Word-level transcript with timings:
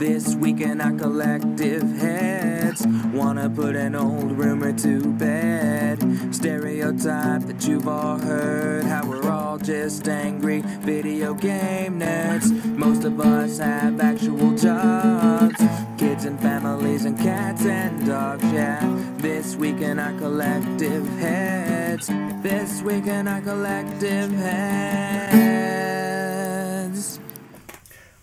This 0.00 0.34
week 0.34 0.62
in 0.62 0.80
our 0.80 0.92
collective 0.92 1.82
heads, 1.98 2.86
wanna 3.12 3.50
put 3.50 3.76
an 3.76 3.94
old 3.94 4.32
rumor 4.32 4.72
to 4.72 5.12
bed. 5.12 5.98
Stereotype 6.34 7.42
that 7.42 7.68
you've 7.68 7.86
all 7.86 8.16
heard, 8.16 8.84
how 8.84 9.06
we're 9.06 9.30
all 9.30 9.58
just 9.58 10.08
angry 10.08 10.62
video 10.80 11.34
game 11.34 12.00
nerds. 12.00 12.50
Most 12.78 13.04
of 13.04 13.20
us 13.20 13.58
have 13.58 14.00
actual 14.00 14.56
jobs, 14.56 15.62
kids 15.98 16.24
and 16.24 16.40
families 16.40 17.04
and 17.04 17.18
cats 17.18 17.66
and 17.66 18.06
dogs, 18.06 18.50
yeah. 18.54 18.80
This 19.18 19.54
week 19.54 19.82
in 19.82 19.98
our 19.98 20.18
collective 20.18 21.06
heads, 21.18 22.06
this 22.42 22.80
week 22.80 23.06
in 23.06 23.28
our 23.28 23.42
collective 23.42 24.32
heads. 24.32 25.99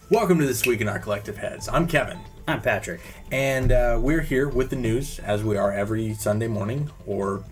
Welcome 0.09 0.39
to 0.39 0.45
This 0.45 0.65
Week 0.65 0.79
in 0.81 0.87
Our 0.87 0.99
Collective 0.99 1.35
Heads. 1.37 1.67
I'm 1.67 1.85
Kevin, 1.87 2.17
I'm 2.47 2.61
Patrick. 2.61 3.01
and 3.31 3.71
uh, 3.71 3.99
we're 4.01 4.21
here 4.21 4.47
with 4.47 4.69
the 4.69 4.75
news 4.75 5.19
as 5.19 5.43
we 5.43 5.57
are 5.57 5.71
every 5.73 6.13
Sunday 6.13 6.47
morning 6.47 6.89
or 7.05 7.43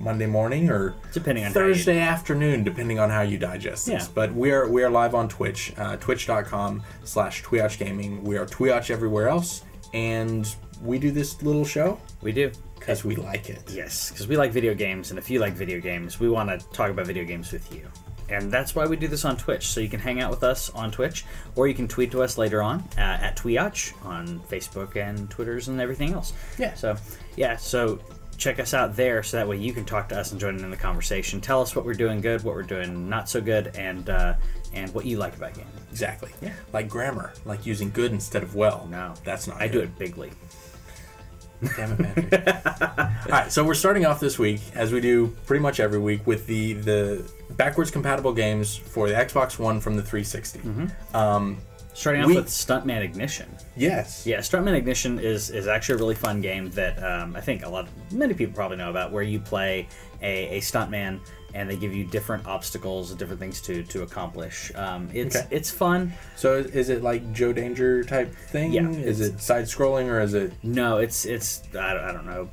Monday 0.00 0.26
morning 0.26 0.70
or 0.70 0.94
Depending 1.12 1.44
on 1.44 1.50
you- 1.50 1.54
Thursday 1.54 1.98
afternoon, 2.00 2.64
depending 2.64 2.98
on 2.98 3.10
how 3.10 3.20
you 3.22 3.36
digest 3.36 3.86
this. 3.86 4.04
Yeah. 4.04 4.08
But 4.14 4.32
we 4.34 4.52
are 4.52 4.68
we 4.68 4.82
are 4.84 4.90
live 4.90 5.14
on 5.14 5.28
Twitch, 5.28 5.72
uh, 5.76 5.96
twitch.com 5.96 6.82
slash 7.04 7.42
TWIOCH 7.42 7.78
Gaming. 7.78 8.22
We 8.24 8.38
are 8.38 8.46
TWIOCH 8.46 8.90
everywhere 8.90 9.28
else, 9.28 9.64
and 9.92 10.54
we 10.82 10.98
do 10.98 11.10
this 11.10 11.42
little 11.42 11.64
show 11.64 12.00
We 12.22 12.32
do. 12.32 12.52
because 12.78 13.04
we 13.04 13.16
like 13.16 13.50
it. 13.50 13.62
Yes, 13.70 14.10
because 14.10 14.28
we 14.28 14.36
like 14.38 14.52
video 14.52 14.72
games, 14.74 15.10
and 15.10 15.18
if 15.18 15.28
you 15.28 15.40
like 15.40 15.52
video 15.54 15.80
games, 15.80 16.18
we 16.20 16.30
want 16.30 16.48
to 16.48 16.66
talk 16.70 16.90
about 16.90 17.06
video 17.06 17.24
games 17.24 17.52
with 17.52 17.70
you. 17.74 17.82
And 18.30 18.52
that's 18.52 18.74
why 18.74 18.86
we 18.86 18.96
do 18.96 19.08
this 19.08 19.24
on 19.24 19.36
Twitch. 19.36 19.68
So 19.68 19.80
you 19.80 19.88
can 19.88 20.00
hang 20.00 20.20
out 20.20 20.30
with 20.30 20.42
us 20.42 20.70
on 20.70 20.90
Twitch, 20.90 21.24
or 21.56 21.66
you 21.66 21.74
can 21.74 21.88
tweet 21.88 22.10
to 22.12 22.22
us 22.22 22.38
later 22.38 22.62
on 22.62 22.80
uh, 22.96 23.00
at 23.00 23.36
TWIOCH 23.36 24.04
on 24.04 24.40
Facebook 24.40 24.96
and 24.96 25.30
Twitters 25.30 25.68
and 25.68 25.80
everything 25.80 26.12
else. 26.12 26.32
Yeah. 26.58 26.74
So, 26.74 26.96
yeah, 27.36 27.56
so 27.56 28.00
check 28.38 28.60
us 28.60 28.72
out 28.72 28.94
there 28.94 29.22
so 29.22 29.36
that 29.36 29.48
way 29.48 29.56
you 29.56 29.72
can 29.72 29.84
talk 29.84 30.08
to 30.08 30.18
us 30.18 30.30
and 30.30 30.40
join 30.40 30.56
in 30.58 30.70
the 30.70 30.76
conversation. 30.76 31.40
Tell 31.40 31.60
us 31.60 31.74
what 31.74 31.84
we're 31.84 31.94
doing 31.94 32.20
good, 32.20 32.42
what 32.44 32.54
we're 32.54 32.62
doing 32.62 33.08
not 33.08 33.28
so 33.28 33.40
good, 33.40 33.76
and 33.76 34.08
uh, 34.08 34.34
and 34.72 34.92
what 34.94 35.04
you 35.04 35.18
like 35.18 35.36
about 35.36 35.54
gaming. 35.54 35.72
Exactly. 35.90 36.30
Yeah. 36.40 36.52
Like 36.72 36.88
grammar, 36.88 37.32
like 37.44 37.66
using 37.66 37.90
good 37.90 38.12
instead 38.12 38.42
of 38.42 38.54
well. 38.54 38.86
No, 38.90 39.14
that's 39.24 39.46
not. 39.46 39.60
I 39.60 39.68
good. 39.68 39.72
do 39.72 39.80
it 39.80 39.98
bigly. 39.98 40.30
Damn 41.76 41.92
it, 41.92 42.30
Patrick. 42.30 42.98
All 43.26 43.32
right, 43.32 43.52
so 43.52 43.64
we're 43.64 43.74
starting 43.74 44.06
off 44.06 44.20
this 44.20 44.38
week, 44.38 44.60
as 44.74 44.92
we 44.92 45.00
do 45.00 45.36
pretty 45.46 45.60
much 45.60 45.80
every 45.80 45.98
week, 45.98 46.24
with 46.26 46.46
the 46.46 46.74
the 46.74 47.30
backwards 47.56 47.90
compatible 47.90 48.32
games 48.32 48.76
for 48.76 49.08
the 49.08 49.14
Xbox 49.14 49.58
One 49.58 49.80
from 49.80 49.96
the 49.96 50.02
360. 50.02 50.60
Um, 51.14 51.58
Starting 51.94 52.22
off 52.22 52.28
We- 52.28 52.36
with 52.36 52.46
Stuntman 52.46 53.02
Ignition. 53.02 53.48
yes. 53.76 54.24
Yeah, 54.24 54.38
Stuntman 54.38 54.74
Ignition 54.76 55.18
is 55.18 55.50
is 55.50 55.66
actually 55.66 55.96
a 55.96 55.98
really 55.98 56.14
fun 56.14 56.40
game 56.40 56.70
that 56.70 57.02
um, 57.02 57.34
I 57.34 57.40
think 57.40 57.64
a 57.64 57.68
lot 57.68 57.86
of 57.88 58.12
many 58.12 58.34
people 58.34 58.54
probably 58.54 58.76
know 58.76 58.90
about, 58.90 59.10
where 59.10 59.24
you 59.24 59.40
play 59.40 59.88
a, 60.22 60.58
a 60.58 60.60
stuntman 60.60 61.18
and 61.54 61.68
they 61.68 61.74
give 61.76 61.92
you 61.92 62.04
different 62.04 62.46
obstacles, 62.46 63.12
different 63.14 63.40
things 63.40 63.60
to 63.62 63.82
to 63.82 64.02
accomplish. 64.02 64.70
Um, 64.76 65.08
it's 65.12 65.34
Okay. 65.34 65.48
it's 65.50 65.72
fun. 65.72 66.12
So 66.36 66.58
is, 66.58 66.66
is 66.66 66.88
it 66.88 67.02
like 67.02 67.32
Joe 67.32 67.52
Danger 67.52 68.04
type 68.04 68.32
thing? 68.32 68.72
Yeah, 68.72 68.88
Is 68.90 69.20
it 69.20 69.40
side 69.40 69.64
scrolling 69.64 70.06
or 70.06 70.20
is 70.20 70.34
it? 70.34 70.52
No, 70.62 70.98
it's 70.98 71.24
it's 71.26 71.62
I 71.76 71.94
don't, 71.94 72.04
I 72.04 72.12
don't 72.12 72.26
know 72.26 72.48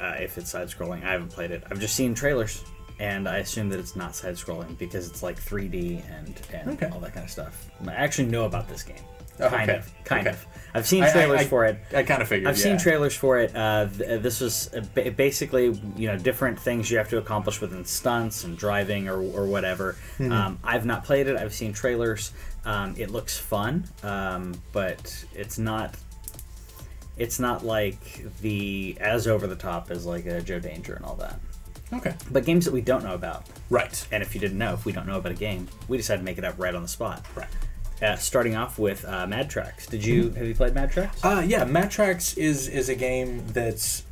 uh, 0.00 0.14
if 0.20 0.38
it's 0.38 0.50
side 0.50 0.68
scrolling. 0.68 1.02
I 1.04 1.10
haven't 1.10 1.30
played 1.30 1.50
it. 1.50 1.64
I've 1.68 1.80
just 1.80 1.96
seen 1.96 2.14
trailers. 2.14 2.62
And 3.00 3.28
I 3.28 3.38
assume 3.38 3.68
that 3.70 3.80
it's 3.80 3.96
not 3.96 4.14
side 4.14 4.34
scrolling 4.34 4.78
because 4.78 5.08
it's 5.08 5.22
like 5.22 5.36
3D 5.40 6.02
and, 6.16 6.40
and 6.52 6.68
Okay. 6.80 6.88
all 6.92 7.00
that 7.00 7.12
kind 7.14 7.24
of 7.24 7.30
stuff. 7.30 7.68
I 7.86 7.92
actually 7.92 8.28
know 8.28 8.44
about 8.44 8.68
this 8.68 8.82
game. 8.84 8.96
Oh, 9.40 9.48
kind 9.48 9.68
okay. 9.68 9.80
of. 9.80 10.04
Kind 10.04 10.28
Okay. 10.28 10.36
of. 10.36 10.46
I've 10.74 10.86
seen 10.86 11.02
I- 11.02 11.08
I- 11.08 11.12
trailers 11.12 11.40
I- 11.40 11.44
for 11.46 11.64
it. 11.64 11.78
I 11.92 12.04
kind 12.04 12.22
of 12.22 12.28
figured. 12.28 12.48
I've 12.48 12.56
yeah. 12.56 12.62
seen 12.62 12.78
trailers 12.78 13.16
for 13.16 13.38
it. 13.38 13.54
Uh, 13.54 13.88
th- 13.88 14.22
this 14.22 14.40
was 14.40 14.72
uh, 14.74 14.80
basically, 15.10 15.72
you 15.96 16.06
know, 16.06 16.16
different 16.16 16.58
things 16.60 16.88
you 16.88 16.98
have 16.98 17.08
to 17.08 17.18
accomplish 17.18 17.60
within 17.60 17.84
stunts 17.84 18.44
and 18.44 18.56
driving 18.56 19.08
or, 19.08 19.16
or 19.20 19.46
whatever. 19.46 19.96
Hmm. 20.18 20.30
Um, 20.32 20.58
I've 20.62 20.86
not 20.86 21.04
played 21.04 21.26
it. 21.26 21.36
I've 21.36 21.52
seen 21.54 21.72
trailers. 21.72 22.30
Um, 22.64 22.94
it 22.96 23.10
looks 23.10 23.36
fun, 23.36 23.88
um, 24.04 24.54
but 24.72 25.24
it's 25.34 25.58
not. 25.58 25.96
It's 27.16 27.38
not 27.40 27.64
like 27.64 28.24
the 28.40 28.96
as 29.00 29.26
over 29.26 29.46
the 29.48 29.56
top 29.56 29.90
as 29.90 30.06
like 30.06 30.26
a 30.26 30.40
Joe 30.40 30.58
Danger 30.60 30.94
and 30.94 31.04
all 31.04 31.16
that. 31.16 31.38
Okay. 31.92 32.14
But 32.30 32.44
games 32.44 32.64
that 32.64 32.72
we 32.72 32.80
don't 32.80 33.04
know 33.04 33.14
about, 33.14 33.44
Right. 33.70 34.06
and 34.10 34.22
if 34.22 34.34
you 34.34 34.40
didn't 34.40 34.58
know, 34.58 34.72
if 34.74 34.84
we 34.84 34.92
don't 34.92 35.06
know 35.06 35.18
about 35.18 35.32
a 35.32 35.36
game, 35.36 35.68
we 35.88 35.96
decided 35.96 36.18
to 36.20 36.24
make 36.24 36.38
it 36.38 36.44
up 36.44 36.54
right 36.58 36.74
on 36.74 36.82
the 36.82 36.88
spot. 36.88 37.24
Right. 37.34 37.46
Uh, 38.02 38.16
starting 38.16 38.56
off 38.56 38.78
with 38.78 39.04
uh, 39.04 39.26
Mad 39.26 39.48
Tracks. 39.48 39.86
Did 39.86 40.04
you 40.04 40.30
have 40.30 40.46
you 40.46 40.54
played 40.54 40.74
Mad 40.74 40.90
Tracks? 40.90 41.24
Uh, 41.24 41.44
yeah, 41.46 41.64
Mad 41.64 41.90
Tracks 41.90 42.36
is 42.36 42.66
is 42.68 42.88
a 42.88 42.94
game 42.94 43.44
that's 43.48 44.02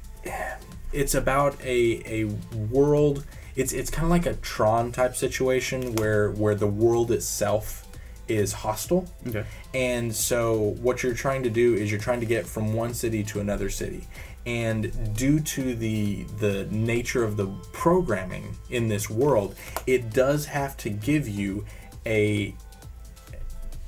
it's 0.92 1.14
about 1.14 1.60
a 1.62 2.02
a 2.06 2.24
world. 2.70 3.24
It's 3.56 3.72
it's 3.72 3.90
kind 3.90 4.04
of 4.04 4.10
like 4.10 4.26
a 4.26 4.34
Tron 4.34 4.92
type 4.92 5.16
situation 5.16 5.96
where 5.96 6.30
where 6.30 6.54
the 6.54 6.66
world 6.68 7.10
itself 7.10 7.86
is 8.28 8.52
hostile. 8.52 9.06
Okay. 9.26 9.44
And 9.74 10.14
so 10.14 10.76
what 10.80 11.02
you're 11.02 11.12
trying 11.14 11.42
to 11.42 11.50
do 11.50 11.74
is 11.74 11.90
you're 11.90 12.00
trying 12.00 12.20
to 12.20 12.26
get 12.26 12.46
from 12.46 12.72
one 12.74 12.94
city 12.94 13.24
to 13.24 13.40
another 13.40 13.68
city. 13.68 14.06
And 14.44 15.16
due 15.16 15.38
to 15.40 15.74
the 15.74 16.24
the 16.40 16.66
nature 16.70 17.22
of 17.22 17.36
the 17.36 17.46
programming 17.72 18.56
in 18.70 18.88
this 18.88 19.08
world, 19.08 19.54
it 19.86 20.10
does 20.10 20.46
have 20.46 20.76
to 20.78 20.90
give 20.90 21.28
you 21.28 21.64
a 22.04 22.54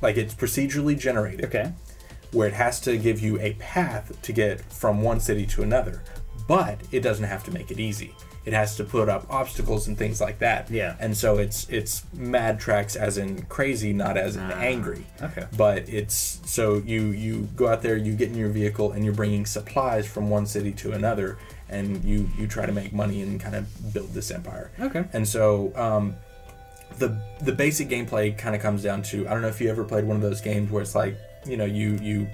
like 0.01 0.17
it's 0.17 0.35
procedurally 0.35 0.99
generated 0.99 1.47
Okay. 1.47 1.73
where 2.33 2.47
it 2.47 2.55
has 2.55 2.81
to 2.83 2.97
give 2.99 3.21
you 3.21 3.41
a 3.41 3.55
path 3.55 4.21
to 4.23 4.33
get 4.33 4.61
from 4.61 5.03
one 5.03 5.19
city 5.21 5.47
to 5.47 5.63
another, 5.63 6.03
but 6.47 6.79
it 6.93 7.01
doesn't 7.01 7.25
have 7.25 7.43
to 7.45 7.51
make 7.51 7.71
it 7.71 7.81
easy. 7.81 8.15
It 8.45 8.53
has 8.53 8.77
to 8.77 8.85
put 8.85 9.09
up 9.09 9.27
obstacles 9.31 9.89
and 9.89 9.97
things 9.97 10.21
like 10.21 10.39
that. 10.41 10.71
Yeah. 10.71 10.97
And 11.01 11.17
so 11.17 11.39
it's 11.39 11.69
it's 11.71 12.05
mad 12.13 12.61
tracks 12.61 12.95
as 12.95 13.17
in 13.17 13.43
crazy, 13.47 13.93
not 13.93 14.17
as 14.17 14.37
in 14.37 14.43
angry. 14.53 15.07
okay. 15.23 15.47
But 15.57 15.89
it's 15.89 16.41
so 16.45 16.77
you 16.85 17.07
you 17.07 17.49
go 17.57 17.69
out 17.69 17.83
there, 17.83 17.97
you 17.97 18.15
get 18.15 18.29
in 18.29 18.37
your 18.37 18.51
vehicle, 18.51 18.93
and 18.93 19.05
you're 19.05 19.15
bringing 19.15 19.47
supplies 19.47 20.07
from 20.07 20.29
one 20.29 20.47
city 20.47 20.73
to 20.73 20.93
another, 20.93 21.39
and 21.69 22.05
you 22.05 22.29
you 22.39 22.47
try 22.47 22.67
to 22.67 22.73
make 22.73 22.93
money 22.93 23.23
and 23.23 23.41
kind 23.41 23.55
of 23.55 23.93
build 23.95 24.13
this 24.13 24.31
empire. 24.31 24.71
Okay. 24.79 25.05
And 25.15 25.27
so 25.27 25.73
um, 25.75 26.15
the 26.99 27.19
the 27.41 27.53
basic 27.53 27.89
gameplay 27.89 28.37
kind 28.37 28.55
of 28.55 28.63
comes 28.63 28.83
down 28.83 29.03
to 29.05 29.27
I 29.27 29.33
don't 29.33 29.43
know 29.43 29.49
if 29.49 29.61
you 29.61 29.71
ever 29.71 29.85
played 29.85 30.05
one 30.05 30.17
of 30.17 30.23
those 30.23 30.41
games 30.41 30.71
where 30.71 30.83
it's 30.83 30.95
like 30.95 31.17
you 31.47 31.57
know 31.57 31.65
you 31.65 31.99
you 32.03 32.29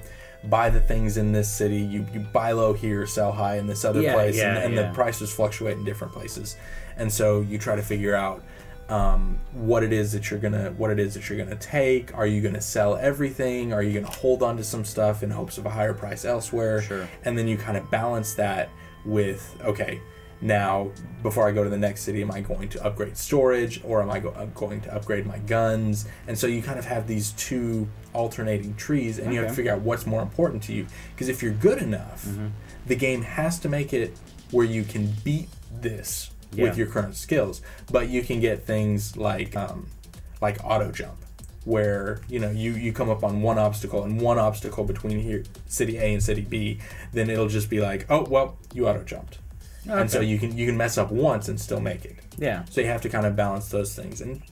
buy 0.44 0.70
the 0.70 0.80
things 0.80 1.16
in 1.18 1.32
this 1.32 1.48
city 1.50 1.76
you, 1.78 2.06
you 2.12 2.20
buy 2.20 2.52
low 2.52 2.72
here 2.72 3.06
sell 3.06 3.30
high 3.32 3.56
in 3.58 3.66
this 3.66 3.84
other 3.84 4.00
Yeah, 4.00 4.14
place 4.14 4.36
yeah, 4.38 4.56
and, 4.56 4.64
and 4.64 4.74
yeah. 4.74 4.88
the 4.88 4.94
prices 4.94 5.30
fluctuate 5.32 5.76
in 5.76 5.84
different 5.84 6.12
places 6.14 6.56
and 6.96 7.12
so 7.12 7.40
you 7.42 7.58
try 7.58 7.76
to 7.76 7.82
figure 7.82 8.14
out 8.14 8.42
um, 8.88 9.38
what 9.52 9.82
it 9.84 9.92
is 9.92 10.12
that 10.12 10.30
you're 10.30 10.40
gonna 10.40 10.70
what 10.72 10.90
it 10.90 10.98
is 10.98 11.14
that 11.14 11.28
you're 11.28 11.38
gonna 11.38 11.54
take 11.56 12.12
are 12.16 12.26
you 12.26 12.40
gonna 12.40 12.60
sell 12.60 12.96
everything 12.96 13.72
are 13.72 13.82
you 13.82 13.92
gonna 14.00 14.12
hold 14.12 14.42
on 14.42 14.56
to 14.56 14.64
some 14.64 14.84
stuff 14.84 15.22
in 15.22 15.30
hopes 15.30 15.58
of 15.58 15.66
a 15.66 15.70
higher 15.70 15.94
price 15.94 16.24
elsewhere 16.24 16.82
Sure. 16.82 17.08
and 17.24 17.36
then 17.38 17.46
you 17.46 17.56
kind 17.56 17.76
of 17.76 17.88
balance 17.90 18.34
that 18.34 18.68
with 19.04 19.56
okay 19.62 20.00
now 20.42 20.90
before 21.22 21.46
i 21.46 21.52
go 21.52 21.62
to 21.62 21.68
the 21.70 21.76
next 21.76 22.00
city 22.02 22.22
am 22.22 22.30
i 22.30 22.40
going 22.40 22.68
to 22.68 22.82
upgrade 22.84 23.16
storage 23.16 23.80
or 23.84 24.00
am 24.00 24.10
i 24.10 24.18
go- 24.18 24.30
uh, 24.30 24.46
going 24.46 24.80
to 24.80 24.94
upgrade 24.94 25.26
my 25.26 25.38
guns? 25.40 26.06
And 26.26 26.38
so 26.38 26.46
you 26.46 26.62
kind 26.62 26.78
of 26.78 26.86
have 26.86 27.06
these 27.06 27.32
two 27.32 27.88
alternating 28.14 28.74
trees 28.74 29.18
and 29.18 29.32
you 29.34 29.40
have 29.40 29.48
to 29.50 29.54
figure 29.54 29.72
out 29.72 29.82
what's 29.82 30.06
more 30.06 30.22
important 30.22 30.62
to 30.64 30.72
you. 30.72 30.86
Because 31.14 31.28
if 31.28 31.42
you're 31.42 31.52
good 31.52 31.78
enough 31.82 32.24
Mm-hmm. 32.26 32.48
the 32.86 32.96
game 32.96 33.22
has 33.22 33.58
to 33.60 33.68
make 33.68 33.92
it 33.92 34.16
where 34.50 34.66
you 34.66 34.82
can 34.84 35.12
beat 35.24 35.48
this 35.80 36.30
Yeah. 36.52 36.64
with 36.64 36.76
your 36.78 36.86
current 36.88 37.14
skills. 37.16 37.60
But 37.90 38.08
you 38.08 38.22
can 38.22 38.40
get 38.40 38.64
things 38.66 39.16
like 39.16 39.54
um, 39.56 39.86
like 40.40 40.58
auto 40.64 40.90
jump 40.90 41.18
where 41.64 42.20
you 42.28 42.38
know 42.38 42.50
you 42.50 42.72
you 42.72 42.92
come 42.92 43.10
up 43.10 43.22
on 43.22 43.42
one 43.42 43.58
obstacle 43.58 44.02
and 44.04 44.18
one 44.20 44.38
obstacle 44.38 44.84
between 44.84 45.20
here 45.20 45.44
city 45.66 45.98
A 45.98 46.14
and 46.14 46.22
city 46.22 46.40
B 46.40 46.78
then 47.12 47.28
it'll 47.28 47.48
just 47.48 47.68
be 47.68 47.80
like 47.80 48.06
oh 48.08 48.24
well 48.30 48.56
you 48.72 48.88
auto 48.88 49.04
jumped 49.04 49.38
and 49.88 50.10
so 50.10 50.20
you 50.20 50.38
can 50.38 50.56
you 50.56 50.66
can 50.66 50.76
mess 50.76 50.98
up 50.98 51.10
once 51.10 51.48
and 51.48 51.60
still 51.60 51.80
make 51.80 52.04
it 52.04 52.16
Yeah. 52.38 52.64
so 52.70 52.80
you 52.80 52.86
have 52.88 53.00
to 53.02 53.08
kind 53.08 53.26
of 53.26 53.34
balance 53.36 53.68
those 53.68 53.94
things 53.94 54.20
and 54.20 54.42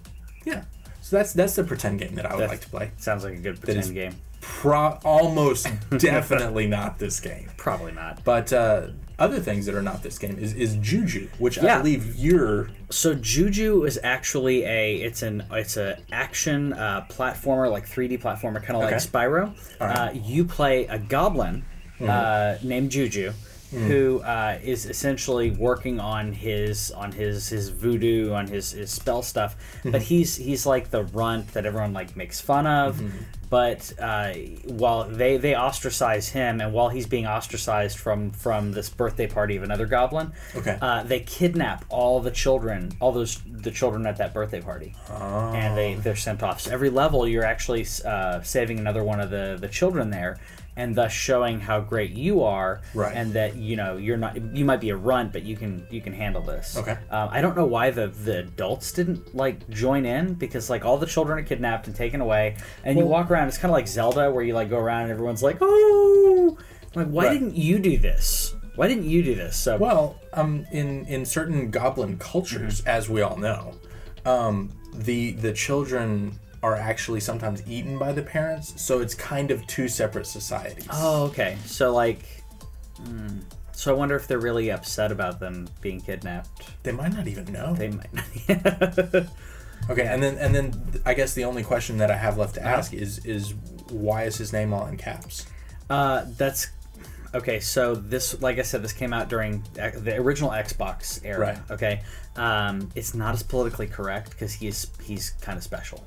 yeah 0.44 0.64
so 1.02 1.16
that's 1.16 1.32
that's 1.32 1.54
the 1.56 1.64
pretend 1.64 1.98
game 2.00 2.14
that 2.16 2.26
I 2.26 2.34
would 2.34 2.40
That's- 2.42 2.50
like 2.50 2.60
to 2.60 2.68
play 2.70 2.90
Sounds 2.98 3.24
like 3.24 3.34
a 3.34 3.38
good 3.38 3.60
pretend 3.60 3.94
game. 3.94 4.14
Pro- 4.40 4.98
almost 5.04 5.68
definitely 5.98 6.66
not 6.66 6.98
this 6.98 7.18
game 7.20 7.50
Probably 7.56 7.92
not. 7.92 8.22
but 8.24 8.52
uh, 8.52 8.88
other 9.18 9.40
things 9.40 9.66
that 9.66 9.74
are 9.74 9.82
not 9.82 10.02
this 10.04 10.16
game 10.16 10.38
is, 10.38 10.54
is 10.54 10.76
Juju, 10.76 11.28
which 11.38 11.58
I 11.58 11.78
believe 11.78 12.14
you're. 12.14 12.70
So 12.88 13.14
Juju 13.14 13.82
is 13.84 13.98
actually 14.04 14.62
a 14.64 14.94
it's 14.96 15.22
an 15.22 15.44
it's 15.50 15.76
a 15.76 15.98
action 16.12 16.72
uh, 16.72 17.04
platformer 17.10 17.68
like 17.68 17.84
3D 17.88 18.20
platformer 18.22 18.62
kind 18.62 18.76
of 18.76 18.82
like 18.84 18.94
Okay. 18.94 19.04
Spyro. 19.04 19.56
Uh, 19.80 20.10
you 20.14 20.44
play 20.44 20.86
a 20.86 21.00
goblin 21.00 21.64
uh, 22.00 22.58
named 22.62 22.90
Juju. 22.92 23.32
Who 23.70 24.20
uh, 24.20 24.58
is 24.62 24.86
essentially 24.86 25.50
working 25.50 26.00
on 26.00 26.32
his 26.32 26.90
on 26.90 27.12
his 27.12 27.48
his 27.50 27.68
voodoo 27.68 28.32
on 28.32 28.46
his, 28.46 28.70
his 28.72 28.90
spell 28.90 29.22
stuff, 29.22 29.56
but 29.84 30.00
he's 30.00 30.36
he's 30.36 30.64
like 30.64 30.90
the 30.90 31.04
runt 31.04 31.52
that 31.52 31.66
everyone 31.66 31.92
like 31.92 32.16
makes 32.16 32.40
fun 32.40 32.66
of, 32.66 33.02
but 33.50 33.92
uh, 34.00 34.32
while 34.64 35.04
they 35.04 35.36
they 35.36 35.54
ostracize 35.54 36.28
him, 36.30 36.62
and 36.62 36.72
while 36.72 36.88
he's 36.88 37.06
being 37.06 37.26
ostracized 37.26 37.98
from 37.98 38.30
from 38.30 38.72
this 38.72 38.88
birthday 38.88 39.26
party 39.26 39.56
of 39.56 39.62
another 39.62 39.84
goblin, 39.84 40.32
Okay. 40.56 40.78
uh, 40.80 41.02
they 41.02 41.20
kidnap 41.20 41.84
all 41.90 42.20
the 42.20 42.30
children, 42.30 42.92
all 43.00 43.12
those 43.12 43.38
the 43.46 43.70
children 43.70 44.06
at 44.06 44.16
that 44.16 44.32
birthday 44.32 44.62
party, 44.62 44.94
and 45.10 45.76
they 45.76 45.92
they're 45.94 46.16
sent 46.16 46.42
off. 46.42 46.62
So 46.62 46.70
every 46.72 46.88
level, 46.90 47.28
you're 47.28 47.44
actually 47.44 47.86
uh, 48.06 48.40
saving 48.40 48.78
another 48.78 49.04
one 49.04 49.20
of 49.20 49.28
the 49.28 49.58
the 49.60 49.68
children 49.68 50.08
there. 50.08 50.38
And 50.78 50.94
thus 50.94 51.10
showing 51.12 51.58
how 51.60 51.80
great 51.80 52.12
you 52.12 52.42
are, 52.44 52.80
Right. 52.94 53.14
and 53.14 53.32
that 53.32 53.56
you 53.56 53.74
know 53.76 53.96
you're 53.96 54.16
not. 54.16 54.36
You 54.54 54.64
might 54.64 54.80
be 54.80 54.90
a 54.90 54.96
runt, 54.96 55.32
but 55.32 55.42
you 55.42 55.56
can 55.56 55.84
you 55.90 56.00
can 56.00 56.12
handle 56.12 56.40
this. 56.40 56.76
Okay. 56.76 56.96
Um, 57.10 57.28
I 57.32 57.40
don't 57.40 57.56
know 57.56 57.66
why 57.66 57.90
the 57.90 58.06
the 58.06 58.38
adults 58.38 58.92
didn't 58.92 59.34
like 59.34 59.68
join 59.70 60.06
in 60.06 60.34
because 60.34 60.70
like 60.70 60.84
all 60.84 60.96
the 60.96 61.06
children 61.06 61.36
are 61.40 61.42
kidnapped 61.42 61.88
and 61.88 61.96
taken 61.96 62.20
away, 62.20 62.56
and 62.84 62.96
you 62.96 63.04
walk 63.06 63.28
around. 63.30 63.48
It's 63.48 63.58
kind 63.58 63.70
of 63.72 63.74
like 63.74 63.88
Zelda 63.88 64.30
where 64.30 64.44
you 64.44 64.54
like 64.54 64.70
go 64.70 64.78
around 64.78 65.02
and 65.02 65.10
everyone's 65.10 65.42
like, 65.42 65.58
oh, 65.60 66.56
I'm 66.94 67.02
like 67.02 67.12
why 67.12 67.24
Right. 67.26 67.32
didn't 67.32 67.56
you 67.56 67.80
do 67.80 67.98
this? 67.98 68.54
Why 68.76 68.86
didn't 68.86 69.10
you 69.10 69.24
do 69.24 69.34
this? 69.34 69.56
So 69.56 69.76
Well, 69.78 70.20
um, 70.32 70.64
in 70.70 71.04
in 71.06 71.26
certain 71.26 71.70
goblin 71.72 72.18
cultures, 72.18 72.82
Mm-hmm. 72.82 72.88
as 72.98 73.10
we 73.10 73.20
all 73.22 73.36
know, 73.36 73.74
um, 74.24 74.70
the 74.94 75.32
the 75.32 75.52
children 75.52 76.38
are 76.62 76.76
actually 76.76 77.20
sometimes 77.20 77.62
eaten 77.68 77.98
by 77.98 78.12
the 78.12 78.22
parents, 78.22 78.80
so 78.80 79.00
it's 79.00 79.14
kind 79.14 79.50
of 79.50 79.66
two 79.66 79.88
separate 79.88 80.26
societies. 80.26 80.86
oh 80.92 81.24
okay, 81.26 81.56
so 81.64 81.92
like, 81.92 82.22
hmm. 83.04 83.38
so 83.72 83.92
I 83.94 83.96
wonder 83.96 84.16
if 84.16 84.26
they're 84.26 84.38
really 84.40 84.70
upset 84.70 85.12
about 85.12 85.40
them 85.40 85.68
being 85.80 86.00
kidnapped. 86.00 86.48
They 86.82 86.92
might 86.92 87.12
not 87.12 87.26
even 87.28 87.52
know. 87.52 87.74
They 87.74 87.88
might. 87.90 88.12
Not. 88.48 89.26
Okay, 89.88 90.06
and 90.06 90.20
then 90.22 90.36
and 90.38 90.52
then 90.54 91.00
I 91.06 91.14
guess 91.14 91.34
the 91.34 91.44
only 91.44 91.62
question 91.62 91.98
that 91.98 92.10
I 92.10 92.16
have 92.16 92.36
left 92.36 92.56
to 92.56 92.60
Uh-huh. 92.60 92.76
ask 92.76 92.92
is 92.92 93.24
is 93.24 93.54
why 93.90 94.24
is 94.24 94.36
his 94.36 94.52
name 94.52 94.74
all 94.74 94.86
in 94.86 94.96
caps? 94.98 95.46
Uh, 95.88 96.26
that's 96.36 96.66
okay. 97.32 97.60
So 97.60 97.94
this, 97.94 98.38
like 98.42 98.58
I 98.58 98.62
said, 98.62 98.82
this 98.82 98.92
came 98.92 99.12
out 99.14 99.28
during 99.30 99.62
uh, 99.80 99.90
the 99.94 100.16
original 100.16 100.50
Xbox 100.50 101.20
era. 101.24 101.38
Right. 101.38 101.58
Okay. 101.70 102.02
Um, 102.36 102.90
it's 102.96 103.14
not 103.14 103.32
as 103.34 103.42
politically 103.44 103.86
correct 103.86 104.30
because 104.30 104.52
he's 104.52 104.88
he's 105.02 105.30
kind 105.40 105.56
of 105.56 105.62
special, 105.62 106.04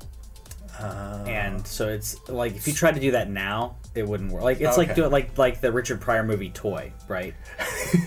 Uh, 0.78 1.24
and 1.26 1.66
so 1.66 1.88
it's 1.88 2.28
like 2.28 2.54
if 2.56 2.66
you 2.66 2.72
tried 2.74 2.94
to 2.94 3.00
do 3.00 3.10
that 3.12 3.30
now, 3.30 3.76
it 3.94 4.06
wouldn't 4.06 4.32
work. 4.32 4.42
Like 4.42 4.60
it's 4.60 4.78
like 4.78 4.94
do 4.94 5.04
it 5.04 5.12
like 5.12 5.36
like 5.36 5.60
the 5.60 5.70
Richard 5.70 6.00
Pryor 6.00 6.22
movie 6.22 6.50
Toy, 6.50 6.92
right? 7.08 7.34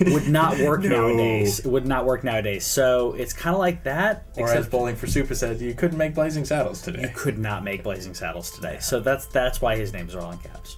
would 0.02 0.28
not 0.28 0.58
work 0.60 0.82
No. 0.82 1.08
nowadays. 1.10 1.60
It 1.60 1.68
would 1.68 1.86
not 1.86 2.06
work 2.06 2.24
nowadays. 2.24 2.66
So 2.66 3.14
it's 3.14 3.34
kind 3.34 3.54
of 3.54 3.60
like 3.60 3.84
that. 3.84 4.26
or 4.38 4.44
except 4.44 4.60
as 4.62 4.68
Bowling 4.68 4.96
for 4.96 5.08
Soup 5.08 5.32
said, 5.34 5.62
you 5.62 5.74
couldn't 5.74 5.98
make 5.98 6.16
Blazing 6.16 6.44
Saddles 6.46 6.82
today. 6.82 7.02
You 7.04 7.10
could 7.14 7.38
not 7.38 7.64
make 7.64 7.84
Blazing 7.84 8.14
Saddles 8.14 8.52
today. 8.52 8.78
So 8.82 9.00
that's 9.00 9.28
that's 9.28 9.62
why 9.62 9.76
his 9.76 9.94
names 9.94 10.16
are 10.16 10.22
all 10.22 10.32
in 10.32 10.40
caps. 10.40 10.78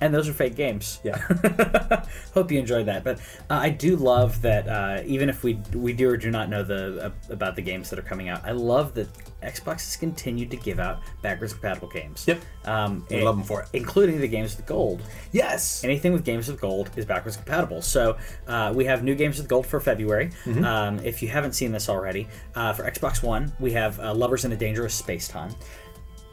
And 0.00 0.14
those 0.14 0.28
are 0.28 0.32
fake 0.32 0.54
games. 0.56 0.98
Yeah. 1.04 1.18
Hope 2.34 2.50
you 2.50 2.58
enjoyed 2.58 2.86
that. 2.86 3.04
But 3.04 3.18
uh, 3.50 3.54
I 3.54 3.70
do 3.70 3.96
love 3.96 4.40
that 4.42 4.66
uh, 4.68 5.02
even 5.04 5.28
if 5.28 5.42
we 5.42 5.60
we 5.74 5.92
do 5.92 6.08
or 6.08 6.16
do 6.16 6.30
not 6.30 6.48
know 6.48 6.62
the 6.62 7.06
uh, 7.06 7.10
about 7.32 7.54
the 7.56 7.62
games 7.62 7.90
that 7.90 7.98
are 7.98 8.02
coming 8.02 8.28
out, 8.28 8.40
I 8.44 8.52
love 8.52 8.94
that 8.94 9.08
Xbox 9.42 9.80
has 9.86 9.96
continued 9.96 10.50
to 10.50 10.56
give 10.56 10.78
out 10.78 11.00
backwards 11.22 11.52
compatible 11.52 11.88
games. 11.88 12.24
Yep. 12.26 12.40
Um, 12.64 13.06
We 13.10 13.22
love 13.22 13.38
'em 13.38 13.44
for 13.44 13.62
it. 13.62 13.68
including 13.72 14.20
the 14.20 14.28
games 14.28 14.56
with 14.56 14.66
gold. 14.66 15.02
Yes. 15.32 15.82
Anything 15.84 16.12
with 16.12 16.24
games 16.24 16.48
with 16.48 16.60
gold 16.60 16.90
is 16.96 17.04
backwards 17.04 17.36
compatible. 17.36 17.82
So 17.82 18.16
uh, 18.46 18.72
we 18.74 18.84
have 18.86 19.02
new 19.02 19.14
games 19.14 19.38
with 19.38 19.48
gold 19.48 19.66
for 19.66 19.80
February. 19.80 20.30
Mm-hmm. 20.44 20.64
Um, 20.64 20.98
if 21.00 21.22
you 21.22 21.28
haven't 21.28 21.52
seen 21.52 21.72
this 21.72 21.88
already, 21.88 22.28
uh, 22.54 22.72
for 22.72 22.84
Xbox 22.90 23.22
One, 23.22 23.52
we 23.60 23.72
have 23.72 23.98
uh, 24.00 24.14
Lovers 24.14 24.44
in 24.44 24.52
a 24.52 24.56
Dangerous 24.56 24.94
Space 24.94 25.26
Time, 25.28 25.54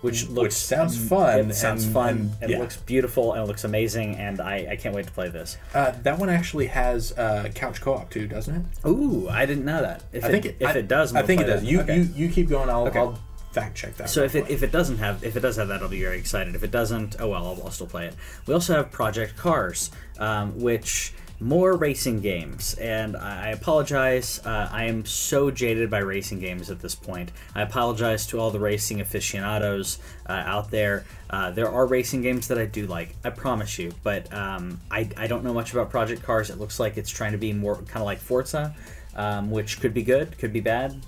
which 0.07 0.27
looks 0.29 0.43
Which 0.43 0.53
sounds 0.53 0.97
fun. 1.09 1.51
it 1.51 1.53
sounds 1.53 1.83
and- 1.85 1.93
fun. 1.93 2.09
and- 2.41 2.43
it 2.43 2.49
yeah. 2.51 2.59
looks 2.59 2.77
beautiful 2.77 3.33
and 3.33 3.43
it 3.43 3.47
looks 3.47 3.63
amazing, 3.63 4.15
and 4.15 4.39
I, 4.39 4.67
I 4.71 4.75
can't 4.77 4.95
wait 4.95 5.05
to 5.05 5.11
play 5.11 5.29
this. 5.29 5.57
Uh, 5.73 5.91
that 6.03 6.17
one 6.17 6.29
actually 6.29 6.67
has 6.67 7.11
uh, 7.17 7.49
couch 7.53 7.81
co-op 7.81 8.09
too, 8.09 8.27
doesn't 8.27 8.55
it? 8.55 8.87
Ooh, 8.87 9.27
I 9.29 9.45
didn't 9.45 9.65
know 9.65 9.81
that. 9.81 10.03
If 10.13 10.23
I 10.25 10.29
think 10.31 10.45
it, 10.45 10.55
if 10.59 10.67
I, 10.67 10.79
it 10.79 10.87
does, 10.87 11.13
I 11.15 11.21
think 11.23 11.41
it 11.41 11.45
does. 11.45 11.61
that. 11.61 11.69
You, 11.69 11.81
Okay. 11.81 11.97
you 11.97 12.09
you 12.15 12.29
keep 12.29 12.47
going. 12.49 12.69
I'll, 12.69 12.87
Okay. 12.87 12.99
I'll 12.99 13.19
fact 13.51 13.75
check 13.75 13.95
that. 13.97 14.09
So 14.09 14.23
if 14.23 14.35
it 14.35 14.49
if 14.49 14.63
it 14.63 14.71
doesn't 14.71 14.97
have 14.99 15.23
if 15.23 15.35
it 15.35 15.41
does 15.41 15.55
have 15.57 15.67
that, 15.69 15.81
I'll 15.81 15.89
be 15.89 16.01
very 16.01 16.17
excited. 16.19 16.55
If 16.55 16.63
it 16.63 16.71
doesn't, 16.71 17.15
oh 17.19 17.29
well, 17.29 17.45
I'll, 17.45 17.61
I'll 17.65 17.71
still 17.71 17.87
play 17.87 18.05
it. 18.07 18.15
We 18.45 18.53
also 18.53 18.75
have 18.75 18.91
Project 18.91 19.35
Cars, 19.35 19.91
um, 20.19 20.59
which 20.59 21.13
more 21.39 21.75
racing 21.77 22.19
games, 22.21 22.73
and 22.75 23.15
I, 23.15 23.49
apologize. 23.49 24.39
Uh, 24.43 24.67
I 24.71 24.85
am 24.85 25.05
so 25.05 25.51
jaded 25.51 25.89
by 25.89 25.99
racing 25.99 26.39
games 26.39 26.71
at 26.71 26.79
this 26.79 26.95
point. 26.95 27.31
I 27.53 27.61
apologize 27.61 28.25
to 28.27 28.39
all 28.39 28.49
the 28.49 28.59
racing 28.59 29.01
aficionados 29.01 29.99
uh, 30.27 30.31
out 30.33 30.71
there. 30.71 31.05
Uh, 31.29 31.51
there 31.51 31.69
are 31.69 31.85
racing 31.85 32.21
games 32.23 32.47
that 32.47 32.57
I 32.57 32.65
do 32.65 32.87
like, 32.87 33.15
I 33.23 33.29
promise 33.29 33.77
you, 33.77 33.91
but 34.01 34.33
um, 34.33 34.81
I, 34.89 35.09
I 35.15 35.27
don't 35.27 35.43
know 35.43 35.53
much 35.53 35.73
about 35.73 35.89
Project 35.91 36.23
Cars. 36.23 36.49
It 36.49 36.57
looks 36.57 36.79
like 36.79 36.97
it's 36.97 37.09
trying 37.11 37.33
to 37.33 37.37
be 37.37 37.53
more 37.53 37.75
kind 37.75 37.97
of 37.97 38.05
like 38.05 38.17
Forza, 38.19 38.73
um, 39.15 39.51
which 39.51 39.79
could 39.79 39.93
be 39.93 40.03
good, 40.03 40.37
could 40.39 40.53
be 40.53 40.61
bad. 40.61 40.99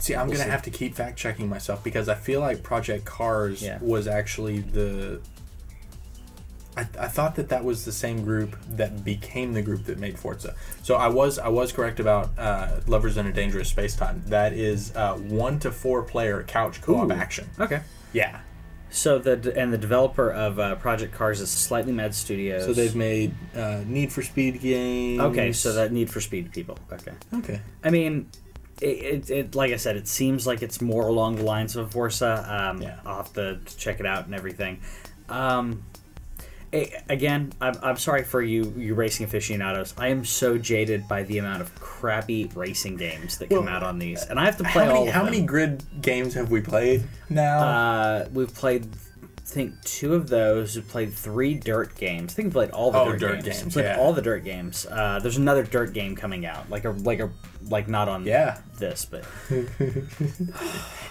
See, 0.00 0.14
I'm 0.14 0.26
We'll 0.26 0.34
gonna 0.36 0.44
see. 0.44 0.50
have 0.50 0.62
to 0.64 0.70
keep 0.70 0.94
fact 0.94 1.16
checking 1.18 1.48
myself 1.48 1.82
because 1.82 2.10
I 2.10 2.14
feel 2.14 2.40
like 2.40 2.62
Project 2.62 3.06
Cars 3.06 3.62
Yeah. 3.62 3.78
was 3.80 4.06
actually 4.06 4.60
the. 4.60 5.22
I, 6.80 7.04
I 7.04 7.08
thought 7.08 7.34
that 7.36 7.48
that 7.50 7.64
was 7.64 7.84
the 7.84 7.92
same 7.92 8.24
group 8.24 8.56
that 8.76 9.04
became 9.04 9.52
the 9.54 9.62
group 9.62 9.84
that 9.86 9.98
made 9.98 10.18
Forza. 10.18 10.54
So 10.82 10.94
I 10.96 11.08
was 11.08 11.38
I 11.38 11.48
was 11.48 11.72
correct 11.72 12.00
about 12.00 12.30
uh, 12.38 12.80
Lovers 12.86 13.16
in 13.16 13.26
a 13.26 13.32
Dangerous 13.32 13.68
Space 13.68 13.94
Time. 13.96 14.22
That 14.26 14.52
is 14.52 14.94
uh, 14.96 15.14
one 15.16 15.58
to 15.60 15.70
four 15.70 16.02
player 16.02 16.42
couch 16.42 16.80
co-op 16.80 17.08
Ooh. 17.08 17.12
action. 17.12 17.48
Okay. 17.58 17.80
Yeah. 18.12 18.40
So 18.92 19.18
the 19.20 19.54
and 19.56 19.72
the 19.72 19.78
developer 19.78 20.30
of 20.32 20.58
uh, 20.58 20.74
Project 20.76 21.14
Cars 21.14 21.40
is 21.40 21.48
Slightly 21.50 21.92
Mad 21.92 22.12
Studios. 22.14 22.64
So 22.64 22.72
they've 22.72 22.96
made 22.96 23.34
uh, 23.54 23.82
Need 23.86 24.12
for 24.12 24.22
Speed 24.22 24.60
games. 24.60 25.20
okay. 25.20 25.52
So 25.52 25.72
that 25.74 25.92
Need 25.92 26.10
for 26.10 26.20
Speed 26.20 26.50
people. 26.52 26.76
Okay. 26.92 27.12
Okay. 27.34 27.60
I 27.84 27.90
mean, 27.90 28.28
it, 28.80 28.86
it, 28.86 29.30
it 29.30 29.54
like 29.54 29.72
I 29.72 29.76
said, 29.76 29.96
it 29.96 30.08
seems 30.08 30.44
like 30.46 30.62
it's 30.62 30.80
more 30.80 31.06
along 31.06 31.36
the 31.36 31.44
lines 31.44 31.76
of 31.76 31.92
Forza. 31.92 32.44
Um, 32.48 32.82
Yeah. 32.82 32.98
I'll 33.06 33.18
have 33.18 33.32
to 33.34 33.60
check 33.76 34.00
it 34.00 34.06
out 34.06 34.24
and 34.26 34.34
everything. 34.34 34.80
Um, 35.28 35.84
a- 35.89 35.89
again, 36.72 37.52
I'm, 37.60 37.74
I'm 37.82 37.96
sorry 37.96 38.22
for 38.22 38.40
you, 38.42 38.72
you 38.76 38.94
racing 38.94 39.24
aficionados. 39.24 39.94
I 39.98 40.08
am 40.08 40.24
so 40.24 40.56
jaded 40.58 41.08
by 41.08 41.22
the 41.24 41.38
amount 41.38 41.62
of 41.62 41.74
crappy 41.80 42.50
racing 42.54 42.96
games 42.96 43.38
that 43.38 43.50
come 43.50 43.68
out 43.68 43.82
on 43.82 43.98
these, 43.98 44.22
and 44.24 44.38
I 44.38 44.44
have 44.44 44.56
to 44.58 44.64
play 44.64 44.84
How 44.84 44.90
all 44.90 44.94
many 44.98 45.08
of 45.08 45.14
how 45.14 45.24
them. 45.24 45.32
many 45.32 45.44
grid 45.44 45.82
games 46.00 46.34
have 46.34 46.50
we 46.50 46.60
played 46.60 47.02
now? 47.28 47.58
Uh, 47.58 48.28
we've 48.32 48.54
played, 48.54 48.86
I 49.22 49.26
think, 49.44 49.82
two 49.82 50.14
of 50.14 50.28
those. 50.28 50.76
We've 50.76 50.88
played 50.88 51.12
three 51.12 51.54
dirt 51.54 51.96
games. 51.96 52.32
I 52.32 52.36
think 52.36 52.46
we 52.46 52.52
played 52.52 52.70
all 52.70 52.90
the 52.92 52.98
Oh, 53.00 53.12
dirt, 53.12 53.18
dirt 53.18 53.44
games. 53.44 53.62
games, 53.62 53.72
Played 53.74 53.84
yeah. 53.86 53.98
all 53.98 54.12
the 54.12 54.22
dirt 54.22 54.44
games. 54.44 54.86
Uh, 54.86 55.18
there's 55.20 55.38
another 55.38 55.64
dirt 55.64 55.92
game 55.92 56.14
coming 56.14 56.46
out, 56.46 56.70
like 56.70 56.84
a 56.84 56.90
like 56.90 57.18
a 57.20 57.30
like 57.68 57.88
not 57.88 58.08
on 58.08 58.24
Yeah. 58.24 58.58
this, 58.78 59.04
but 59.04 59.24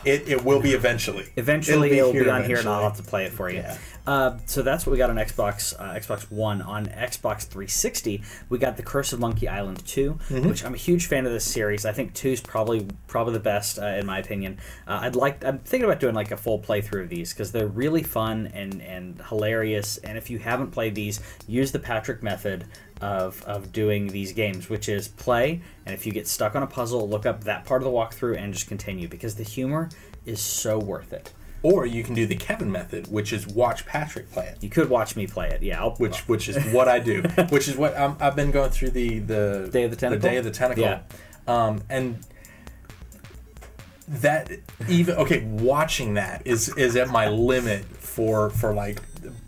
it, 0.05 0.27
it 0.27 0.43
will 0.43 0.59
be 0.61 0.71
eventually. 0.73 1.27
eventually 1.35 1.97
it'll 1.97 2.11
be, 2.13 2.19
here 2.19 2.31
on 2.31 2.43
here, 2.43 2.57
and 2.57 2.67
I'll 2.67 2.83
have 2.83 2.97
to 2.97 3.03
play 3.03 3.25
it 3.25 3.31
for 3.31 3.49
you. 3.49 3.57
Yeah. 3.59 3.77
Uh, 4.07 4.37
so 4.47 4.63
that's 4.63 4.85
what 4.87 4.91
we 4.91 4.97
got 4.97 5.09
on 5.11 5.17
Xbox, 5.17 5.75
uh, 5.79 5.93
Xbox 5.93 6.31
One. 6.31 6.61
On 6.63 6.85
Xbox 6.87 7.43
360, 7.43 8.23
we 8.49 8.57
got 8.57 8.75
the 8.77 8.81
Curse 8.83 9.13
of 9.13 9.19
Monkey 9.19 9.47
Island 9.47 9.85
2, 9.85 9.99
Mm-hmm. 10.29 10.47
which 10.49 10.65
I'm 10.65 10.73
a 10.73 10.77
huge 10.77 11.05
fan 11.07 11.25
of 11.25 11.31
this 11.31 11.45
series. 11.45 11.85
I 11.85 11.91
think 11.91 12.13
2 12.13 12.29
is 12.29 12.41
probably 12.41 12.87
probably 13.07 13.33
the 13.33 13.39
best 13.39 13.77
uh, 13.77 13.85
in 13.85 14.05
my 14.05 14.17
opinion. 14.19 14.57
Uh, 14.87 14.99
I'd 15.03 15.15
like 15.15 15.43
I'm 15.45 15.59
thinking 15.59 15.85
about 15.87 15.99
doing 15.99 16.15
like 16.15 16.31
a 16.31 16.37
full 16.37 16.59
playthrough 16.59 17.03
of 17.03 17.09
these 17.09 17.33
because 17.33 17.51
they're 17.51 17.67
really 17.67 18.03
fun 18.03 18.47
and 18.47 18.81
and 18.81 19.21
hilarious. 19.29 19.97
And 19.97 20.17
if 20.17 20.29
you 20.29 20.39
haven't 20.39 20.71
played 20.71 20.95
these, 20.95 21.19
use 21.47 21.71
the 21.71 21.79
Patrick 21.79 22.23
method. 22.23 22.65
Of, 23.01 23.41
of 23.45 23.71
doing 23.71 24.07
these 24.07 24.33
games, 24.33 24.69
which 24.69 24.89
is 24.89 25.07
play, 25.07 25.61
and 25.85 25.95
if 25.95 26.05
you 26.05 26.11
get 26.11 26.27
stuck 26.27 26.53
on 26.53 26.63
a 26.63 26.67
puzzle, 26.67 27.07
look 27.07 27.25
up 27.25 27.45
that 27.45 27.63
part 27.63 27.81
of 27.81 27.85
the 27.85 27.91
walkthrough 27.91 28.37
and 28.37 28.53
just 28.53 28.67
continue 28.67 29.07
because 29.07 29.35
the 29.35 29.43
humor 29.43 29.89
is 30.25 30.41
so 30.41 30.77
worth 30.77 31.13
it. 31.13 31.31
Or 31.61 31.85
you 31.85 32.03
can 32.03 32.13
do 32.13 32.25
the 32.25 32.35
Kevin 32.35 32.71
method, 32.71 33.11
which 33.11 33.33
is 33.33 33.45
watch 33.45 33.85
Patrick 33.85 34.31
play 34.31 34.47
it. 34.47 34.57
You 34.61 34.69
could 34.69 34.89
watch 34.89 35.15
me 35.17 35.27
play 35.27 35.49
it. 35.49 35.61
Yeah, 35.61 35.81
I'll, 35.81 35.91
Which 35.91 36.27
which 36.27 36.47
is 36.47 36.57
what 36.73 36.87
I 36.87 36.99
do. 36.99 37.21
which 37.49 37.67
is 37.67 37.75
what 37.75 37.97
um, 37.97 38.15
I've 38.21 38.35
been 38.35 38.51
going 38.51 38.71
through 38.71 38.91
the 38.91 39.19
the 39.19 39.69
Day 39.71 39.83
of 39.83 39.91
the 39.91 39.97
Tentacle? 39.97 40.29
Day 40.29 40.37
of 40.37 40.45
the 40.45 40.51
Tentacle. 40.51 40.83
Yeah. 40.83 41.01
Um, 41.47 41.81
and 41.89 42.19
that 44.07 44.51
even 44.87 45.15
okay, 45.15 45.43
watching 45.43 46.13
that 46.13 46.43
is 46.45 46.69
is 46.77 46.95
at 46.95 47.09
my 47.09 47.27
limit 47.27 47.83
for 47.83 48.49
for 48.49 48.73
like 48.73 49.01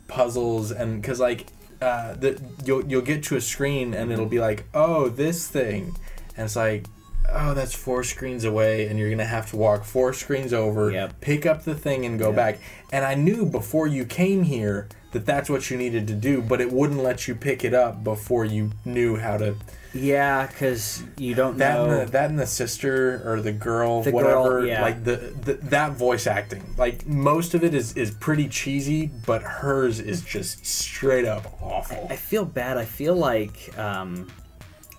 puzzles 0.08 0.72
and 0.72 1.02
because 1.02 1.20
like 1.20 1.48
uh, 1.82 2.16
you'll 2.64 2.86
you'll 2.86 3.02
get 3.02 3.24
to 3.24 3.36
a 3.36 3.42
screen 3.42 3.94
and 3.94 4.12
it'll 4.12 4.26
be 4.26 4.40
like 4.40 4.66
oh 4.74 5.10
this 5.10 5.48
thing. 5.48 5.96
And 6.38 6.46
it's 6.46 6.56
like 6.56 6.86
oh, 7.34 7.54
that's 7.54 7.74
four 7.74 8.04
screens 8.04 8.44
away, 8.44 8.88
and 8.88 8.98
you're 9.00 9.10
gonna 9.10 9.26
have 9.26 9.50
to 9.52 9.58
walk 9.58 9.84
four 9.84 10.14
screens 10.14 10.54
over, 10.54 10.92
Yep. 10.92 11.22
pick 11.22 11.46
up 11.46 11.64
the 11.64 11.76
thing, 11.76 12.06
and 12.06 12.18
go 12.20 12.28
Yep. 12.28 12.36
back. 12.36 12.60
And 12.92 13.06
I 13.06 13.16
knew 13.16 13.46
before 13.46 13.88
you 13.88 14.06
came 14.06 14.44
here 14.44 14.88
that 15.14 15.26
that's 15.26 15.50
what 15.50 15.70
you 15.70 15.78
needed 15.78 16.08
to 16.08 16.14
do, 16.14 16.42
but 16.42 16.62
it 16.62 16.72
wouldn't 16.72 17.04
let 17.04 17.28
you 17.28 17.36
pick 17.36 17.64
it 17.66 17.74
up 17.74 18.04
before 18.04 18.46
you 18.46 18.72
knew 18.86 19.18
how 19.18 19.38
to. 19.38 19.56
Yeah, 19.94 20.48
because 20.48 21.04
you 21.18 21.36
don't 21.36 21.58
That 21.58 21.76
know. 21.76 21.90
and 21.90 22.08
the, 22.08 22.12
that 22.14 22.30
and 22.30 22.40
the 22.40 22.48
sister 22.48 23.22
or 23.26 23.42
the 23.42 23.52
girl, 23.52 24.02
The 24.04 24.12
girl, 24.12 24.44
whatever, 24.44 24.66
yeah. 24.66 24.82
like 24.82 25.04
the, 25.04 25.18
the 25.18 25.54
that 25.64 25.92
voice 25.92 26.28
acting, 26.28 26.64
like 26.78 27.06
most 27.06 27.54
of 27.54 27.62
it 27.62 27.74
is 27.74 27.92
is 27.98 28.12
pretty 28.12 28.48
cheesy, 28.48 29.12
but 29.26 29.42
hers 29.44 30.00
is 30.00 30.22
just 30.22 30.66
straight 30.66 31.26
up 31.26 31.58
awful. 31.62 32.08
I 32.10 32.16
feel 32.16 32.46
bad. 32.46 32.78
I 32.78 32.86
feel 32.86 33.16
like 33.16 33.78
um, 33.78 34.30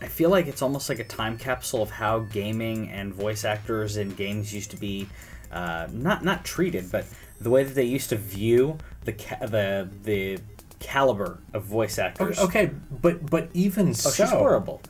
I 0.02 0.08
feel 0.08 0.30
like 0.30 0.48
it's 0.48 0.62
almost 0.62 0.88
like 0.88 0.98
a 0.98 1.04
time 1.04 1.38
capsule 1.38 1.80
of 1.80 1.90
how 1.90 2.20
gaming 2.20 2.90
and 2.90 3.14
voice 3.14 3.44
actors 3.44 3.96
in 3.96 4.10
games 4.14 4.52
used 4.52 4.72
to 4.72 4.76
be 4.76 5.08
uh, 5.52 5.86
not 5.92 6.24
not 6.24 6.44
treated, 6.44 6.90
but 6.90 7.06
the 7.40 7.50
way 7.50 7.62
that 7.62 7.74
they 7.74 7.84
used 7.84 8.08
to 8.08 8.16
view 8.16 8.78
the 9.04 9.12
ca- 9.12 9.46
the 9.46 9.88
the 10.02 10.38
caliber 10.80 11.38
of 11.54 11.64
voice 11.64 11.98
actors. 11.98 12.38
Okay, 12.40 12.72
but 12.90 13.30
but 13.30 13.48
even 13.54 13.90
Oh, 13.90 13.92
so, 13.92 14.10
she's 14.10 14.30
horrible. 14.30 14.82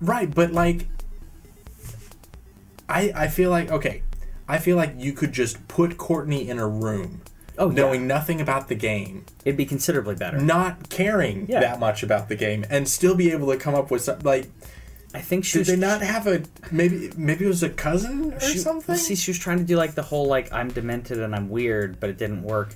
Right, 0.00 0.32
but 0.32 0.52
like 0.52 0.86
I 2.88 3.12
I 3.14 3.28
feel 3.28 3.50
like 3.50 3.72
okay, 3.72 4.02
I 4.46 4.58
feel 4.58 4.76
like 4.76 4.94
you 4.96 5.12
could 5.12 5.32
just 5.32 5.66
put 5.66 5.98
Courtney 5.98 6.48
in 6.48 6.60
a 6.60 6.68
room 6.68 7.22
Oh, 7.58 7.68
yeah. 7.70 7.74
knowing 7.76 8.06
nothing 8.06 8.40
about 8.40 8.68
the 8.68 8.74
game, 8.74 9.24
It'd 9.44 9.56
be 9.56 9.66
considerably 9.66 10.14
better. 10.14 10.38
not 10.38 10.88
caring 10.88 11.46
Yeah. 11.48 11.60
that 11.60 11.80
much 11.80 12.02
about 12.02 12.28
the 12.28 12.36
game 12.36 12.64
and 12.70 12.88
still 12.88 13.14
be 13.14 13.30
able 13.32 13.50
to 13.52 13.56
come 13.58 13.74
up 13.74 13.90
with 13.90 14.02
some 14.02 14.18
like 14.20 14.48
I 15.14 15.20
think 15.20 15.44
she 15.46 15.54
did 15.54 15.58
was 15.60 15.68
they 15.68 15.76
not 15.76 16.02
have 16.02 16.26
a 16.26 16.42
maybe 16.70 17.10
maybe 17.16 17.44
it 17.46 17.48
was 17.48 17.62
a 17.62 17.70
cousin 17.70 18.34
or 18.34 18.40
she, 18.40 18.58
something? 18.58 18.94
See, 18.94 19.14
she 19.14 19.30
was 19.30 19.38
trying 19.38 19.58
to 19.58 19.64
do 19.64 19.76
like 19.76 19.94
the 19.94 20.02
whole 20.02 20.26
like 20.26 20.52
I'm 20.52 20.68
demented 20.68 21.18
and 21.18 21.34
I'm 21.34 21.48
weird, 21.48 21.98
but 21.98 22.10
it 22.10 22.18
didn't 22.18 22.42
work. 22.42 22.74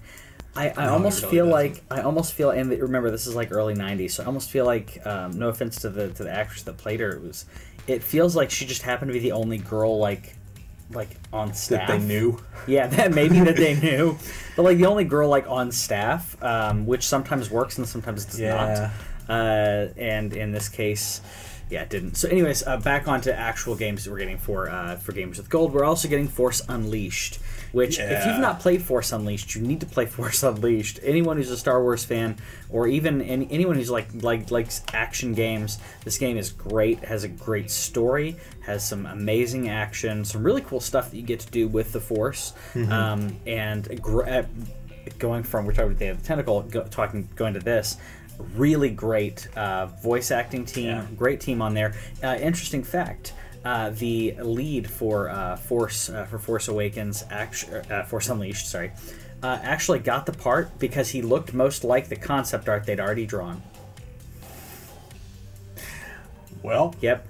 I, 0.57 0.69
I 0.71 0.85
it 0.85 0.89
almost 0.89 1.21
really 1.23 1.31
feel 1.33 1.47
doesn't. 1.51 1.75
like 1.75 1.83
I 1.91 2.03
almost 2.03 2.33
feel 2.33 2.51
and 2.51 2.71
remember 2.71 3.11
this 3.11 3.27
is 3.27 3.35
like 3.35 3.53
early 3.53 3.75
'90s, 3.75 4.13
so 4.13 4.23
I 4.23 4.27
almost 4.27 4.51
feel 4.51 4.65
like 4.67 5.01
um, 5.07 5.33
no 5.39 5.49
offense 5.49 5.77
to 5.83 5.91
the 5.91 6.09
to 6.09 6.25
the 6.25 6.31
actress 6.33 6.63
that 6.65 6.77
played 6.79 7.01
her, 7.01 7.11
it 7.11 7.23
was 7.23 7.45
it 7.87 8.03
feels 8.03 8.35
like 8.35 8.51
she 8.51 8.65
just 8.67 8.83
happened 8.83 9.11
to 9.11 9.13
be 9.13 9.19
the 9.19 9.33
only 9.33 9.59
girl 9.59 9.99
like 9.99 10.35
like 10.95 11.11
on 11.33 11.53
staff 11.55 11.89
that 11.89 11.99
they 11.99 12.05
knew. 12.05 12.39
Yeah, 12.67 12.87
that 12.87 13.13
maybe 13.15 13.41
that 13.41 13.57
they 13.57 13.75
knew, 13.81 14.17
but 14.57 14.63
like 14.63 14.79
the 14.79 14.87
only 14.87 15.05
girl 15.05 15.29
like 15.29 15.49
on 15.49 15.73
staff, 15.73 16.37
um, 16.43 16.87
which 16.87 17.07
sometimes 17.07 17.51
works 17.51 17.79
and 17.79 17.87
sometimes 17.89 18.25
does 18.25 18.41
Yeah. 18.41 18.91
not. 19.29 19.35
Uh, 19.37 19.89
and 19.97 20.33
in 20.35 20.53
this 20.53 20.69
case, 20.69 21.21
yeah, 21.71 21.83
it 21.83 21.91
didn't. 21.91 22.17
So, 22.17 22.29
anyways, 22.29 22.67
uh, 22.67 22.77
back 22.79 23.09
onto 23.09 23.31
actual 23.31 23.75
games 23.77 24.05
that 24.05 24.11
we're 24.11 24.19
getting 24.19 24.37
for 24.39 24.69
uh, 24.69 24.97
for 24.97 25.13
Games 25.13 25.39
with 25.39 25.49
Gold. 25.49 25.73
We're 25.73 25.85
also 25.85 26.09
getting 26.09 26.29
Force 26.29 26.61
Unleashed, 26.69 27.39
which 27.73 27.99
if 27.99 28.27
you've 28.27 28.39
not 28.39 28.61
played 28.61 28.83
Force 28.83 29.13
Unleashed, 29.13 29.55
you 29.55 29.63
need 29.63 29.81
to 29.81 29.87
play 29.87 30.07
Force 30.19 30.43
Unleashed. 30.43 31.01
Anyone 31.03 31.37
who's 31.37 31.51
a 31.51 31.57
Star 31.57 31.83
Wars 31.83 32.05
fan, 32.05 32.37
or 32.71 32.87
even 32.87 33.21
any, 33.23 33.49
anyone 33.51 33.77
who's 33.77 33.91
like 33.91 34.09
like 34.23 34.51
likes 34.51 34.83
action 34.93 35.33
games, 35.35 35.79
this 36.05 36.19
game 36.19 36.37
is 36.37 36.51
great. 36.53 37.01
Has 37.05 37.25
a 37.25 37.29
great 37.29 37.71
story, 37.71 38.37
has 38.61 38.87
some 38.87 39.07
amazing 39.07 39.69
action, 39.69 40.25
some 40.25 40.43
really 40.45 40.63
cool 40.63 40.81
stuff 40.81 41.11
that 41.11 41.17
you 41.17 41.23
get 41.23 41.41
to 41.41 41.51
do 41.51 41.67
with 41.69 41.93
the 41.93 42.01
Force, 42.01 42.53
um, 42.91 43.37
and 43.47 44.01
gr- 44.03 44.25
uh, 44.29 44.43
going 45.19 45.43
from 45.43 45.67
we're 45.67 45.73
talking 45.73 45.93
about 45.93 45.99
the 45.99 46.15
Tentacle, 46.27 46.63
go, 46.63 46.85
talking 46.85 47.29
going 47.37 47.55
to 47.55 47.61
this. 47.61 47.97
Really 48.57 48.91
great 48.91 49.47
uh, 49.57 49.87
voice 49.87 50.31
acting 50.31 50.65
team, 50.65 50.87
Yeah. 50.87 51.07
great 51.17 51.41
team 51.41 51.63
on 51.63 51.75
there. 51.75 51.95
Uh, 52.25 52.37
interesting 52.41 52.83
fact: 52.83 53.35
uh, 53.65 53.91
the 53.91 54.35
lead 54.41 54.91
for 54.91 55.29
uh, 55.31 55.57
Force 55.57 56.09
uh, 56.09 56.25
for 56.25 56.39
Force 56.39 56.69
Awakens, 56.69 57.25
uh, 57.31 58.05
Force 58.07 58.29
Unleashed, 58.29 58.69
sorry, 58.69 58.93
uh, 59.43 59.59
actually 59.63 59.99
got 60.01 60.27
the 60.27 60.33
part 60.33 60.79
because 60.79 61.11
he 61.11 61.23
looked 61.23 61.53
most 61.55 61.85
like 61.85 62.09
the 62.09 62.17
concept 62.17 62.69
art 62.69 62.85
they'd 62.87 63.01
already 63.01 63.27
drawn. 63.27 63.63
Well, 66.63 66.95
Yep. 67.01 67.27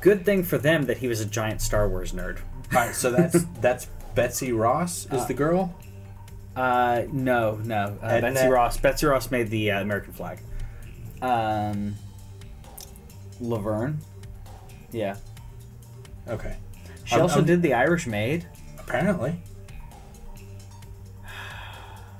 Good 0.00 0.24
thing 0.24 0.44
for 0.44 0.56
them 0.56 0.86
that 0.86 0.98
he 0.98 1.08
was 1.08 1.20
a 1.20 1.26
giant 1.26 1.60
Star 1.60 1.86
Wars 1.88 2.12
nerd. 2.12 2.38
all 2.72 2.78
right, 2.86 2.94
so 2.94 3.10
that's 3.10 3.44
that's 3.60 3.86
Betsy 4.14 4.52
Ross 4.52 5.06
is 5.12 5.26
the 5.26 5.34
girl. 5.34 5.74
Uh, 6.56 7.02
no, 7.12 7.56
no. 7.64 7.98
Uh, 8.02 8.20
Betsy 8.20 8.48
Ross. 8.48 8.76
Betsy 8.78 9.06
Ross 9.06 9.30
made 9.30 9.50
the 9.50 9.70
uh, 9.72 9.80
American 9.82 10.12
flag. 10.12 10.38
Um, 11.22 11.94
Laverne. 13.40 13.98
Yeah. 14.90 15.16
Okay. 16.30 16.56
She 17.04 17.14
I'm- 17.14 17.22
also 17.22 17.36
I'm- 17.36 17.44
did 17.46 17.62
the 17.62 17.74
Irish 17.74 18.06
Maid. 18.06 18.46
Apparently. 18.78 19.40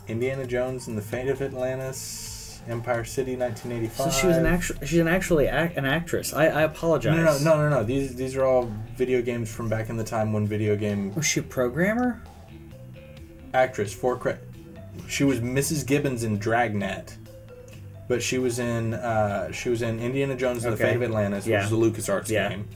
Indiana 0.08 0.44
Jones 0.46 0.88
and 0.88 0.98
the 0.98 1.02
Fate 1.02 1.28
of 1.28 1.40
Atlantis, 1.40 2.60
Empire 2.68 3.04
City, 3.04 3.36
1985. 3.36 4.12
So 4.12 4.20
she 4.20 4.26
was 4.26 4.36
an 4.36 4.46
actual. 4.46 4.76
She's 4.84 4.98
an 4.98 5.08
actually 5.08 5.46
ac- 5.46 5.74
an 5.76 5.84
actress. 5.84 6.32
I, 6.34 6.46
I 6.46 6.62
apologize. 6.62 7.16
No, 7.16 7.22
no, 7.24 7.56
no, 7.56 7.68
no, 7.70 7.76
no. 7.78 7.84
These 7.84 8.16
these 8.16 8.36
are 8.36 8.44
all 8.44 8.70
video 8.96 9.22
games 9.22 9.50
from 9.52 9.68
back 9.68 9.88
in 9.88 9.96
the 9.96 10.04
time 10.04 10.32
when 10.32 10.46
video 10.46 10.76
game 10.76 11.14
Was 11.14 11.26
she 11.26 11.40
a 11.40 11.42
programmer? 11.44 12.22
actress 13.54 13.92
for 13.92 14.16
cre- 14.16 14.32
She 15.08 15.24
was 15.24 15.40
Mrs. 15.40 15.84
Gibbons 15.86 16.22
in 16.22 16.38
Dragnet, 16.38 17.16
but 18.08 18.22
she 18.22 18.38
was 18.38 18.58
in 18.58 18.94
uh, 18.94 19.50
she 19.52 19.68
was 19.68 19.82
in 19.82 19.98
Indiana 20.00 20.34
Jones 20.36 20.64
and 20.64 20.72
the 20.72 20.76
Fate 20.76 20.96
of 20.96 21.02
Atlantis, 21.02 21.46
Yeah. 21.46 21.62
which 21.62 21.70
was 21.70 21.96
a 21.96 22.00
LucasArts 22.00 22.28
Yeah. 22.30 22.48
game, 22.50 22.68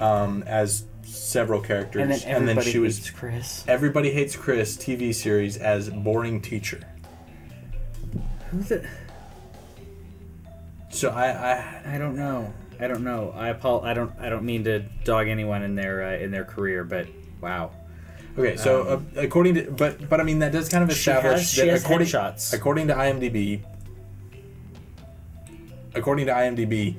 um, 0.00 0.42
as 0.44 0.84
several 1.04 1.60
characters, 1.60 2.02
And 2.24 2.46
then 2.48 2.56
everybody 2.58 2.70
she 2.72 2.78
was 2.78 3.10
Chris. 3.10 3.64
Everybody 3.68 4.10
Hates 4.12 4.34
Chris 4.36 4.76
TV 4.76 5.14
series 5.14 5.56
as 5.56 5.88
boring 5.90 6.40
teacher. 6.40 6.80
Who 8.50 8.60
the? 8.62 8.84
So 10.90 11.10
I, 11.10 11.26
I 11.30 11.82
I 11.94 11.98
don't 11.98 12.16
know. 12.16 12.52
I 12.80 12.86
don't 12.88 13.04
know. 13.04 13.32
I 13.36 13.50
apo- 13.50 13.82
I 13.82 13.94
don't. 13.94 14.12
I 14.18 14.28
don't 14.28 14.44
mean 14.44 14.64
to 14.64 14.80
dog 15.04 15.28
anyone 15.28 15.62
in 15.62 15.74
their 15.76 16.02
uh, 16.02 16.16
in 16.16 16.30
their 16.32 16.44
career, 16.44 16.82
but 16.82 17.06
wow. 17.40 17.70
okay. 18.36 18.56
So 18.56 18.82
uh, 18.82 19.00
according 19.20 19.54
to 19.54 19.70
but 19.70 20.08
but 20.08 20.20
I 20.20 20.24
mean 20.24 20.40
that 20.40 20.50
does 20.52 20.68
kind 20.68 20.82
of 20.82 20.88
Um, 20.90 20.94
She 20.94 20.98
establish 21.10 21.32
has- 21.40 21.50
she 21.50 21.66
that 21.66 21.84
according 21.84 22.08
headshots. 22.08 22.52
according 22.52 22.88
to 22.88 22.94
IMDb. 22.94 23.60
According 25.94 26.26
to 26.26 26.32
IMDb, 26.32 26.96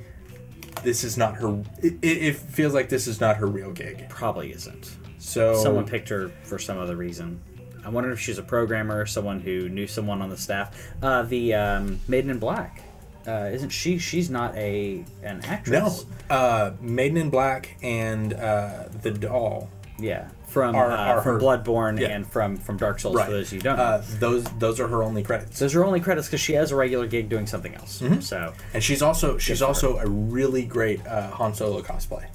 this 0.82 1.04
is 1.04 1.16
not 1.16 1.36
her. 1.36 1.62
It, 1.82 1.98
it, 2.02 2.36
feels 2.36 2.74
like 2.74 2.88
this 2.88 3.06
is 3.06 3.20
not 3.20 3.36
her 3.36 3.46
real 3.46 3.72
gig. 3.72 4.08
Probably 4.08 4.52
isn't. 4.52 4.96
So 5.18 5.54
Someone 5.54 5.86
picked 5.86 6.08
her 6.08 6.30
for 6.42 6.58
some 6.58 6.78
other 6.78 6.96
reason. 6.96 7.40
I 7.84 7.88
wonder 7.88 8.10
if 8.12 8.20
she's 8.20 8.38
a 8.38 8.42
programmer, 8.42 9.06
someone 9.06 9.40
who 9.40 9.68
knew 9.68 9.86
someone 9.86 10.22
on 10.22 10.30
the 10.30 10.36
staff. 10.36 10.92
Uh, 11.02 11.22
the 11.22 11.54
um, 11.54 12.00
Maiden 12.06 12.30
in 12.30 12.38
Black, 12.38 12.82
uh, 13.26 13.50
isn't 13.52 13.70
she? 13.70 13.98
She's 13.98 14.30
not 14.30 14.54
a 14.56 15.04
an 15.22 15.40
actress. 15.44 16.06
no, 16.30 16.34
uh, 16.34 16.72
Maiden 16.80 17.16
in 17.16 17.30
Black 17.30 17.76
and 17.82 18.34
uh, 18.34 18.84
the 19.02 19.10
Doll. 19.10 19.68
Yeah, 19.98 20.28
from 20.52 20.74
Are- 20.76 20.90
uh, 20.92 20.96
are 20.96 21.22
from 21.22 21.34
her- 21.34 21.40
Bloodborne 21.40 21.98
yeah. 21.98 22.08
and 22.08 22.26
from 22.30 22.56
from 22.56 22.76
Dark 22.76 23.00
Souls. 23.00 23.16
Right. 23.16 23.26
For 23.26 23.32
those 23.32 23.50
who 23.50 23.58
don't, 23.58 23.78
Uh, 23.78 24.02
those 24.20 24.44
those 24.58 24.78
are 24.80 24.88
her 24.88 25.02
only 25.02 25.22
credits. 25.22 25.58
those 25.58 25.74
are 25.74 25.84
only 25.84 26.00
credits 26.00 26.26
because 26.28 26.40
she 26.40 26.52
has 26.54 26.70
a 26.72 26.76
regular 26.76 27.06
gig 27.06 27.28
doing 27.28 27.46
something 27.46 27.74
else. 27.74 28.00
Mm-hmm. 28.00 28.20
So 28.20 28.52
And 28.74 28.82
she's 28.82 29.02
also 29.02 29.38
she's 29.38 29.58
for 29.58 29.64
her. 29.64 29.68
also 29.68 29.98
a 29.98 30.06
really 30.06 30.64
great 30.64 31.00
uh, 31.06 31.30
Han 31.30 31.54
Solo 31.54 31.80
cosplay. 31.82 32.26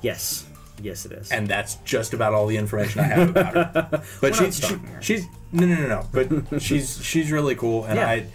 yes, 0.00 0.46
yes, 0.82 1.04
it 1.06 1.12
is. 1.12 1.30
and 1.30 1.46
that's 1.46 1.74
just 1.84 2.14
about 2.14 2.32
all 2.34 2.46
the 2.46 2.56
information 2.56 3.00
I 3.00 3.04
have 3.04 3.30
about 3.30 3.54
her. 3.54 4.02
But 4.20 4.34
she, 4.34 4.50
she, 4.50 4.74
she's 5.00 5.26
no, 5.52 5.66
no, 5.66 5.74
no, 5.74 5.86
no. 5.88 6.06
But 6.12 6.62
she's 6.66 7.04
she's 7.04 7.30
really 7.30 7.54
cool, 7.56 7.84
and 7.84 7.96
Yeah. 7.96 8.08
I, 8.08 8.26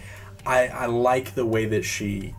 I 0.46 0.68
I 0.68 0.86
like 0.86 1.34
the 1.34 1.44
way 1.46 1.66
that 1.66 1.84
she, 1.84 2.34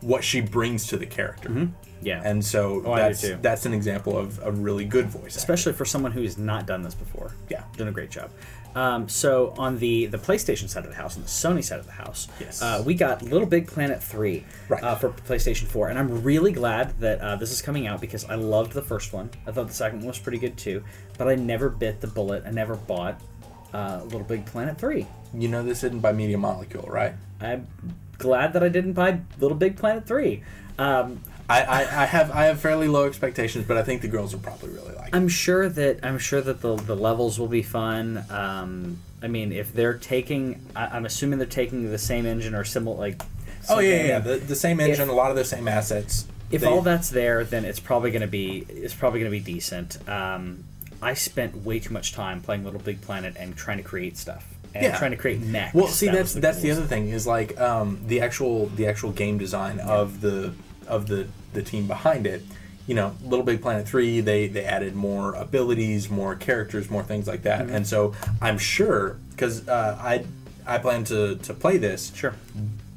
what 0.00 0.22
she 0.22 0.40
brings 0.40 0.86
to 0.88 0.96
the 0.96 1.06
character, 1.06 1.68
yeah, 2.02 2.22
and 2.24 2.44
so 2.44 2.82
Oh, 2.84 2.96
that's 2.96 3.24
that's 3.42 3.66
an 3.66 3.72
example 3.74 4.16
of 4.16 4.40
a 4.44 4.50
really 4.52 4.84
good 4.84 5.06
voice. 5.06 5.36
especially 5.36 5.72
for 5.72 5.84
someone 5.84 6.12
who 6.12 6.22
has 6.22 6.38
not 6.38 6.66
done 6.66 6.82
this 6.82 6.94
before. 6.94 7.32
Yeah. 7.48 7.62
done 7.76 7.88
a 7.88 7.92
great 7.92 8.10
job. 8.10 8.30
Um, 8.74 9.08
so 9.08 9.54
on 9.58 9.78
the 9.78 10.06
the 10.06 10.18
PlayStation 10.18 10.68
side 10.68 10.84
of 10.84 10.90
the 10.90 10.96
house 10.96 11.16
and 11.16 11.24
the 11.24 11.28
Sony 11.28 11.64
side 11.64 11.80
of 11.80 11.86
the 11.86 11.92
house, 11.92 12.28
Yes. 12.38 12.60
uh, 12.62 12.82
we 12.84 12.94
got 12.94 13.22
Little 13.22 13.46
Big 13.46 13.66
Planet 13.66 14.00
three 14.02 14.44
Right. 14.68 14.82
uh, 14.82 14.94
for 14.94 15.08
PlayStation 15.10 15.66
Four, 15.66 15.88
and 15.88 15.98
I'm 15.98 16.22
really 16.22 16.52
glad 16.52 17.00
that 17.00 17.20
uh, 17.20 17.36
this 17.36 17.50
is 17.50 17.62
coming 17.62 17.86
out 17.86 18.00
because 18.00 18.24
I 18.26 18.34
loved 18.36 18.72
the 18.74 18.82
first 18.82 19.12
one. 19.12 19.30
I 19.46 19.52
thought 19.52 19.68
the 19.68 19.74
second 19.74 20.00
one 20.00 20.08
was 20.08 20.18
pretty 20.18 20.38
good 20.38 20.56
too, 20.56 20.84
but 21.16 21.26
I 21.28 21.34
never 21.34 21.68
bit 21.70 22.00
the 22.00 22.06
bullet. 22.06 22.44
I 22.46 22.50
never 22.50 22.76
bought 22.76 23.20
uh, 23.72 24.02
Little 24.04 24.20
Big 24.24 24.44
Planet 24.46 24.78
three. 24.78 25.06
You 25.34 25.48
know 25.48 25.62
this 25.64 25.82
isn't 25.82 26.00
by 26.00 26.12
Media 26.12 26.38
Molecule, 26.38 26.86
right? 26.88 27.14
I'm 27.40 27.66
glad 28.18 28.52
that 28.52 28.62
I 28.62 28.68
didn't 28.68 28.92
buy 28.92 29.20
Little 29.40 29.56
Big 29.56 29.76
Planet 29.76 30.06
three. 30.06 30.42
Um, 30.78 31.20
I, 31.48 31.62
I, 31.62 31.80
I 32.02 32.04
have 32.06 32.30
I 32.30 32.44
have 32.44 32.60
fairly 32.60 32.88
low 32.88 33.06
expectations, 33.06 33.64
but 33.66 33.76
I 33.76 33.82
think 33.82 34.02
the 34.02 34.08
girls 34.08 34.34
will 34.34 34.40
probably 34.42 34.70
really 34.70 34.94
like. 34.94 35.08
it. 35.08 35.14
I'm 35.14 35.28
sure 35.28 35.68
that 35.68 36.00
I'm 36.04 36.18
sure 36.18 36.40
that 36.42 36.60
the 36.60 36.76
the 36.76 36.94
levels 36.96 37.38
will 37.38 37.48
be 37.48 37.62
fun. 37.62 38.24
Um, 38.30 38.98
I 39.22 39.28
mean, 39.28 39.52
if 39.52 39.72
they're 39.72 39.94
taking, 39.94 40.60
I, 40.76 40.86
I'm 40.86 41.06
assuming 41.06 41.38
they're 41.38 41.48
taking 41.48 41.90
the 41.90 41.98
same 41.98 42.26
engine 42.26 42.54
or 42.54 42.64
similar, 42.64 42.96
like. 42.98 43.22
Oh 43.70 43.80
yeah, 43.80 43.94
yeah, 43.96 44.06
yeah. 44.06 44.18
The, 44.20 44.36
the 44.36 44.54
same 44.54 44.78
engine, 44.80 45.08
a 45.08 45.12
lot 45.12 45.30
of 45.30 45.36
the 45.36 45.44
same 45.44 45.68
assets. 45.68 46.26
if 46.50 46.60
They- 46.62 46.66
all 46.66 46.80
that's 46.82 47.10
there, 47.10 47.44
then 47.44 47.64
it's 47.64 47.80
probably 47.80 48.10
going 48.10 48.22
to 48.22 48.28
be 48.28 48.64
it's 48.68 48.94
probably 48.94 49.20
going 49.20 49.30
to 49.32 49.38
be 49.38 49.44
decent. 49.44 49.98
Um, 50.08 50.64
I 51.02 51.14
spent 51.14 51.64
way 51.64 51.78
too 51.78 51.92
much 51.92 52.12
time 52.12 52.40
playing 52.40 52.64
Little 52.64 52.80
Big 52.80 53.00
Planet 53.00 53.36
and 53.38 53.56
trying 53.56 53.76
to 53.78 53.82
create 53.84 54.16
stuff 54.16 54.46
and 54.74 54.84
Yeah. 54.84 54.98
trying 54.98 55.10
to 55.12 55.16
create 55.16 55.40
mechs. 55.40 55.74
Well, 55.74 55.86
see, 55.88 56.06
That 56.06 56.12
that's 56.16 56.34
was 56.34 56.42
that's 56.42 56.56
the 56.58 56.68
coolest. 56.68 56.78
other 56.80 56.88
thing 56.88 57.08
is 57.08 57.26
like 57.26 57.58
um, 57.60 58.00
the 58.06 58.20
actual 58.20 58.66
the 58.66 58.86
actual 58.86 59.12
game 59.12 59.38
design 59.38 59.80
of 59.80 60.20
the 60.20 60.52
of 60.88 61.06
the 61.08 61.28
the 61.52 61.62
team 61.62 61.86
behind 61.86 62.26
it. 62.26 62.42
You 62.86 62.94
know, 62.94 63.14
Little 63.22 63.44
Big 63.44 63.60
Planet 63.60 63.86
three, 63.86 64.20
they 64.20 64.48
they 64.48 64.64
added 64.64 64.94
more 64.94 65.34
abilities, 65.34 66.08
more 66.08 66.34
characters, 66.34 66.88
more 66.90 67.02
things 67.02 67.26
like 67.26 67.42
Mm-hmm. 67.42 67.66
that, 67.68 67.74
and 67.76 67.86
so 67.86 68.14
I'm 68.40 68.58
sure 68.58 69.18
because 69.30 69.68
uh, 69.68 69.98
I 70.00 70.24
I 70.66 70.78
plan 70.78 71.04
to 71.04 71.36
to 71.36 71.54
play 71.54 71.76
this, 71.76 72.12
Sure. 72.14 72.34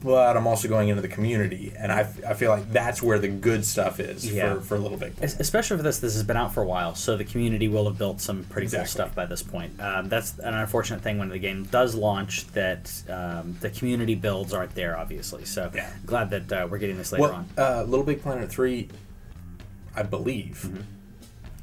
But 0.04 0.36
I'm 0.36 0.48
also 0.48 0.68
going 0.68 0.90
into 0.90 1.02
the 1.02 1.08
community, 1.08 1.74
and 1.78 1.92
I, 1.92 2.02
I 2.28 2.34
feel 2.34 2.50
like 2.50 2.72
that's 2.72 3.02
where 3.02 3.20
the 3.20 3.28
good 3.28 3.64
stuff 3.66 4.00
is 4.00 4.30
Yeah. 4.32 4.56
for 4.56 4.62
for 4.62 4.78
Little 4.80 4.98
Big 4.98 5.16
Planet. 5.16 5.40
Especially 5.40 5.78
for 5.78 5.84
this, 5.84 6.00
this 6.00 6.14
has 6.14 6.24
been 6.24 6.38
out 6.38 6.54
for 6.54 6.64
a 6.64 6.66
while, 6.66 6.96
so 6.96 7.16
the 7.18 7.24
community 7.24 7.68
will 7.68 7.86
have 7.86 7.98
built 7.98 8.20
some 8.22 8.44
pretty 8.46 8.68
cool 8.76 8.86
stuff 8.86 9.14
by 9.16 9.26
this 9.26 9.44
point. 9.44 9.80
Um, 9.80 10.10
that's 10.10 10.38
an 10.40 10.54
unfortunate 10.54 11.02
thing 11.02 11.18
when 11.20 11.30
the 11.30 11.40
game 11.40 11.64
does 11.66 11.94
launch 11.96 12.48
that 12.54 12.92
um, 13.10 13.56
the 13.62 13.70
community 13.70 14.16
builds 14.16 14.54
aren't 14.54 14.74
there, 14.76 14.98
obviously. 14.98 15.46
So 15.46 15.72
Yeah. 15.74 15.90
glad 16.06 16.30
that 16.32 16.52
uh, 16.52 16.68
we're 16.70 16.78
getting 16.80 16.98
this 16.98 17.12
later 17.12 17.22
Well, 17.24 17.34
on. 17.34 17.50
uh, 17.58 17.84
Little 17.84 18.06
Big 18.06 18.22
Planet 18.22 18.50
3, 18.50 18.90
I 19.96 20.04
believe. 20.04 20.64
Mm-hmm. 20.68 20.82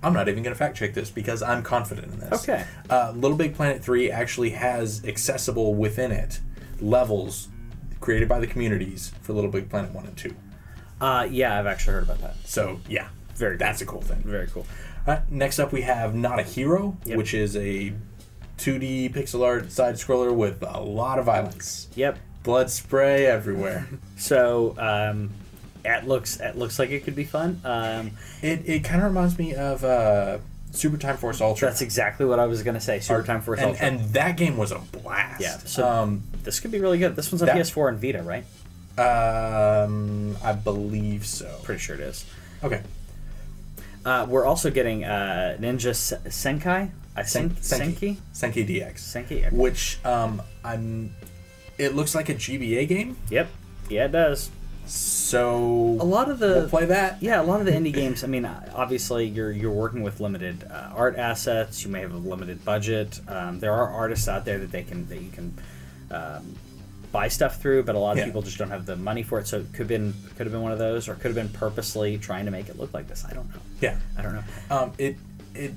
I'm 0.01 0.13
not 0.13 0.29
even 0.29 0.45
going 0.45 0.55
to 0.55 0.59
fact 0.59 0.77
check 0.77 0.95
this 0.95 1.11
because 1.11 1.43
I'm 1.43 1.65
confident 1.65 2.13
in 2.13 2.21
this. 2.21 2.43
Okay. 2.49 2.65
Uh, 2.89 3.13
Little 3.17 3.37
Big 3.37 3.55
Planet 3.57 3.83
3 3.83 4.13
actually 4.13 4.51
has 4.51 5.05
accessible 5.05 5.75
within 5.75 6.13
it 6.13 6.39
levels 6.81 7.49
created 8.09 8.27
by 8.27 8.39
the 8.41 8.47
communities 8.47 9.13
for 9.21 9.35
Little 9.35 9.51
Big 9.51 9.69
Planet 9.69 9.93
1 9.93 10.07
and 10.07 10.17
2. 10.17 10.35
Uh, 10.99 11.29
yeah, 11.31 11.59
I've 11.59 11.67
actually 11.67 11.93
heard 11.93 12.05
about 12.05 12.21
that. 12.23 12.37
So, 12.47 12.81
yeah. 12.89 13.09
Very 13.35 13.59
cool. 13.59 13.67
That's 13.67 13.83
a 13.83 13.85
cool 13.87 14.01
thing. 14.01 14.23
Very 14.25 14.47
cool. 14.47 14.67
Right, 15.07 15.31
next 15.31 15.59
up, 15.59 15.73
we 15.73 15.83
have 15.83 16.15
Not 16.15 16.39
a 16.39 16.43
Hero, 16.43 16.97
Yep. 17.05 17.19
which 17.19 17.35
is 17.35 17.55
a 17.55 17.93
2D 18.57 19.13
pixel 19.13 19.45
art 19.45 19.71
side 19.71 19.97
scroller 19.97 20.35
with 20.35 20.63
a 20.63 20.81
lot 20.81 21.19
of 21.19 21.27
violence. 21.27 21.89
Yep. 21.97 22.19
Blood 22.45 22.71
spray 22.71 23.27
everywhere. 23.27 23.87
So 24.17 24.75
um, 24.79 25.31
it 25.85 26.09
looks 26.09 26.41
it 26.41 26.57
looks 26.57 26.79
like 26.79 26.91
it 26.91 27.05
could 27.05 27.15
be 27.15 27.25
fun. 27.25 27.61
Um, 27.63 28.13
it 28.43 28.63
it 28.67 28.85
kind 28.85 29.01
of 29.03 29.09
reminds 29.11 29.39
me 29.39 29.55
of 29.55 29.85
uh, 29.85 30.39
Super 30.73 30.97
Time 30.97 31.17
Force 31.19 31.41
Ultra. 31.41 31.69
that's 31.69 31.83
exactly 31.83 32.27
what 32.27 32.41
I 32.41 32.47
was 32.47 32.65
gonna 32.65 32.81
say. 32.81 32.99
Super 32.99 33.23
Time 33.23 33.43
Force 33.43 33.61
and, 33.61 33.69
Ultra. 33.71 33.87
and 33.87 34.01
that 34.15 34.37
game 34.37 34.57
was 34.57 34.73
a 34.73 34.79
blast. 34.81 35.41
yeah. 35.41 35.59
So 35.59 35.87
um, 35.87 36.25
this 36.49 36.61
could 36.61 36.71
be 36.71 36.81
really 36.81 36.97
good. 36.97 37.15
This 37.15 37.31
one's 37.31 37.43
on 37.43 37.49
that- 37.49 37.57
PS4 37.59 37.91
and 37.91 38.01
Vita, 38.01 38.23
right? 38.23 38.45
um, 38.99 40.35
I 40.43 40.53
believe 40.55 41.27
so. 41.27 41.61
Pretty 41.63 41.79
sure 41.79 41.95
it 41.95 42.01
is. 42.01 42.25
Okay. 42.65 42.81
Uh, 44.05 44.27
we're 44.29 44.47
also 44.47 44.71
getting 44.71 45.05
uh, 45.05 45.59
Ninja 45.61 45.95
Se- 45.95 46.17
Senkai. 46.27 46.91
I 47.15 47.23
Sen- 47.25 47.51
think 47.51 47.99
Senki. 47.99 48.17
Senki 48.33 48.67
DX. 48.67 48.95
Senki. 48.95 49.53
Which 49.53 49.99
um, 50.07 50.41
I'm. 50.65 51.15
It 51.77 51.95
looks 51.95 52.15
like 52.15 52.29
a 52.31 52.35
GBA 52.35 52.89
game, 52.89 53.17
Yep. 53.31 53.49
Yeah, 53.91 54.07
it 54.07 54.13
does. 54.13 54.51
so 54.87 55.97
A 56.01 56.05
lot 56.05 56.31
of 56.31 56.39
the 56.39 56.47
we'll 56.47 56.69
play 56.71 56.87
that. 56.87 57.23
Yeah, 57.23 57.41
a 57.41 57.45
lot 57.45 57.61
of 57.61 57.67
the 57.67 57.73
indie 57.73 57.93
games. 57.93 58.25
I 58.25 58.27
mean, 58.27 58.45
uh, 58.47 58.73
obviously, 58.75 59.27
you're 59.27 59.53
you're 59.53 59.71
working 59.73 60.03
with 60.03 60.19
limited 60.21 60.65
uh, 60.65 60.91
art 60.95 61.17
assets. 61.19 61.85
You 61.85 61.91
may 61.91 62.01
have 62.01 62.13
a 62.15 62.17
limited 62.17 62.65
budget. 62.65 63.21
Um, 63.29 63.61
there 63.61 63.73
are 63.75 63.89
artists 63.89 64.27
out 64.29 64.45
there 64.47 64.59
that 64.59 64.73
they 64.73 64.83
can 64.83 65.07
that 65.09 65.21
you 65.21 65.31
can 65.31 65.55
um, 66.11 66.55
buy 67.13 67.29
stuff 67.29 67.61
through, 67.61 67.83
but 67.85 67.95
a 67.95 67.99
lot 67.99 68.13
of 68.13 68.19
Yeah. 68.19 68.25
people 68.27 68.43
just 68.43 68.59
don't 68.59 68.71
have 68.71 68.85
the 68.87 68.97
money 68.97 69.23
for 69.23 69.39
it. 69.39 69.47
So 69.47 69.59
it 69.61 69.67
could 69.73 69.79
have 69.81 69.89
been 69.89 70.15
could 70.37 70.47
have 70.47 70.53
been 70.53 70.63
one 70.63 70.73
of 70.73 70.79
those, 70.79 71.09
or 71.09 71.15
could 71.15 71.27
have 71.27 71.35
been 71.35 71.49
purposely 71.49 72.19
trying 72.19 72.45
to 72.45 72.51
make 72.51 72.69
it 72.69 72.79
look 72.79 72.93
like 72.95 73.09
this. 73.09 73.25
I 73.29 73.33
don't 73.33 73.49
know. 73.51 73.61
Yeah. 73.81 73.97
I 74.17 74.23
don't 74.23 74.35
know. 74.35 74.45
Um, 74.71 74.93
it 74.99 75.17
it 75.55 75.73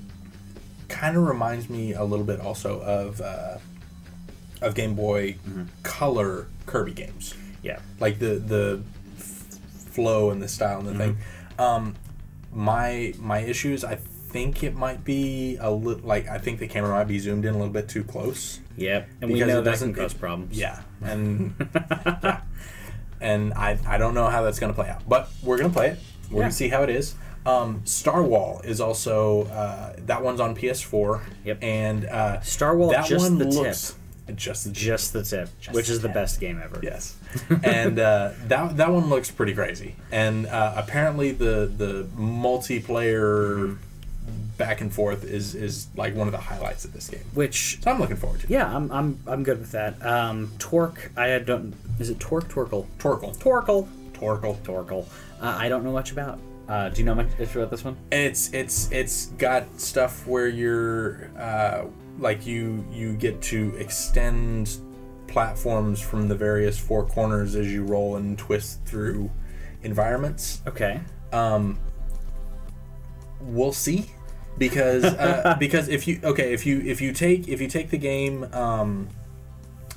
kind 0.90 1.16
of 1.16 1.24
reminds 1.26 1.70
me 1.70 1.94
a 1.94 2.04
little 2.04 2.26
bit 2.26 2.40
also 2.42 2.82
of 2.82 3.22
uh, 3.22 3.58
of 4.62 4.76
Game 4.76 4.94
Boy 4.96 5.34
Mm-hmm. 5.48 5.64
Color 5.84 6.48
Kirby 6.66 6.94
games. 6.94 7.34
Yeah. 7.64 7.80
like 8.00 8.20
the 8.20 8.36
the 8.36 8.82
f- 9.18 9.24
flow 9.94 10.32
and 10.32 10.42
the 10.42 10.48
style 10.48 10.80
and 10.80 10.88
the 10.88 10.96
thing. 10.96 11.16
Mm-hmm. 11.16 11.62
Um, 11.62 11.96
my 12.54 13.14
my 13.20 13.40
issues, 13.40 13.84
I 13.84 13.96
think 14.32 14.64
it 14.64 14.76
might 14.76 15.04
be 15.04 15.58
a 15.60 15.70
little 15.72 16.06
like 16.08 16.28
I 16.28 16.38
think 16.38 16.60
the 16.60 16.68
camera 16.68 16.92
might 16.92 17.08
be 17.08 17.20
zoomed 17.20 17.46
in 17.46 17.54
a 17.54 17.58
little 17.58 17.74
bit 17.74 17.88
too 17.90 18.04
close. 18.04 18.60
Yep. 18.78 19.10
And 19.22 19.32
we 19.32 19.40
know 19.40 19.60
it 19.60 19.64
that 19.64 19.72
doesn't- 19.72 19.94
can 19.94 20.04
cause 20.04 20.14
problems. 20.14 20.58
Yeah, 20.58 20.82
and 21.02 21.54
yeah, 21.76 22.42
and 23.20 23.54
I 23.54 23.78
I 23.88 23.98
don't 23.98 24.14
know 24.14 24.28
how 24.28 24.42
that's 24.44 24.60
gonna 24.60 24.74
play 24.74 24.90
out, 24.90 25.08
but 25.08 25.30
we're 25.44 25.58
gonna 25.58 25.70
play 25.74 25.90
it. 25.90 26.00
We're 26.30 26.38
Yeah. 26.38 26.44
gonna 26.44 26.52
see 26.54 26.70
how 26.70 26.84
it 26.84 26.90
is. 26.90 27.16
Um, 27.46 27.82
Starwhal 27.86 28.64
is 28.66 28.80
also 28.80 29.44
uh, 29.48 29.94
that 30.06 30.22
one's 30.24 30.40
on 30.40 30.56
PS4. 30.56 31.22
Yep. 31.44 31.58
And 31.64 32.06
uh, 32.06 32.38
Starwhal, 32.42 32.92
that 32.92 33.06
just 33.08 33.24
one 33.30 33.38
the 33.40 33.46
looks 33.46 33.96
just 34.36 34.64
the 34.66 34.72
Just 34.72 35.12
the 35.12 35.24
tip, 35.24 35.50
which 35.72 35.88
the 35.88 35.94
is 35.94 36.02
the 36.02 36.08
best 36.08 36.40
game 36.40 36.62
ever. 36.64 36.80
Yes, 36.82 37.18
and 37.64 38.00
uh, 38.00 38.32
that 38.48 38.78
that 38.78 38.92
one 38.92 39.10
looks 39.10 39.30
pretty 39.30 39.54
crazy. 39.54 39.96
And 40.12 40.46
uh, 40.48 40.74
apparently 40.78 41.32
the 41.32 41.70
the 41.76 42.08
multiplayer 42.18 43.78
back 44.66 44.82
and 44.82 44.94
forth 44.94 45.24
is 45.24 45.56
is 45.56 45.88
like 45.96 46.16
one 46.16 46.28
of 46.28 46.32
the 46.32 46.38
highlights 46.52 46.86
of 46.86 46.94
this 46.94 47.08
game. 47.10 47.24
Which 47.34 47.82
So 47.82 47.92
I'm 47.92 48.00
looking 48.00 48.16
forward 48.18 48.42
to. 48.42 48.48
yeah, 48.48 48.68
I'm 48.76 48.92
I'm 48.92 49.20
I'm 49.26 49.44
good 49.44 49.60
with 49.60 49.72
that. 49.72 49.94
Um, 50.06 50.52
Torque, 50.60 51.12
I 51.18 51.40
don't. 51.40 51.74
Is 52.00 52.10
it 52.10 52.20
Torque? 52.20 52.48
TorqueL? 52.48 52.86
TorqueL, 53.00 53.36
TorqueL. 53.38 53.88
TorqueL. 54.14 54.58
TorqueL. 54.60 55.06
Uh, 55.42 55.58
I 55.60 55.68
don't 55.70 55.84
know 55.84 55.92
much 55.92 56.12
about. 56.12 56.40
Uh, 56.70 56.90
do 56.90 57.00
you 57.00 57.06
know 57.06 57.16
much 57.16 57.28
about 57.40 57.72
this 57.72 57.84
one? 57.84 57.98
It's 58.12 58.54
it's 58.54 58.92
it's 58.92 59.26
got 59.38 59.64
stuff 59.80 60.26
where 60.28 60.48
you're 60.48 61.30
uh, 61.38 61.86
like 62.20 62.46
you 62.46 62.86
you 62.92 63.14
get 63.14 63.42
to 63.54 63.76
extend 63.78 64.78
platforms 65.28 66.00
from 66.00 66.28
the 66.28 66.36
various 66.36 66.78
four 66.78 67.06
corners 67.06 67.56
as 67.56 67.68
you 67.74 67.84
roll 67.84 68.18
and 68.18 68.38
twist 68.38 68.86
through 68.86 69.32
environments. 69.84 70.62
Okay. 70.68 71.02
Um, 71.34 71.80
we'll 73.42 73.74
see 73.74 74.06
because 74.58 75.04
uh, 75.04 75.56
because 75.60 75.88
if 75.88 76.08
you 76.08 76.20
okay 76.24 76.54
if 76.54 76.66
you 76.66 76.82
if 76.82 77.02
you 77.02 77.14
take 77.14 77.48
if 77.48 77.62
you 77.62 77.68
take 77.68 77.90
the 77.90 77.98
game 77.98 78.44
um, 78.54 79.08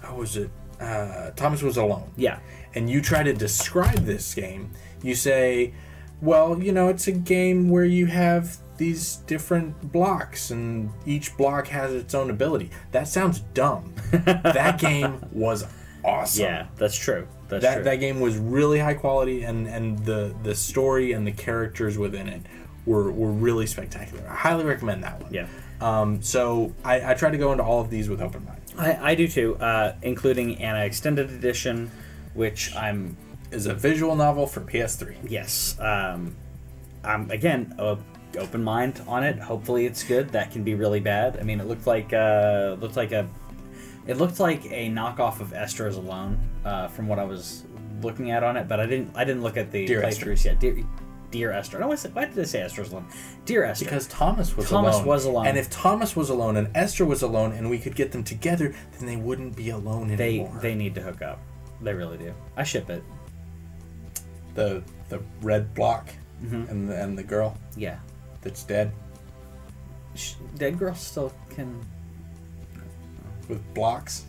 how 0.02 0.16
was 0.16 0.36
it 0.36 0.50
uh, 0.80 1.30
Thomas 1.36 1.62
was 1.62 1.76
alone 1.76 2.10
Yeah. 2.16 2.38
and 2.74 2.90
you 2.90 3.00
try 3.00 3.22
to 3.22 3.32
describe 3.32 4.04
this 4.04 4.34
game, 4.34 4.70
you 5.02 5.14
say, 5.14 5.72
well, 6.20 6.60
you 6.62 6.72
know, 6.72 6.88
it's 6.88 7.06
a 7.06 7.12
game 7.12 7.70
where 7.70 7.84
you 7.84 8.06
have 8.06 8.56
these 8.76 9.16
different 9.28 9.92
blocks 9.92 10.50
and 10.50 10.90
each 11.06 11.36
block 11.36 11.68
has 11.68 11.92
its 11.94 12.12
own 12.12 12.28
ability. 12.28 12.70
That 12.90 13.06
sounds 13.06 13.40
dumb. 13.54 13.94
that 14.10 14.78
game 14.80 15.24
was 15.32 15.64
awesome. 16.04 16.42
Yeah, 16.42 16.66
that's 16.76 16.96
true. 16.98 17.28
That's 17.48 17.62
That, 17.62 17.74
true. 17.76 17.84
that 17.84 17.96
game 17.96 18.18
was 18.20 18.36
really 18.36 18.80
high 18.80 18.94
quality 18.94 19.44
and, 19.44 19.68
and 19.68 19.98
the, 20.04 20.34
the 20.42 20.54
story 20.56 21.12
and 21.12 21.24
the 21.26 21.32
characters 21.32 21.96
within 21.98 22.28
it 22.28 22.42
were, 22.86 23.10
were 23.12 23.30
really 23.30 23.66
spectacular. 23.66 24.22
I 24.28 24.34
highly 24.34 24.64
recommend 24.64 25.02
that 25.04 25.20
one. 25.22 25.32
yeah. 25.32 25.46
Um, 25.80 26.22
so 26.22 26.72
I, 26.84 27.12
I 27.12 27.14
try 27.14 27.30
to 27.30 27.38
go 27.38 27.52
into 27.52 27.64
all 27.64 27.80
of 27.80 27.90
these 27.90 28.08
with 28.08 28.20
open 28.22 28.44
mind. 28.44 28.60
I, 28.78 29.10
I 29.12 29.14
do 29.14 29.26
too, 29.28 29.56
uh, 29.56 29.94
including 30.02 30.56
an 30.62 30.76
extended 30.76 31.30
edition, 31.30 31.90
which 32.34 32.74
I'm 32.74 33.16
Is 33.50 33.66
a 33.66 33.74
visual 33.74 34.16
novel 34.16 34.46
for 34.46 34.60
PS3. 34.60 35.16
yes. 35.28 35.76
Um, 35.80 36.34
I'm 37.04 37.30
again 37.30 37.74
uh, 37.78 37.96
open 38.38 38.64
mind 38.64 39.02
on 39.06 39.24
it. 39.24 39.38
Hopefully, 39.38 39.84
it's 39.86 40.02
good. 40.04 40.30
That 40.30 40.50
can 40.52 40.64
be 40.64 40.74
really 40.74 41.00
bad. 41.00 41.38
I 41.38 41.42
mean, 41.42 41.60
it 41.60 41.66
looked 41.66 41.86
like 41.86 42.12
uh, 42.12 42.76
looked 42.80 42.96
like 42.96 43.12
a 43.12 43.28
it 44.06 44.16
looked 44.16 44.40
like 44.40 44.64
a 44.66 44.88
knockoff 44.90 45.40
of 45.40 45.52
Esther's 45.52 45.96
Alone 45.96 46.38
uh, 46.64 46.88
from 46.88 47.08
what 47.08 47.18
I 47.18 47.24
was 47.24 47.64
looking 48.02 48.30
at 48.30 48.42
on 48.42 48.56
it, 48.56 48.68
but 48.68 48.80
I 48.80 48.86
didn't 48.86 49.10
I 49.14 49.24
didn't 49.24 49.42
look 49.42 49.56
at 49.56 49.70
the 49.70 49.86
Dear 49.86 50.02
Esther. 50.02 50.26
playthroughs 50.26 50.44
yet. 50.46 50.60
Dear, 50.60 50.76
Dear 51.34 51.50
Esther. 51.50 51.80
No, 51.80 51.88
why 51.88 51.96
said- 51.96 52.14
why 52.14 52.26
did 52.26 52.38
I 52.38 52.44
say 52.44 52.60
Esther's 52.62 52.92
Alone? 52.92 53.06
Dear 53.44 53.64
Esther. 53.64 53.86
Because 53.86 54.06
Thomas 54.06 54.56
was 54.56 54.70
alone. 54.70 54.84
Thomas 54.84 54.94
alone. 54.98 55.06
was 55.08 55.24
alone. 55.24 55.46
And 55.48 55.58
if 55.58 55.68
Thomas 55.68 56.14
was 56.14 56.30
alone 56.30 56.56
and 56.56 56.68
Esther 56.76 57.04
was 57.04 57.22
alone 57.22 57.50
and 57.50 57.68
we 57.68 57.76
could 57.80 57.96
get 57.96 58.12
them 58.12 58.22
together, 58.22 58.72
then 58.96 59.06
they 59.08 59.16
wouldn't 59.16 59.56
be 59.56 59.70
alone 59.70 60.14
they 60.16 60.38
anymore. 60.38 60.60
they 60.62 60.76
need 60.76 60.94
to 60.94 61.00
hook 61.00 61.22
up. 61.22 61.40
They 61.82 61.92
really 61.92 62.18
do. 62.18 62.32
I 62.56 62.62
ship 62.62 62.88
it. 62.88 63.02
the 64.54 64.82
the 65.08 65.20
red 65.42 65.74
block 65.74 66.08
Mm-hmm. 66.44 66.70
and 66.70 66.88
the, 66.90 67.02
and 67.02 67.18
the 67.18 67.22
girl 67.24 67.56
Yeah. 67.76 67.98
that's 68.42 68.62
dead 68.62 68.92
Sh- 70.14 70.34
Dead 70.56 70.78
girl 70.78 70.94
still 70.94 71.32
can. 71.50 71.80
with 73.48 73.60
blocks. 73.74 74.24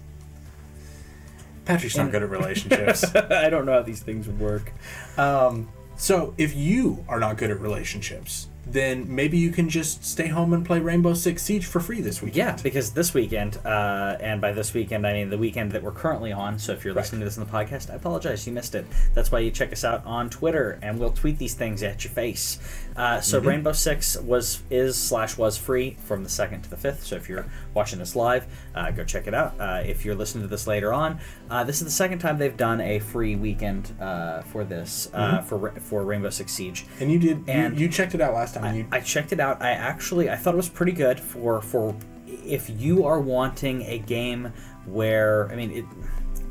Patrick's 1.66 1.98
not 1.98 2.04
And- 2.04 2.12
good 2.14 2.24
at 2.24 2.30
relationships. 2.32 3.04
I 3.16 3.50
don't 3.52 3.66
know 3.68 3.74
how 3.74 3.82
these 3.84 4.00
things 4.02 4.28
work. 4.28 4.72
um, 5.20 5.68
so 5.98 6.34
if 6.38 6.56
you 6.56 7.04
are 7.08 7.20
not 7.20 7.38
good 7.38 7.52
at 7.52 7.60
relationships, 7.60 8.48
then 8.68 9.06
maybe 9.14 9.38
you 9.38 9.52
can 9.52 9.70
just 9.70 10.04
stay 10.04 10.26
home 10.28 10.52
and 10.52 10.66
play 10.66 10.80
Rainbow 10.80 11.14
Six 11.14 11.44
Siege 11.44 11.68
for 11.68 11.80
free 11.80 12.02
this 12.02 12.24
weekend. 12.24 12.36
Yeah, 12.36 12.64
because 12.64 12.94
this 12.94 13.14
weekend, 13.14 13.60
uh, 13.64 14.18
and 14.20 14.42
by 14.42 14.54
this 14.54 14.74
weekend 14.74 15.06
I 15.06 15.14
mean 15.14 15.30
the 15.30 15.38
weekend 15.38 15.72
that 15.74 15.84
we're 15.84 15.92
currently 15.92 16.32
on. 16.32 16.58
So 16.58 16.74
if 16.74 16.84
you're 16.84 16.96
listening 16.96 17.20
to 17.20 17.26
this 17.26 17.38
in 17.38 17.46
the 17.46 17.50
podcast, 17.52 17.92
I 17.92 17.96
apologize, 17.96 18.48
you 18.48 18.54
missed 18.54 18.74
it. 18.74 18.88
That's 19.14 19.32
why 19.32 19.40
you 19.40 19.52
check 19.52 19.72
us 19.72 19.84
out 19.84 20.04
on 20.04 20.32
Twitter, 20.32 20.80
and 20.82 21.00
we'll 21.00 21.12
tweet 21.12 21.38
these 21.38 21.54
things 21.54 21.84
at 21.84 22.04
your 22.04 22.12
face. 22.12 22.58
Uh, 22.96 23.22
so 23.22 23.38
Mm-hmm. 23.38 23.50
Rainbow 23.50 23.72
Six 23.74 24.18
was 24.18 24.64
is 24.72 24.98
slash 24.98 25.38
was 25.38 25.60
free 25.60 25.98
from 26.04 26.24
the 26.24 26.30
second 26.30 26.64
to 26.64 26.70
the 26.72 26.78
fifth. 26.78 27.06
So 27.06 27.16
if 27.18 27.30
you're 27.30 27.46
watching 27.76 28.00
this 28.00 28.16
live, 28.16 28.48
uh, 28.74 28.90
go 28.90 29.04
check 29.04 29.28
it 29.28 29.36
out. 29.36 29.54
Uh, 29.60 29.84
if 29.86 30.04
you're 30.04 30.16
listening 30.16 30.44
to 30.44 30.48
this 30.48 30.66
later 30.66 30.92
on, 30.92 31.20
uh, 31.50 31.64
this 31.64 31.78
is 31.78 31.86
the 31.86 31.92
second 31.92 32.20
time 32.20 32.38
they've 32.38 32.58
done 32.58 32.82
a 32.82 33.00
free 33.00 33.36
weekend 33.36 33.94
uh, 34.02 34.42
for 34.44 34.64
this 34.64 35.10
uh, 35.14 35.40
Mm-hmm. 35.40 35.46
for 35.48 35.72
for 35.80 36.04
Rainbow 36.04 36.30
Six 36.30 36.52
Siege. 36.52 36.86
And 37.00 37.12
you 37.12 37.20
did. 37.20 37.44
And- 37.48 37.78
you, 37.80 37.86
you 37.88 37.92
checked 37.92 38.16
it 38.16 38.22
out 38.22 38.34
last 38.34 38.56
time. 38.56 38.76
you 38.76 38.88
I 38.92 39.00
checked 39.00 39.32
it 39.34 39.40
out. 39.40 39.62
I 39.62 39.72
actually 39.72 40.30
I 40.30 40.36
thought 40.36 40.54
it 40.54 40.58
was 40.58 40.70
pretty 40.70 40.92
good 40.94 41.20
for 41.20 41.62
for 41.62 41.96
if 42.28 42.70
you 42.70 43.06
are 43.06 43.20
wanting 43.20 43.84
a 43.84 44.00
game 44.00 44.52
where 44.86 45.50
I 45.52 45.56
mean 45.56 45.72
it. 45.72 45.86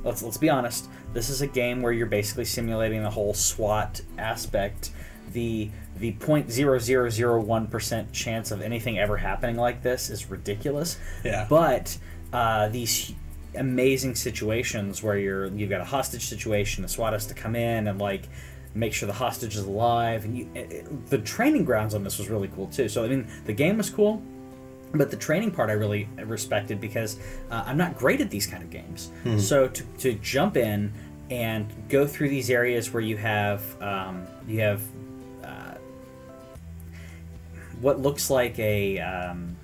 Let's 0.05 0.23
let's 0.23 0.37
be 0.37 0.51
honest. 0.51 0.89
This 1.15 1.31
is 1.31 1.41
a 1.43 1.47
game 1.47 1.81
where 1.81 1.93
you're 1.93 2.07
basically 2.07 2.45
simulating 2.45 3.03
the 3.03 3.11
whole 3.11 3.33
SWAT 3.35 4.01
aspect. 4.19 4.91
The 5.33 5.71
the 5.97 6.13
point 6.13 6.51
zero 6.51 6.79
zero 6.79 7.09
zero 7.09 7.41
one 7.41 7.67
percent 7.69 8.13
chance 8.13 8.51
of 8.51 8.61
anything 8.61 8.99
ever 8.99 9.17
happening 9.17 9.57
like 9.57 9.83
this 9.83 10.11
is 10.11 10.29
ridiculous. 10.31 10.99
Yeah. 11.25 11.47
But 11.49 11.97
uh, 12.33 12.69
these 12.69 13.15
amazing 13.57 14.15
situations 14.15 15.03
where 15.03 15.19
you're 15.19 15.47
you've 15.47 15.71
got 15.71 15.81
a 15.81 15.85
hostage 15.85 16.27
situation, 16.27 16.83
the 16.83 16.89
SWAT 16.89 17.13
has 17.13 17.27
to 17.27 17.35
come 17.35 17.55
in 17.57 17.89
and 17.89 17.99
like 18.01 18.29
make 18.75 18.93
sure 18.93 19.07
the 19.07 19.13
hostage 19.13 19.55
is 19.57 19.65
alive, 19.65 20.25
and 20.25 20.37
you, 20.37 20.49
it, 20.55 20.73
it- 20.73 21.07
the 21.11 21.19
training 21.19 21.65
grounds 21.65 21.95
on 21.95 22.03
this 22.05 22.19
was 22.19 22.29
really 22.29 22.49
cool 22.49 22.67
too. 22.69 22.89
So 22.89 23.05
I 23.05 23.09
mean, 23.09 23.27
the 23.45 23.53
game 23.53 23.77
was 23.79 23.89
cool, 23.91 24.21
but 24.95 25.11
the 25.11 25.17
training 25.17 25.51
part 25.53 25.71
I 25.71 25.75
really 25.75 26.09
respected 26.25 26.81
because 26.81 27.19
uh, 27.51 27.63
I'm 27.67 27.77
not 27.77 27.97
great 27.97 28.21
at 28.21 28.31
these 28.31 28.47
kind 28.47 28.63
of 28.63 28.71
games. 28.71 29.11
So 29.41 29.69
to, 29.69 29.83
to 29.99 30.13
jump 30.15 30.57
in 30.57 30.93
and 31.31 31.67
go 31.89 32.07
through 32.07 32.29
these 32.29 32.51
areas 32.51 32.93
where 32.93 33.03
you 33.03 33.17
have 33.17 33.63
um, 33.83 34.27
you 34.49 34.61
have 34.61 34.83
uh, 35.43 35.75
what 37.81 38.01
looks 38.01 38.31
like 38.31 38.59
a 38.59 38.99
um, 39.01 39.57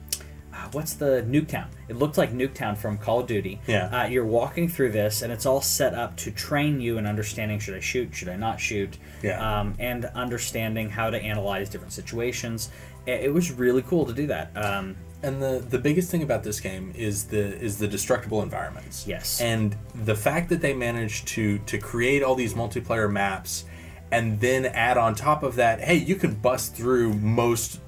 what's 0.72 0.94
the 0.94 1.24
Nuketown? 1.28 1.66
It 1.88 1.96
looked 1.96 2.18
like 2.18 2.33
Nuketown 2.33 2.76
from 2.76 2.98
Call 2.98 3.20
of 3.20 3.26
Duty. 3.26 3.61
Yeah. 3.66 3.87
Uh, 4.04 4.06
you're 4.06 4.24
walking 4.26 4.68
through 4.68 4.92
this, 4.92 5.22
and 5.22 5.33
it's 5.33 5.46
all 5.46 5.61
set 5.61 5.94
up 5.94 6.16
to 6.18 6.30
train 6.30 6.80
you 6.80 6.98
in 6.98 7.06
understanding 7.06 7.59
should 7.59 7.74
I 7.74 7.80
shoot, 7.80 8.14
should 8.14 8.28
I 8.28 8.37
not 8.37 8.61
shoot, 8.61 8.98
Yeah. 9.22 9.61
um, 9.61 9.74
and 9.78 10.04
understanding 10.06 10.90
how 10.90 11.11
to 11.11 11.20
analyze 11.20 11.68
different 11.68 11.92
situations. 11.92 12.70
It, 13.06 13.24
it 13.24 13.35
was 13.35 13.52
really 13.52 13.83
cool 13.83 14.04
to 14.06 14.12
do 14.12 14.26
that. 14.28 14.50
Um, 14.56 14.96
And 15.22 15.42
the 15.42 15.62
the 15.68 15.78
biggest 15.78 16.11
thing 16.11 16.22
about 16.22 16.42
this 16.44 16.61
game 16.61 16.92
is 16.96 17.24
the 17.24 17.44
is 17.61 17.76
the 17.76 17.87
destructible 17.88 18.42
environments. 18.42 19.06
Yes. 19.06 19.40
And 19.40 19.76
the 20.06 20.14
fact 20.14 20.48
that 20.48 20.61
they 20.62 20.72
managed 20.72 21.28
to 21.35 21.59
to 21.66 21.76
create 21.78 22.22
all 22.22 22.35
these 22.35 22.54
multiplayer 22.54 23.11
maps 23.12 23.64
and 24.11 24.40
then 24.40 24.64
add 24.66 24.96
on 24.96 25.14
top 25.14 25.42
of 25.42 25.56
that, 25.56 25.80
hey, 25.80 25.96
you 25.96 26.16
can 26.16 26.35
bust 26.35 26.74
through 26.74 27.12
most 27.14 27.80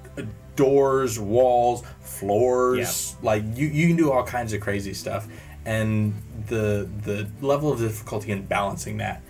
doors, 0.57 1.19
walls, 1.19 1.83
floors, 2.01 3.17
like 3.23 3.43
you 3.55 3.67
you 3.69 3.87
can 3.89 3.97
do 3.97 4.11
all 4.13 4.25
kinds 4.25 4.53
of 4.53 4.61
crazy 4.61 4.95
stuff. 4.95 5.27
And 5.65 6.15
the 6.49 6.89
the 7.05 7.29
level 7.41 7.73
of 7.73 7.79
difficulty 7.79 8.33
in 8.33 8.47
balancing 8.47 8.97
that 8.99 9.23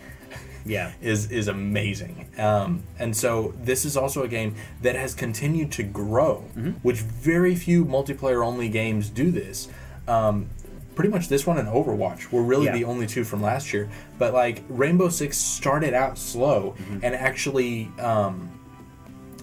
yeah. 0.64 0.92
is 1.02 1.30
is 1.30 1.48
amazing. 1.48 2.28
Um, 2.38 2.82
and 2.98 3.16
so 3.16 3.54
this 3.62 3.84
is 3.84 3.96
also 3.96 4.22
a 4.22 4.28
game 4.28 4.54
that 4.82 4.96
has 4.96 5.14
continued 5.14 5.72
to 5.72 5.82
grow, 5.82 6.36
which 6.82 7.00
very 7.00 7.54
few 7.54 7.84
multiplayer 7.84 8.44
only 8.44 8.68
games 8.68 9.08
do 9.08 9.30
this. 9.30 9.68
Um, 10.08 10.48
pretty 10.94 11.10
much 11.10 11.28
this 11.28 11.46
one 11.46 11.58
and 11.58 11.68
Overwatch 11.68 12.30
were 12.32 12.42
really 12.42 12.66
Yeah. 12.66 12.72
the 12.72 12.84
only 12.84 13.06
two 13.06 13.24
from 13.24 13.42
last 13.42 13.72
year. 13.72 13.88
But 14.18 14.34
like 14.34 14.62
Rainbow 14.68 15.08
Six 15.08 15.38
started 15.38 15.94
out 15.94 16.18
slow 16.18 16.74
and 17.02 17.14
actually 17.14 17.90
um, 17.98 18.50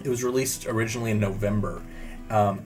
it 0.03 0.09
was 0.09 0.23
released 0.23 0.65
originally 0.67 1.11
in 1.11 1.19
November. 1.19 1.81
Um, 2.29 2.61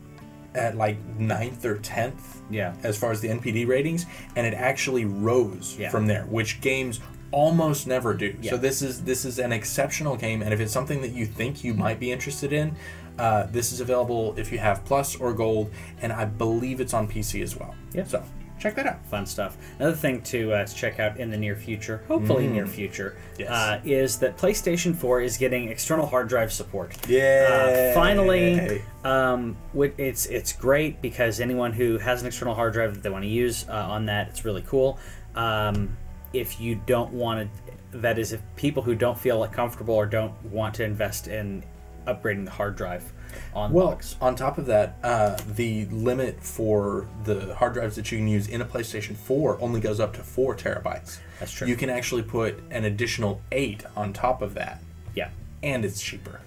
at 0.56 0.78
like 0.78 0.98
9th 1.18 1.66
or 1.66 1.78
10th 1.80 2.42
Yeah. 2.52 2.76
as 2.84 2.96
far 2.96 3.12
as 3.12 3.22
the 3.22 3.28
NPD 3.30 3.66
ratings, 3.68 4.06
and 4.36 4.46
it 4.46 4.54
actually 4.54 5.04
rose 5.04 5.76
Yeah. 5.80 5.90
from 5.90 6.06
there, 6.06 6.26
which 6.30 6.62
games 6.62 7.00
almost 7.32 7.88
never 7.88 8.14
do. 8.14 8.36
Yeah. 8.40 8.52
So 8.52 8.58
this 8.58 8.84
is 8.84 9.02
this 9.04 9.26
is 9.26 9.40
an 9.40 9.52
exceptional 9.52 10.16
game, 10.16 10.44
and 10.44 10.54
if 10.54 10.60
it's 10.60 10.72
something 10.72 11.02
that 11.02 11.12
you 11.12 11.26
think 11.26 11.64
you 11.64 11.74
might 11.74 12.00
be 12.00 12.12
interested 12.12 12.54
in, 12.54 12.76
uh, 13.18 13.48
this 13.52 13.72
is 13.72 13.80
available 13.80 14.36
if 14.38 14.52
you 14.52 14.60
have 14.60 14.86
Plus 14.86 15.16
or 15.16 15.34
Gold, 15.34 15.72
and 16.02 16.14
I 16.14 16.26
believe 16.26 16.80
it's 16.80 16.94
on 16.94 17.08
PC 17.08 17.42
as 17.42 17.56
well. 17.58 17.74
Yeah. 17.92 18.04
So 18.04 18.24
check 18.64 18.76
that 18.76 18.88
out. 18.88 19.06
fun 19.08 19.26
stuff. 19.26 19.58
Another 19.78 19.96
thing 19.96 20.22
to, 20.22 20.54
uh, 20.54 20.66
to 20.66 20.74
check 20.74 21.00
out 21.00 21.18
in 21.20 21.30
the 21.30 21.38
near 21.38 21.56
future, 21.56 22.02
hopefully 22.08 22.48
near 22.48 22.66
future, 22.66 23.18
Yes. 23.38 23.50
uh, 23.50 23.82
is 23.84 24.18
that 24.20 24.38
PlayStation 24.38 24.96
4 24.96 25.22
is 25.22 25.38
getting 25.38 25.68
external 25.68 26.06
hard 26.08 26.30
drive 26.30 26.52
support. 26.54 26.96
Yeah. 27.08 27.92
Uh, 27.92 27.94
finally, 27.94 28.82
um, 29.04 29.58
it's 29.98 30.26
it's 30.28 30.54
great 30.54 31.02
because 31.02 31.42
anyone 31.42 31.74
who 31.74 31.98
has 31.98 32.22
an 32.22 32.28
external 32.28 32.56
hard 32.56 32.72
drive 32.74 32.94
that 32.94 33.04
they 33.04 33.10
want 33.10 33.24
to 33.26 33.30
use 33.30 33.66
uh, 33.68 33.74
on 33.74 34.06
that, 34.06 34.30
it's 34.30 34.46
really 34.46 34.64
cool. 34.66 34.98
Um, 35.36 35.98
if 36.32 36.62
you 36.62 36.76
don't 36.86 37.12
want 37.12 37.50
to, 37.92 38.00
that 38.00 38.18
is, 38.18 38.32
if 38.32 38.42
people 38.56 38.82
who 38.82 38.96
don't 38.96 39.20
feel 39.20 39.40
like 39.40 39.52
comfortable 39.52 39.94
or 39.94 40.06
don't 40.06 40.34
want 40.46 40.74
to 40.76 40.84
invest 40.86 41.28
in 41.28 41.64
upgrading 42.08 42.46
the 42.46 42.52
hard 42.52 42.76
drive 42.76 43.12
on 43.54 43.72
Well, 43.74 43.88
box. 43.92 44.16
on 44.22 44.36
top 44.36 44.58
of 44.58 44.66
that, 44.68 44.96
uh, 45.04 45.38
the 45.48 45.86
limit 45.86 46.44
for 46.44 47.08
the 47.24 47.56
hard 47.56 47.74
drives 47.74 47.96
that 47.96 48.12
you 48.12 48.18
can 48.18 48.28
use 48.28 48.48
in 48.48 48.62
a 48.62 48.66
PlayStation 48.66 49.16
4 49.16 49.60
only 49.62 49.80
goes 49.80 50.00
up 50.00 50.14
to 50.14 50.24
four 50.24 50.56
terabytes. 50.56 51.20
That's 51.40 51.52
true. 51.52 51.68
You 51.68 51.76
can 51.76 51.90
actually 51.90 52.24
put 52.24 52.60
an 52.72 52.86
additional 52.86 53.42
eight 53.52 53.84
on 53.96 54.14
top 54.14 54.42
of 54.42 54.54
that, 54.56 54.80
Yeah. 55.16 55.30
and 55.62 55.84
it's 55.86 56.02
cheaper. 56.02 56.40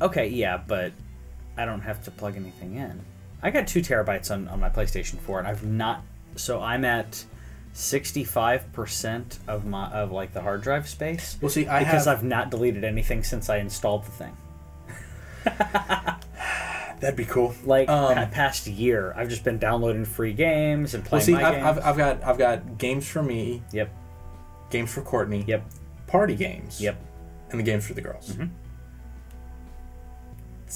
Okay, 0.00 0.28
yeah, 0.28 0.56
but 0.66 0.92
I 1.56 1.64
don't 1.64 1.82
have 1.82 2.02
to 2.04 2.10
plug 2.10 2.36
anything 2.36 2.76
in. 2.76 3.00
I 3.42 3.50
got 3.50 3.66
two 3.66 3.80
terabytes 3.80 4.30
on, 4.30 4.48
on 4.48 4.60
my 4.60 4.68
PlayStation 4.68 5.18
4, 5.20 5.40
and 5.40 5.48
I've 5.48 5.64
not. 5.64 6.02
So 6.36 6.60
I'm 6.62 6.84
at 6.84 7.24
sixty-five 7.74 8.72
percent 8.72 9.38
of 9.48 9.64
my 9.64 9.86
of 9.90 10.12
like 10.12 10.32
the 10.34 10.40
hard 10.42 10.62
drive 10.62 10.88
space. 10.88 11.38
Well, 11.40 11.50
see, 11.50 11.66
I 11.66 11.80
because 11.80 12.04
have- 12.06 12.18
I've 12.18 12.24
not 12.24 12.50
deleted 12.50 12.84
anything 12.84 13.22
since 13.24 13.48
I 13.50 13.58
installed 13.58 14.04
the 14.04 14.10
thing. 14.10 14.36
That'd 17.00 17.16
be 17.16 17.24
cool. 17.24 17.54
Like 17.64 17.88
Um, 17.88 18.14
pa- 18.14 18.26
past 18.30 18.66
year, 18.68 19.12
I've 19.16 19.28
just 19.28 19.42
been 19.42 19.58
downloading 19.58 20.04
free 20.04 20.32
games 20.32 20.94
and 20.94 21.04
playing. 21.04 21.32
well, 21.32 21.40
see, 21.40 21.44
I've. 21.58 21.78
I've, 21.78 21.84
I've 21.84 21.96
got 21.96 22.22
I've 22.24 22.38
got 22.38 22.78
games 22.78 23.08
for 23.08 23.22
me, 23.22 23.62
Yep, 23.72 23.90
games 24.70 24.92
for 24.92 25.02
Courtney, 25.02 25.44
yep, 25.48 25.64
party 26.06 26.36
games, 26.36 26.80
yep. 26.80 26.96
and 27.50 27.58
the 27.58 27.64
games 27.64 27.86
for 27.86 27.94
the 27.94 28.00
girls. 28.02 28.30
Mm-hmm. 28.30 28.46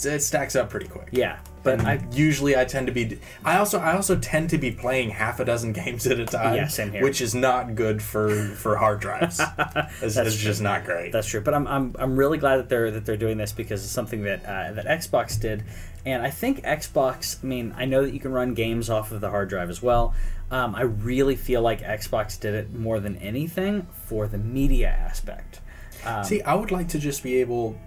It 0.04 0.20
stacks 0.20 0.54
up 0.54 0.68
pretty 0.68 0.88
quick. 0.88 1.08
Yeah, 1.10 1.38
but 1.62 1.80
and 1.80 1.88
I 1.88 2.06
usually 2.12 2.56
I 2.56 2.64
tend 2.64 2.86
to 2.86 2.92
be. 2.92 3.18
I 3.44 3.58
also 3.58 3.78
I 3.78 3.94
also 3.94 4.16
tend 4.16 4.50
to 4.50 4.58
be 4.58 4.70
playing 4.70 5.10
half 5.10 5.40
a 5.40 5.44
dozen 5.44 5.72
games 5.84 6.06
at 6.06 6.20
a 6.20 6.26
time. 6.26 6.54
Yeah, 6.54 6.68
same 6.68 6.92
here. 6.92 7.02
Which 7.02 7.20
is 7.20 7.34
not 7.34 7.74
good 7.74 8.02
for 8.02 8.28
for 8.56 8.76
hard 8.76 9.00
drives. 9.00 9.40
it's 10.02 10.16
it's 10.16 10.36
just 10.36 10.60
not 10.60 10.84
great. 10.84 11.12
That's 11.12 11.26
true, 11.26 11.40
but 11.40 11.54
I'm, 11.54 11.66
I'm, 11.66 11.96
I'm 11.98 12.16
really 12.16 12.38
glad 12.38 12.58
that 12.58 12.68
they're 12.68 12.90
that 12.90 13.06
they're 13.06 13.16
doing 13.16 13.38
this 13.38 13.52
because 13.52 13.82
it's 13.82 13.92
something 13.92 14.22
that 14.24 14.44
uh, 14.44 14.72
that 14.72 14.86
Xbox 14.86 15.40
did, 15.40 15.64
and 16.04 16.22
I 16.22 16.30
think 16.30 16.62
Xbox. 16.62 17.42
I 17.42 17.46
mean, 17.46 17.74
I 17.76 17.84
know 17.84 18.04
that 18.04 18.12
you 18.12 18.20
can 18.20 18.32
run 18.32 18.54
games 18.54 18.90
off 18.90 19.12
of 19.12 19.20
the 19.20 19.30
hard 19.30 19.48
drive 19.48 19.70
as 19.70 19.82
well. 19.82 20.14
Um, 20.50 20.74
I 20.76 20.82
really 20.82 21.34
feel 21.36 21.62
like 21.62 21.80
Xbox 21.80 22.38
did 22.38 22.54
it 22.54 22.72
more 22.72 23.00
than 23.00 23.16
anything 23.16 23.86
for 23.92 24.28
the 24.28 24.38
media 24.38 24.88
aspect. 24.88 25.60
Um, 26.04 26.22
See, 26.22 26.40
I 26.42 26.54
would 26.54 26.70
like 26.70 26.88
to 26.88 26.98
just 26.98 27.22
be 27.22 27.40
able. 27.40 27.78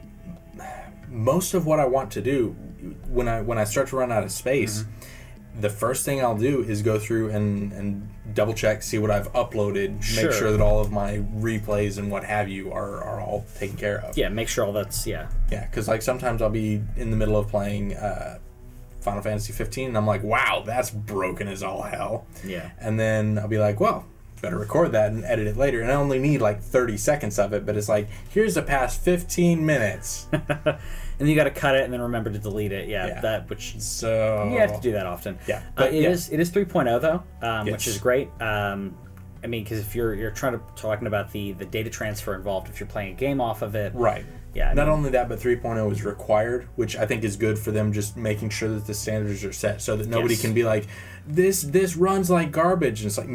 Most 1.10 1.54
of 1.54 1.66
what 1.66 1.80
I 1.80 1.86
want 1.86 2.12
to 2.12 2.22
do 2.22 2.56
when 3.08 3.28
I 3.28 3.42
when 3.42 3.58
I 3.58 3.64
start 3.64 3.88
to 3.90 3.98
run 3.98 4.12
out 4.12 4.24
of 4.24 4.32
space, 4.32 4.84
Mm-hmm. 4.84 5.62
the 5.62 5.70
first 5.70 6.06
thing 6.06 6.22
I'll 6.22 6.38
do 6.38 6.62
is 6.64 6.82
go 6.82 7.00
through 7.00 7.30
and 7.32 7.74
and 7.74 8.10
double 8.34 8.54
check, 8.54 8.84
see 8.84 8.98
what 9.00 9.10
I've 9.12 9.32
uploaded, 9.34 10.02
Sure. 10.04 10.26
make 10.26 10.34
sure 10.34 10.52
that 10.52 10.62
all 10.62 10.80
of 10.80 10.92
my 10.92 11.18
replays 11.36 11.98
and 11.98 12.12
what 12.12 12.24
have 12.24 12.48
you 12.48 12.72
are 12.72 13.04
are 13.04 13.20
all 13.20 13.46
taken 13.58 13.76
care 13.76 14.00
of. 14.02 14.18
yeah, 14.18 14.30
make 14.30 14.48
sure 14.48 14.66
all 14.66 14.74
that's 14.74 15.06
yeah. 15.08 15.28
Yeah, 15.52 15.66
because 15.66 15.88
like 15.88 16.02
sometimes 16.04 16.42
I'll 16.42 16.50
be 16.52 16.82
in 16.96 17.10
the 17.12 17.18
middle 17.18 17.36
of 17.38 17.48
playing 17.48 17.96
uh, 17.96 18.38
Final 19.02 19.22
Fantasy 19.22 19.52
15, 19.54 19.88
and 19.90 19.98
I'm 19.98 20.06
like, 20.06 20.24
wow, 20.24 20.62
that's 20.66 20.92
broken 20.92 21.48
as 21.48 21.64
all 21.64 21.82
hell. 21.84 22.28
Yeah. 22.46 22.70
And 22.80 23.00
then 23.00 23.40
I'll 23.40 23.48
be 23.48 23.58
like, 23.58 23.80
well, 23.80 24.06
better 24.42 24.58
record 24.58 24.92
that 24.94 25.12
and 25.12 25.24
edit 25.26 25.48
it 25.48 25.58
later. 25.58 25.82
And 25.82 25.92
I 25.92 25.96
only 25.96 26.20
need 26.20 26.42
like 26.42 26.62
30 26.62 26.98
seconds 26.98 27.38
of 27.40 27.54
it, 27.54 27.66
but 27.66 27.76
it's 27.78 27.90
like, 27.90 28.08
here's 28.30 28.56
the 28.56 28.62
past 28.62 29.02
15 29.02 29.66
minutes. 29.66 30.28
And 31.20 31.28
you 31.28 31.36
got 31.36 31.44
to 31.44 31.52
cut 31.52 31.76
it 31.76 31.84
and 31.84 31.92
then 31.92 32.00
remember 32.00 32.30
to 32.30 32.40
delete 32.40 32.72
it. 32.72 32.88
Yeah, 32.88 33.08
Yeah. 33.08 33.20
that 33.20 33.50
which 33.50 33.78
so 33.82 34.50
you 34.54 34.58
have 34.60 34.74
to 34.74 34.80
do 34.82 34.94
that 34.94 35.06
often. 35.06 35.38
Yeah, 35.50 35.58
uh, 35.58 35.62
but 35.76 35.94
it 35.94 36.04
yeah. 36.04 36.10
is 36.12 36.30
it 36.30 36.40
is 36.40 36.50
3.0 36.50 37.02
though, 37.02 37.24
um, 37.46 37.66
which 37.68 37.88
is 37.88 37.98
great. 37.98 38.30
Um, 38.42 38.96
I 39.44 39.48
mean, 39.48 39.66
because 39.66 39.80
if 39.80 39.94
you're 39.96 40.14
you're 40.14 40.32
trying 40.32 40.54
to 40.54 40.62
talking 40.78 41.08
about 41.08 41.30
the 41.34 41.52
the 41.52 41.66
data 41.66 41.90
transfer 41.90 42.36
involved, 42.36 42.70
if 42.70 42.80
you're 42.80 42.88
playing 42.88 43.12
a 43.12 43.18
game 43.18 43.42
off 43.42 43.62
of 43.62 43.76
it, 43.76 43.92
Right. 43.96 44.24
Yeah, 44.54 44.70
I 44.72 44.74
Not 44.74 44.88
mean- 44.88 44.96
only 44.96 45.10
that, 45.10 45.28
but 45.28 45.40
3.0 45.40 45.92
is 45.92 46.06
required, 46.06 46.70
which 46.78 46.96
I 46.96 47.06
think 47.06 47.26
is 47.26 47.36
good 47.36 47.60
for 47.60 47.72
them 47.72 47.92
just 47.92 48.16
making 48.16 48.50
sure 48.52 48.70
that 48.70 48.88
the 48.88 48.94
standards 48.94 49.44
are 49.44 49.52
set 49.52 49.82
so 49.82 49.98
that 49.98 50.08
nobody 50.08 50.36
Yes. 50.36 50.42
can 50.42 50.54
be 50.54 50.64
like 50.64 50.88
this 51.32 51.62
this 51.62 51.96
runs 51.96 52.30
like 52.30 52.52
garbage 52.52 53.02
and 53.02 53.08
it's 53.08 53.18
like 53.18 53.30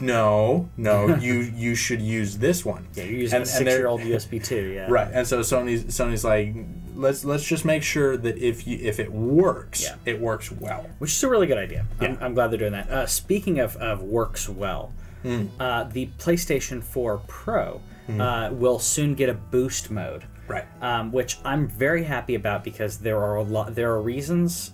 no, 0.00 0.68
no, 0.76 1.16
you 1.20 1.40
you 1.40 1.74
should 1.74 2.00
use 2.00 2.38
this 2.38 2.64
one. 2.64 2.86
yeah, 2.94 3.04
you're 3.04 3.18
using 3.20 3.36
And- 3.38 3.42
a 3.44 3.46
six 3.46 3.68
year 3.68 3.86
old 3.88 4.00
USB 4.00 4.42
two, 4.42 4.66
yeah, 4.74 4.86
Right. 4.88 5.08
And 5.12 5.26
so 5.26 5.40
Sony's 5.40 5.84
Sony's 5.84 6.24
like 6.24 6.54
let's 6.94 7.24
let's 7.24 7.44
just 7.44 7.64
make 7.64 7.82
sure 7.82 8.16
that 8.16 8.38
if 8.38 8.66
you 8.66 8.78
if 8.80 9.00
it 9.00 9.12
works, 9.12 9.82
Yeah. 9.82 9.96
it 10.06 10.20
works 10.20 10.52
well. 10.52 10.86
which 10.98 11.10
is 11.12 11.22
a 11.24 11.28
really 11.28 11.46
good 11.48 11.58
idea. 11.58 11.84
I'm, 12.00 12.12
Yeah. 12.12 12.18
I'm 12.24 12.34
glad 12.34 12.50
they're 12.52 12.58
doing 12.58 12.72
that. 12.72 12.88
Uh, 12.88 13.06
speaking 13.06 13.58
of, 13.58 13.76
of 13.76 14.02
works 14.02 14.48
well, 14.48 14.92
Hmm. 15.22 15.46
uh, 15.58 15.84
the 15.84 16.06
PlayStation 16.18 16.82
4 16.82 17.18
Pro 17.26 17.80
uh, 18.18 18.48
will 18.52 18.78
soon 18.78 19.14
get 19.14 19.28
a 19.28 19.34
boost 19.34 19.90
mode. 19.90 20.24
Right. 20.48 20.64
um, 20.82 21.12
which 21.12 21.38
I'm 21.44 21.68
very 21.68 22.02
happy 22.02 22.34
about 22.34 22.64
because 22.64 22.98
there 22.98 23.18
are 23.18 23.36
a 23.36 23.42
lot. 23.42 23.76
There 23.76 23.92
are 23.92 24.02
reasons. 24.02 24.72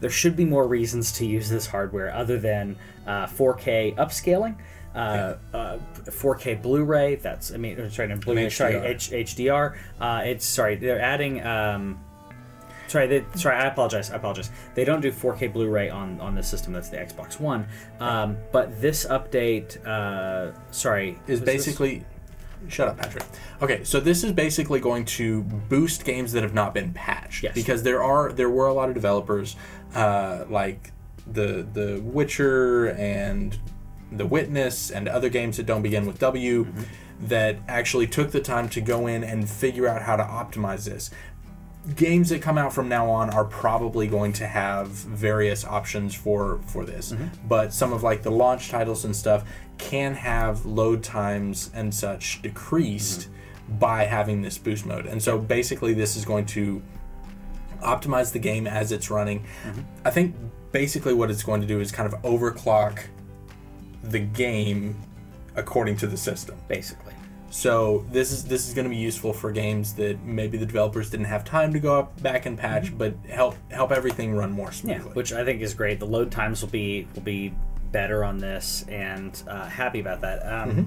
There 0.00 0.10
should 0.10 0.36
be 0.36 0.44
more 0.44 0.66
reasons 0.66 1.12
to 1.12 1.26
use 1.26 1.48
this 1.48 1.66
hardware 1.66 2.12
other 2.12 2.38
than 2.38 2.76
uh, 3.06 3.26
4K 3.26 3.96
upscaling, 3.96 4.56
uh, 4.94 5.34
uh, 5.54 5.78
4K 6.06 6.60
Blu-ray. 6.62 7.16
That's 7.16 7.52
I 7.52 7.56
mean, 7.58 7.90
sorry, 7.90 8.08
not 8.08 8.20
Blu-ray. 8.20 8.48
Sorry, 8.50 8.74
HDR. 8.74 8.84
H- 8.86 9.10
HDR. 9.36 9.76
Uh, 10.00 10.22
it's 10.24 10.46
sorry, 10.46 10.76
they're 10.76 11.00
adding. 11.00 11.44
Um, 11.46 12.00
Sorry, 12.88 13.06
they, 13.06 13.24
sorry. 13.36 13.54
I 13.54 13.66
apologize. 13.68 14.10
I 14.10 14.16
apologize. 14.16 14.50
They 14.74 14.82
don't 14.84 15.00
do 15.00 15.12
4K 15.12 15.52
Blu-ray 15.52 15.90
on 15.90 16.20
on 16.20 16.34
this 16.34 16.48
system. 16.48 16.72
That's 16.72 16.88
the 16.88 16.96
Xbox 16.96 17.38
One. 17.38 17.68
Um, 18.00 18.36
but 18.50 18.80
this 18.80 19.06
update, 19.06 19.76
uh, 19.86 20.50
sorry, 20.72 21.16
is 21.28 21.40
basically 21.40 22.04
shut 22.68 22.88
up 22.88 22.98
patrick. 22.98 23.24
Okay 23.62 23.84
so 23.84 24.00
this 24.00 24.24
is 24.24 24.32
basically 24.32 24.80
going 24.80 25.04
to 25.04 25.42
boost 25.42 26.04
games 26.04 26.32
that 26.32 26.42
have 26.42 26.54
not 26.54 26.74
been 26.74 26.92
patched. 26.92 27.42
Yes. 27.42 27.54
because 27.54 27.82
there 27.82 28.02
are 28.02 28.32
there 28.32 28.50
were 28.50 28.66
a 28.68 28.74
lot 28.74 28.88
of 28.88 28.94
developers 28.94 29.56
uh, 29.94 30.44
like 30.48 30.92
the 31.26 31.66
the 31.72 32.00
witcher 32.02 32.88
and 32.90 33.58
the 34.12 34.26
witness 34.26 34.90
and 34.90 35.08
other 35.08 35.28
games 35.28 35.56
that 35.56 35.66
don't 35.66 35.82
begin 35.82 36.04
with 36.06 36.18
w 36.18 36.66
that 37.20 37.58
actually 37.68 38.06
took 38.06 38.30
the 38.30 38.40
time 38.40 38.68
to 38.70 38.80
go 38.80 39.06
in 39.06 39.22
and 39.22 39.48
figure 39.48 39.86
out 39.86 40.02
how 40.02 40.16
to 40.16 40.22
optimize 40.22 40.86
this. 40.86 41.10
Games 41.94 42.30
that 42.30 42.40
come 42.42 42.58
out 42.58 42.72
from 42.72 42.88
now 42.88 43.10
on 43.10 43.30
are 43.30 43.44
probably 43.44 44.06
going 44.06 44.32
to 44.34 44.46
have 44.46 44.88
various 44.88 45.64
options 45.64 46.14
for 46.14 46.60
for 46.66 46.84
this. 46.84 47.14
But 47.46 47.72
some 47.72 47.92
of 47.92 48.02
like 48.02 48.22
the 48.22 48.30
launch 48.30 48.68
titles 48.70 49.04
and 49.04 49.14
stuff 49.14 49.44
can 49.80 50.14
have 50.14 50.64
load 50.66 51.02
times 51.02 51.70
and 51.74 51.94
such 51.94 52.40
decreased 52.42 53.28
by 53.78 54.04
having 54.04 54.42
this 54.42 54.58
boost 54.58 54.84
mode 54.84 55.06
and 55.06 55.22
so 55.22 55.38
basically 55.38 55.94
this 55.94 56.16
is 56.16 56.24
going 56.24 56.44
to 56.44 56.82
optimize 57.82 58.32
the 58.32 58.38
game 58.38 58.66
as 58.66 58.92
it's 58.92 59.10
running 59.10 59.44
i 60.04 60.10
think 60.10 60.34
basically 60.72 61.14
what 61.14 61.30
it's 61.30 61.42
going 61.42 61.60
to 61.60 61.66
do 61.66 61.80
is 61.80 61.90
kind 61.90 62.12
of 62.12 62.20
overclock 62.22 63.00
the 64.02 64.18
game 64.18 64.96
according 65.56 65.96
to 65.96 66.06
the 66.06 66.16
system 66.16 66.56
basically. 66.68 67.14
so 67.50 68.04
this 68.10 68.30
is 68.32 68.44
this 68.44 68.68
is 68.68 68.74
going 68.74 68.84
to 68.84 68.90
be 68.90 68.96
useful 68.96 69.32
for 69.32 69.50
games 69.50 69.94
that 69.94 70.20
maybe 70.24 70.58
the 70.58 70.66
developers 70.66 71.08
didn't 71.10 71.26
have 71.26 71.44
time 71.44 71.72
to 71.72 71.80
go 71.80 71.98
up 71.98 72.22
back 72.22 72.46
and 72.46 72.56
patch, 72.56 72.96
but 72.96 73.12
help 73.28 73.56
help 73.70 73.90
everything 73.92 74.34
run 74.36 74.52
more 74.52 74.68
Mm-hmm. 74.70 74.88
Yeah, 74.88 74.94
smoothly. 75.00 75.12
which 75.14 75.32
I 75.32 75.44
think 75.44 75.60
is 75.60 75.74
great. 75.74 75.98
The 75.98 76.06
load 76.06 76.30
times 76.30 76.62
will 76.62 76.70
be 76.70 77.08
will 77.14 77.22
be 77.22 77.52
better 77.92 78.24
on 78.24 78.38
this, 78.38 78.84
and 78.88 79.42
uh, 79.46 79.66
happy 79.66 80.00
about 80.00 80.20
that. 80.20 80.40
Um, 80.46 80.86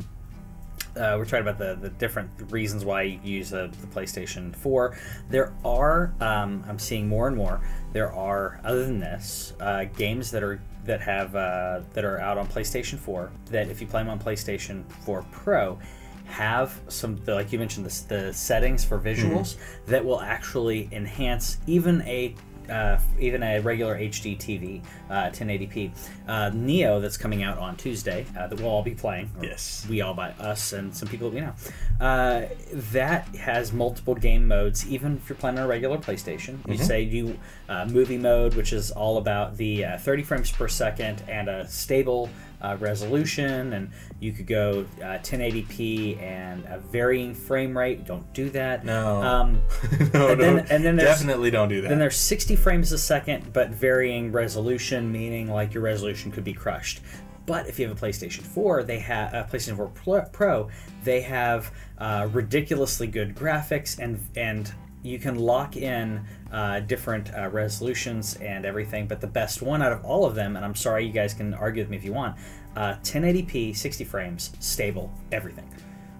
uh, 0.95 1.15
we're 1.17 1.25
talking 1.25 1.47
about 1.47 1.57
the, 1.57 1.75
the 1.75 1.89
different 1.89 2.29
reasons 2.51 2.85
why 2.85 3.01
you 3.01 3.19
use 3.23 3.49
the, 3.49 3.71
the 3.81 3.87
PlayStation 3.87 4.55
4. 4.55 4.95
There 5.29 5.53
are, 5.65 6.13
um, 6.19 6.63
I'm 6.67 6.77
seeing 6.77 7.07
more 7.07 7.27
and 7.27 7.35
more. 7.35 7.61
There 7.93 8.11
are, 8.11 8.59
other 8.63 8.85
than 8.85 8.99
this, 8.99 9.53
uh, 9.59 9.85
games 9.85 10.29
that 10.31 10.43
are 10.43 10.61
that 10.85 10.99
have 10.99 11.35
uh, 11.35 11.81
that 11.93 12.03
are 12.03 12.19
out 12.19 12.37
on 12.37 12.45
PlayStation 12.47 12.99
4 12.99 13.31
that 13.51 13.69
if 13.69 13.79
you 13.79 13.87
play 13.87 14.01
them 14.01 14.09
on 14.09 14.19
PlayStation 14.19 14.83
4 15.05 15.23
Pro, 15.31 15.79
have 16.25 16.79
some 16.89 17.15
the, 17.25 17.33
like 17.35 17.51
you 17.51 17.59
mentioned 17.59 17.85
the, 17.85 18.15
the 18.15 18.33
settings 18.33 18.83
for 18.83 18.99
visuals 18.99 19.55
that 19.85 20.03
will 20.03 20.21
actually 20.21 20.89
enhance 20.91 21.57
even 21.67 22.01
a 22.03 22.35
uh, 22.69 22.99
even 23.19 23.43
a 23.43 23.59
regular 23.59 23.97
HD 23.97 24.37
TV, 24.37 24.81
uh, 25.09 25.29
1080p. 25.29 25.91
Uh, 26.27 26.51
Nioh 26.51 27.01
that's 27.01 27.17
coming 27.17 27.43
out 27.43 27.57
on 27.57 27.75
Tuesday 27.75 28.25
uh, 28.37 28.47
that 28.47 28.59
we'll 28.59 28.69
all 28.69 28.83
be 28.83 28.95
playing. 28.95 29.29
Yes. 29.41 29.85
we 29.89 30.01
all 30.01 30.13
by 30.13 30.31
us 30.31 30.73
and 30.73 30.95
some 30.95 31.07
people 31.07 31.29
that 31.29 31.35
we 31.35 31.41
know. 31.41 31.53
Uh, 31.99 32.47
that 32.91 33.27
has 33.35 33.73
multiple 33.73 34.15
game 34.15 34.47
modes, 34.47 34.87
even 34.87 35.17
if 35.17 35.29
you're 35.29 35.37
playing 35.37 35.57
on 35.57 35.65
a 35.65 35.67
regular 35.67 35.97
PlayStation. 35.97 36.57
You 36.67 36.77
say 36.77 37.01
you 37.01 37.37
uh, 37.69 37.85
movie 37.85 38.17
mode, 38.17 38.55
which 38.55 38.73
is 38.73 38.91
all 38.91 39.17
about 39.17 39.57
the 39.57 39.85
uh, 39.85 39.97
30 39.97 40.23
frames 40.23 40.51
per 40.51 40.67
second 40.67 41.23
and 41.27 41.47
a 41.47 41.67
stable 41.67 42.29
uh, 42.63 42.77
resolution, 42.79 43.73
and 43.73 43.91
you 44.19 44.31
could 44.31 44.47
go 44.47 44.85
uh, 45.01 45.19
1080p 45.19 46.21
and 46.21 46.63
a 46.65 46.79
varying 46.79 47.35
frame 47.35 47.77
rate. 47.77 48.05
Don't 48.05 48.31
do 48.33 48.49
that. 48.51 48.85
No. 48.85 49.21
Um, 49.21 49.61
no, 50.13 50.29
and 50.31 50.41
then- 50.41 50.55
no, 50.55 50.63
and 50.69 50.83
then 50.85 50.95
definitely 50.95 51.51
don't 51.51 51.69
do 51.69 51.81
that. 51.81 51.89
then 51.89 51.99
there's 51.99 52.15
60 52.17 52.55
frames 52.55 52.91
a 52.91 52.97
second, 52.97 53.51
but 53.53 53.69
varying 53.71 54.31
resolution, 54.31 55.11
meaning 55.11 55.49
like 55.49 55.73
your 55.73 55.83
resolution 55.83 56.31
could 56.31 56.43
be 56.43 56.53
crushed. 56.53 57.01
But 57.45 57.67
if 57.67 57.77
you 57.77 57.87
have 57.89 58.01
a 58.01 58.05
PlayStation 58.05 58.41
4, 58.41 58.83
they 58.83 58.99
have 58.99 59.33
a 59.33 59.43
PlayStation 59.51 59.75
4 59.75 59.87
Pro- 59.89 60.25
Pro. 60.31 60.69
They 61.03 61.19
have 61.21 61.73
uh, 61.97 62.29
ridiculously 62.31 63.07
good 63.07 63.35
graphics, 63.35 63.99
and 63.99 64.17
and 64.37 64.71
you 65.01 65.19
can 65.19 65.35
lock 65.37 65.75
in 65.75 66.25
uh, 66.53 66.79
different 66.81 67.33
uh, 67.35 67.49
resolutions 67.49 68.35
and 68.37 68.65
everything. 68.65 69.07
But 69.07 69.19
the 69.19 69.27
best 69.27 69.61
one 69.61 69.81
out 69.81 69.91
of 69.91 70.05
all 70.05 70.23
of 70.25 70.35
them, 70.35 70.55
and 70.55 70.63
I'm 70.63 70.75
sorry, 70.75 71.05
you 71.05 71.11
guys 71.11 71.33
can 71.33 71.53
argue 71.53 71.81
with 71.81 71.89
me 71.89 71.97
if 71.97 72.05
you 72.05 72.13
want, 72.13 72.37
uh, 72.77 72.93
1080p, 73.03 73.75
60 73.75 74.03
frames, 74.05 74.51
stable, 74.59 75.11
everything, 75.31 75.67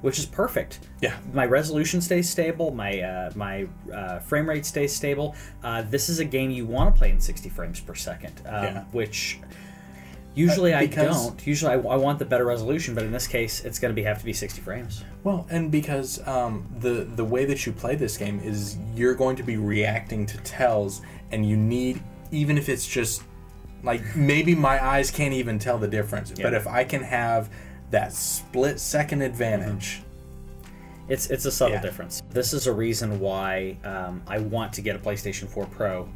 which 0.01 0.19
is 0.19 0.25
perfect 0.25 0.79
yeah. 1.01 1.15
my 1.33 1.45
resolution 1.45 2.01
stays 2.01 2.29
stable 2.29 2.71
my 2.71 2.99
uh, 2.99 3.31
my 3.35 3.65
uh, 3.93 4.19
frame 4.19 4.47
rate 4.49 4.65
stays 4.65 4.93
stable 4.93 5.33
uh, 5.63 5.81
this 5.83 6.09
is 6.09 6.19
a 6.19 6.25
game 6.25 6.51
you 6.51 6.65
want 6.65 6.93
to 6.93 6.97
play 6.99 7.09
in 7.09 7.19
60 7.21 7.47
frames 7.49 7.79
per 7.79 7.95
second 7.95 8.33
um, 8.45 8.63
Yeah. 8.63 8.83
which 8.91 9.39
usually 10.35 10.73
Uh, 10.73 10.79
i 10.79 10.85
don't. 10.85 11.45
Usually 11.45 11.71
I, 11.71 11.75
I 11.75 11.95
want 11.97 12.19
the 12.19 12.25
better 12.25 12.45
resolution 12.45 12.95
but 12.95 13.03
in 13.03 13.11
this 13.11 13.27
case 13.27 13.63
it's 13.65 13.79
going 13.79 13.91
to 13.91 13.95
be 13.95 14.03
have 14.03 14.19
to 14.19 14.25
be 14.25 14.33
60 14.33 14.61
frames. 14.61 15.03
Well, 15.23 15.45
and 15.49 15.71
because 15.71 16.25
um, 16.27 16.65
the 16.79 17.05
the 17.15 17.23
way 17.23 17.45
that 17.45 17.65
you 17.65 17.71
play 17.71 17.95
this 17.95 18.17
game 18.17 18.39
is 18.43 18.77
you're 18.95 19.15
going 19.15 19.35
to 19.37 19.43
be 19.43 19.57
reacting 19.57 20.25
to 20.27 20.37
tells, 20.39 21.01
and 21.31 21.47
you 21.47 21.55
need 21.57 22.01
even 22.31 22.57
if 22.57 22.67
it's 22.69 22.85
just 22.87 23.23
like 23.83 24.01
maybe 24.15 24.55
my 24.55 24.83
eyes 24.83 25.11
can't 25.11 25.33
even 25.33 25.59
tell 25.59 25.77
the 25.77 25.87
difference, 25.87 26.31
but 26.31 26.53
if 26.53 26.67
I 26.67 26.83
can 26.83 27.03
have 27.03 27.49
that 27.91 28.11
split 28.13 28.79
second 28.79 29.21
advantage, 29.21 30.01
it's 31.09 31.29
it's 31.29 31.45
a 31.45 31.51
subtle 31.51 31.75
Yeah. 31.75 31.81
difference. 31.81 32.23
This 32.31 32.53
is 32.53 32.65
a 32.67 32.73
reason 32.73 33.19
why 33.19 33.77
um, 33.83 34.21
i 34.27 34.39
want 34.39 34.73
to 34.73 34.81
get 34.81 34.95
a 34.95 34.99
playstation 34.99 35.47
4 35.47 35.65
pro 35.67 36.07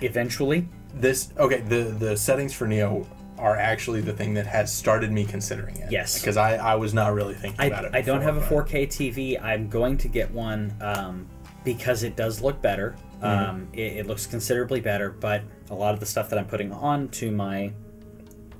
eventually. 0.00 0.68
This 0.94 1.28
okay 1.38 1.60
the 1.60 1.82
the 1.98 2.16
settings 2.16 2.54
for 2.54 2.66
Nioh 2.66 3.06
are 3.38 3.56
actually 3.56 4.00
the 4.00 4.12
thing 4.12 4.34
that 4.34 4.46
has 4.46 4.72
started 4.72 5.12
me 5.12 5.24
considering 5.24 5.76
it. 5.76 5.90
Yes. 5.90 6.18
because 6.18 6.36
I 6.36 6.56
I 6.56 6.74
was 6.74 6.94
not 6.94 7.14
really 7.14 7.34
thinking 7.34 7.60
I, 7.60 7.66
about 7.66 7.84
it. 7.84 7.90
I 7.94 8.00
don't 8.00 8.22
have 8.22 8.36
a 8.36 8.40
4K 8.40 8.86
TV. 8.86 9.42
I'm 9.42 9.68
going 9.68 9.98
to 9.98 10.08
get 10.08 10.30
one 10.30 10.74
um, 10.80 11.26
because 11.64 12.02
it 12.02 12.16
does 12.16 12.40
look 12.40 12.60
better. 12.62 12.96
Mm-hmm. 13.16 13.50
Um, 13.50 13.68
it, 13.72 13.98
it 13.98 14.06
looks 14.06 14.26
considerably 14.26 14.80
better, 14.80 15.10
but 15.10 15.42
a 15.70 15.74
lot 15.74 15.94
of 15.94 16.00
the 16.00 16.06
stuff 16.06 16.30
that 16.30 16.38
I'm 16.38 16.46
putting 16.46 16.72
on 16.72 17.08
to 17.10 17.30
my 17.30 17.72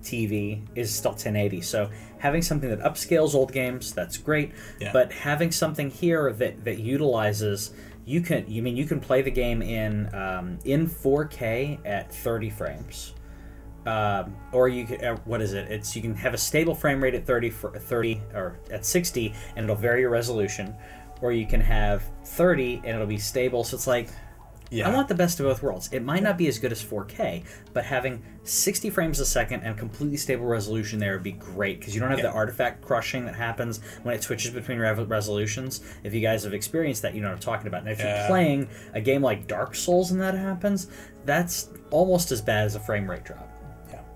TV 0.03 0.63
is 0.75 0.95
still 0.95 1.13
1080. 1.13 1.61
So 1.61 1.91
having 2.19 2.43
something 2.43 2.71
that 2.71 2.81
upscales 2.81 3.35
old 3.35 3.53
games, 3.53 3.93
that's 3.93 4.17
great. 4.17 4.53
Yeah. 4.81 4.93
But 4.93 5.13
having 5.13 5.51
something 5.51 5.91
here 5.91 6.33
that 6.33 6.65
that 6.65 6.79
utilizes 6.79 7.73
you 8.07 8.21
can 8.21 8.45
you 8.49 8.63
mean 8.63 8.77
you 8.77 8.87
can 8.87 9.01
play 9.01 9.21
the 9.21 9.31
game 9.31 9.61
in 9.61 10.15
um, 10.15 10.59
in 10.65 10.87
4K 10.87 11.81
at 11.85 12.15
30 12.15 12.51
frames. 12.51 13.13
Um, 13.87 14.35
or 14.53 14.69
you 14.69 14.85
can, 14.85 15.05
uh, 15.05 15.17
what 15.25 15.41
is 15.41 15.53
it? 15.53 15.71
It's 15.71 15.95
you 15.95 16.03
can 16.03 16.15
have 16.17 16.35
a 16.35 16.39
stable 16.39 16.75
frame 16.75 17.01
rate 17.03 17.15
at 17.15 17.25
30 17.25 17.51
for 17.51 17.71
30 17.71 18.21
or 18.35 18.59
at 18.71 18.85
60 18.85 19.33
and 19.55 19.65
it'll 19.65 19.77
vary 19.77 20.01
your 20.01 20.11
resolution, 20.11 20.75
or 21.23 21.31
you 21.33 21.47
can 21.47 21.61
have 21.61 22.03
30 22.25 22.77
and 22.85 22.87
it'll 22.97 23.07
be 23.07 23.19
stable. 23.19 23.63
So 23.65 23.77
it's 23.77 23.87
like 23.87 24.09
Yeah. 24.71 24.89
I 24.89 24.93
want 24.93 25.07
the 25.07 25.15
best 25.15 25.39
of 25.39 25.47
both 25.47 25.63
worlds. 25.63 25.89
It 25.93 26.03
might 26.03 26.25
not 26.25 26.37
be 26.37 26.49
as 26.49 26.59
good 26.59 26.73
as 26.73 26.83
4K, 26.83 27.45
but 27.73 27.85
having 27.85 28.21
60 28.43 28.91
frames 28.91 29.21
a 29.21 29.25
second 29.27 29.63
and 29.63 29.79
completely 29.79 30.17
stable 30.17 30.47
resolution 30.47 30.99
there 30.99 31.13
would 31.13 31.23
be 31.23 31.31
great 31.33 31.79
because 31.79 31.95
you 31.95 32.01
don't 32.01 32.11
have 32.11 32.19
Yeah. 32.19 32.27
the 32.31 32.33
artifact 32.33 32.83
crushing 32.83 33.25
that 33.27 33.37
happens 33.37 33.79
when 34.03 34.17
it 34.17 34.25
switches 34.25 34.51
between 34.51 34.81
rev- 34.81 35.09
resolutions. 35.09 35.83
If 36.03 36.13
you 36.13 36.21
guys 36.21 36.43
have 36.43 36.53
experienced 36.55 37.03
that, 37.03 37.15
you 37.15 37.21
know 37.21 37.29
what 37.29 37.35
I'm 37.35 37.41
talking 37.41 37.69
about. 37.69 37.83
And 37.83 37.91
if 37.91 38.01
Yeah. 38.01 38.19
you're 38.19 38.27
playing 38.29 38.69
a 38.95 39.01
game 39.01 39.23
like 39.23 39.47
Dark 39.47 39.77
Souls 39.77 40.11
and 40.11 40.21
that 40.21 40.35
happens, 40.35 40.89
that's 41.25 41.69
almost 41.91 42.33
as 42.33 42.41
bad 42.43 42.65
as 42.65 42.75
a 42.75 42.81
frame 42.81 43.09
rate 43.09 43.23
drop. 43.23 43.49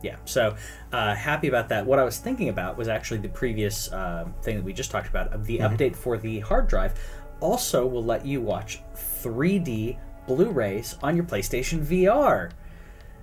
Yeah. 0.02 0.12
Yeah, 0.12 0.16
so 0.24 0.56
uh, 0.92 1.14
happy 1.14 1.48
about 1.48 1.68
that. 1.68 1.86
What 1.86 1.98
I 1.98 2.04
was 2.04 2.18
thinking 2.18 2.48
about 2.48 2.76
was 2.76 2.88
actually 2.88 3.18
the 3.18 3.28
previous 3.28 3.92
uh, 3.92 4.26
thing 4.42 4.56
that 4.56 4.64
we 4.64 4.72
just 4.72 4.90
talked 4.90 5.08
about. 5.08 5.44
The 5.44 5.58
update 5.58 5.94
for 5.96 6.16
the 6.16 6.40
hard 6.40 6.68
drive 6.68 6.98
also 7.40 7.86
will 7.86 8.04
let 8.04 8.24
you 8.26 8.40
watch 8.40 8.80
3D 8.94 9.98
Blu 10.26 10.50
rays 10.50 10.96
on 11.02 11.16
your 11.16 11.24
PlayStation 11.24 11.84
VR. 11.84 12.50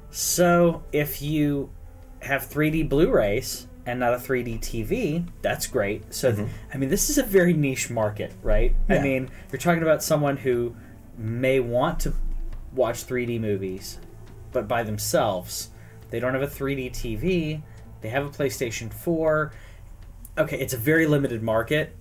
So 0.10 0.84
if 0.92 1.22
you 1.22 1.70
have 2.22 2.44
3D 2.50 2.88
Blu 2.90 3.12
rays 3.12 3.68
and 3.86 4.00
not 4.00 4.14
a 4.14 4.18
3D 4.18 4.60
TV, 4.60 5.26
that's 5.42 5.68
great. 5.68 6.14
So, 6.14 6.48
I 6.74 6.78
mean, 6.78 6.90
this 6.90 7.10
is 7.10 7.18
a 7.18 7.24
very 7.24 7.54
niche 7.54 7.90
market, 7.90 8.34
right? 8.44 8.76
I 8.90 9.00
mean, 9.00 9.30
you're 9.52 9.60
talking 9.60 9.84
about 9.84 10.04
someone 10.04 10.38
who 10.38 10.76
may 11.18 11.60
want 11.60 12.00
to 12.02 12.14
watch 12.74 13.06
3D 13.08 13.40
movies, 13.40 14.00
but 14.52 14.68
by 14.68 14.84
themselves. 14.84 15.70
They 16.10 16.20
don't 16.20 16.34
have 16.34 16.44
a 16.44 16.48
3D 16.48 16.92
TV. 16.92 17.62
They 18.02 18.10
have 18.10 18.26
a 18.26 18.30
PlayStation 18.30 18.92
4. 18.94 19.52
Okay, 20.38 20.60
it's 20.60 20.74
a 20.74 20.78
very 20.78 21.08
limited 21.08 21.42
market, 21.42 21.96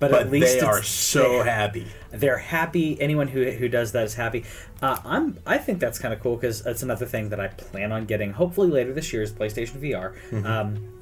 but, 0.00 0.10
But 0.10 0.22
at 0.22 0.30
least 0.30 0.58
they 0.60 0.66
are 0.66 0.82
so 0.82 1.42
they- 1.44 1.50
happy. 1.50 1.86
they're 2.10 2.36
happy. 2.38 3.00
Anyone 3.00 3.28
who 3.28 3.44
who 3.52 3.68
does 3.68 3.92
that 3.92 4.04
is 4.04 4.14
happy. 4.14 4.44
Uh, 4.82 4.98
I'm 5.04 5.38
I 5.46 5.58
think 5.58 5.78
that's 5.78 5.98
kind 5.98 6.12
of 6.12 6.20
cool 6.20 6.34
because 6.36 6.62
that's 6.62 6.82
another 6.82 7.06
thing 7.06 7.28
that 7.30 7.38
I 7.40 7.46
plan 7.48 7.92
on 7.92 8.04
getting. 8.06 8.32
Hopefully 8.32 8.68
later 8.68 8.92
this 8.92 9.12
year 9.12 9.22
is 9.22 9.32
PlayStation 9.32 9.78
VR. 9.80 10.44
Um, 10.44 10.92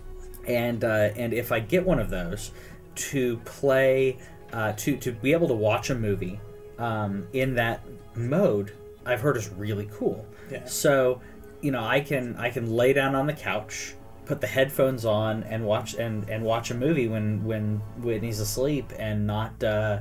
and 0.47 0.85
uh, 0.85 1.09
and 1.17 1.33
if 1.33 1.51
I 1.53 1.61
get 1.61 1.85
one 1.87 1.99
of 1.99 2.11
those 2.11 2.51
to 2.97 3.39
play 3.47 4.19
uh, 4.53 4.73
to 4.75 4.97
to 4.99 5.11
be 5.13 5.33
able 5.33 5.49
to 5.49 5.55
watch 5.55 5.89
a 5.89 5.95
movie 5.95 6.39
um, 6.79 7.27
in 7.33 7.55
that 7.55 7.81
mode, 8.15 8.73
I've 9.07 9.23
heard 9.23 9.39
is 9.39 9.49
really 9.49 9.89
cool. 9.93 10.25
Yeah. 10.51 10.67
So 10.67 11.23
you 11.65 11.71
know 11.73 11.83
I 11.83 12.01
can 12.01 12.37
I 12.37 12.51
can 12.51 12.71
lay 12.71 12.93
down 12.93 13.15
on 13.15 13.27
the 13.27 13.33
couch. 13.33 13.95
Put 14.27 14.41
the 14.41 14.47
headphones 14.47 15.05
on 15.05 15.43
and 15.43 15.67
watch 15.67 15.95
and, 15.95 16.27
and 16.31 16.45
watch 16.45 16.71
a 16.71 16.75
movie 16.75 17.09
when 17.09 17.45
when 17.45 17.77
Whitney's 17.99 18.41
asleep 18.41 18.91
and 18.99 19.27
not 19.27 19.63
uh, 19.63 19.99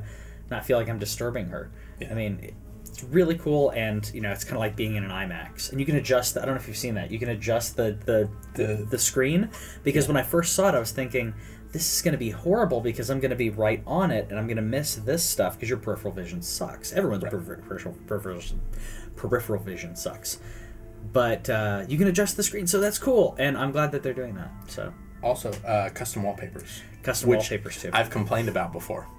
not 0.50 0.66
feel 0.66 0.78
like 0.78 0.88
I'm 0.90 1.00
disturbing 1.00 1.48
her. 1.48 1.72
Yeah. 2.00 2.12
I 2.12 2.14
mean, 2.14 2.56
it's 2.86 3.04
really 3.04 3.38
cool, 3.38 3.72
and 3.72 4.10
you 4.14 4.22
know, 4.22 4.32
it's 4.32 4.46
kind 4.46 4.56
of 4.56 4.60
like 4.60 4.78
being 4.78 4.96
in 4.96 5.04
an 5.04 5.12
IMAX, 5.12 5.72
and 5.72 5.80
you 5.80 5.86
can 5.86 5.98
adjust. 5.98 6.36
The, 6.36 6.42
I 6.42 6.46
don't 6.46 6.56
know 6.56 6.62
if 6.62 6.68
you've 6.70 6.78
seen 6.78 6.96
that. 6.96 7.12
You 7.12 7.20
can 7.20 7.30
adjust 7.30 7.76
the 7.76 7.98
the 8.06 8.30
the, 8.56 8.86
The- 8.90 8.98
screen 8.98 9.50
because 9.84 10.08
when 10.08 10.16
I 10.16 10.24
first 10.24 10.54
saw 10.54 10.70
it, 10.70 10.76
I 10.76 10.80
was 10.80 10.92
thinking. 10.92 11.34
This 11.74 11.96
is 11.96 12.04
going 12.04 12.12
to 12.12 12.20
be 12.20 12.30
horrible 12.30 12.82
because 12.82 13.10
I'm 13.10 13.20
going 13.20 13.32
to 13.32 13.36
be 13.36 13.50
right 13.50 13.82
on 13.88 14.12
it 14.12 14.28
and 14.30 14.38
I'm 14.38 14.46
going 14.46 14.58
to 14.58 14.62
miss 14.62 14.94
this 14.94 15.24
stuff 15.24 15.56
because 15.56 15.70
your 15.70 15.80
peripheral 15.80 16.14
vision 16.14 16.40
sucks. 16.44 16.94
Everyone's 16.94 17.24
peripheral, 17.24 17.64
peripheral, 17.64 17.96
peripheral, 18.06 18.44
peripheral 19.16 19.60
vision 19.64 19.96
sucks. 19.96 20.38
But 21.12 21.50
uh, 21.50 21.86
you 21.88 21.98
can 21.98 22.08
adjust 22.08 22.38
the 22.38 22.44
screen, 22.44 22.66
so 22.66 22.80
that's 22.80 22.98
cool. 22.98 23.36
And 23.38 23.58
I'm 23.58 23.72
glad 23.72 23.92
that 23.92 24.04
they're 24.04 24.14
doing 24.14 24.36
that. 24.36 24.52
So, 24.68 24.94
Also, 25.22 25.52
uh, 25.66 25.90
custom 25.90 26.24
wallpapers. 26.24 26.82
custom 27.04 27.30
Which 27.30 27.40
wallpapers 27.40 27.82
too. 27.82 27.90
I've 27.94 28.10
complained 28.10 28.50
about 28.50 28.72
before. 28.72 29.08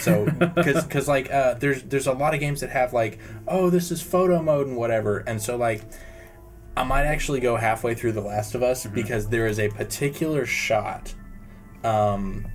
So, 0.00 0.24
because 0.54 1.06
like 1.06 1.30
uh, 1.30 1.54
there's 1.54 1.82
there's 1.84 2.08
a 2.08 2.12
lot 2.12 2.34
of 2.34 2.40
games 2.40 2.60
that 2.60 2.70
have 2.70 2.92
like, 2.92 3.20
oh, 3.46 3.70
this 3.70 3.92
is 3.92 4.02
photo 4.02 4.42
mode 4.42 4.66
and 4.66 4.76
whatever, 4.76 5.18
and 5.18 5.40
so 5.40 5.56
like, 5.56 5.82
I 6.76 6.82
might 6.82 7.04
actually 7.04 7.38
go 7.38 7.54
halfway 7.56 7.94
through 7.94 8.12
The 8.12 8.20
Last 8.20 8.56
of 8.56 8.62
Us 8.64 8.84
because 8.86 9.28
there 9.28 9.46
is 9.46 9.60
a 9.60 9.68
particular 9.68 10.44
shot, 10.44 11.14
um, 11.84 12.46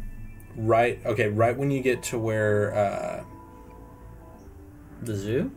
right 0.58 1.00
okay, 1.06 1.28
right 1.30 1.56
when 1.56 1.72
you 1.72 1.82
get 1.82 2.04
to 2.04 2.18
where 2.20 2.76
uh, 2.76 3.24
the 5.02 5.16
zoo? 5.16 5.52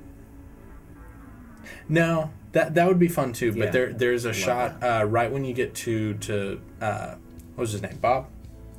no, 1.89 2.31
that 2.55 2.75
that 2.75 2.89
would 2.89 2.99
be 2.99 3.09
fun 3.09 3.33
too, 3.33 3.53
but 3.53 3.67
Yeah. 3.67 3.71
there 3.71 3.93
there's 3.93 4.25
a 4.25 4.33
shot 4.33 4.83
uh, 4.83 5.05
right 5.07 5.31
when 5.31 5.45
you 5.45 5.53
get 5.55 5.75
to 5.77 6.15
to 6.15 6.61
uh, 6.81 7.15
what 7.55 7.63
was 7.63 7.73
his 7.73 7.83
name, 7.83 7.99
Bob. 8.01 8.27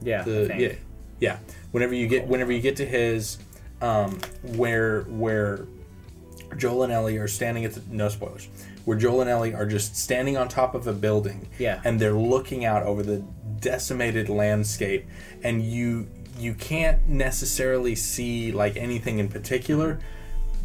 Yeah. 0.02 0.24
The 0.24 0.54
yeah 0.58 0.74
yeah 1.20 1.38
whenever 1.72 1.94
you 1.94 2.08
get 2.08 2.28
whenever 2.28 2.52
you 2.52 2.60
get 2.62 2.76
to 2.78 2.86
his 2.86 3.38
um 3.82 4.20
where 4.44 5.04
where 5.04 5.66
Joel 6.58 6.84
and 6.84 6.92
Ellie 6.92 7.18
are 7.18 7.28
standing 7.28 7.64
at 7.66 7.74
the 7.74 7.82
no 7.90 8.10
spoilers 8.10 8.50
where 8.84 8.98
Joel 8.98 9.22
and 9.22 9.30
Ellie 9.30 9.54
are 9.54 9.66
just 9.66 9.96
standing 9.96 10.36
on 10.38 10.48
top 10.50 10.76
of 10.76 10.86
a 10.88 10.94
building 10.94 11.48
Yeah. 11.58 11.82
and 11.86 12.00
they're 12.00 12.12
looking 12.14 12.66
out 12.66 12.84
over 12.84 13.02
the 13.02 13.24
decimated 13.62 14.28
landscape 14.30 15.06
and 15.44 15.64
you 15.64 16.08
you 16.38 16.54
can't 16.54 17.08
necessarily 17.08 17.96
see 17.96 18.52
like 18.52 18.76
anything 18.76 19.20
in 19.20 19.30
particular 19.30 20.00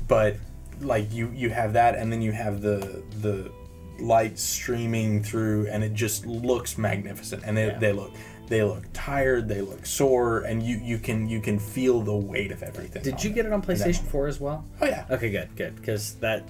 but 0.09 0.37
like 0.81 1.13
you 1.13 1.31
you 1.35 1.51
have 1.51 1.73
that 1.75 1.95
and 1.95 2.11
then 2.13 2.23
you 2.23 2.33
have 2.33 2.61
the 2.63 3.03
the 3.21 3.51
light 3.99 4.39
streaming 4.39 5.23
through 5.23 5.67
and 5.69 5.85
it 5.85 5.93
just 5.95 6.25
looks 6.27 6.79
magnificent 6.79 7.43
and 7.45 7.57
they, 7.57 7.67
Yeah. 7.67 7.79
they 7.79 7.93
look 7.93 8.13
they 8.49 8.63
look 8.63 8.85
tired 8.95 9.47
they 9.47 9.61
look 9.61 9.85
sore 9.85 10.41
and 10.41 10.63
you 10.63 10.79
you 10.83 10.99
can 10.99 11.29
you 11.29 11.41
can 11.41 11.59
feel 11.59 12.01
the 12.01 12.15
weight 12.17 12.51
of 12.51 12.63
everything 12.63 13.03
Did 13.03 13.23
you 13.23 13.31
it 13.31 13.35
get 13.35 13.47
it 13.47 13.53
on 13.53 13.61
PlayStation 13.63 14.07
4 14.07 14.27
as 14.27 14.41
well? 14.41 14.65
oh 14.81 14.87
yeah 14.87 15.05
Okay, 15.11 15.31
good, 15.31 15.55
good. 15.55 15.77
Because 15.77 16.15
that 16.17 16.49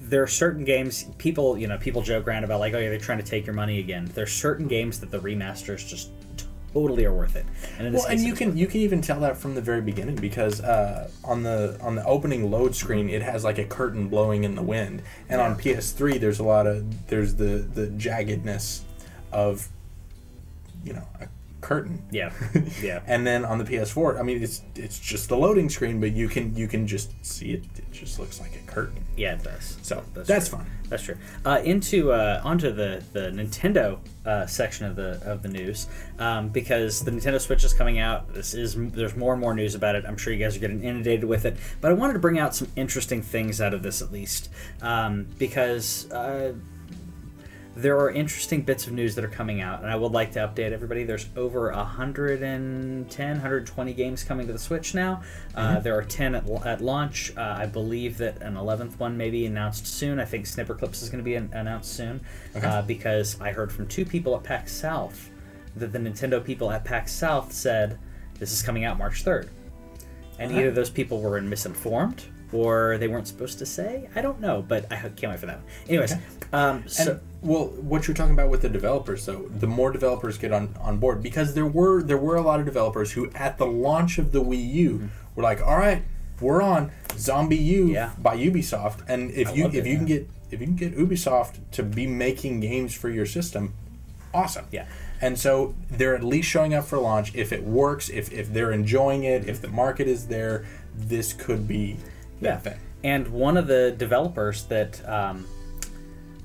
there 0.00 0.22
are 0.22 0.26
certain 0.26 0.64
games 0.64 1.04
people 1.16 1.56
you 1.56 1.66
know 1.68 1.78
people 1.78 2.02
joke 2.02 2.26
around 2.26 2.44
about 2.44 2.60
like 2.60 2.74
oh 2.74 2.78
yeah 2.78 2.90
they're 2.90 2.98
trying 2.98 3.18
to 3.18 3.24
take 3.24 3.46
your 3.46 3.54
money 3.54 3.78
again. 3.78 4.10
There's 4.12 4.32
certain 4.32 4.66
games 4.68 4.98
that 5.00 5.10
the 5.10 5.18
remasters 5.20 5.86
just 5.86 6.10
totally 6.74 7.06
are 7.06 7.14
worth 7.14 7.36
it. 7.36 7.46
And 7.78 7.94
well, 7.94 8.04
and 8.06 8.20
you 8.20 8.34
can 8.34 8.56
you 8.56 8.66
can 8.66 8.80
even 8.80 9.00
tell 9.00 9.20
that 9.20 9.38
from 9.38 9.54
the 9.54 9.62
very 9.62 9.80
beginning 9.80 10.16
because 10.16 10.60
uh, 10.60 11.08
on 11.22 11.42
the 11.42 11.78
on 11.80 11.94
the 11.94 12.04
opening 12.04 12.50
load 12.50 12.74
screen 12.74 13.08
it 13.08 13.22
has 13.22 13.44
like 13.44 13.58
a 13.58 13.64
curtain 13.64 14.08
blowing 14.08 14.44
in 14.44 14.54
the 14.54 14.62
wind, 14.62 15.02
and 15.28 15.40
on 15.40 15.56
PS3 15.56 16.20
there's 16.20 16.40
a 16.40 16.44
lot 16.44 16.66
of 16.66 17.06
there's 17.08 17.36
the 17.36 17.66
the 17.74 17.86
jaggedness 17.86 18.82
of 19.32 19.68
you 20.84 20.92
know 20.92 21.06
a 21.20 21.28
curtain. 21.64 22.02
Yeah, 22.10 22.30
yeah. 22.82 23.00
And 23.06 23.26
then 23.26 23.44
on 23.44 23.58
the 23.58 23.64
PS4, 23.64 24.20
I 24.20 24.22
mean 24.22 24.42
it's 24.42 24.62
it's 24.76 24.98
just 24.98 25.28
the 25.30 25.36
loading 25.36 25.70
screen, 25.70 25.98
but 25.98 26.12
you 26.12 26.28
can 26.28 26.54
you 26.54 26.68
can 26.68 26.86
just 26.86 27.12
see 27.24 27.52
it. 27.52 27.64
It 27.76 27.90
just 27.90 28.18
looks 28.18 28.38
like 28.38 28.54
a 28.54 28.70
curtain. 28.70 29.02
Yeah, 29.16 29.34
it 29.34 29.42
does. 29.42 29.78
So 29.82 30.04
that's, 30.12 30.28
true. 30.28 30.58
fun. 30.58 30.66
That's 30.90 31.02
true. 31.02 31.16
Uh, 31.44 31.62
into 31.64 32.12
uh, 32.12 32.42
onto 32.44 32.70
the 32.70 33.02
the 33.14 33.30
Nintendo 33.30 33.98
uh, 34.26 34.46
section 34.46 34.86
of 34.86 34.94
the 34.94 35.20
of 35.24 35.42
the 35.42 35.48
news 35.48 35.88
um, 36.18 36.50
because 36.50 37.02
the 37.02 37.10
Nintendo 37.10 37.40
Switch 37.40 37.64
is 37.64 37.72
coming 37.72 37.98
out. 37.98 38.32
This 38.34 38.52
is 38.52 38.76
there's 38.76 39.16
more 39.16 39.32
and 39.32 39.40
more 39.40 39.54
news 39.54 39.74
about 39.74 39.94
it. 39.94 40.04
I'm 40.06 40.18
sure 40.18 40.32
you 40.34 40.38
guys 40.44 40.56
are 40.56 40.60
getting 40.60 40.84
inundated 40.84 41.24
with 41.24 41.46
it. 41.46 41.56
But 41.80 41.90
I 41.90 41.94
wanted 41.94 42.12
to 42.12 42.18
bring 42.18 42.38
out 42.38 42.54
some 42.54 42.68
interesting 42.76 43.22
things 43.22 43.62
out 43.62 43.72
of 43.72 43.82
this 43.82 44.02
at 44.02 44.12
least 44.12 44.50
um, 44.82 45.26
because. 45.38 46.10
Uh, 46.10 46.52
there 47.76 47.98
are 47.98 48.10
interesting 48.10 48.62
bits 48.62 48.86
of 48.86 48.92
news 48.92 49.16
that 49.16 49.24
are 49.24 49.28
coming 49.28 49.60
out, 49.60 49.82
and 49.82 49.90
I 49.90 49.96
would 49.96 50.12
like 50.12 50.32
to 50.32 50.38
update 50.38 50.70
everybody. 50.70 51.02
There's 51.02 51.26
over 51.36 51.72
110, 51.72 53.30
120 53.30 53.92
games 53.94 54.22
coming 54.22 54.46
to 54.46 54.52
the 54.52 54.58
Switch 54.58 54.94
now. 54.94 55.22
Uh, 55.56 55.80
there 55.80 55.96
are 55.98 56.04
10 56.04 56.36
at, 56.36 56.48
at 56.64 56.80
launch. 56.80 57.32
Uh, 57.36 57.56
I 57.58 57.66
believe 57.66 58.18
that 58.18 58.40
an 58.42 58.54
11th 58.54 58.98
one 58.98 59.16
may 59.16 59.28
be 59.28 59.46
announced 59.46 59.86
soon. 59.88 60.20
I 60.20 60.24
think 60.24 60.44
Snipperclips 60.44 61.02
is 61.02 61.10
going 61.10 61.18
to 61.18 61.24
be 61.24 61.34
an- 61.34 61.50
announced 61.52 61.94
soon 61.94 62.20
uh, 62.62 62.82
because 62.82 63.40
I 63.40 63.50
heard 63.50 63.72
from 63.72 63.88
two 63.88 64.04
people 64.04 64.36
at 64.36 64.44
PAX 64.44 64.72
South 64.72 65.30
that 65.74 65.92
the 65.92 65.98
Nintendo 65.98 66.44
people 66.44 66.70
at 66.70 66.84
PAX 66.84 67.12
South 67.12 67.52
said 67.52 67.98
this 68.38 68.52
is 68.52 68.62
coming 68.62 68.84
out 68.84 68.98
March 68.98 69.24
3rd. 69.24 69.48
And 70.38 70.52
either 70.52 70.70
those 70.70 70.90
people 70.90 71.20
were 71.20 71.40
misinformed 71.40 72.24
or 72.52 72.98
they 72.98 73.08
weren't 73.08 73.26
supposed 73.26 73.58
to 73.58 73.66
say. 73.66 74.08
I 74.14 74.22
don't 74.22 74.40
know, 74.40 74.62
but 74.62 74.90
I 74.92 74.96
can't 74.96 75.32
wait 75.32 75.40
for 75.40 75.46
that. 75.46 75.60
Anyways, 75.88 76.14
um, 76.52 76.84
so. 76.86 77.12
And 77.12 77.20
well, 77.44 77.66
what 77.66 78.08
you're 78.08 78.16
talking 78.16 78.32
about 78.32 78.48
with 78.48 78.62
the 78.62 78.68
developers, 78.68 79.26
though, 79.26 79.48
the 79.50 79.66
more 79.66 79.92
developers 79.92 80.38
get 80.38 80.52
on, 80.52 80.74
on 80.80 80.98
board, 80.98 81.22
because 81.22 81.54
there 81.54 81.66
were 81.66 82.02
there 82.02 82.16
were 82.18 82.36
a 82.36 82.42
lot 82.42 82.58
of 82.58 82.66
developers 82.66 83.12
who, 83.12 83.30
at 83.34 83.58
the 83.58 83.66
launch 83.66 84.18
of 84.18 84.32
the 84.32 84.42
Wii 84.42 84.72
U, 84.72 85.10
were 85.36 85.42
like, 85.42 85.60
"All 85.62 85.76
right, 85.76 86.02
we're 86.40 86.62
on 86.62 86.90
ZombiU 87.10 87.92
Yeah. 87.92 88.10
by 88.18 88.36
Ubisoft," 88.36 89.00
and 89.08 89.30
if 89.30 89.48
I 89.50 89.52
you 89.52 89.66
if 89.66 89.74
it, 89.74 89.86
you 89.86 89.96
can 89.96 90.06
get 90.06 90.28
if 90.50 90.60
you 90.60 90.66
can 90.66 90.76
get 90.76 90.96
Ubisoft 90.96 91.56
to 91.72 91.82
be 91.82 92.06
making 92.06 92.60
games 92.60 92.94
for 92.94 93.10
your 93.10 93.26
system, 93.26 93.74
awesome. 94.32 94.66
Yeah. 94.70 94.86
And 95.20 95.38
so 95.38 95.74
they're 95.90 96.14
at 96.14 96.24
least 96.24 96.48
showing 96.48 96.74
up 96.74 96.84
for 96.84 96.98
launch. 96.98 97.34
If 97.34 97.52
it 97.52 97.64
works, 97.64 98.08
if 98.08 98.32
if 98.32 98.52
they're 98.52 98.72
enjoying 98.72 99.24
it, 99.24 99.48
if 99.48 99.60
the 99.60 99.68
market 99.68 100.08
is 100.08 100.26
there, 100.28 100.64
this 100.96 101.32
could 101.32 101.68
be 101.68 101.98
that 102.40 102.62
thing. 102.64 102.78
And 103.02 103.28
one 103.28 103.56
of 103.58 103.66
the 103.66 103.90
developers 103.96 104.64
that, 104.64 105.06
um, 105.06 105.46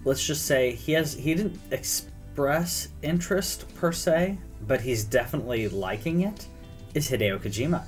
let's 0.05 0.25
just 0.25 0.45
say, 0.45 0.71
he 0.73 0.93
has 0.93 1.13
he 1.13 1.33
didn't 1.35 1.59
express 1.71 2.89
interest 3.01 3.73
per 3.75 3.91
se, 3.91 4.38
but 4.67 4.81
he's 4.81 5.03
definitely 5.03 5.67
liking 5.67 6.21
it. 6.21 6.47
Is 6.93 7.09
Hideo 7.09 7.39
Kojima. 7.39 7.83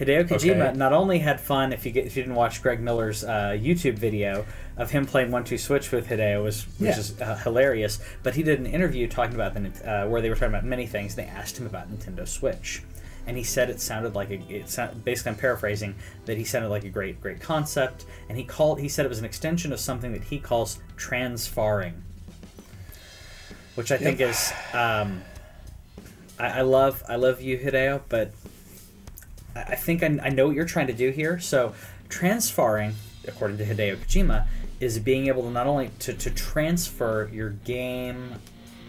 Hideo 0.00 0.26
Kojima 0.26 0.68
Okay. 0.70 0.78
not 0.78 0.92
only 0.92 1.18
had 1.18 1.38
fun 1.40 1.72
if 1.72 1.84
you 1.84 1.92
get, 1.92 2.06
if 2.06 2.16
you 2.16 2.22
didn't 2.22 2.34
watch 2.34 2.62
Greg 2.62 2.80
Miller's 2.80 3.24
uh, 3.24 3.50
YouTube 3.60 3.94
video 3.98 4.44
of 4.78 4.90
him 4.90 5.04
playing 5.04 5.30
1-2-Switch 5.30 5.92
with 5.92 6.08
Hideo 6.08 6.42
was 6.42 6.64
which 6.78 6.90
Yeah. 6.90 6.98
is 6.98 7.20
uh, 7.20 7.36
hilarious, 7.44 8.00
but 8.22 8.34
he 8.34 8.42
did 8.42 8.58
an 8.58 8.66
interview 8.66 9.06
talking 9.06 9.34
about 9.34 9.54
the 9.54 9.60
uh, 9.88 10.08
where 10.08 10.20
they 10.22 10.28
were 10.30 10.34
talking 10.34 10.48
about 10.48 10.64
many 10.64 10.86
things. 10.86 11.16
And 11.16 11.26
They 11.28 11.30
asked 11.30 11.58
him 11.58 11.66
about 11.66 11.92
Nintendo 11.92 12.26
Switch, 12.26 12.82
and 13.26 13.36
he 13.36 13.44
said 13.44 13.70
it 13.70 13.80
sounded 13.80 14.14
like 14.14 14.30
a 14.30 14.40
it 14.52 14.68
sound, 14.68 15.04
basically 15.04 15.32
I'm 15.32 15.38
paraphrasing 15.38 15.94
that 16.26 16.36
he 16.36 16.44
sounded 16.44 16.68
like 16.68 16.84
a 16.84 16.88
great 16.88 17.20
great 17.20 17.40
concept, 17.40 18.04
and 18.28 18.36
he 18.38 18.44
called 18.44 18.80
he 18.80 18.88
said 18.88 19.04
it 19.04 19.08
was 19.08 19.18
an 19.18 19.24
extension 19.24 19.72
of 19.72 19.80
something 19.80 20.12
that 20.12 20.24
he 20.24 20.38
calls 20.38 20.80
transfarring, 20.96 21.94
which 23.74 23.92
I 23.92 23.96
think 23.96 24.20
is 24.20 24.52
um, 24.72 25.22
I, 26.38 26.58
I 26.58 26.60
love 26.62 27.02
I 27.08 27.16
love 27.16 27.40
you 27.40 27.58
Hideo, 27.58 28.02
but 28.08 28.32
I, 29.54 29.62
I 29.62 29.76
think 29.76 30.02
I, 30.02 30.18
I 30.22 30.28
know 30.30 30.46
what 30.46 30.56
you're 30.56 30.64
trying 30.64 30.88
to 30.88 30.92
do 30.92 31.10
here. 31.10 31.38
So 31.38 31.74
transfarring, 32.08 32.92
according 33.26 33.58
to 33.58 33.64
Hideo 33.64 33.96
Kojima, 33.96 34.46
is 34.80 34.98
being 34.98 35.28
able 35.28 35.42
to 35.44 35.50
not 35.50 35.66
only 35.66 35.90
to, 36.00 36.12
to 36.12 36.30
transfer 36.30 37.30
your 37.32 37.50
game 37.50 38.34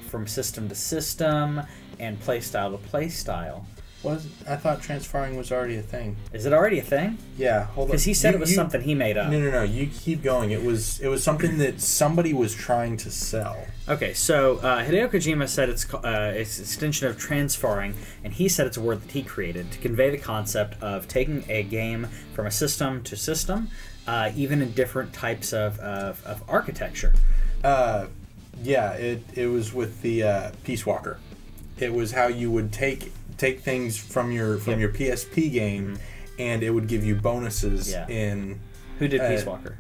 from 0.08 0.28
system 0.28 0.68
to 0.70 0.76
system 0.76 1.62
and 2.00 2.20
playstyle 2.20 2.72
to 2.72 2.90
playstyle. 2.90 3.64
Was 4.04 4.28
I 4.48 4.58
thought 4.58 4.82
transferring 4.82 5.38
was 5.38 5.50
already 5.52 5.78
a 5.78 5.82
thing. 5.82 6.18
Is 6.34 6.46
it 6.46 6.52
already 6.52 6.78
a 6.80 6.84
thing? 6.84 7.18
Yeah, 7.38 7.66
hold 7.68 7.86
on. 7.86 7.92
Because 7.92 8.04
he 8.04 8.14
said 8.14 8.32
You- 8.32 8.38
it 8.38 8.40
was 8.42 8.50
you- 8.50 8.56
something 8.56 8.82
he 8.82 8.94
made 8.96 9.16
up. 9.18 9.32
No, 9.32 9.40
no, 9.40 9.50
no. 9.50 9.64
You 9.64 9.88
keep 9.88 10.22
going. 10.22 10.52
It 10.52 10.62
was 10.64 11.00
it 11.00 11.08
was 11.08 11.24
something 11.24 11.58
that 11.60 11.80
somebody 11.80 12.34
was 12.34 12.54
trying 12.54 12.98
to 12.98 13.10
sell. 13.10 13.58
Okay, 13.88 14.14
so 14.14 14.58
uh, 14.58 14.84
Hideo 14.84 15.10
Kojima 15.10 15.48
said 15.48 15.70
it's 15.70 15.92
uh, 15.94 16.34
it's 16.36 16.58
an 16.58 16.64
extension 16.66 17.08
of 17.08 17.18
transfarring, 17.18 17.94
and 18.26 18.34
he 18.34 18.50
said 18.50 18.68
it's 18.68 18.78
a 18.78 18.82
word 18.82 19.02
that 19.04 19.12
he 19.12 19.24
created 19.24 19.72
to 19.72 19.78
convey 19.80 20.10
the 20.10 20.18
concept 20.18 20.82
of 20.84 21.08
taking 21.08 21.46
a 21.50 21.64
game 21.64 22.08
from 22.34 22.46
a 22.46 22.52
system 22.52 23.04
to 23.04 23.16
system, 23.16 23.70
uh, 24.06 24.32
even 24.36 24.62
in 24.62 24.72
different 24.74 25.14
types 25.14 25.54
of, 25.54 25.80
of, 25.80 26.22
of 26.26 26.44
architecture. 26.50 27.14
Uh, 27.64 28.08
yeah, 28.62 28.92
it 28.94 29.24
it 29.34 29.48
was 29.48 29.74
with 29.74 30.02
the 30.02 30.24
uh, 30.24 30.52
Peace 30.66 30.86
Walker. 30.86 31.20
It 31.80 31.94
was 31.94 32.12
how 32.12 32.28
you 32.28 32.52
would 32.52 32.72
take 32.72 33.12
take 33.44 33.60
things 33.62 33.98
from 33.98 34.32
your 34.32 34.58
from 34.58 34.72
Yep. 34.74 34.80
your 34.80 34.90
PSP 34.90 35.52
game, 35.52 35.98
and 36.40 36.64
it 36.64 36.70
would 36.70 36.88
give 36.88 37.04
you 37.04 37.16
bonuses 37.16 37.92
Yeah. 37.92 38.08
in. 38.08 38.60
Who 39.00 39.08
did 39.10 39.20
Uh, 39.22 39.30
Peace 39.30 39.46
Walker? 39.46 39.76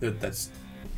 that- 0.00 0.20
That's 0.20 0.50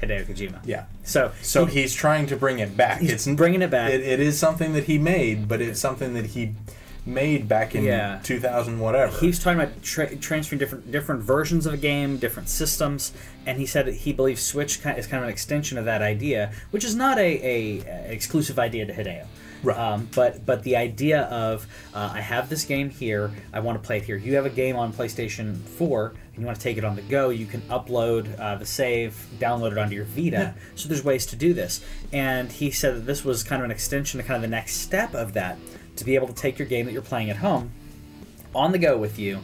Hideo 0.02 0.24
Kojima. 0.26 0.58
yeah. 0.64 0.84
So 1.04 1.30
So 1.42 1.66
he- 1.66 1.82
he's 1.82 1.94
trying 1.94 2.26
to 2.26 2.36
bring 2.36 2.58
it 2.58 2.76
back. 2.76 3.00
He's 3.00 3.12
it's 3.12 3.26
bringing 3.28 3.62
it 3.62 3.70
back. 3.70 3.92
It, 3.92 4.00
it 4.00 4.18
is 4.20 4.38
something 4.38 4.72
that 4.72 4.84
he 4.84 4.98
made, 4.98 5.46
but 5.48 5.60
it's 5.60 5.78
something 5.80 6.14
that 6.14 6.26
he 6.26 6.54
made 7.06 7.48
back 7.48 7.74
in 7.74 7.84
Yeah. 7.84 8.18
2000 8.22 8.80
whatever. 8.80 9.16
He's 9.18 9.38
talking 9.38 9.60
about 9.60 9.82
tra- 9.82 10.14
transferring 10.16 10.58
different 10.58 10.90
different 10.92 11.22
versions 11.22 11.64
of 11.64 11.72
a 11.72 11.76
game, 11.78 12.18
different 12.18 12.48
systems, 12.48 13.12
and 13.46 13.58
he 13.58 13.66
said 13.66 13.86
that 13.86 13.94
he 14.04 14.12
believes 14.12 14.42
Switch 14.42 14.72
is 14.78 15.06
kind 15.06 15.22
of 15.22 15.22
an 15.22 15.28
extension 15.30 15.78
of 15.78 15.84
that 15.86 16.02
idea, 16.02 16.50
which 16.72 16.84
is 16.84 16.94
not 16.96 17.18
a, 17.18 17.22
a, 17.22 17.82
a 17.86 18.12
exclusive 18.12 18.58
idea 18.58 18.84
to 18.84 18.92
Hideo. 18.92 19.24
Right. 19.62 19.76
Um, 19.76 20.08
but 20.14 20.46
but 20.46 20.62
the 20.62 20.76
idea 20.76 21.22
of 21.22 21.66
uh, 21.94 22.10
I 22.14 22.20
have 22.20 22.48
this 22.48 22.64
game 22.64 22.90
here, 22.90 23.32
I 23.52 23.60
want 23.60 23.80
to 23.80 23.86
play 23.86 23.98
it 23.98 24.04
here. 24.04 24.16
You 24.16 24.36
have 24.36 24.46
a 24.46 24.50
game 24.50 24.76
on 24.76 24.92
PlayStation 24.92 25.56
4 25.56 26.14
and 26.38 26.42
you 26.44 26.46
want 26.46 26.56
to 26.56 26.62
take 26.62 26.78
it 26.78 26.84
on 26.84 26.94
the 26.94 27.02
go, 27.02 27.30
you 27.30 27.46
can 27.46 27.62
upload 27.62 28.38
uh, 28.38 28.54
the 28.54 28.64
save, 28.64 29.26
download 29.38 29.72
it 29.72 29.78
onto 29.78 29.96
your 29.96 30.04
Vita. 30.04 30.54
So 30.76 30.88
there's 30.88 31.02
ways 31.02 31.26
to 31.26 31.36
do 31.36 31.52
this. 31.52 31.84
And 32.12 32.52
he 32.52 32.70
said 32.70 32.94
that 32.94 33.06
this 33.06 33.24
was 33.24 33.42
kind 33.42 33.60
of 33.60 33.64
an 33.64 33.72
extension, 33.72 34.20
to 34.20 34.24
kind 34.24 34.36
of 34.36 34.42
the 34.42 34.54
next 34.54 34.76
step 34.76 35.14
of 35.14 35.32
that, 35.32 35.58
to 35.96 36.04
be 36.04 36.14
able 36.14 36.28
to 36.28 36.34
take 36.34 36.56
your 36.56 36.68
game 36.68 36.86
that 36.86 36.92
you're 36.92 37.02
playing 37.02 37.28
at 37.28 37.38
home 37.38 37.72
on 38.54 38.70
the 38.70 38.78
go 38.78 38.96
with 38.96 39.18
you 39.18 39.40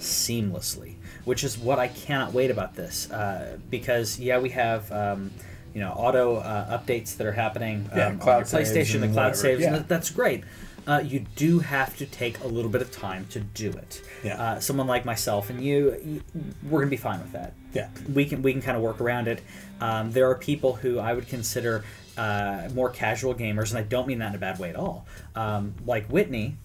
seamlessly, 0.00 0.96
which 1.24 1.44
is 1.44 1.56
what 1.56 1.78
I 1.78 1.86
cannot 1.86 2.32
wait 2.32 2.50
about 2.50 2.74
this. 2.74 3.08
Uh, 3.08 3.58
because 3.70 4.18
yeah, 4.18 4.40
we 4.40 4.50
have 4.50 4.90
um, 4.90 5.30
you 5.74 5.80
know 5.80 5.92
auto 5.92 6.36
uh, 6.36 6.78
updates 6.78 7.16
that 7.16 7.26
are 7.26 7.32
happening 7.32 7.88
Yeah, 7.94 8.08
um, 8.08 8.18
cloud 8.18 8.32
on 8.32 8.38
your 8.40 8.46
saves 8.46 8.70
PlayStation, 8.70 9.00
the 9.00 9.08
cloud 9.08 9.16
whatever, 9.16 9.34
saves, 9.36 9.62
yeah. 9.62 9.74
and 9.76 9.88
that's 9.88 10.10
great. 10.10 10.44
Uh, 10.86 11.00
you 11.04 11.24
do 11.36 11.60
have 11.60 11.96
to 11.96 12.06
take 12.06 12.42
a 12.42 12.46
little 12.46 12.70
bit 12.70 12.82
of 12.82 12.90
time 12.90 13.26
to 13.30 13.38
do 13.38 13.70
it. 13.70 14.02
Yeah. 14.24 14.42
Uh, 14.42 14.60
someone 14.60 14.88
like 14.88 15.04
myself 15.04 15.48
and 15.48 15.62
you, 15.62 15.96
you, 16.04 16.22
we're 16.68 16.80
gonna 16.80 16.90
be 16.90 16.96
fine 16.96 17.20
with 17.20 17.32
that 17.32 17.54
yeah. 17.72 17.88
we 18.12 18.24
can 18.24 18.42
we 18.42 18.52
can 18.52 18.62
kind 18.62 18.76
of 18.76 18.82
work 18.82 19.00
around 19.00 19.28
it. 19.28 19.40
Um, 19.80 20.12
there 20.12 20.28
are 20.30 20.34
people 20.34 20.74
who 20.74 20.98
I 20.98 21.12
would 21.12 21.28
consider 21.28 21.84
uh, 22.16 22.68
more 22.74 22.90
casual 22.90 23.34
gamers, 23.34 23.70
and 23.70 23.78
I 23.78 23.82
don't 23.82 24.06
mean 24.06 24.18
that 24.18 24.30
in 24.30 24.34
a 24.34 24.38
bad 24.38 24.58
way 24.58 24.70
at 24.70 24.76
all. 24.76 25.06
Um, 25.34 25.74
like 25.86 26.06
Whitney 26.06 26.56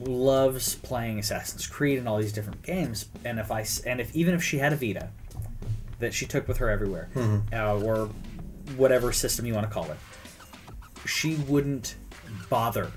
loves 0.00 0.76
playing 0.76 1.18
Assassin's 1.18 1.66
Creed 1.66 1.98
and 1.98 2.08
all 2.08 2.18
these 2.18 2.32
different 2.32 2.62
games, 2.62 3.06
and 3.24 3.38
if 3.38 3.50
I 3.50 3.66
and 3.86 4.00
if 4.00 4.14
even 4.14 4.34
if 4.34 4.42
she 4.42 4.58
had 4.58 4.72
a 4.72 4.76
Vita 4.76 5.10
that 6.00 6.12
she 6.12 6.26
took 6.26 6.46
with 6.46 6.58
her 6.58 6.68
everywhere, 6.68 7.08
uh, 7.52 7.80
or 7.80 8.10
whatever 8.76 9.12
system 9.12 9.46
you 9.46 9.54
want 9.54 9.66
to 9.66 9.72
call 9.72 9.90
it, 9.90 9.96
she 11.06 11.36
wouldn't 11.48 11.96
bother 12.48 12.90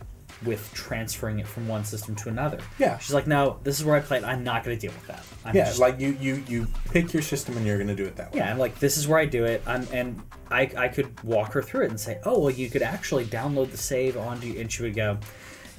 with 0.45 0.71
transferring 0.73 1.39
it 1.39 1.47
from 1.47 1.67
one 1.67 1.83
system 1.83 2.13
to 2.15 2.29
another. 2.29 2.59
Yeah. 2.77 2.99
she's 2.99 3.13
like, 3.13 3.25
no, 3.25 3.59
this 3.63 3.79
is 3.79 3.85
where 3.85 3.95
I 3.95 4.01
play 4.01 4.17
it. 4.19 4.23
I'm 4.23 4.43
not 4.43 4.63
going 4.63 4.77
to 4.77 4.79
deal 4.79 4.93
with 4.95 5.07
that. 5.07 5.23
I'm 5.43 5.55
Yeah, 5.55 5.65
just 5.65 5.79
like 5.79 5.99
you, 5.99 6.15
you, 6.21 6.43
you 6.47 6.67
pick 6.91 7.11
your 7.11 7.23
system 7.23 7.57
and 7.57 7.65
you're 7.65 7.77
going 7.77 7.87
to 7.87 7.95
do 7.95 8.05
it 8.05 8.15
that 8.17 8.31
way. 8.33 8.39
yeah, 8.39 8.51
I'm 8.51 8.59
like, 8.59 8.77
this 8.79 8.97
is 8.97 9.07
where 9.07 9.17
I 9.19 9.25
do 9.25 9.45
it. 9.45 9.63
I'm, 9.65 9.87
and 9.91 10.21
I, 10.51 10.69
I 10.77 10.87
could 10.89 11.19
walk 11.23 11.53
her 11.53 11.63
through 11.63 11.85
it 11.85 11.89
and 11.89 11.99
say, 11.99 12.19
oh, 12.23 12.37
well, 12.39 12.51
you 12.51 12.69
could 12.69 12.83
actually 12.83 13.25
download 13.25 13.71
the 13.71 13.77
save 13.77 14.15
onto, 14.15 14.59
and 14.59 14.71
she 14.71 14.83
would 14.83 14.95
go, 14.95 15.17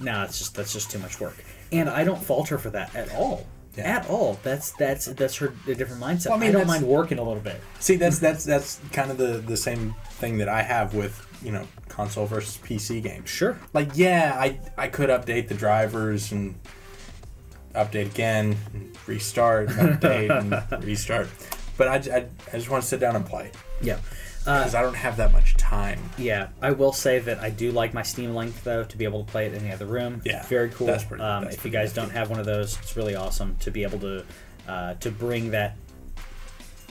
no, 0.01 0.25
it's 0.25 0.39
just 0.39 0.55
that's 0.57 0.73
just 0.73 0.91
too 0.91 0.99
much 0.99 1.21
work. 1.21 1.37
And 1.71 1.89
I 1.89 2.03
don't 2.03 2.21
falter 2.23 2.59
for 2.59 2.71
that 2.71 2.95
at 2.97 3.15
all. 3.15 3.47
Yeah. 3.79 3.99
At 3.99 4.11
all. 4.11 4.39
That's 4.43 4.73
that's 4.73 5.07
that's 5.07 5.37
her 5.37 5.53
a 5.69 5.75
different 5.75 6.03
mindset. 6.03 6.31
Well, 6.31 6.43
I 6.43 6.47
I, 6.47 6.51
don't 6.51 6.67
mind 6.67 6.85
working 6.85 7.19
a 7.19 7.23
little 7.23 7.43
bit. 7.43 7.61
See, 7.79 7.97
that's 7.97 8.19
that's 8.19 8.45
that's 8.45 8.81
kind 8.93 9.11
of 9.11 9.19
the 9.19 9.39
the 9.39 9.57
same 9.57 9.95
thing 10.11 10.39
that 10.39 10.49
I 10.49 10.63
have 10.63 10.95
with 10.95 11.25
you 11.43 11.53
know 11.53 11.67
console 11.89 12.27
versus 12.27 12.59
PC 12.59 13.03
games. 13.03 13.31
Sure. 13.31 13.57
Like, 13.73 13.91
yeah, 13.95 14.37
I 14.37 14.59
I 14.77 14.89
could 14.89 15.11
update 15.11 15.49
the 15.49 15.55
drivers 15.55 16.33
and 16.33 16.57
update 17.75 18.07
again, 18.07 18.57
and 18.75 18.97
restart, 19.07 19.69
update, 19.69 20.31
and 20.37 20.85
restart. 20.85 21.29
But 21.77 21.89
I 21.89 21.95
I 22.53 22.57
just 22.57 22.69
want 22.69 22.83
to 22.83 22.89
sit 22.89 22.99
down 22.99 23.15
and 23.15 23.25
play 23.25 23.53
Yeah. 23.81 23.99
Uh, 24.49 24.61
because 24.61 24.75
I 24.75 24.81
don't 24.83 24.95
have 24.97 25.19
that 25.19 25.31
much 25.33 25.57
time. 25.57 26.01
yeah, 26.17 26.49
I 26.63 26.71
will 26.71 26.93
say 26.93 27.19
that 27.19 27.39
I 27.41 27.51
do 27.51 27.71
like 27.71 27.93
my 27.93 28.03
Steam 28.03 28.35
Link 28.35 28.63
though 28.65 28.83
to 28.85 28.97
be 28.97 29.05
able 29.05 29.23
to 29.25 29.31
play 29.31 29.47
it 29.47 29.53
in 29.53 29.63
the 29.63 29.73
other 29.73 29.85
room. 29.87 30.23
Yeah, 30.25 30.43
very 30.47 30.71
cool. 30.71 30.87
that's 30.87 31.05
pretty- 31.05 31.23
um, 31.23 31.45
that's 31.45 31.57
if 31.57 31.65
you 31.65 31.71
guys 31.71 31.93
don't 31.93 32.11
have 32.11 32.31
one 32.31 32.41
of 32.41 32.47
those, 32.47 32.79
it's 32.79 32.97
really 32.97 33.15
awesome 33.15 33.57
to 33.61 33.71
be 33.71 33.83
able 33.83 33.99
to 34.01 34.25
uh, 34.67 34.95
to 34.95 35.11
bring 35.11 35.51
that 35.51 35.77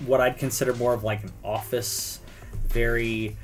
what 0.05 0.21
I'd 0.21 0.37
consider 0.37 0.73
more 0.75 0.93
of 0.93 1.03
like 1.03 1.23
an 1.23 1.31
office, 1.43 2.19
very 2.67 3.35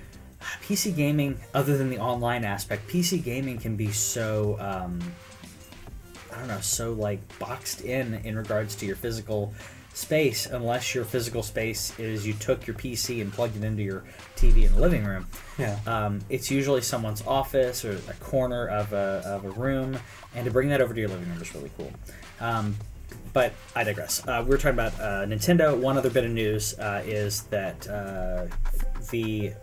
PC 0.62 0.96
gaming. 0.96 1.40
Other 1.56 1.78
than 1.78 1.90
the 1.90 1.98
online 2.00 2.44
aspect, 2.46 2.88
PC 2.88 3.24
gaming 3.24 3.58
can 3.58 3.76
be 3.76 3.92
so 3.92 4.58
um, 4.60 5.02
I 6.32 6.38
don't 6.38 6.48
know, 6.48 6.62
so 6.62 6.94
like 6.94 7.20
boxed 7.40 7.82
in 7.82 8.14
in 8.26 8.38
regards 8.38 8.76
to 8.76 8.86
your 8.86 8.96
physical 8.96 9.54
space, 9.94 10.46
unless 10.48 10.96
your 10.96 11.06
physical 11.06 11.44
space 11.44 11.98
is 12.00 12.26
you 12.26 12.34
took 12.34 12.66
your 12.68 12.76
PC 12.76 13.22
and 13.22 13.32
plugged 13.32 13.56
it 13.56 13.64
into 13.64 13.84
your 13.84 14.04
TV 14.36 14.66
in 14.66 14.74
the 14.74 14.82
living 14.82 15.06
room. 15.06 15.28
Yeah. 15.58 15.78
Um, 15.86 16.22
it's 16.30 16.50
usually 16.50 16.82
someone's 16.82 17.26
office 17.26 17.86
or 17.86 18.00
a 18.10 18.14
corner 18.20 18.68
of 18.68 18.92
a, 18.94 19.22
of 19.26 19.46
a 19.46 19.52
room, 19.52 19.98
and 20.36 20.46
to 20.46 20.52
bring 20.52 20.70
that 20.70 20.82
over 20.82 20.94
to 20.94 21.00
your 21.00 21.10
living 21.10 21.30
room 21.30 21.42
is 21.42 21.54
really 21.54 21.72
cool. 21.78 21.92
Um, 22.40 22.76
but 23.34 23.54
I 23.76 23.84
digress. 23.84 24.26
Uh, 24.28 24.42
we 24.44 24.50
were 24.50 24.58
talking 24.58 24.80
about 24.80 24.94
uh, 25.00 25.26
Nintendo. 25.26 25.78
One 25.78 25.98
other 25.98 26.10
bit 26.10 26.24
of 26.24 26.32
news 26.32 26.78
uh, 26.78 27.02
is 27.06 27.44
that 27.44 27.88
uh, 27.88 28.46
the 29.12 29.54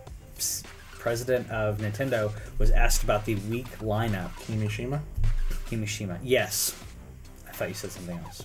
president 0.99 1.49
of 1.49 1.79
Nintendo 1.79 2.31
was 2.57 2.69
asked 2.71 3.03
about 3.03 3.25
the 3.25 3.35
week 3.35 3.67
lineup. 3.79 4.31
Kimishima. 4.41 5.01
Kimishima. 5.69 6.19
Yes. 6.21 6.75
I 7.47 7.51
thought 7.51 7.69
you 7.69 7.73
said 7.73 7.91
something 7.91 8.17
else. 8.19 8.43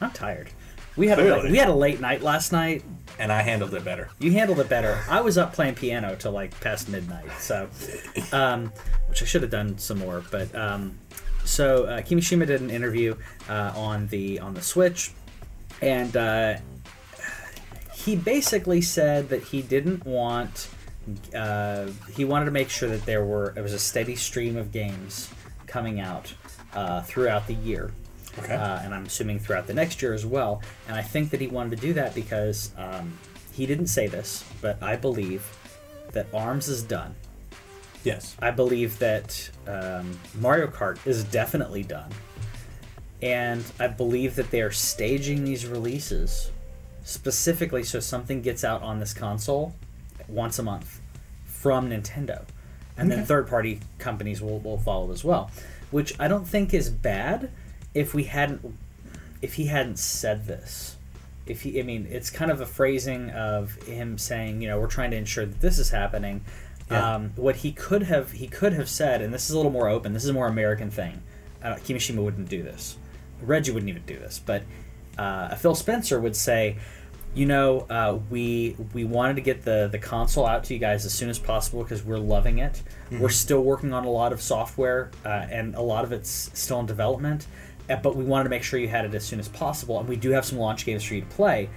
I'm 0.00 0.10
tired. 0.10 0.50
We 0.96 1.08
had 1.08 1.18
a 1.18 1.22
late, 1.22 1.50
we 1.50 1.58
had 1.58 1.68
a 1.68 1.74
late 1.74 2.00
night 2.00 2.22
last 2.22 2.52
night. 2.52 2.82
And 3.18 3.32
I 3.32 3.42
handled 3.42 3.72
it 3.74 3.84
better. 3.84 4.10
You 4.18 4.32
handled 4.32 4.60
it 4.60 4.68
better. 4.68 5.02
I 5.08 5.20
was 5.20 5.38
up 5.38 5.54
playing 5.54 5.76
piano 5.76 6.16
till 6.16 6.32
like 6.32 6.58
past 6.60 6.88
midnight, 6.88 7.30
so 7.38 7.68
um, 8.32 8.72
which 9.08 9.22
I 9.22 9.24
should 9.24 9.40
have 9.40 9.50
done 9.50 9.78
some 9.78 9.98
more. 9.98 10.22
But 10.30 10.54
um, 10.54 10.98
so 11.44 11.84
uh, 11.84 12.02
Kimishima 12.02 12.46
did 12.46 12.60
an 12.60 12.68
interview 12.68 13.16
uh, 13.48 13.72
on 13.74 14.08
the 14.08 14.38
on 14.40 14.52
the 14.52 14.60
Switch, 14.60 15.12
and 15.80 16.14
uh, 16.14 16.56
he 17.94 18.16
basically 18.16 18.82
said 18.82 19.30
that 19.30 19.44
he 19.44 19.62
didn't 19.62 20.04
want. 20.04 20.68
Uh, 21.34 21.86
he 22.14 22.26
wanted 22.26 22.46
to 22.46 22.50
make 22.50 22.68
sure 22.68 22.90
that 22.90 23.06
there 23.06 23.24
were 23.24 23.54
it 23.56 23.62
was 23.62 23.72
a 23.72 23.78
steady 23.78 24.16
stream 24.16 24.58
of 24.58 24.72
games 24.72 25.30
coming 25.66 26.00
out 26.00 26.34
uh, 26.74 27.00
throughout 27.02 27.46
the 27.46 27.54
year 27.54 27.92
Okay. 28.38 28.54
uh, 28.54 28.80
and 28.82 28.94
I'm 28.94 29.06
assuming 29.06 29.38
throughout 29.38 29.66
the 29.66 29.74
next 29.74 30.02
year 30.02 30.12
as 30.12 30.26
well. 30.26 30.62
And 30.88 30.96
I 30.96 31.02
think 31.02 31.30
that 31.30 31.40
he 31.40 31.46
wanted 31.46 31.76
to 31.76 31.86
do 31.86 31.92
that 31.94 32.14
because 32.14 32.70
um, 32.76 33.18
he 33.52 33.66
didn't 33.66 33.86
say 33.86 34.06
this, 34.06 34.44
but 34.60 34.82
I 34.82 34.96
believe 34.96 35.46
that 36.12 36.26
Arms 36.32 36.68
is 36.68 36.82
done. 36.82 37.14
yes. 38.04 38.36
I 38.40 38.50
believe 38.50 38.98
that 38.98 39.50
um, 39.66 40.18
Mario 40.38 40.66
Kart 40.66 41.04
is 41.06 41.24
definitely 41.24 41.82
done. 41.82 42.10
And 43.22 43.64
I 43.80 43.86
believe 43.86 44.36
that 44.36 44.50
they 44.50 44.60
are 44.60 44.70
staging 44.70 45.44
these 45.44 45.66
releases 45.66 46.50
specifically 47.04 47.82
so 47.82 48.00
something 48.00 48.42
gets 48.42 48.64
out 48.64 48.82
on 48.82 48.98
this 48.98 49.14
console 49.14 49.74
once 50.28 50.58
a 50.58 50.62
month 50.62 51.00
from 51.44 51.88
Nintendo. 51.90 52.44
And 52.98 53.10
then 53.10 53.24
third 53.24 53.48
party 53.48 53.80
companies 53.98 54.40
will, 54.40 54.58
will 54.60 54.78
follow 54.78 55.12
as 55.12 55.22
well. 55.22 55.50
Which 55.90 56.18
I 56.18 56.28
don't 56.28 56.46
think 56.46 56.72
is 56.74 56.88
bad 56.90 57.50
if 57.96 58.14
we 58.14 58.24
hadn't 58.24 58.76
if 59.42 59.54
he 59.54 59.66
hadn't 59.66 59.98
said 59.98 60.46
this. 60.46 60.96
If 61.46 61.62
he 61.62 61.80
I 61.80 61.82
mean 61.82 62.06
it's 62.10 62.30
kind 62.30 62.50
of 62.50 62.60
a 62.60 62.66
phrasing 62.66 63.30
of 63.30 63.74
him 63.82 64.18
saying, 64.18 64.60
you 64.60 64.68
know, 64.68 64.78
we're 64.78 64.86
trying 64.86 65.10
to 65.12 65.16
ensure 65.16 65.46
that 65.46 65.60
this 65.60 65.78
is 65.78 65.90
happening. 65.90 66.42
Yeah. 66.90 67.14
Um, 67.14 67.32
what 67.34 67.56
he 67.56 67.72
could 67.72 68.04
have 68.04 68.32
he 68.32 68.46
could 68.46 68.74
have 68.74 68.88
said, 68.88 69.22
and 69.22 69.32
this 69.34 69.48
is 69.48 69.50
a 69.50 69.56
little 69.56 69.72
more 69.72 69.88
open. 69.88 70.12
This 70.12 70.24
is 70.24 70.30
a 70.30 70.34
more 70.34 70.46
American 70.46 70.90
thing. 70.90 71.22
Uh, 71.62 71.74
Kimishima 71.74 72.22
wouldn't 72.22 72.48
do 72.48 72.62
this. 72.62 72.96
Reggie 73.40 73.72
wouldn't 73.72 73.90
even 73.90 74.02
do 74.04 74.18
this. 74.18 74.38
But 74.38 74.62
uh, 75.18 75.54
Phil 75.56 75.74
Spencer 75.74 76.20
would 76.20 76.36
say, 76.36 76.76
you 77.34 77.46
know, 77.46 77.80
uh, 77.90 78.18
we 78.30 78.76
we 78.94 79.04
wanted 79.04 79.36
to 79.36 79.42
get 79.42 79.62
the 79.64 79.88
the 79.90 79.98
console 79.98 80.46
out 80.46 80.64
to 80.64 80.74
you 80.74 80.80
guys 80.80 81.04
as 81.04 81.12
soon 81.12 81.28
as 81.28 81.38
possible 81.38 81.82
because 81.82 82.04
we're 82.04 82.18
loving 82.18 82.58
it. 82.58 82.82
We're 83.20 83.28
still 83.28 83.62
working 83.62 83.92
on 83.92 84.04
a 84.04 84.10
lot 84.10 84.32
of 84.32 84.40
software, 84.40 85.10
uh, 85.24 85.28
and 85.50 85.74
a 85.74 85.82
lot 85.82 86.04
of 86.04 86.12
it's 86.12 86.50
still 86.54 86.80
in 86.80 86.86
development. 86.86 87.46
But 87.88 88.16
we 88.16 88.24
wanted 88.24 88.44
to 88.44 88.50
make 88.50 88.62
sure 88.62 88.78
you 88.78 88.88
had 88.88 89.04
it 89.04 89.14
as 89.14 89.24
soon 89.24 89.38
as 89.40 89.48
possible, 89.48 89.98
and 90.00 90.08
we 90.08 90.16
do 90.16 90.30
have 90.30 90.44
some 90.44 90.58
launch 90.58 90.84
games 90.86 91.04
for 91.04 91.14
you 91.14 91.20
to 91.22 91.26
play 91.28 91.68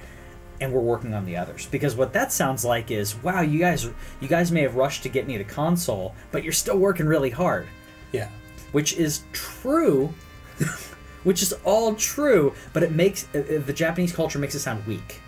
and 0.61 0.73
we're 0.73 0.81
working 0.81 1.13
on 1.13 1.23
the 1.23 1.37
others 1.37 1.67
because 1.71 1.95
what 1.95 2.11
that 2.11 2.33
sounds 2.33 2.65
like 2.65 2.91
is 2.91 3.15
wow 3.23 3.39
you 3.39 3.59
guys 3.59 3.85
you 4.19 4.27
guys 4.27 4.51
may 4.51 4.61
have 4.61 4.75
rushed 4.75 5.03
to 5.03 5.07
get 5.07 5.25
me 5.25 5.37
the 5.37 5.43
console 5.45 6.13
but 6.33 6.43
you're 6.43 6.51
still 6.51 6.77
working 6.77 7.05
really 7.07 7.29
hard 7.29 7.65
Yeah. 8.11 8.27
which 8.73 8.97
is 8.97 9.23
true 9.31 10.13
which 11.23 11.41
is 11.41 11.53
all 11.63 11.95
true 11.95 12.53
but 12.73 12.83
it 12.83 12.91
makes 12.91 13.25
uh, 13.33 13.37
uh, 13.39 13.59
the 13.65 13.71
japanese 13.71 14.11
culture 14.11 14.37
makes 14.37 14.53
it 14.53 14.59
sound 14.59 14.85
weak 14.85 15.21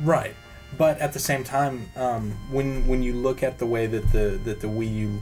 Right. 0.00 0.34
But 0.76 0.98
at 0.98 1.12
the 1.14 1.18
same 1.18 1.42
time, 1.42 1.86
um, 1.96 2.32
when 2.50 2.86
when 2.86 3.02
you 3.02 3.14
look 3.14 3.42
at 3.42 3.58
the 3.58 3.64
way 3.64 3.86
that 3.86 4.12
the 4.12 4.38
that 4.44 4.60
the 4.60 4.66
Wii 4.66 4.94
U 4.96 5.20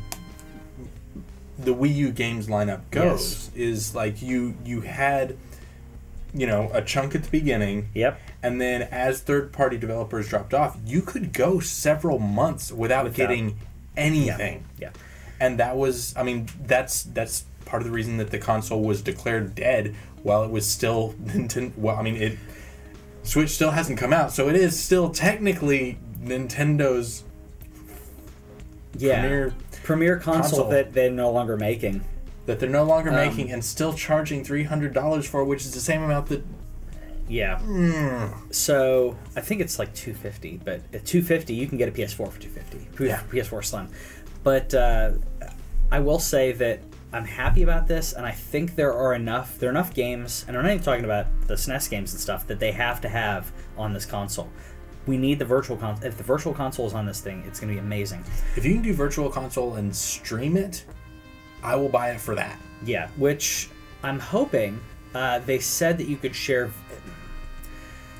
the 1.58 1.74
Wii 1.74 1.94
U 1.94 2.10
games 2.12 2.46
lineup 2.48 2.80
goes, 2.90 3.50
is 3.54 3.94
like 3.94 4.20
you 4.22 4.54
you 4.64 4.80
had 4.82 5.36
you 6.32 6.46
know 6.46 6.70
a 6.72 6.82
chunk 6.82 7.14
at 7.14 7.22
the 7.24 7.30
beginning, 7.30 7.88
yep 7.94 8.18
and 8.42 8.60
then 8.60 8.82
as 8.82 9.20
third 9.20 9.52
party 9.52 9.76
developers 9.78 10.28
dropped 10.28 10.52
off, 10.52 10.76
you 10.84 11.00
could 11.00 11.32
go 11.32 11.60
several 11.60 12.18
months 12.18 12.70
without, 12.72 13.04
Without- 13.04 13.16
getting 13.16 13.56
anything. 13.96 14.64
yeah 14.78 14.90
And 15.40 15.58
that 15.60 15.76
was, 15.76 16.12
I 16.16 16.22
mean, 16.24 16.48
that's 16.66 17.04
that's 17.04 17.44
part 17.64 17.80
of 17.82 17.86
the 17.86 17.92
reason 17.94 18.16
that 18.18 18.30
the 18.30 18.38
console 18.38 18.82
was 18.82 19.00
declared 19.02 19.54
dead 19.54 19.94
while 20.22 20.42
it 20.44 20.50
was 20.50 20.68
still 20.68 21.14
Nintendo. 21.24 21.72
Well, 21.78 21.96
I 21.96 22.02
mean, 22.02 22.16
it 22.16 22.38
Switch 23.22 23.50
still 23.50 23.70
hasn't 23.70 23.98
come 23.98 24.12
out, 24.12 24.32
so 24.32 24.48
it 24.48 24.56
is 24.56 24.78
still 24.78 25.08
technically 25.10 25.98
Nintendo's 26.22 27.22
yeah 28.98 29.20
premier 29.20 29.54
premier 29.84 30.16
console, 30.16 30.40
console. 30.62 30.70
that 30.70 30.92
they're 30.92 31.10
no 31.10 31.30
longer 31.30 31.56
making 31.56 32.02
that 32.46 32.58
they're 32.60 32.68
no 32.68 32.84
longer 32.84 33.10
Um, 33.10 33.16
making 33.16 33.50
and 33.52 33.64
still 33.64 33.92
charging 33.94 34.42
three 34.44 34.64
hundred 34.64 34.92
dollars 34.92 35.26
for, 35.26 35.44
which 35.44 35.62
is 35.64 35.72
the 35.72 35.80
same 35.80 36.02
amount 36.02 36.26
that. 36.26 36.42
yeah 37.28 37.58
so 38.50 39.16
i 39.36 39.40
think 39.40 39.60
it's 39.60 39.78
like 39.78 39.94
250 39.94 40.60
but 40.64 40.80
at 40.92 41.04
250 41.06 41.54
you 41.54 41.66
can 41.66 41.78
get 41.78 41.88
a 41.88 41.92
ps4 41.92 42.14
for 42.30 42.38
250 42.40 43.04
Yeah. 43.04 43.20
ps4 43.30 43.64
slim 43.64 43.88
but 44.42 44.74
uh, 44.74 45.12
i 45.90 46.00
will 46.00 46.18
say 46.18 46.52
that 46.52 46.80
i'm 47.14 47.24
happy 47.24 47.62
about 47.62 47.86
this 47.88 48.12
and 48.12 48.26
i 48.26 48.30
think 48.32 48.74
there 48.76 48.92
are 48.92 49.14
enough 49.14 49.58
there 49.58 49.68
are 49.70 49.72
enough 49.72 49.94
games 49.94 50.44
and 50.46 50.56
i'm 50.56 50.62
not 50.64 50.72
even 50.72 50.84
talking 50.84 51.04
about 51.06 51.26
the 51.46 51.54
snes 51.54 51.88
games 51.88 52.12
and 52.12 52.20
stuff 52.20 52.46
that 52.46 52.60
they 52.60 52.72
have 52.72 53.00
to 53.00 53.08
have 53.08 53.50
on 53.78 53.92
this 53.94 54.04
console 54.04 54.50
we 55.06 55.16
need 55.18 55.38
the 55.38 55.44
virtual 55.44 55.76
console 55.76 56.06
if 56.06 56.16
the 56.16 56.22
virtual 56.22 56.52
console 56.54 56.86
is 56.86 56.94
on 56.94 57.04
this 57.06 57.20
thing 57.20 57.42
it's 57.46 57.60
going 57.60 57.68
to 57.68 57.80
be 57.80 57.84
amazing 57.86 58.22
If 58.56 58.64
you 58.64 58.72
can 58.74 58.82
do 58.82 58.92
Virtual 58.94 59.28
Console 59.30 59.74
and 59.74 59.94
stream 59.94 60.56
it, 60.56 60.84
I 61.62 61.76
will 61.76 61.88
buy 61.88 62.10
it 62.12 62.20
for 62.20 62.34
that. 62.34 62.58
yeah 62.84 63.08
which 63.16 63.68
i'm 64.02 64.18
hoping 64.18 64.80
uh, 65.14 65.38
they 65.40 65.58
said 65.60 65.96
that 65.98 66.08
you 66.08 66.16
could 66.16 66.34
share 66.34 66.66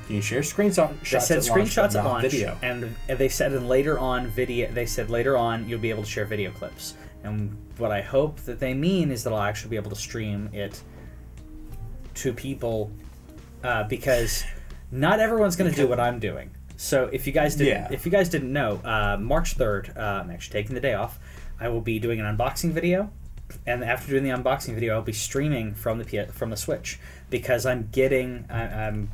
Can 0.07 0.15
You 0.15 0.15
can 0.15 0.21
share 0.21 0.41
screenshot 0.41 0.89
they 1.01 1.19
said 1.19 1.37
at 1.39 1.43
screenshots 1.43 1.93
but 1.93 1.95
at 1.97 2.05
launch, 2.05 2.31
video. 2.31 2.57
and 2.61 2.95
they 3.07 3.27
said 3.29 3.51
in 3.53 3.67
later 3.67 3.97
on 3.99 4.27
video. 4.27 4.71
They 4.71 4.85
said 4.85 5.09
later 5.09 5.35
on 5.35 5.67
you'll 5.67 5.79
be 5.81 5.89
able 5.89 6.03
to 6.03 6.09
share 6.09 6.25
video 6.25 6.51
clips, 6.51 6.93
and 7.23 7.57
what 7.79 7.91
I 7.91 8.01
hope 8.01 8.39
that 8.41 8.59
they 8.59 8.73
mean 8.75 9.11
is 9.11 9.23
that 9.23 9.33
I'll 9.33 9.41
actually 9.41 9.71
be 9.71 9.75
able 9.77 9.89
to 9.89 9.95
stream 9.97 10.47
it 10.53 10.79
to 12.21 12.31
people, 12.31 12.91
uh, 13.63 13.83
because 13.85 14.43
not 14.91 15.19
everyone's 15.19 15.55
going 15.57 15.69
to 15.71 15.75
do 15.75 15.87
what 15.87 15.99
I'm 15.99 16.19
doing. 16.19 16.49
So 16.77 17.09
if 17.11 17.25
you 17.27 17.33
guys 17.33 17.55
didn't, 17.55 17.67
Yeah. 17.83 17.87
if 17.91 18.05
you 18.05 18.11
guys 18.11 18.29
didn't 18.29 18.51
know, 18.51 18.81
uh, 18.83 19.17
March 19.19 19.53
third, 19.53 19.91
uh, 19.95 19.99
I'm 20.23 20.29
actually 20.31 20.53
taking 20.61 20.75
the 20.75 20.81
day 20.81 20.93
off. 20.93 21.19
I 21.59 21.69
will 21.69 21.81
be 21.81 21.99
doing 21.99 22.19
an 22.19 22.25
unboxing 22.37 22.71
video, 22.71 23.11
and 23.65 23.83
after 23.83 24.09
doing 24.11 24.23
the 24.23 24.29
unboxing 24.31 24.73
video, 24.73 24.95
I'll 24.95 25.01
be 25.01 25.13
streaming 25.13 25.73
from 25.73 25.99
the 25.99 26.03
P- 26.05 26.25
from 26.25 26.49
the 26.49 26.57
Switch 26.57 26.99
because 27.29 27.65
I'm 27.65 27.87
getting 27.91 28.45
I, 28.49 28.87
I'm 28.87 29.11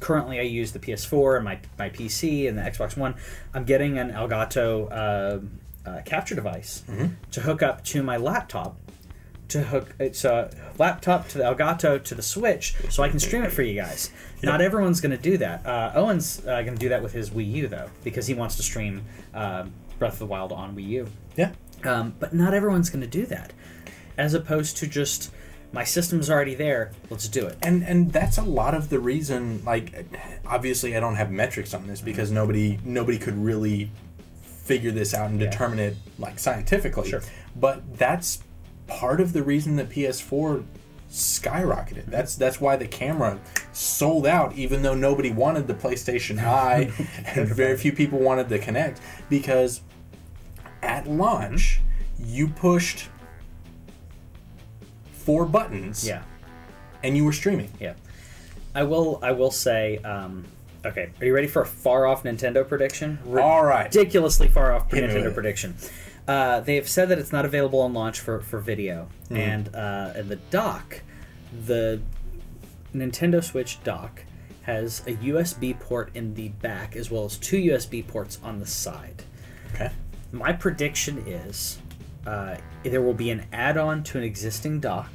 currently 0.00 0.38
I 0.38 0.42
use 0.42 0.72
the 0.72 0.78
PS4 0.78 1.36
and 1.36 1.44
my, 1.44 1.58
my 1.78 1.90
PC 1.90 2.48
and 2.48 2.56
the 2.58 2.62
Xbox 2.62 2.96
One. 2.96 3.14
I'm 3.54 3.64
getting 3.64 3.98
an 3.98 4.10
Elgato 4.12 4.90
uh, 4.90 5.88
uh, 5.88 6.02
capture 6.04 6.34
device 6.34 6.84
to 7.32 7.40
hook 7.40 7.62
up 7.62 7.82
to 7.86 8.02
my 8.02 8.16
laptop. 8.16 8.76
To 9.50 9.62
hook 9.62 9.94
it's 9.98 10.24
a 10.24 10.50
laptop 10.78 11.28
to 11.28 11.38
the 11.38 11.44
Elgato 11.44 12.02
to 12.02 12.14
the 12.14 12.22
Switch, 12.22 12.74
so 12.88 13.02
I 13.02 13.08
can 13.08 13.18
stream 13.18 13.42
it 13.42 13.52
for 13.52 13.62
you 13.62 13.74
guys. 13.74 14.10
Not 14.42 14.60
everyone's 14.60 15.00
going 15.00 15.10
to 15.16 15.22
do 15.22 15.36
that. 15.38 15.66
Uh, 15.66 15.92
Owen's 15.94 16.40
uh, 16.46 16.62
going 16.62 16.74
to 16.74 16.80
do 16.80 16.88
that 16.90 17.02
with 17.02 17.12
his 17.12 17.30
Wii 17.30 17.50
U 17.52 17.68
though, 17.68 17.90
because 18.04 18.26
he 18.26 18.34
wants 18.34 18.56
to 18.56 18.62
stream 18.62 19.04
uh, 19.34 19.66
Breath 19.98 20.14
of 20.14 20.18
the 20.20 20.26
Wild 20.26 20.52
on 20.52 20.74
Wii 20.76 20.86
U. 20.88 21.06
Yeah. 21.36 21.52
Um, 21.84 22.14
but 22.18 22.32
not 22.32 22.54
everyone's 22.54 22.90
going 22.90 23.00
to 23.02 23.06
do 23.08 23.26
that, 23.26 23.52
as 24.16 24.34
opposed 24.34 24.76
to 24.78 24.86
just 24.86 25.30
my 25.72 25.84
system's 25.84 26.28
already 26.30 26.54
there. 26.54 26.90
Let's 27.10 27.28
do 27.28 27.46
it. 27.46 27.56
and 27.62 27.82
and 27.82 28.12
that's 28.12 28.38
a 28.38 28.42
lot 28.42 28.74
of 28.74 28.88
the 28.88 28.98
reason 28.98 29.62
like 29.64 30.04
obviously 30.46 30.96
i 30.96 31.00
don't 31.00 31.14
have 31.14 31.30
metrics 31.30 31.72
on 31.74 31.86
this 31.86 32.00
because 32.00 32.30
nobody 32.32 32.78
nobody 32.84 33.18
could 33.18 33.36
really 33.38 33.90
figure 34.42 34.90
this 34.90 35.14
out 35.14 35.30
and 35.30 35.40
Yeah. 35.40 35.48
determine 35.50 35.78
it 35.78 35.96
like 36.18 36.38
scientifically 36.40 37.08
Sure. 37.08 37.22
but 37.54 37.96
that's 37.98 38.42
part 38.90 39.20
of 39.20 39.32
the 39.32 39.42
reason 39.42 39.76
that 39.76 39.88
ps4 39.88 40.64
skyrocketed 41.10 42.06
that's 42.06 42.36
that's 42.36 42.60
why 42.60 42.76
the 42.76 42.86
camera 42.86 43.38
sold 43.72 44.26
out 44.26 44.52
even 44.54 44.82
though 44.82 44.94
nobody 44.94 45.30
wanted 45.32 45.66
the 45.66 45.74
playstation 45.74 46.38
eye 46.44 46.92
and 47.34 47.48
very 47.48 47.76
few 47.76 47.92
people 47.92 48.18
wanted 48.18 48.48
the 48.48 48.58
Kinect 48.58 48.98
because 49.28 49.80
at 50.82 51.08
launch 51.08 51.80
you 52.18 52.46
pushed 52.48 53.08
four 55.12 55.44
buttons 55.46 56.06
Yeah. 56.06 56.22
and 57.02 57.16
you 57.16 57.24
were 57.24 57.32
streaming 57.32 57.70
Yeah, 57.80 57.94
I 58.74 58.84
will. 58.84 59.18
I 59.22 59.32
will 59.32 59.50
say. 59.50 59.98
Um, 59.98 60.44
okay, 60.84 61.10
are 61.20 61.26
you 61.26 61.34
ready 61.34 61.46
for 61.48 61.62
a 61.62 61.66
far 61.66 62.06
off 62.06 62.22
Nintendo 62.22 62.66
prediction? 62.66 63.18
All 63.36 63.64
right. 63.64 63.84
ridiculously 63.86 64.48
far 64.48 64.72
off 64.72 64.90
Hit 64.90 65.02
me 65.02 65.06
with 65.08 65.16
Nintendo 65.24 65.28
it. 65.30 65.34
Uh, 66.28 66.60
they 66.60 66.76
have 66.76 66.88
said 66.88 67.08
that 67.08 67.18
it's 67.18 67.32
not 67.32 67.44
available 67.44 67.80
on 67.80 67.92
launch 67.92 68.20
for 68.20 68.40
for 68.40 68.60
video, 68.60 69.08
Hmm. 69.28 69.36
and 69.36 69.74
uh, 69.74 70.12
and 70.14 70.28
the 70.28 70.36
dock, 70.36 71.02
the 71.66 72.00
Nintendo 72.94 73.42
Switch 73.42 73.82
dock 73.84 74.24
has 74.62 75.00
a 75.06 75.12
USB 75.16 75.78
port 75.78 76.10
in 76.14 76.34
the 76.34 76.48
back 76.48 76.94
as 76.94 77.10
well 77.10 77.24
as 77.24 77.36
two 77.36 77.56
USB 77.56 78.06
ports 78.06 78.38
on 78.42 78.58
the 78.60 78.66
side. 78.66 79.24
Okay. 79.74 79.90
My 80.32 80.52
prediction 80.52 81.18
is 81.26 81.78
uh, 82.26 82.56
there 82.84 83.00
will 83.02 83.14
be 83.14 83.30
an 83.30 83.46
add-on 83.52 84.02
to 84.04 84.18
an 84.18 84.24
existing 84.24 84.78
dock 84.80 85.10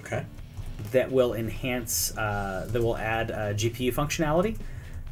Okay. 0.00 0.24
that 0.92 1.10
will 1.10 1.34
enhance 1.34 2.16
uh, 2.16 2.68
that 2.70 2.80
will 2.82 2.96
add 2.96 3.30
uh, 3.30 3.34
GPU 3.54 3.92
functionality. 3.94 4.56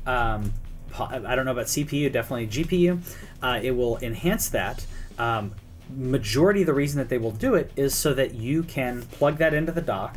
Um, 0.07 0.53
I 0.97 1.35
don't 1.35 1.45
know 1.45 1.51
about 1.53 1.67
CPU, 1.67 2.13
definitely 2.13 2.47
GPU. 2.47 3.01
Uh, 3.43 3.59
it 3.61 3.73
will 3.73 3.99
enhance 3.99 4.49
that. 4.51 4.87
Um, 5.19 5.55
majority 5.95 6.63
of 6.63 6.67
the 6.67 6.75
reason 6.75 6.99
that 6.99 7.09
they 7.09 7.19
will 7.19 7.31
do 7.31 7.55
it 7.55 7.71
is 7.77 7.95
so 7.95 8.15
that 8.15 8.35
you 8.35 8.63
can 8.63 9.03
plug 9.03 9.39
that 9.39 9.55
into 9.55 9.73
the 9.73 9.81
dock, 9.81 10.17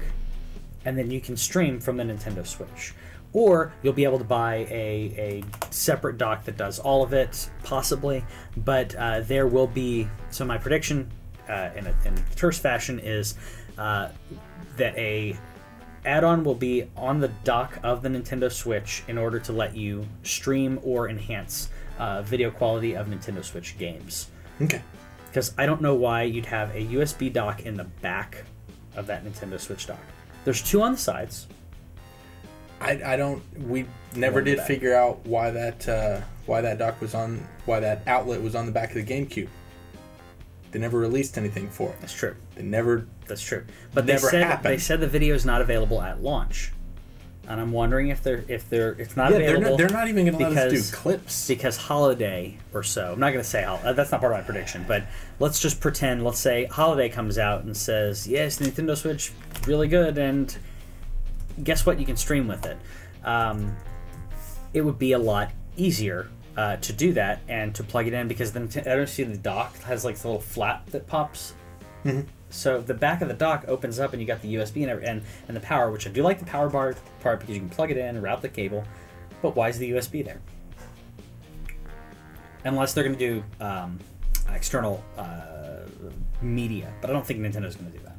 and 0.85 0.97
then 0.97 1.11
you 1.11 1.19
can 1.19 1.35
stream 1.35 1.79
from 1.79 1.97
the 1.97 2.03
Nintendo 2.03 2.45
Switch. 2.45 2.93
Or 3.33 3.73
you'll 3.83 3.93
be 3.93 4.05
able 4.05 4.17
to 4.19 4.23
buy 4.23 4.67
a, 4.69 5.13
a 5.17 5.43
separate 5.69 6.17
dock 6.17 6.45
that 6.45 6.57
does 6.57 6.79
all 6.79 7.03
of 7.03 7.13
it, 7.13 7.49
possibly. 7.63 8.23
But 8.55 8.95
uh, 8.95 9.21
there 9.21 9.47
will 9.47 9.67
be. 9.67 10.07
So 10.29 10.45
my 10.45 10.57
prediction, 10.57 11.11
uh, 11.49 11.69
in 11.75 11.87
a 11.87 11.95
in 12.05 12.15
terse 12.35 12.57
fashion, 12.57 12.99
is 12.99 13.35
uh, 13.77 14.09
that 14.77 14.97
a 14.97 15.37
add-on 16.05 16.45
will 16.45 16.55
be 16.55 16.85
on 16.95 17.19
the 17.19 17.27
dock 17.43 17.77
of 17.83 18.01
the 18.01 18.09
Nintendo 18.09 18.49
Switch 18.49 19.03
in 19.09 19.17
order 19.17 19.39
to 19.39 19.51
let 19.51 19.75
you 19.75 20.07
stream 20.23 20.79
or 20.83 21.09
enhance 21.09 21.69
uh, 21.99 22.21
video 22.21 22.49
quality 22.49 22.95
of 22.95 23.07
Nintendo 23.07 23.43
Switch 23.43 23.77
games. 23.77 24.29
Okay. 24.62 24.82
Because 25.28 25.53
I 25.58 25.66
don't 25.66 25.82
know 25.82 25.93
why 25.95 26.24
you'd 26.24 26.45
have 26.47 26.76
a 26.76 26.86
USB 26.86 27.32
dock 27.32 27.66
in 27.66 27.76
the 27.78 27.84
back 27.84 28.43
of 28.95 29.08
that 29.08 29.24
Nintendo 29.26 29.60
Switch 29.60 29.86
dock. 29.88 29.99
There's 30.45 30.62
two 30.62 30.82
on 30.82 30.93
the 30.93 30.97
sides. 30.97 31.47
I, 32.80 33.01
I 33.05 33.18
don't. 33.18 33.41
We 33.68 33.86
never 34.16 34.41
did 34.41 34.58
back. 34.58 34.68
figure 34.68 34.95
out 34.95 35.26
why 35.26 35.51
that 35.51 35.88
uh, 35.89 36.22
why 36.45 36.62
that 36.62 36.78
dock 36.78 37.01
was 37.01 37.14
on 37.16 37.45
why 37.66 37.80
that 37.80 38.01
outlet 38.08 38.41
was 38.41 38.55
on 38.55 38.66
the 38.66 38.72
back 38.72 38.95
of 38.95 38.95
the 38.95 39.03
GameCube. 39.03 39.49
They 40.72 40.80
never 40.80 40.99
released 40.99 41.38
anything 41.38 41.70
for 41.70 41.89
it. 41.89 41.95
That's 42.01 42.14
true. 42.14 42.36
They 42.55 42.62
never. 42.64 43.08
That's 43.28 43.41
true. 43.41 43.66
But 43.93 44.05
Never 44.05 44.28
they 44.28 44.32
said 44.32 44.43
happened. 44.43 44.74
they 44.74 44.78
said 44.78 44.99
the 44.99 45.08
video 45.08 45.34
is 45.34 45.45
not 45.45 45.62
available 45.62 46.01
at 46.01 46.22
launch. 46.22 46.72
And 47.47 47.61
I'm 47.61 47.71
wondering 47.71 48.09
if 48.09 48.21
they're 48.23 48.43
if 48.47 48.69
they're 48.69 48.91
it's 48.93 49.15
not 49.15 49.31
Yeah, 49.31 49.37
they're 49.39 49.47
available. 49.55 49.69
not, 49.71 49.77
they're 49.77 49.89
not 49.97 50.07
even 50.07 50.25
going 50.25 50.37
to 50.37 50.49
let 50.49 50.73
us 50.73 50.91
do 50.91 50.95
clips. 50.95 51.47
because 51.47 51.77
holiday 51.77 52.57
or 52.73 52.83
so. 52.83 53.13
I'm 53.13 53.19
not 53.19 53.29
going 53.31 53.43
to 53.43 53.49
say 53.49 53.63
uh, 53.63 53.93
that's 53.93 54.11
not 54.11 54.19
part 54.21 54.33
of 54.33 54.37
my 54.39 54.43
prediction, 54.43 54.85
but 54.87 55.03
let's 55.39 55.59
just 55.59 55.79
pretend. 55.79 56.23
Let's 56.23 56.39
say 56.39 56.65
holiday 56.65 57.09
comes 57.09 57.37
out 57.37 57.63
and 57.63 57.75
says, 57.75 58.27
"Yes, 58.27 58.59
Nintendo 58.59 58.95
Switch, 58.97 59.31
really 59.65 59.87
good," 59.87 60.17
and 60.17 60.55
guess 61.63 61.85
what? 61.85 61.99
You 61.99 62.05
can 62.05 62.17
stream 62.17 62.47
with 62.47 62.65
it. 62.65 62.77
Um, 63.23 63.75
it 64.73 64.81
would 64.81 64.99
be 64.99 65.13
a 65.13 65.19
lot 65.19 65.51
easier 65.75 66.27
uh, 66.57 66.75
to 66.77 66.93
do 66.93 67.13
that 67.13 67.39
and 67.47 67.73
to 67.75 67.83
plug 67.83 68.07
it 68.07 68.13
in 68.13 68.27
because 68.27 68.51
then 68.51 68.69
I 68.77 68.95
don't 68.95 69.07
see 69.09 69.23
the 69.23 69.37
dock 69.37 69.77
has 69.83 70.03
like 70.03 70.17
the 70.17 70.27
little 70.27 70.41
flap 70.41 70.87
that 70.91 71.07
pops. 71.07 71.53
So 72.49 72.79
the 72.81 72.93
back 72.93 73.21
of 73.21 73.27
the 73.27 73.33
dock 73.33 73.65
opens 73.67 73.99
up 73.99 74.13
and 74.13 74.21
you 74.21 74.27
got 74.27 74.41
the 74.41 74.55
USB 74.55 74.89
and, 74.89 75.03
and 75.03 75.21
and 75.47 75.57
the 75.57 75.61
power, 75.61 75.91
which 75.91 76.07
I 76.07 76.09
do 76.09 76.23
like 76.23 76.39
the 76.39 76.45
power 76.45 76.69
bar 76.69 76.95
part 77.19 77.39
because 77.39 77.55
you 77.55 77.61
can 77.61 77.69
plug 77.69 77.91
it 77.91 77.97
in 77.97 78.21
route 78.21 78.41
the 78.41 78.49
cable. 78.49 78.83
But 79.41 79.55
why 79.55 79.69
is 79.69 79.77
the 79.77 79.91
USB 79.91 80.23
there? 80.23 80.39
Unless 82.63 82.93
they're 82.93 83.03
going 83.03 83.17
to 83.17 83.19
do 83.19 83.43
um, 83.63 83.99
external 84.49 85.03
uh, 85.17 85.81
media, 86.41 86.91
but 87.01 87.09
I 87.09 87.13
don't 87.13 87.25
think 87.25 87.39
Nintendo's 87.39 87.75
going 87.75 87.91
to 87.91 87.97
do 87.97 88.03
that. 88.03 88.15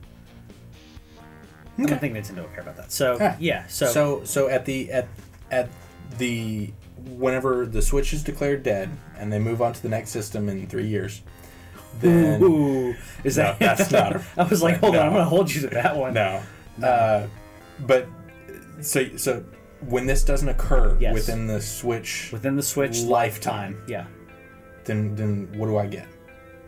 I 1.79 1.87
don't 1.87 2.01
think 2.01 2.15
Nintendo 2.15 2.43
will 2.43 2.49
care 2.49 2.61
about 2.61 2.77
that. 2.77 2.91
So 2.91 3.17
Yeah. 3.19 3.37
yeah, 3.39 3.67
so, 3.69 3.87
so 3.87 4.25
so 4.25 4.49
at 4.49 4.65
the 4.65 4.91
at 4.91 5.09
at 5.51 5.69
the 6.19 6.73
whenever 7.17 7.67
the 7.67 7.81
Switch 7.83 8.13
is 8.13 8.23
declared 8.23 8.63
dead 8.63 8.91
and 9.17 9.33
they 9.33 9.39
move 9.39 9.63
on 9.63 9.73
to 9.75 9.83
the 9.83 9.89
next 9.89 10.11
system 10.11 10.49
in 10.49 10.67
three 10.67 10.87
years, 10.87 11.23
then 12.01 12.43
Ooh, 12.43 12.95
is 13.25 13.37
No, 13.37 13.45
that? 13.45 13.59
that's 13.59 13.91
not 13.93 14.17
a- 14.17 14.23
I 14.37 14.45
was 14.45 14.63
like, 14.63 14.79
hold 14.79 14.95
on, 14.97 15.07
I'm 15.07 15.13
going 15.13 15.25
to 15.25 15.29
hold 15.29 15.53
you 15.53 15.63
to 15.63 15.69
that 15.69 15.97
one. 15.97 16.15
no, 16.15 16.41
uh, 16.83 17.27
but 17.81 18.07
so 18.81 19.17
so 19.17 19.45
when 19.89 20.07
this 20.07 20.25
doesn't 20.25 20.49
occur 20.49 20.97
Yes. 21.01 21.15
within 21.15 21.47
the 21.47 21.61
Switch, 21.61 22.31
Within 22.33 22.57
the 22.57 22.63
Switch 22.63 23.01
Lifetime. 23.01 23.83
yeah, 23.89 24.07
then 24.85 25.15
then 25.15 25.49
what 25.57 25.67
do 25.67 25.77
I 25.77 25.87
get? 25.87 26.07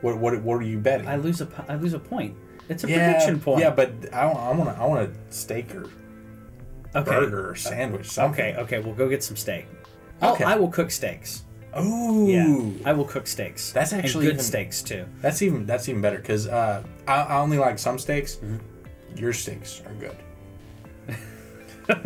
What 0.01 0.19
what 0.19 0.41
what 0.43 0.55
are 0.55 0.63
you 0.63 0.79
betting? 0.79 1.07
I 1.09 1.17
lose 1.17 1.41
a 1.41 1.49
I 1.69 1.75
lose 1.77 1.93
a 1.93 1.99
point. 1.99 2.37
It's 2.69 2.85
a 2.85 2.89
yeah, 2.89 3.11
prediction 3.13 3.41
point. 3.41 3.61
yeah, 3.61 3.71
but 3.71 3.93
I, 4.13 4.23
I 4.29 4.53
want 4.55 4.79
I 4.79 4.85
want 4.87 5.11
a 5.11 5.13
steak 5.35 5.75
or 5.75 5.83
okay. 6.95 7.11
burger 7.11 7.51
or 7.51 7.55
sandwich. 7.57 8.09
Something. 8.09 8.55
Okay, 8.57 8.61
okay, 8.63 8.79
we'll 8.79 8.95
go 8.95 9.09
get 9.09 9.23
some 9.25 9.37
steak. 9.37 9.67
I'll, 10.23 10.35
Okay. 10.35 10.45
I 10.45 10.55
will 10.57 10.69
cook 10.69 10.91
steaks. 10.91 11.45
Ooh, 11.79 12.27
Yeah, 12.29 12.89
I 12.89 12.93
will 12.93 13.05
cook 13.05 13.27
steaks. 13.27 13.73
That's 13.73 13.93
actually 13.93 14.27
good 14.27 14.35
even- 14.35 14.45
steaks 14.45 14.83
too. 14.83 15.07
That's 15.21 15.43
even 15.43 15.67
that's 15.67 15.89
even 15.89 16.01
better 16.01 16.19
because 16.19 16.47
uh, 16.49 16.83
I, 17.07 17.15
I 17.23 17.39
only 17.39 17.59
like 17.59 17.79
some 17.79 17.99
steaks. 17.99 18.37
Mm-hmm. 18.37 19.17
Your 19.17 19.33
steaks 19.33 19.83
are 19.87 19.95
good. 19.95 20.17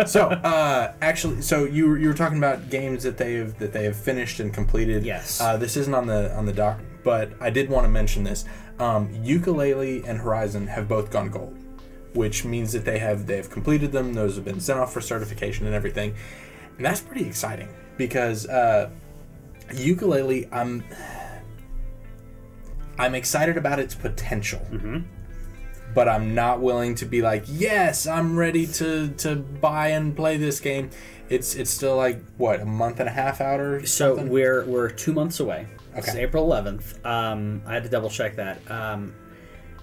so 0.08 0.28
uh, 0.28 0.94
actually, 1.02 1.42
so 1.42 1.64
you 1.64 1.88
were, 1.88 1.98
you 1.98 2.08
were 2.08 2.14
talking 2.14 2.38
about 2.38 2.70
games 2.70 3.02
that 3.02 3.16
they 3.18 3.34
have 3.34 3.58
that 3.58 3.72
they 3.72 3.84
have 3.84 3.96
finished 3.96 4.40
and 4.40 4.52
completed. 4.52 5.04
Yes. 5.04 5.40
Uh, 5.40 5.56
this 5.56 5.76
isn't 5.76 5.94
on 5.94 6.06
the 6.06 6.34
on 6.34 6.46
the 6.46 6.52
doc, 6.52 6.80
but 7.02 7.30
I 7.40 7.50
did 7.50 7.68
want 7.68 7.84
to 7.84 7.90
mention 7.90 8.24
this. 8.24 8.44
Um, 8.78 9.08
Yooka-Laylee 9.22 10.06
and 10.08 10.18
Horizon 10.18 10.66
have 10.66 10.88
both 10.88 11.10
gone 11.10 11.28
gold, 11.30 11.56
which 12.14 12.44
means 12.44 12.72
that 12.72 12.84
they 12.84 12.98
have 12.98 13.26
they 13.26 13.36
have 13.36 13.50
completed 13.50 13.92
them. 13.92 14.14
Those 14.14 14.36
have 14.36 14.44
been 14.44 14.60
sent 14.60 14.78
off 14.78 14.92
for 14.92 15.00
certification 15.00 15.66
and 15.66 15.74
everything, 15.74 16.14
and 16.76 16.84
that's 16.84 17.00
pretty 17.00 17.26
exciting 17.26 17.68
because 17.98 18.46
uh, 18.48 18.90
Yooka-Laylee, 19.70 20.48
I'm 20.52 20.84
I'm 22.98 23.14
excited 23.14 23.56
about 23.56 23.78
its 23.78 23.94
potential. 23.94 24.60
But 25.94 26.08
I'm 26.08 26.34
not 26.34 26.60
willing 26.60 26.96
to 26.96 27.04
be 27.06 27.22
like, 27.22 27.44
yes, 27.46 28.06
I'm 28.06 28.36
ready 28.36 28.66
to, 28.66 29.08
to 29.18 29.36
buy 29.36 29.88
and 29.88 30.16
play 30.16 30.36
this 30.36 30.58
game. 30.58 30.90
It's 31.28 31.54
it's 31.54 31.70
still 31.70 31.96
like 31.96 32.20
what 32.36 32.60
a 32.60 32.64
month 32.64 33.00
and 33.00 33.08
a 33.08 33.12
half 33.12 33.40
out 33.40 33.60
or 33.60 33.86
So 33.86 34.16
something? 34.16 34.32
we're 34.32 34.64
we're 34.66 34.90
two 34.90 35.12
months 35.12 35.40
away. 35.40 35.66
It's 35.94 36.14
April 36.14 36.46
11th. 36.48 37.04
Um, 37.06 37.62
I 37.66 37.74
had 37.74 37.84
to 37.84 37.88
double 37.88 38.10
check 38.10 38.36
that. 38.36 38.68
Um, 38.70 39.14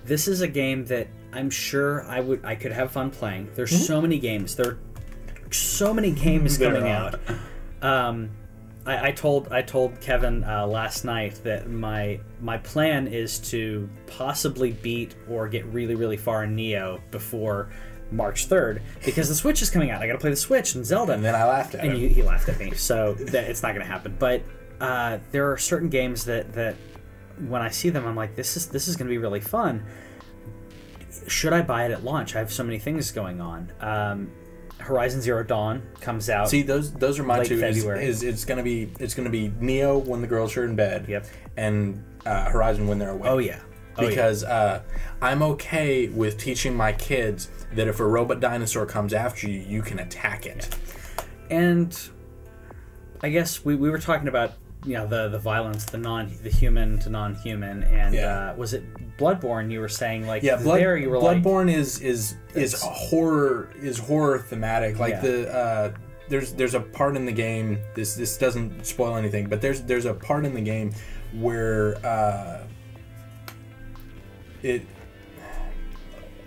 this 0.03 0.27
is 0.27 0.41
a 0.41 0.47
game 0.47 0.85
that 0.85 1.07
I'm 1.31 1.49
sure 1.49 2.03
I 2.05 2.19
would 2.19 2.43
I 2.45 2.55
could 2.55 2.73
have 2.73 2.91
fun 2.91 3.09
playing. 3.09 3.49
There's 3.55 3.87
so 3.87 4.01
many 4.01 4.19
games. 4.19 4.55
There 4.55 4.67
are 4.71 4.77
so 5.51 5.93
many 5.93 6.11
games 6.11 6.57
coming 6.57 6.89
out. 6.89 7.19
Um, 7.81 8.31
I, 8.85 9.07
I 9.07 9.11
told 9.11 9.49
I 9.51 9.61
told 9.61 9.99
Kevin 10.01 10.43
uh, 10.43 10.65
last 10.65 11.05
night 11.05 11.39
that 11.43 11.69
my 11.69 12.19
my 12.39 12.57
plan 12.57 13.07
is 13.07 13.39
to 13.51 13.89
possibly 14.07 14.71
beat 14.71 15.15
or 15.29 15.47
get 15.47 15.65
really 15.65 15.95
really 15.95 16.17
far 16.17 16.43
in 16.43 16.55
Nioh 16.55 16.99
before 17.11 17.69
March 18.11 18.49
3rd 18.49 18.81
because 19.05 19.29
the 19.29 19.35
Switch 19.35 19.61
is 19.61 19.69
coming 19.69 19.91
out. 19.91 20.01
I 20.01 20.07
got 20.07 20.13
to 20.13 20.19
play 20.19 20.31
the 20.31 20.35
Switch 20.35 20.75
and 20.75 20.85
Zelda. 20.85 21.13
and 21.13 21.23
then 21.23 21.35
I 21.35 21.45
laughed 21.45 21.75
at 21.75 21.81
and 21.83 21.93
him. 21.93 22.01
you, 22.01 22.09
he 22.09 22.23
laughed 22.23 22.49
at 22.49 22.59
me, 22.59 22.71
so 22.71 23.13
that 23.13 23.49
it's 23.49 23.63
not 23.63 23.69
going 23.69 23.85
to 23.85 23.91
happen. 23.91 24.15
But 24.19 24.41
uh, 24.79 25.19
there 25.31 25.51
are 25.51 25.57
certain 25.57 25.89
games 25.89 26.25
that 26.25 26.53
that 26.53 26.75
when 27.47 27.61
I 27.61 27.69
see 27.69 27.89
them, 27.89 28.05
I'm 28.05 28.15
like, 28.15 28.35
this 28.35 28.57
is 28.57 28.67
this 28.67 28.87
is 28.87 28.95
going 28.95 29.07
to 29.07 29.11
be 29.11 29.17
really 29.17 29.39
fun. 29.39 29.85
Should 31.27 31.53
I 31.53 31.61
buy 31.61 31.85
it 31.85 31.91
at 31.91 32.03
launch? 32.03 32.35
I 32.35 32.39
have 32.39 32.51
so 32.51 32.63
many 32.63 32.79
things 32.79 33.11
going 33.11 33.41
on. 33.41 33.71
Um, 33.79 34.31
Horizon 34.81 35.21
Zero 35.21 35.43
Dawn 35.43 35.81
comes 35.99 36.29
out. 36.29 36.49
See, 36.49 36.61
those 36.61 36.91
those 36.93 37.19
are 37.19 37.23
my 37.23 37.39
Late 37.39 37.47
two. 37.47 37.63
Is, 37.63 37.77
February. 37.77 38.05
is 38.05 38.23
it's 38.23 38.45
gonna 38.45 38.63
be 38.63 38.91
it's 38.99 39.13
gonna 39.13 39.29
be 39.29 39.49
Nioh 39.49 40.03
when 40.03 40.21
the 40.21 40.27
girls 40.27 40.55
are 40.57 40.65
in 40.65 40.75
bed. 40.75 41.05
Yep. 41.07 41.25
And 41.57 42.03
uh, 42.25 42.49
Horizon 42.49 42.87
when 42.87 42.99
they're 42.99 43.11
awake. 43.11 43.29
oh 43.29 43.37
yeah, 43.37 43.59
oh, 43.97 44.03
yeah. 44.03 44.09
because 44.09 44.43
uh, 44.43 44.81
I'm 45.21 45.41
okay 45.43 46.07
with 46.07 46.37
teaching 46.37 46.75
my 46.75 46.93
kids 46.93 47.49
that 47.73 47.87
if 47.87 47.99
a 47.99 48.05
robot 48.05 48.39
dinosaur 48.39 48.85
comes 48.85 49.13
after 49.13 49.49
you, 49.49 49.59
you 49.61 49.81
can 49.81 49.99
attack 49.99 50.45
it. 50.45 50.69
and 51.49 51.97
I 53.23 53.29
guess 53.29 53.63
we, 53.63 53.75
we 53.75 53.89
were 53.89 53.99
talking 53.99 54.27
about 54.27 54.53
you 54.85 54.93
know 54.93 55.05
the 55.05 55.29
the 55.29 55.37
violence, 55.39 55.85
the 55.85 55.97
non 55.97 56.31
the 56.43 56.49
human 56.49 56.97
to 56.99 57.09
non 57.09 57.35
human, 57.35 57.83
and 57.83 58.15
Yeah. 58.15 58.51
uh, 58.51 58.55
was 58.55 58.73
it 58.73 58.83
Bloodborne? 59.17 59.71
You 59.71 59.79
were 59.79 59.89
saying 59.89 60.25
like 60.25 60.41
Yeah, 60.43 60.57
Blood, 60.57 60.79
there 60.79 60.97
you 60.97 61.09
were 61.09 61.19
like 61.19 61.43
Bloodborne 61.43 61.71
is 61.71 61.99
is 62.01 62.35
is 62.55 62.73
a 62.73 62.85
horror 62.87 63.69
is 63.79 63.97
horror 63.99 64.39
thematic. 64.39 64.97
Like 64.99 65.13
Yeah. 65.15 65.21
the 65.21 65.53
uh, 65.55 65.91
there's 66.29 66.53
there's 66.53 66.73
a 66.73 66.79
part 66.79 67.15
in 67.15 67.25
the 67.25 67.31
game. 67.31 67.77
This 67.93 68.15
this 68.15 68.37
doesn't 68.37 68.85
spoil 68.85 69.17
anything, 69.17 69.47
but 69.47 69.61
there's 69.61 69.81
there's 69.81 70.05
a 70.05 70.13
part 70.13 70.45
in 70.45 70.53
the 70.55 70.61
game 70.61 70.93
where 71.33 71.95
uh, 72.05 72.63
it 74.63 74.81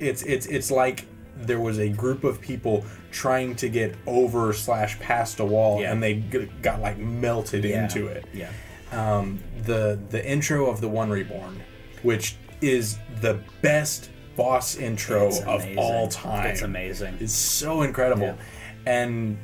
it's 0.01 0.22
it's 0.22 0.47
it's 0.47 0.70
like 0.70 1.07
there 1.37 1.61
was 1.61 1.78
a 1.78 1.89
group 1.89 2.24
of 2.24 2.41
people 2.41 2.85
trying 3.14 3.54
to 3.54 3.68
get 3.68 3.94
over 4.06 4.52
slash 4.52 4.98
past 4.98 5.38
a 5.40 5.44
wall, 5.44 5.80
Yeah. 5.80 5.92
and 5.92 6.02
they 6.02 6.14
g- 6.16 6.50
got 6.60 6.80
like 6.80 6.98
melted 6.98 7.64
Yeah. 7.64 7.84
into 7.84 8.08
it 8.08 8.24
yeah. 8.34 8.50
um, 8.92 9.38
the 9.62 9.98
the 10.10 10.22
intro 10.28 10.66
of 10.66 10.80
the 10.80 10.88
One 10.88 11.08
Reborn, 11.10 11.62
which 12.02 12.36
is 12.60 12.98
the 13.20 13.38
best 13.62 14.10
boss 14.36 14.76
intro 14.76 15.28
of 15.46 15.64
all 15.78 16.08
time. 16.08 16.46
It's 16.46 16.62
amazing. 16.62 17.16
It's 17.20 17.32
so 17.32 17.82
incredible, 17.82 18.36
Yeah. 18.36 18.92
and 19.00 19.38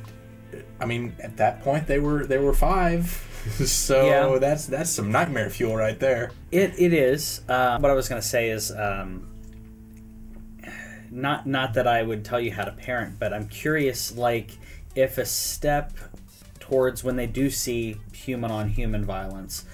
I 0.80 0.86
mean, 0.86 1.14
at 1.20 1.36
that 1.36 1.62
point 1.62 1.86
they 1.86 2.00
were 2.00 2.26
they 2.26 2.38
were 2.38 2.52
five, 2.54 3.04
so 3.64 4.38
that's 4.40 4.66
that's 4.66 4.90
some 4.90 5.12
nightmare 5.12 5.48
fuel 5.48 5.76
right 5.76 5.98
there. 6.00 6.32
It 6.50 6.74
it 6.76 6.92
is. 6.92 7.42
Uh, 7.48 7.78
what 7.78 7.90
I 7.90 7.94
was 7.94 8.08
going 8.08 8.20
to 8.20 8.26
say 8.26 8.50
is, 8.50 8.72
um, 8.72 9.28
not 11.10 11.46
not 11.46 11.74
that 11.74 11.86
I 11.86 12.02
would 12.02 12.24
tell 12.24 12.40
you 12.40 12.52
how 12.52 12.64
to 12.64 12.72
parent, 12.72 13.18
but 13.18 13.32
I'm 13.32 13.48
curious, 13.48 14.16
like 14.16 14.50
if 14.94 15.18
a 15.18 15.24
step 15.26 15.92
towards 16.58 17.02
when 17.04 17.16
they 17.16 17.26
do 17.26 17.50
see 17.50 17.96
human 18.12 18.50
on 18.50 18.68
human 18.68 19.04
violence, 19.04 19.64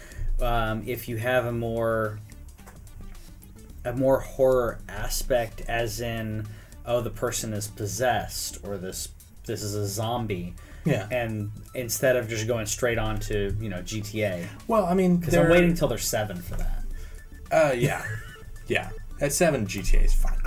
um, 0.41 0.83
if 0.87 1.09
you 1.09 1.17
have 1.19 1.45
a 1.47 1.53
more 1.53 2.19
a 3.85 3.93
more 3.93 4.21
horror 4.21 4.79
aspect, 4.89 5.63
as 5.69 6.01
in, 6.01 6.47
oh, 6.85 7.01
the 7.01 7.11
person 7.11 7.53
is 7.53 7.69
possessed, 7.69 8.59
or 8.65 8.77
this 8.79 9.09
this 9.45 9.63
is 9.63 9.75
a 9.75 9.87
zombie. 9.87 10.55
Yeah. 10.85 11.09
And 11.11 11.51
instead 11.75 12.15
of 12.17 12.29
just 12.29 12.47
going 12.47 12.67
straight 12.67 12.99
on 12.99 13.19
to 13.21 13.57
you 13.61 13.69
know 13.69 13.79
GTA, 13.83 14.47
Well, 14.69 14.87
I 14.87 14.95
mean, 14.95 15.17
because 15.19 15.35
I'm 15.35 15.43
they're- 15.43 15.51
waiting 15.53 15.71
until 15.71 15.89
they're 15.89 15.99
seven 15.99 16.37
for 16.41 16.57
that. 16.57 16.83
Uh, 17.51 17.73
yeah, 17.75 18.05
yeah. 18.69 18.91
At 19.21 19.33
seven, 19.33 19.67
GTA 19.67 20.05
is 20.05 20.13
fine. 20.15 20.39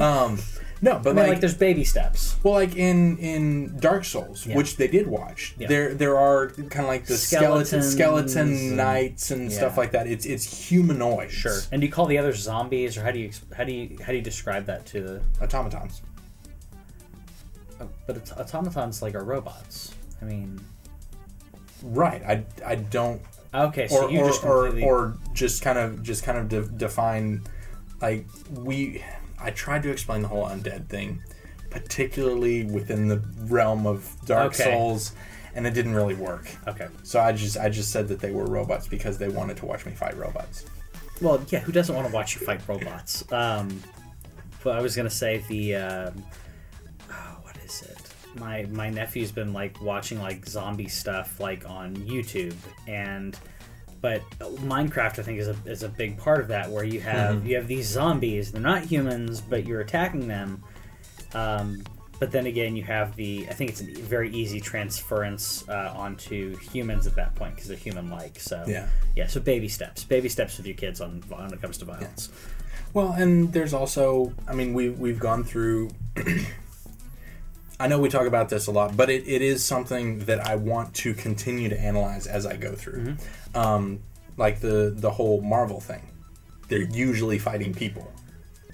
Um, 0.00 0.38
no, 0.82 0.98
but 1.02 1.10
I 1.10 1.12
mean, 1.12 1.16
like, 1.16 1.28
like, 1.28 1.40
there's 1.40 1.54
baby 1.54 1.84
steps. 1.84 2.36
Well, 2.42 2.52
like 2.54 2.76
in 2.76 3.16
in 3.18 3.78
Dark 3.78 4.04
Souls, 4.04 4.46
Yeah. 4.46 4.56
which 4.56 4.76
they 4.76 4.88
did 4.88 5.06
watch, 5.06 5.54
Yeah. 5.58 5.68
there 5.68 5.94
there 5.94 6.18
are 6.18 6.48
kind 6.50 6.80
of 6.80 6.86
like 6.86 7.06
the 7.06 7.16
skeleton 7.16 7.82
skeleton 7.82 8.76
knights 8.76 9.30
and 9.30 9.50
stuff 9.50 9.78
like 9.78 9.92
that. 9.92 10.06
It's 10.06 10.26
it's 10.26 10.68
humanoid. 10.68 11.30
Sure. 11.30 11.58
And 11.72 11.80
do 11.80 11.86
you 11.86 11.92
call 11.92 12.06
the 12.06 12.18
others 12.18 12.38
zombies, 12.38 12.96
or 12.98 13.02
how 13.04 13.10
do 13.10 13.18
you 13.18 13.30
how 13.56 13.64
do 13.64 13.72
you 13.72 13.96
how 14.02 14.12
do 14.12 14.16
you 14.18 14.22
describe 14.22 14.66
that 14.66 14.84
to 14.86 15.00
the? 15.00 15.22
automatons. 15.42 16.02
oh, 17.80 17.88
But 18.06 18.30
automatons 18.38 19.00
like 19.02 19.14
are 19.14 19.24
robots. 19.24 19.92
I 20.20 20.24
mean, 20.26 20.60
Right. 21.82 22.22
I 22.22 22.44
I 22.64 22.74
don't 22.76 23.22
okay, 23.54 23.88
so 23.88 24.04
or 24.06 24.10
you 24.10 24.20
or, 24.20 24.26
just 24.28 24.44
or, 24.44 24.64
completely 24.64 24.88
or 24.88 25.16
just 25.32 25.62
kind 25.62 25.78
of 25.78 26.02
just 26.02 26.22
kind 26.22 26.36
of 26.38 26.48
de- 26.50 26.68
define 26.76 27.42
like 28.02 28.26
we. 28.52 29.02
I 29.40 29.50
tried 29.50 29.82
to 29.84 29.90
explain 29.90 30.22
the 30.22 30.28
whole 30.28 30.46
undead 30.46 30.88
thing. 30.88 31.22
particularly 31.70 32.64
within 32.64 33.06
the 33.08 33.22
realm 33.48 33.86
of 33.86 34.10
Dark 34.24 34.54
Okay. 34.54 34.64
Souls, 34.64 35.12
and 35.54 35.66
it 35.66 35.74
didn't 35.74 35.94
really 35.94 36.14
work. 36.14 36.48
Okay. 36.66 36.88
So 37.02 37.20
I 37.20 37.32
just 37.32 37.58
I 37.58 37.68
just 37.68 37.90
said 37.90 38.08
that 38.08 38.20
they 38.20 38.30
were 38.30 38.46
robots 38.46 38.88
because 38.88 39.18
they 39.18 39.28
wanted 39.28 39.56
to 39.58 39.66
watch 39.66 39.84
me 39.84 39.92
fight 39.92 40.16
robots. 40.16 40.64
Well, 41.20 41.42
yeah, 41.48 41.60
who 41.60 41.72
doesn't 41.72 41.94
want 41.94 42.06
to 42.08 42.14
watch 42.14 42.34
you 42.34 42.40
fight 42.46 42.60
robots? 42.66 43.30
Um, 43.32 43.82
but 44.64 44.76
I 44.76 44.80
was 44.80 44.96
gonna 44.96 45.10
say 45.10 45.44
the 45.48 45.74
um, 45.76 46.24
oh, 47.10 47.36
what 47.42 47.56
is 47.64 47.82
it? 47.82 47.98
My 48.40 48.64
my 48.70 48.88
nephew's 48.88 49.32
been 49.32 49.52
like 49.52 49.78
watching 49.82 50.18
like 50.18 50.46
zombie 50.46 50.88
stuff 50.88 51.40
like 51.40 51.68
on 51.68 51.94
YouTube 51.96 52.54
and. 52.86 53.38
But 54.00 54.22
Minecraft, 54.38 55.18
I 55.18 55.22
think, 55.22 55.38
is 55.38 55.48
a, 55.48 55.56
is 55.64 55.82
a 55.82 55.88
big 55.88 56.18
part 56.18 56.40
of 56.40 56.48
that, 56.48 56.70
where 56.70 56.84
you 56.84 57.00
have 57.00 57.46
you 57.46 57.56
have 57.56 57.66
these 57.68 57.86
zombies. 57.88 58.52
They're 58.52 58.60
not 58.60 58.82
humans, 58.84 59.40
but 59.40 59.66
you're 59.66 59.80
attacking 59.80 60.28
them. 60.28 60.62
Um, 61.34 61.82
but 62.18 62.30
then 62.30 62.46
again, 62.46 62.76
you 62.76 62.82
have 62.84 63.14
the 63.16 63.46
I 63.48 63.52
think 63.52 63.70
it's 63.70 63.80
a 63.80 63.84
very 63.84 64.30
easy 64.30 64.60
transference 64.60 65.68
uh, 65.68 65.92
onto 65.96 66.56
humans 66.56 67.06
at 67.06 67.14
that 67.16 67.34
point 67.34 67.54
because 67.54 67.68
they're 67.68 67.76
human-like. 67.76 68.40
So 68.40 68.64
Yeah. 68.66 68.88
yeah. 69.14 69.26
So 69.26 69.40
baby 69.40 69.68
steps, 69.68 70.04
baby 70.04 70.28
steps 70.28 70.56
with 70.56 70.66
your 70.66 70.76
kids 70.76 71.00
on 71.00 71.22
when 71.28 71.52
it 71.52 71.60
comes 71.60 71.78
to 71.78 71.84
violence. 71.84 72.30
Well, 72.94 73.12
and 73.12 73.52
there's 73.52 73.74
also, 73.74 74.32
I 74.48 74.54
mean, 74.54 74.72
we 74.72 74.90
we've 74.90 75.18
gone 75.18 75.44
through. 75.44 75.90
I 77.78 77.88
know 77.88 77.98
we 77.98 78.08
talk 78.08 78.26
about 78.26 78.48
this 78.48 78.66
a 78.66 78.70
lot, 78.72 78.96
but 78.96 79.10
it, 79.10 79.26
it 79.28 79.42
is 79.42 79.62
something 79.64 80.20
that 80.20 80.46
I 80.46 80.56
want 80.56 80.94
to 80.96 81.12
continue 81.14 81.68
to 81.68 81.78
analyze 81.78 82.26
as 82.26 82.46
I 82.46 82.56
go 82.56 82.74
through. 82.74 83.16
Um, 83.54 84.00
like 84.36 84.60
the 84.60 84.92
the 84.96 85.10
whole 85.10 85.40
Marvel 85.42 85.80
thing, 85.80 86.02
they're 86.68 86.80
usually 86.82 87.38
fighting 87.38 87.74
people. 87.74 88.10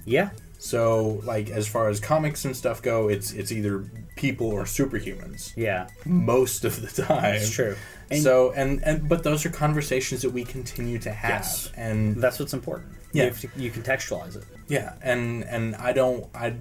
Yeah, 0.05 0.31
So, 0.57 1.21
like 1.23 1.49
as 1.49 1.65
far 1.67 1.87
as 1.89 1.99
comics 2.01 2.43
and 2.45 2.55
stuff 2.55 2.81
go, 2.81 3.07
it's 3.09 3.31
it's 3.31 3.51
either 3.51 3.85
people 4.15 4.47
or 4.47 4.63
superhumans 4.63 5.53
yeah, 5.57 5.87
most 6.05 6.65
of 6.65 6.81
the 6.81 7.03
time. 7.03 7.35
it's 7.35 7.49
true. 7.51 7.75
And 8.11 8.21
so 8.21 8.51
and 8.51 8.83
and 8.83 9.07
but 9.09 9.23
those 9.23 9.45
are 9.45 9.49
conversations 9.49 10.21
that 10.23 10.31
we 10.31 10.43
continue 10.43 10.99
to 10.99 11.11
have, 11.11 11.31
Yes. 11.31 11.71
and 11.75 12.17
that's 12.21 12.37
what's 12.39 12.53
important. 12.53 12.91
Yeah. 13.13 13.25
you, 13.25 13.31
to, 13.31 13.49
you 13.57 13.71
contextualize 13.71 14.35
it. 14.35 14.43
Yeah, 14.67 14.95
and 15.01 15.43
and 15.45 15.75
I 15.75 15.93
don't 15.93 16.27
I 16.35 16.55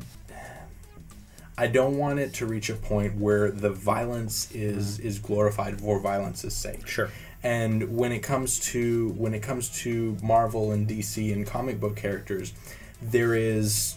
I 1.56 1.66
don't 1.66 1.98
want 1.98 2.18
it 2.18 2.32
to 2.34 2.46
reach 2.46 2.70
a 2.70 2.74
point 2.74 3.16
where 3.16 3.50
the 3.50 3.70
violence 3.70 4.50
is 4.52 4.98
mm-hmm. 4.98 5.06
is 5.06 5.18
glorified 5.18 5.80
for 5.80 6.00
violence's 6.00 6.54
sake. 6.54 6.86
Sure. 6.86 7.10
And 7.42 7.96
when 7.96 8.12
it 8.12 8.20
comes 8.20 8.60
to 8.70 9.10
when 9.10 9.34
it 9.34 9.42
comes 9.42 9.68
to 9.82 10.16
Marvel 10.22 10.72
and 10.72 10.88
DC 10.88 11.32
and 11.32 11.46
comic 11.46 11.80
book 11.80 11.96
characters, 11.96 12.52
there 13.00 13.34
is 13.34 13.96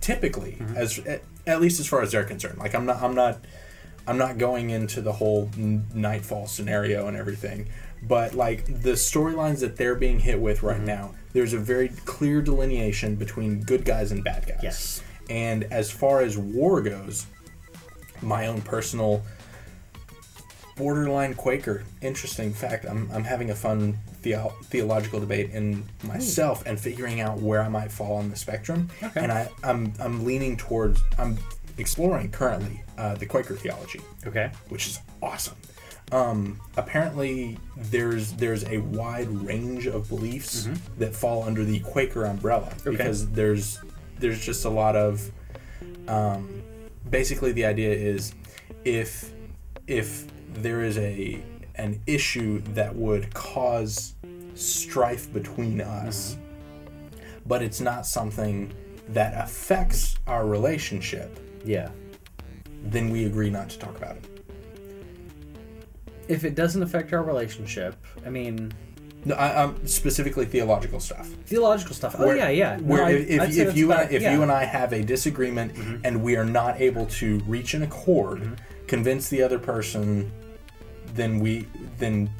typically 0.00 0.52
mm-hmm. 0.52 0.76
as 0.76 0.98
at, 1.00 1.22
at 1.46 1.60
least 1.60 1.80
as 1.80 1.86
far 1.86 2.02
as 2.02 2.12
they're 2.12 2.24
concerned. 2.24 2.58
Like 2.58 2.74
I'm 2.74 2.86
not 2.86 3.02
I'm 3.02 3.14
not 3.14 3.38
I'm 4.06 4.18
not 4.18 4.38
going 4.38 4.70
into 4.70 5.00
the 5.00 5.12
whole 5.12 5.50
Nightfall 5.56 6.46
scenario 6.46 7.08
and 7.08 7.16
everything, 7.16 7.68
but 8.02 8.34
like 8.34 8.66
the 8.66 8.92
storylines 8.92 9.60
that 9.60 9.76
they're 9.76 9.96
being 9.96 10.20
hit 10.20 10.40
with 10.40 10.62
right 10.62 10.76
mm-hmm. 10.76 10.86
now, 10.86 11.14
there's 11.32 11.52
a 11.52 11.58
very 11.58 11.88
clear 12.04 12.40
delineation 12.40 13.16
between 13.16 13.60
good 13.60 13.84
guys 13.84 14.12
and 14.12 14.22
bad 14.22 14.46
guys. 14.46 14.60
Yes. 14.62 15.02
And 15.28 15.64
as 15.64 15.90
far 15.90 16.20
as 16.22 16.36
war 16.38 16.80
goes, 16.80 17.26
my 18.22 18.46
own 18.46 18.62
personal 18.62 19.22
borderline 20.76 21.34
Quaker. 21.34 21.84
Interesting 22.00 22.52
fact. 22.52 22.84
I'm, 22.84 23.10
I'm 23.12 23.24
having 23.24 23.50
a 23.50 23.54
fun 23.54 23.98
theo- 24.22 24.54
theological 24.64 25.20
debate 25.20 25.50
in 25.50 25.84
myself 26.04 26.64
and 26.66 26.78
figuring 26.78 27.20
out 27.20 27.40
where 27.40 27.62
I 27.62 27.68
might 27.68 27.90
fall 27.90 28.16
on 28.16 28.30
the 28.30 28.36
spectrum. 28.36 28.88
Okay. 29.02 29.20
And 29.20 29.32
I, 29.32 29.48
I'm 29.64 29.92
I'm 30.00 30.24
leaning 30.24 30.56
towards 30.56 31.00
I'm 31.18 31.38
exploring 31.78 32.30
currently 32.30 32.82
uh, 32.96 33.14
the 33.14 33.26
Quaker 33.26 33.54
theology 33.54 34.00
Okay. 34.26 34.50
which 34.68 34.86
is 34.88 35.00
awesome. 35.22 35.56
Um, 36.10 36.58
apparently, 36.76 37.58
there's 37.76 38.32
there's 38.32 38.64
a 38.64 38.78
wide 38.78 39.28
range 39.28 39.86
of 39.86 40.08
beliefs 40.08 40.68
that 40.96 41.14
fall 41.14 41.42
under 41.42 41.64
the 41.64 41.80
Quaker 41.80 42.24
umbrella 42.24 42.72
because 42.84 43.28
there's 43.30 43.80
there's 44.20 44.44
just 44.44 44.64
a 44.64 44.68
lot 44.70 44.96
of 44.96 45.30
um, 46.08 46.62
basically 47.10 47.52
the 47.52 47.64
idea 47.64 47.92
is 47.92 48.34
if 48.84 49.32
if 49.86 50.26
there 50.54 50.82
is 50.82 50.98
a 50.98 51.42
an 51.76 52.00
issue 52.06 52.60
that 52.74 52.94
would 52.94 53.32
cause 53.34 54.14
strife 54.54 55.32
between 55.32 55.80
us, 55.80 56.36
but 57.46 57.62
it's 57.62 57.80
not 57.80 58.04
something 58.04 58.72
that 59.10 59.32
affects 59.42 60.16
our 60.26 60.46
relationship, 60.46 61.38
Yeah. 61.64 61.90
then 62.82 63.10
we 63.10 63.24
agree 63.26 63.48
not 63.48 63.70
to 63.70 63.78
talk 63.78 63.96
about 63.96 64.16
it. 64.16 64.24
If 66.26 66.44
it 66.44 66.54
doesn't 66.56 66.82
affect 66.82 67.12
our 67.12 67.22
relationship, 67.22 67.94
I 68.26 68.30
mean, 68.30 68.72
No, 69.24 69.34
I, 69.34 69.64
am 69.64 69.86
specifically 69.86 70.44
theological 70.46 71.00
stuff. 71.00 71.26
theological 71.46 71.94
stuff. 71.94 72.14
Oh 72.18 72.26
Where- 72.26 72.36
yeah, 72.36 72.48
yeah. 72.50 72.78
Where 72.78 73.04
I- 73.04 73.10
if, 73.12 73.28
if, 73.30 73.40
I'd 73.40 73.48
if 73.50 73.56
that's 73.56 73.76
you 73.76 73.90
and 73.90 74.00
I, 74.00 74.02
about- 74.02 74.12
if 74.12 74.22
yeah. 74.22 74.28
Mm-hmm. 74.28 74.36
you 74.36 74.42
and 74.44 74.52
I 74.52 74.64
have 74.64 74.92
a 74.92 75.02
disagreement 75.02 75.72
and 76.04 76.22
we 76.22 76.36
are 76.36 76.44
not 76.44 76.80
able 76.80 77.06
to 77.06 77.38
reach 77.40 77.74
an 77.74 77.82
accord, 77.82 78.40
Mm-hmm. 78.40 78.54
convince 78.86 79.28
the 79.28 79.42
other 79.42 79.58
person, 79.58 80.30
then 81.14 81.40
we 81.40 81.66
then 81.98 82.30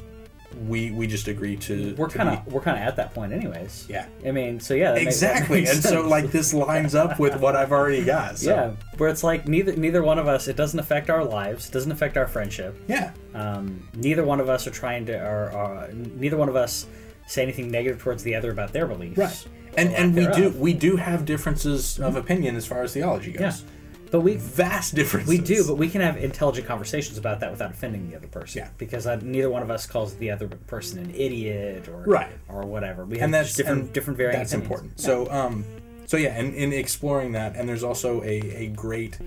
we 0.66 0.90
we 0.90 1.06
just 1.06 1.28
agree 1.28 1.56
to. 1.56 1.94
we're 1.96 2.08
kind 2.08 2.28
of 2.30 2.52
we're 2.52 2.60
kind 2.60 2.76
of 2.78 2.82
at 2.82 2.96
that 2.96 3.14
point, 3.14 3.32
anyways. 3.32 3.86
Yeah. 3.88 4.06
I 4.26 4.30
mean, 4.32 4.58
so 4.60 4.74
yeah. 4.74 4.92
That 4.92 5.04
makes- 5.04 5.20
that 5.20 5.36
exactly, 5.36 5.60
makes 5.60 5.74
and 5.74 5.82
so 5.82 6.06
like 6.08 6.30
this 6.32 6.54
lines 6.54 6.94
up 6.94 7.18
with 7.18 7.38
what 7.40 7.54
I've 7.54 7.70
already 7.72 8.04
got. 8.04 8.38
So, 8.38 8.50
yeah, 8.50 8.70
where 8.96 9.08
it's 9.10 9.22
like 9.22 9.46
neither 9.46 9.76
neither 9.76 10.02
one 10.02 10.18
of 10.18 10.26
us. 10.26 10.48
It 10.48 10.56
doesn't 10.56 10.78
affect 10.80 11.10
our 11.10 11.24
lives. 11.24 11.68
It 11.68 11.72
doesn't 11.72 11.92
affect 11.92 12.16
our 12.16 12.26
friendship. 12.26 12.76
yeah, 12.88 13.12
Um, 13.34 13.86
neither 13.94 14.24
one 14.24 14.40
of 14.40 14.48
us 14.48 14.66
are 14.66 14.70
trying 14.70 15.06
to, 15.06 15.18
are, 15.18 15.52
are 15.52 15.88
neither 15.92 16.36
one 16.36 16.48
of 16.48 16.56
us 16.56 16.86
say 17.26 17.42
anything 17.42 17.70
negative 17.70 18.00
towards 18.00 18.22
the 18.22 18.34
other 18.34 18.50
about 18.50 18.72
their 18.72 18.86
beliefs. 18.86 19.18
right. 19.18 19.46
And 19.76 19.92
and 19.92 20.14
we 20.16 20.26
do 20.28 20.48
we 20.50 20.72
do 20.72 20.96
have 20.96 21.24
differences 21.26 22.00
of 22.00 22.16
opinion 22.16 22.56
as 22.56 22.66
far 22.66 22.82
as 22.82 22.94
theology 22.94 23.30
goes. 23.32 23.40
Yeah, 23.62 23.68
but 24.10 24.20
we 24.20 24.36
Vast 24.36 24.94
differences. 24.94 25.28
we 25.28 25.38
do, 25.38 25.66
but 25.66 25.76
we 25.76 25.88
can 25.88 26.00
have 26.00 26.16
intelligent 26.16 26.66
conversations 26.66 27.18
about 27.18 27.40
that 27.40 27.50
without 27.50 27.70
offending 27.70 28.08
the 28.10 28.16
other 28.16 28.26
person. 28.28 28.62
Yeah. 28.62 28.68
because 28.78 29.06
uh, 29.06 29.16
neither 29.22 29.50
one 29.50 29.62
of 29.62 29.70
us 29.70 29.86
calls 29.86 30.14
the 30.16 30.30
other 30.30 30.48
person 30.48 30.98
an 30.98 31.10
idiot 31.14 31.88
or 31.88 32.02
Right. 32.06 32.32
or 32.48 32.62
whatever. 32.66 33.04
We 33.04 33.18
have 33.18 33.24
and 33.26 33.34
that's 33.34 33.54
different 33.54 33.80
and 33.82 33.92
different 33.92 34.16
varying. 34.16 34.38
That's 34.38 34.52
opinions. 34.52 34.70
important. 34.96 35.00
So 35.00 35.30
um, 35.30 35.64
so 36.06 36.16
yeah, 36.16 36.38
and 36.38 36.54
in 36.54 36.72
exploring 36.72 37.32
that, 37.32 37.54
and 37.56 37.68
there's 37.68 37.84
also 37.84 38.22
a, 38.22 38.40
a 38.64 38.66
great 38.68 39.18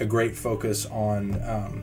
a 0.00 0.04
great 0.06 0.36
focus 0.36 0.86
on 0.86 1.34
um, 1.42 1.82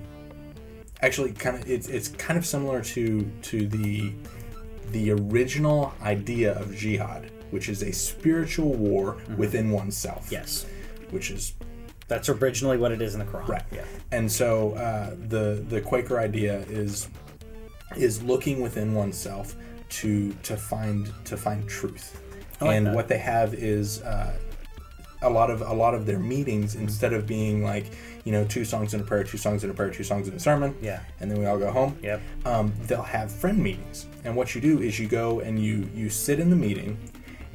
actually 1.01 1.33
kind 1.33 1.61
of 1.61 1.69
it's 1.69 1.87
it's 1.89 2.07
kind 2.09 2.37
of 2.37 2.45
similar 2.45 2.81
to 2.81 3.29
to 3.41 3.67
the 3.67 4.13
the 4.91 5.11
original 5.11 5.93
idea 6.01 6.53
of 6.57 6.73
jihad, 6.75 7.29
which 7.51 7.67
is 7.67 7.83
a 7.83 7.91
spiritual 7.91 8.73
war 8.73 9.17
within 9.35 9.71
oneself. 9.71 10.31
Yes, 10.31 10.65
which 11.09 11.31
is 11.31 11.53
that's 12.07 12.29
originally 12.29 12.77
what 12.77 12.91
it 12.91 13.01
is 13.01 13.13
in 13.15 13.19
the 13.19 13.25
Quran. 13.25 13.47
Right. 13.47 13.63
Yeah. 13.71 13.83
And 14.11 14.31
so 14.31 14.73
uh, 14.73 15.15
the 15.27 15.63
the 15.67 15.81
Quaker 15.81 16.19
idea 16.19 16.59
is 16.69 17.07
is 17.95 18.21
looking 18.23 18.61
within 18.61 18.93
oneself 18.93 19.55
to 19.89 20.33
to 20.43 20.57
find 20.57 21.11
to 21.25 21.37
find 21.37 21.67
truth. 21.67 22.21
Like 22.61 22.77
and 22.77 22.87
that. 22.87 22.95
what 22.95 23.07
they 23.07 23.17
have 23.17 23.53
is 23.53 24.01
uh, 24.01 24.33
a 25.21 25.29
lot 25.29 25.49
of 25.49 25.61
a 25.61 25.73
lot 25.73 25.93
of 25.93 26.05
their 26.05 26.19
meetings 26.19 26.75
instead 26.75 27.13
of 27.13 27.25
being 27.27 27.63
like 27.63 27.91
you 28.23 28.31
know 28.31 28.45
two 28.45 28.65
songs 28.65 28.93
in 28.93 29.01
a 29.01 29.03
prayer, 29.03 29.23
two 29.23 29.37
songs 29.37 29.63
in 29.63 29.69
a 29.69 29.73
prayer, 29.73 29.89
two 29.89 30.03
songs 30.03 30.27
in 30.27 30.33
a 30.35 30.39
sermon, 30.39 30.75
Yeah. 30.81 31.01
and 31.19 31.29
then 31.29 31.37
we 31.39 31.45
all 31.45 31.57
go 31.57 31.71
home. 31.71 31.97
Yep. 32.01 32.21
Um, 32.45 32.73
they'll 32.83 33.01
have 33.01 33.31
friend 33.31 33.57
meetings, 33.57 34.07
and 34.23 34.35
what 34.35 34.55
you 34.55 34.61
do 34.61 34.81
is 34.81 34.99
you 34.99 35.07
go 35.07 35.39
and 35.41 35.59
you 35.59 35.89
you 35.93 36.09
sit 36.09 36.39
in 36.39 36.49
the 36.49 36.55
meeting, 36.55 36.97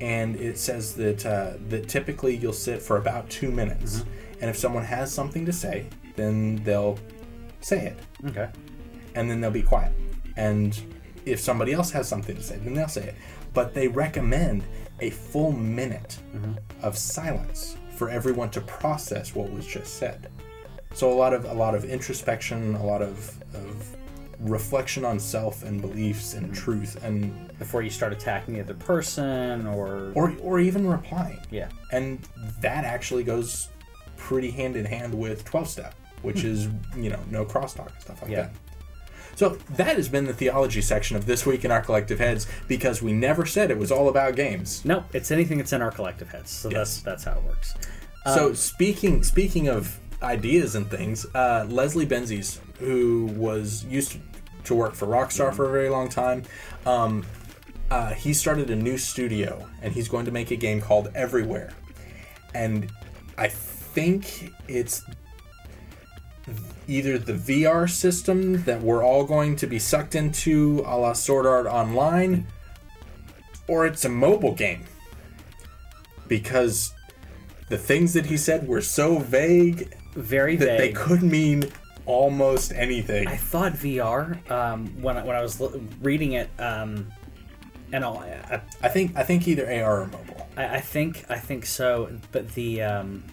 and 0.01 0.37
it 0.37 0.59
says 0.59 0.95
that 0.97 1.25
uh, 1.27 1.53
that 1.69 1.89
typically 1.89 2.37
you'll 2.37 2.53
sit 2.53 2.83
for 2.83 2.97
about 2.99 3.29
two 3.31 3.51
minutes, 3.51 4.01
Mm-hmm. 4.01 4.11
And 4.41 4.49
if 4.51 4.57
someone 4.57 4.85
has 4.85 5.13
something 5.13 5.45
to 5.47 5.53
say, 5.53 5.87
then 6.17 6.57
they'll 6.65 6.99
say 7.61 7.87
it, 7.87 7.99
Okay. 8.29 8.49
and 9.15 9.31
then 9.31 9.41
they'll 9.41 9.51
be 9.51 9.63
quiet, 9.63 9.93
and 10.37 10.79
if 11.27 11.39
somebody 11.41 11.73
else 11.73 11.91
has 11.91 12.09
something 12.09 12.37
to 12.37 12.43
say, 12.43 12.57
then 12.59 12.75
they'll 12.75 12.89
say 12.89 13.05
it. 13.05 13.15
But 13.53 13.75
they 13.75 13.89
recommend 13.89 14.63
a 15.01 15.11
full 15.11 15.53
minute 15.53 16.19
Mm-hmm. 16.35 16.53
of 16.83 16.97
silence 16.97 17.77
for 17.97 18.09
everyone 18.09 18.51
to 18.51 18.61
process 18.63 19.35
what 19.35 19.51
was 19.53 19.67
just 19.67 19.97
said. 19.99 20.29
So 20.95 21.11
a 21.13 21.15
lot 21.15 21.33
of 21.35 21.45
a 21.45 21.53
lot 21.55 21.75
of 21.75 21.85
introspection, 21.85 22.75
a 22.77 22.85
lot 22.85 23.03
of, 23.03 23.17
of 23.55 23.97
reflection 24.41 25.05
on 25.05 25.19
self 25.21 25.63
and 25.65 25.81
beliefs 25.83 26.35
and 26.35 26.55
truth 26.55 27.03
and 27.05 27.57
Before 27.59 27.83
you 27.83 27.91
start 27.91 28.13
attacking 28.13 28.55
the 28.55 28.61
other 28.61 28.75
person, 28.75 29.67
or, 29.67 30.13
or 30.15 30.35
or 30.41 30.59
even 30.61 30.87
replying. 30.87 31.41
yeah. 31.51 31.69
And 31.93 32.21
that 32.61 32.85
actually 32.85 33.23
goes 33.25 33.69
pretty 34.21 34.51
hand 34.51 34.77
in 34.77 34.85
hand 34.85 35.13
with 35.15 35.45
12 35.45 35.69
step, 35.69 35.95
which 36.23 36.45
is, 36.45 36.69
you 36.97 37.11
know, 37.11 37.21
no 37.31 37.45
crosstalk 37.45 37.93
and 37.93 38.01
stuff 38.01 38.21
like 38.23 38.29
Hmm. 38.29 38.33
Yeah. 38.33 38.43
that. 38.43 38.53
So 39.37 39.49
that 39.71 39.97
has 39.97 40.09
been 40.09 40.27
the 40.27 40.35
theology 40.35 40.83
section 40.83 41.17
of 41.17 41.25
this 41.25 41.47
week 41.47 41.65
in 41.65 41.71
our 41.71 41.81
collective 41.81 42.19
heads 42.19 42.47
because 42.69 43.01
we 43.03 43.13
never 43.13 43.47
said 43.47 43.71
it 43.71 43.79
was 43.79 43.91
all 43.91 44.09
about 44.09 44.37
games. 44.37 44.85
No, 44.85 45.05
it's 45.15 45.31
anything 45.31 45.57
that's 45.59 45.73
in 45.73 45.81
our 45.81 45.91
collective 45.91 46.29
heads. 46.31 46.51
So 46.51 46.69
that's 46.69 47.01
that's 47.01 47.25
how 47.25 47.33
it 47.39 47.45
works. 47.45 47.75
so 48.35 48.53
speaking 48.53 49.23
speaking 49.23 49.69
of 49.69 49.99
ideas 50.23 50.75
and 50.75 50.91
things. 50.91 51.25
Uh, 51.35 51.65
Leslie 51.71 52.05
Benzies, 52.07 52.59
who 52.79 53.27
was 53.35 53.85
used 53.85 54.13
to, 54.13 54.19
to 54.65 54.75
work 54.75 54.95
for 54.95 55.07
Rockstar 55.07 55.55
for 55.55 55.67
a 55.67 55.73
very 55.73 55.89
long 55.89 56.11
time, 56.11 56.43
um, 56.85 57.25
uh, 57.91 58.13
he 58.13 58.35
started 58.35 58.69
a 58.69 58.77
new 58.77 58.99
studio 58.99 59.67
and 59.81 59.95
he's 59.95 60.09
going 60.09 60.27
to 60.27 60.31
make 60.31 60.51
a 60.51 60.57
game 60.57 60.83
called 60.83 61.11
Everywhere. 61.15 61.71
And 62.55 62.91
I 63.39 63.49
think 63.93 64.53
it's 64.69 65.05
either 66.89 67.19
the 67.19 67.33
VR 67.33 67.89
system 67.89 68.65
that 68.65 68.81
we're 68.81 69.05
all 69.05 69.25
going 69.25 69.57
to 69.57 69.67
be 69.67 69.79
sucked 69.79 70.15
into 70.15 70.83
a 70.87 70.97
la 70.97 71.13
Sword 71.13 71.47
Art 71.47 71.67
Online, 71.67 72.47
or 73.69 73.87
it's 73.87 74.05
a 74.05 74.09
mobile 74.09 74.55
game. 74.55 74.85
Because 76.29 76.93
the 77.69 77.79
things 77.79 78.13
that 78.15 78.27
he 78.27 78.37
said 78.37 78.67
were 78.67 78.81
so 78.81 79.19
vague 79.19 79.93
Very 80.15 80.57
vague 80.57 80.69
that 80.69 80.79
they 80.79 80.93
could 80.93 81.23
mean 81.23 81.65
almost 82.07 82.73
anything. 82.73 83.29
I 83.29 83.37
thought 83.37 83.73
VR 83.75 84.51
um, 84.51 84.87
when 85.01 85.17
I, 85.17 85.25
when 85.25 85.37
I 85.37 85.43
was 85.43 85.61
l- 85.61 85.81
reading 86.01 86.33
it, 86.33 86.51
um, 86.59 87.07
and 87.93 88.05
all, 88.05 88.19
I, 88.19 88.61
I 88.83 88.89
think 88.89 89.17
I 89.17 89.23
think 89.23 89.47
either 89.49 89.67
AR 89.67 90.03
or 90.03 90.07
mobile. 90.07 90.49
I, 90.57 90.77
I 90.77 90.81
think 90.81 91.25
I 91.29 91.39
think 91.39 91.67
so, 91.67 92.19
but 92.33 92.55
the 92.55 92.83
um, 92.83 93.25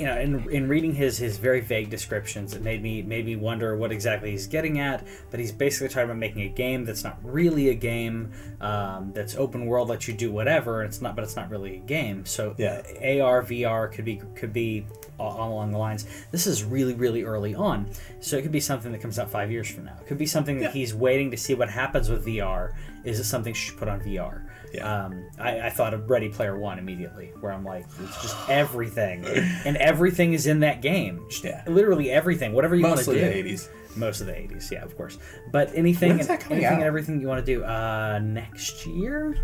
you 0.00 0.06
know, 0.06 0.18
in, 0.18 0.50
in 0.50 0.68
reading 0.68 0.94
his 0.94 1.18
his 1.18 1.36
very 1.36 1.60
vague 1.60 1.90
descriptions, 1.90 2.54
it 2.54 2.62
made 2.62 2.82
me 2.82 3.02
made 3.02 3.26
me 3.26 3.36
wonder 3.36 3.76
what 3.76 3.92
exactly 3.92 4.30
he's 4.30 4.46
getting 4.46 4.78
at. 4.80 5.06
But 5.30 5.40
he's 5.40 5.52
basically 5.52 5.88
talking 5.88 6.04
about 6.04 6.16
making 6.16 6.42
a 6.42 6.48
game 6.48 6.84
that's 6.86 7.04
not 7.04 7.18
really 7.22 7.68
a 7.68 7.74
game, 7.74 8.32
um, 8.62 9.12
that's 9.12 9.36
open 9.36 9.66
world, 9.66 9.88
lets 9.90 10.08
you 10.08 10.14
do 10.14 10.32
whatever. 10.32 10.80
And 10.80 10.88
it's 10.88 11.02
not, 11.02 11.14
but 11.14 11.22
it's 11.24 11.36
not 11.36 11.50
really 11.50 11.76
a 11.76 11.80
game. 11.80 12.24
So 12.24 12.54
Yeah. 12.56 12.80
AR 13.02 13.42
VR 13.42 13.92
could 13.92 14.04
be 14.06 14.22
could 14.34 14.52
be 14.54 14.86
all 15.18 15.52
along 15.52 15.72
the 15.72 15.78
lines. 15.78 16.06
This 16.30 16.46
is 16.46 16.64
really 16.64 16.94
really 16.94 17.22
early 17.24 17.54
on, 17.54 17.90
so 18.20 18.38
it 18.38 18.42
could 18.42 18.52
be 18.52 18.60
something 18.60 18.90
that 18.92 19.02
comes 19.02 19.18
out 19.18 19.30
five 19.30 19.50
years 19.50 19.70
from 19.70 19.84
now. 19.84 19.96
It 20.00 20.06
could 20.06 20.16
be 20.18 20.24
something 20.26 20.56
that 20.60 20.74
Yeah. 20.74 20.80
he's 20.80 20.94
waiting 20.94 21.30
to 21.30 21.36
see 21.36 21.52
what 21.54 21.68
happens 21.68 22.08
with 22.08 22.24
VR. 22.24 22.72
Is 23.04 23.18
it 23.18 23.24
something 23.24 23.54
she 23.54 23.68
should 23.70 23.78
put 23.78 23.88
on 23.88 24.00
VR? 24.00 24.42
Yeah. 24.72 25.04
Um, 25.04 25.28
I, 25.38 25.60
I 25.62 25.70
thought 25.70 25.94
of 25.94 26.08
Ready 26.08 26.28
Player 26.28 26.58
One 26.58 26.78
immediately, 26.78 27.32
where 27.40 27.52
I'm 27.52 27.64
like, 27.64 27.86
it's 28.02 28.22
just 28.22 28.36
everything, 28.48 29.24
and 29.24 29.76
everything 29.78 30.32
is 30.32 30.46
in 30.46 30.60
that 30.60 30.82
game. 30.82 31.24
Just 31.28 31.44
Yeah. 31.44 31.62
literally 31.66 32.10
everything, 32.10 32.52
whatever 32.52 32.76
you 32.76 32.84
want 32.84 32.98
to 33.00 33.04
do. 33.04 33.12
Mostly 33.12 33.42
the 33.42 33.50
80s. 33.50 33.68
Most 33.96 34.20
of 34.20 34.28
the 34.28 34.32
80s, 34.34 34.70
yeah, 34.70 34.84
of 34.84 34.96
course. 34.96 35.18
But 35.50 35.70
anything, 35.74 36.12
and, 36.12 36.20
anything 36.30 36.64
out? 36.64 36.74
and 36.74 36.82
everything 36.82 37.20
you 37.20 37.26
want 37.26 37.44
to 37.44 37.54
do 37.54 37.64
uh, 37.64 38.20
next 38.22 38.86
year? 38.86 39.36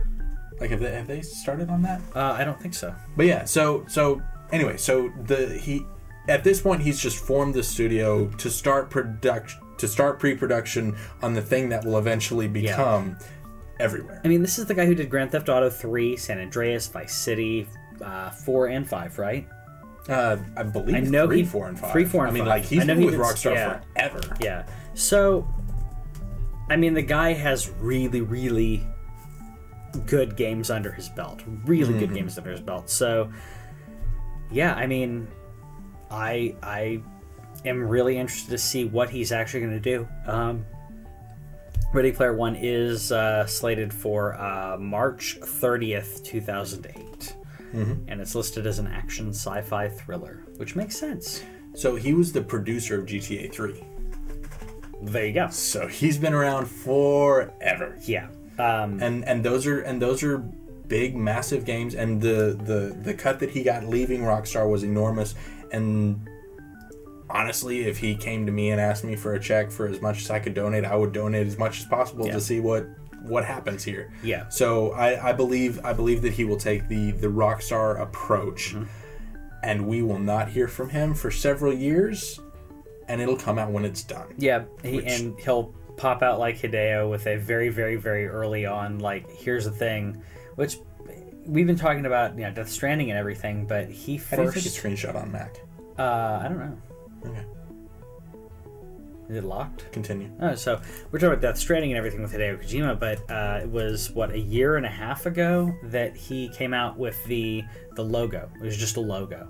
Like 0.61 0.71
have 0.71 0.81
they 0.81 0.93
have 0.93 1.07
they 1.07 1.21
started 1.23 1.69
on 1.69 1.83
that? 1.83 2.01
Uh, 2.15 2.33
I 2.33 2.45
don't 2.45 2.61
think 2.61 2.75
so. 2.75 2.95
But 3.17 3.27
yeah, 3.27 3.45
so 3.45 3.85
so 3.89 4.23
anyway, 4.53 4.77
so 4.77 5.11
the 5.25 5.49
he 5.59 5.85
at 6.29 6.45
this 6.45 6.61
point 6.61 6.81
he's 6.83 6.99
just 6.99 7.19
formed 7.23 7.55
the 7.55 7.63
studio 7.63 8.27
to 8.39 8.51
start 8.51 8.89
production 8.91 9.61
to 9.79 9.87
start 9.87 10.19
pre-production 10.19 10.97
on 11.21 11.35
the 11.35 11.43
thing 11.43 11.69
that 11.69 11.85
will 11.85 11.99
eventually 11.99 12.49
become 12.49 13.19
everywhere. 13.79 14.21
I 14.25 14.29
mean, 14.29 14.43
this 14.43 14.59
is 14.59 14.67
the 14.67 14.75
guy 14.75 14.87
who 14.87 14.95
did 14.95 15.11
Grand 15.11 15.33
Theft 15.33 15.49
Auto 15.49 15.69
3, 15.71 16.17
San 16.17 16.39
Andreas, 16.41 16.87
Vice 16.89 17.15
City, 17.15 17.67
uh, 18.03 18.31
4 18.31 18.67
and 18.69 18.89
5, 18.89 19.19
right? 19.19 19.49
Uh, 20.09 20.37
I 20.57 20.63
believe 20.63 20.95
I 20.95 21.01
know 21.01 21.27
three, 21.27 21.39
he- 21.39 21.45
four, 21.45 21.67
and 21.69 21.77
five. 21.79 21.91
three, 21.91 22.05
four, 22.05 22.23
and 22.27 22.31
I 22.31 22.35
mean, 22.35 22.43
five. 22.45 22.49
like 22.49 22.65
he's 22.65 22.85
been 22.85 22.99
he 23.01 23.07
with 23.07 23.15
Rockstar 23.17 23.55
yeah. 23.55 23.81
forever. 23.95 24.37
Yeah. 24.41 24.67
So, 24.95 25.49
I 26.71 26.77
mean, 26.77 26.95
the 26.95 27.03
guy 27.03 27.33
has 27.33 27.71
really, 27.81 28.21
really 28.21 28.87
good 30.07 30.37
games 30.37 30.71
under 30.71 30.93
his 30.93 31.09
belt. 31.09 31.43
Really 31.65 31.91
Mm-hmm. 31.91 31.99
good 31.99 32.15
games 32.15 32.39
under 32.39 32.53
his 32.53 32.61
belt. 32.61 32.89
So, 32.89 33.33
yeah, 34.53 34.75
I 34.75 34.87
mean, 34.87 35.27
I 36.09 36.55
I 36.63 37.03
am 37.65 37.83
really 37.89 38.17
interested 38.17 38.51
to 38.53 38.59
see 38.59 38.85
what 38.85 39.11
he's 39.11 39.33
actually 39.33 39.61
going 39.61 39.73
to 39.73 39.81
do. 39.81 40.09
Um, 40.27 40.65
Ready 41.97 42.13
Player 42.13 42.35
One 42.35 42.57
is 42.57 43.11
uh, 43.11 43.47
slated 43.47 43.91
for 43.91 44.39
uh, 44.39 44.77
March 44.79 45.39
30th, 45.41 46.23
2008. 46.23 47.35
Mm-hmm. 47.73 47.93
And 48.09 48.21
it's 48.21 48.35
listed 48.35 48.67
as 48.67 48.79
an 48.79 48.87
action 48.87 49.31
sci 49.31 49.63
fi 49.63 49.89
thriller, 49.89 50.45
which 50.59 50.77
makes 50.77 50.95
sense. 50.95 51.43
So 51.75 51.97
he 51.97 52.13
was 52.13 52.35
the 52.35 52.43
producer 52.43 53.01
of 53.01 53.07
GTA 53.07 53.51
3. 53.51 53.83
There 55.05 55.25
you 55.25 55.33
go. 55.33 55.49
So 55.49 55.87
he's 55.87 56.19
been 56.19 56.35
around 56.35 56.67
forever. 56.67 57.97
Yeah. 58.03 58.29
Um, 58.59 59.01
And 59.01 59.25
and 59.25 59.43
those 59.43 59.67
are 59.67 59.81
and 59.81 60.01
those 60.01 60.23
are 60.23 60.37
big 60.89 61.17
massive 61.17 61.65
games 61.65 61.95
and 61.95 62.21
the 62.21 62.61
the 62.63 62.95
the 63.03 63.15
cut 63.15 63.41
that 63.41 63.49
he 63.49 63.63
got 63.63 63.85
leaving 63.85 64.21
Rockstar 64.21 64.71
was 64.71 64.83
enormous 64.83 65.35
and 65.73 66.29
honestly 67.29 67.87
if 67.87 67.99
he 67.99 68.15
came 68.15 68.47
to 68.47 68.53
me 68.53 68.71
and 68.71 68.81
asked 68.81 69.05
me 69.05 69.17
for 69.17 69.35
a 69.35 69.41
check 69.41 69.71
for 69.71 69.87
as 69.89 70.01
much 70.01 70.23
as 70.23 70.31
I 70.31 70.39
could 70.39 70.55
donate 70.55 70.85
I 70.85 70.95
would 70.97 71.13
donate 71.13 71.47
as 71.47 71.59
much 71.59 71.81
as 71.81 71.87
possible 71.87 72.27
Yeah. 72.27 72.35
to 72.35 72.41
see 72.41 72.61
what 72.61 72.87
what 73.23 73.45
happens 73.45 73.83
here. 73.83 74.13
Yeah. 74.23 74.49
So 74.51 74.93
I, 74.93 75.31
I 75.31 75.33
believe 75.33 75.85
I 75.85 75.93
believe 75.93 76.23
that 76.23 76.33
he 76.33 76.45
will 76.45 76.57
take 76.59 76.87
the 76.89 77.11
the 77.13 77.27
Rockstar 77.29 78.01
approach 78.01 78.75
Mm-hmm. 78.75 78.85
and 79.65 79.87
we 79.89 80.03
will 80.03 80.19
not 80.21 80.49
hear 80.49 80.69
from 80.69 80.91
him 80.91 81.15
for 81.15 81.31
several 81.31 81.73
years 81.73 82.39
and 83.09 83.21
it'll 83.21 83.37
come 83.37 83.59
out 83.59 83.71
when 83.73 83.85
it's 83.85 84.03
done. 84.03 84.27
Yeah, 84.39 84.65
he, 84.83 84.97
Which- 84.97 85.07
and 85.07 85.39
he'll 85.41 85.75
pop 85.97 86.23
out 86.23 86.39
like 86.39 86.59
Hideo 86.59 87.11
with 87.11 87.27
a 87.27 87.37
very, 87.37 87.69
very, 87.71 87.97
very 87.97 88.27
early 88.29 88.67
on, 88.67 88.99
like, 88.99 89.31
here's 89.31 89.65
the 89.65 89.71
thing, 89.71 90.21
which 90.57 90.77
we've 91.47 91.67
been 91.67 91.77
talking 91.79 92.05
about, 92.05 92.35
you 92.37 92.43
know, 92.45 92.51
Death 92.51 92.69
Stranding 92.69 93.11
and 93.11 93.19
everything, 93.19 93.65
but 93.67 93.89
he 93.89 94.17
How 94.17 94.37
do 94.37 94.43
you 94.43 94.51
first. 94.51 94.65
take 94.67 94.67
a 94.67 94.89
screenshot 94.89 95.15
on 95.15 95.33
Mac? 95.33 95.57
uh, 95.99 96.03
I 96.43 96.49
don't 96.49 96.59
know. 96.59 96.77
Okay. 97.27 97.45
Is 99.29 99.37
it 99.37 99.45
locked? 99.45 99.91
Continue. 99.91 100.31
Oh, 100.41 100.55
so 100.55 100.81
we're 101.11 101.19
talking 101.19 101.33
about 101.33 101.43
Death 101.43 101.59
Stranding 101.59 101.91
and 101.91 101.99
everything 101.99 102.23
with 102.23 102.33
Hideo 102.33 102.63
Kojima, 102.63 102.99
but 102.99 103.29
uh, 103.29 103.61
it 103.63 103.69
was 103.69 104.11
what 104.13 104.31
a 104.31 104.39
year 104.39 104.77
and 104.77 104.87
a 104.87 104.91
half 104.91 105.27
ago 105.27 105.75
that 105.85 106.17
he 106.17 106.49
came 106.51 106.73
out 106.73 106.97
with 106.97 107.23
the 107.25 107.65
the 107.97 108.05
logo. 108.05 108.49
It 108.55 108.63
was 108.63 108.77
just 108.77 108.97
a 108.97 109.01
logo, 109.01 109.49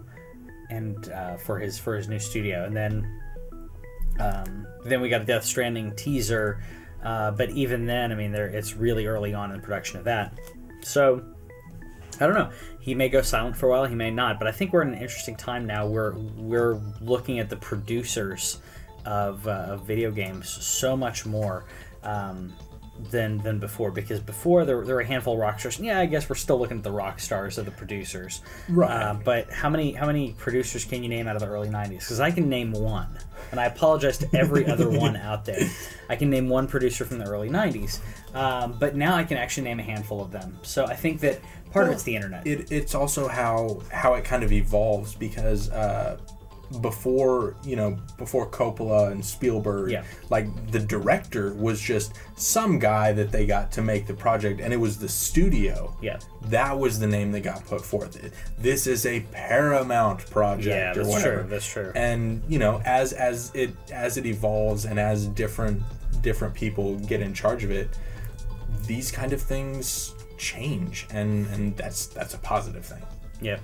and 0.70 1.10
uh, 1.10 1.36
for 1.36 1.58
his 1.58 1.78
for 1.78 1.94
his 1.94 2.08
new 2.08 2.18
studio, 2.18 2.64
and 2.64 2.74
then 2.74 3.20
um, 4.18 4.66
then 4.84 5.02
we 5.02 5.10
got 5.10 5.22
a 5.22 5.24
Death 5.24 5.44
Stranding 5.44 5.94
teaser. 5.94 6.62
Uh, 7.04 7.30
but 7.30 7.50
even 7.50 7.84
then, 7.84 8.12
I 8.12 8.14
mean, 8.14 8.32
there 8.32 8.46
it's 8.46 8.74
really 8.76 9.06
early 9.06 9.34
on 9.34 9.50
in 9.50 9.56
the 9.58 9.62
production 9.62 9.98
of 9.98 10.04
that. 10.04 10.38
So 10.80 11.22
I 12.20 12.26
don't 12.26 12.34
know. 12.34 12.50
He 12.80 12.94
may 12.94 13.08
go 13.08 13.22
silent 13.22 13.56
for 13.56 13.66
a 13.66 13.70
while. 13.70 13.84
He 13.84 13.94
may 13.94 14.10
not. 14.10 14.38
But 14.38 14.48
I 14.48 14.52
think 14.52 14.72
we're 14.72 14.82
in 14.82 14.88
an 14.88 14.94
interesting 14.94 15.36
time 15.36 15.66
now. 15.66 15.86
Where 15.86 16.14
we're 16.36 16.80
looking 17.00 17.38
at 17.38 17.48
the 17.48 17.56
producers 17.56 18.60
of, 19.04 19.46
uh, 19.46 19.50
of 19.50 19.86
video 19.86 20.10
games 20.10 20.48
so 20.48 20.96
much 20.96 21.24
more 21.26 21.64
um, 22.02 22.52
than 23.10 23.38
than 23.38 23.58
before. 23.58 23.90
Because 23.90 24.20
before 24.20 24.64
there, 24.64 24.84
there 24.84 24.94
were 24.94 25.00
a 25.00 25.06
handful 25.06 25.34
of 25.34 25.38
rock 25.38 25.60
stars. 25.60 25.78
Yeah, 25.78 26.00
I 26.00 26.06
guess 26.06 26.28
we're 26.28 26.36
still 26.36 26.58
looking 26.58 26.78
at 26.78 26.84
the 26.84 26.92
rock 26.92 27.20
stars 27.20 27.58
of 27.58 27.64
the 27.64 27.70
producers. 27.70 28.40
Right. 28.68 28.90
Uh, 28.90 29.14
but 29.14 29.50
how 29.50 29.68
many 29.68 29.92
how 29.92 30.06
many 30.06 30.32
producers 30.32 30.84
can 30.84 31.02
you 31.02 31.08
name 31.08 31.26
out 31.26 31.36
of 31.36 31.42
the 31.42 31.48
early 31.48 31.68
'90s? 31.68 32.00
Because 32.00 32.20
I 32.20 32.30
can 32.30 32.48
name 32.48 32.72
one, 32.72 33.08
and 33.50 33.60
I 33.60 33.66
apologize 33.66 34.18
to 34.18 34.28
every 34.34 34.66
other 34.70 34.88
one 34.88 35.16
out 35.16 35.44
there. 35.44 35.68
I 36.08 36.16
can 36.16 36.30
name 36.30 36.48
one 36.48 36.66
producer 36.66 37.04
from 37.04 37.18
the 37.18 37.26
early 37.26 37.50
'90s, 37.50 38.00
um, 38.34 38.76
but 38.78 38.96
now 38.96 39.14
I 39.14 39.24
can 39.24 39.36
actually 39.36 39.64
name 39.64 39.80
a 39.80 39.84
handful 39.84 40.20
of 40.20 40.30
them. 40.30 40.58
So 40.62 40.86
I 40.86 40.94
think 40.94 41.20
that 41.20 41.40
part 41.72 41.86
of 41.88 41.92
it's 41.92 42.02
the 42.02 42.14
internet. 42.16 42.46
it, 42.46 42.70
it's 42.72 42.94
also 42.94 43.28
how 43.28 43.80
how 43.92 44.14
it 44.14 44.24
kind 44.24 44.42
of 44.42 44.52
evolves 44.52 45.14
because 45.14 45.70
uh, 45.70 46.18
before 46.80 47.54
you 47.64 47.76
know 47.76 47.96
before 48.18 48.48
Coppola 48.50 49.12
and 49.12 49.24
Spielberg, 49.24 49.90
Yeah. 49.92 50.02
like 50.30 50.48
the 50.72 50.80
director 50.80 51.54
was 51.54 51.80
just 51.80 52.14
some 52.36 52.80
guy 52.80 53.12
that 53.12 53.30
they 53.30 53.46
got 53.46 53.70
to 53.72 53.82
make 53.82 54.06
the 54.08 54.14
project, 54.14 54.60
and 54.60 54.72
it 54.72 54.76
was 54.76 54.98
the 54.98 55.08
studio. 55.08 55.96
Yeah. 56.02 56.18
that 56.46 56.76
was 56.76 56.98
the 56.98 57.06
name 57.06 57.30
that 57.32 57.40
got 57.42 57.64
put 57.66 57.84
forth. 57.84 58.32
This 58.58 58.86
is 58.88 59.06
a 59.06 59.20
Paramount 59.32 60.28
project. 60.30 60.66
Yeah, 60.66 60.90
or 60.90 60.94
that's 60.94 61.08
whatever. 61.08 61.40
true, 61.42 61.50
that's 61.50 61.66
true. 61.66 61.92
And 61.94 62.42
you 62.48 62.58
know, 62.58 62.80
as 62.84 63.12
as 63.12 63.52
it 63.54 63.70
as 63.92 64.16
it 64.16 64.26
evolves 64.26 64.86
and 64.86 64.98
as 64.98 65.26
different 65.28 65.82
different 66.20 66.52
people 66.54 66.96
get 66.98 67.20
in 67.20 67.32
charge 67.32 67.62
of 67.62 67.70
it, 67.70 67.90
these 68.88 69.12
kind 69.12 69.32
of 69.32 69.40
things 69.40 70.14
change, 70.38 71.06
and 71.10 71.46
and 71.48 71.76
that's 71.76 72.06
that's 72.06 72.34
a 72.34 72.38
positive 72.38 72.84
thing. 72.84 73.02
yeah, 73.40 73.58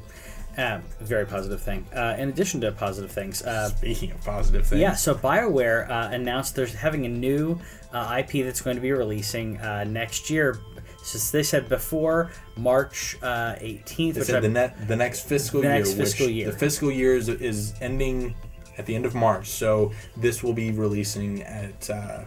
uh, 0.59 0.81
very 1.01 1.27
positive 1.27 1.61
thing. 1.63 1.87
Uh, 1.95 2.17
in 2.19 2.29
addition 2.29 2.61
to 2.63 2.73
positive 2.73 3.11
things, 3.11 3.43
uh, 3.43 3.69
Speaking 3.71 4.13
of 4.13 4.23
positive 4.25 4.67
things, 4.67 4.81
Yeah, 4.81 4.95
so 4.95 5.15
BioWare 5.15 5.89
uh, 5.91 6.09
announced 6.13 6.55
they're 6.57 6.67
having 6.67 7.07
a 7.07 7.09
new 7.09 7.59
uh, 7.93 8.19
IP 8.21 8.45
that's 8.45 8.61
going 8.61 8.77
to 8.77 8.83
be 8.83 8.93
releasing 8.93 9.59
uh, 9.59 9.85
next 9.85 10.31
year. 10.31 10.59
Since 11.05 11.33
they 11.33 11.43
said 11.43 11.69
before 11.69 12.31
March 12.57 13.17
uh, 13.23 13.55
18th, 13.57 14.15
they 14.15 14.21
said 14.23 14.43
the 14.43 14.49
net 14.49 14.87
the 14.87 14.95
next 14.97 15.27
fiscal 15.27 15.61
The 15.61 15.67
year, 15.69 15.77
next 15.79 15.95
fiscal 15.95 16.29
year. 16.29 16.51
the 16.53 16.57
fiscal 16.57 16.93
year 16.93 17.17
is, 17.17 17.29
is 17.29 17.75
ending 17.81 18.35
at 18.79 18.87
the 18.87 18.95
end 18.95 19.05
of 19.05 19.15
March, 19.15 19.49
so 19.49 19.91
this 20.17 20.43
will 20.45 20.53
be 20.53 20.71
releasing 20.71 21.43
at 21.43 21.91
uh, 21.91 22.25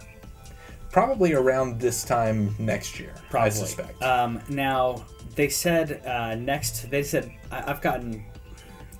probably 0.96 1.34
around 1.34 1.78
this 1.78 2.04
time 2.04 2.54
next 2.58 2.98
year. 2.98 3.12
probably. 3.28 3.46
I 3.48 3.50
suspect. 3.50 4.02
Um, 4.02 4.40
now 4.48 5.04
they 5.34 5.50
said 5.50 6.02
uh, 6.06 6.34
next. 6.36 6.90
They 6.90 7.02
said 7.02 7.30
I, 7.52 7.70
I've 7.70 7.82
gotten 7.82 8.24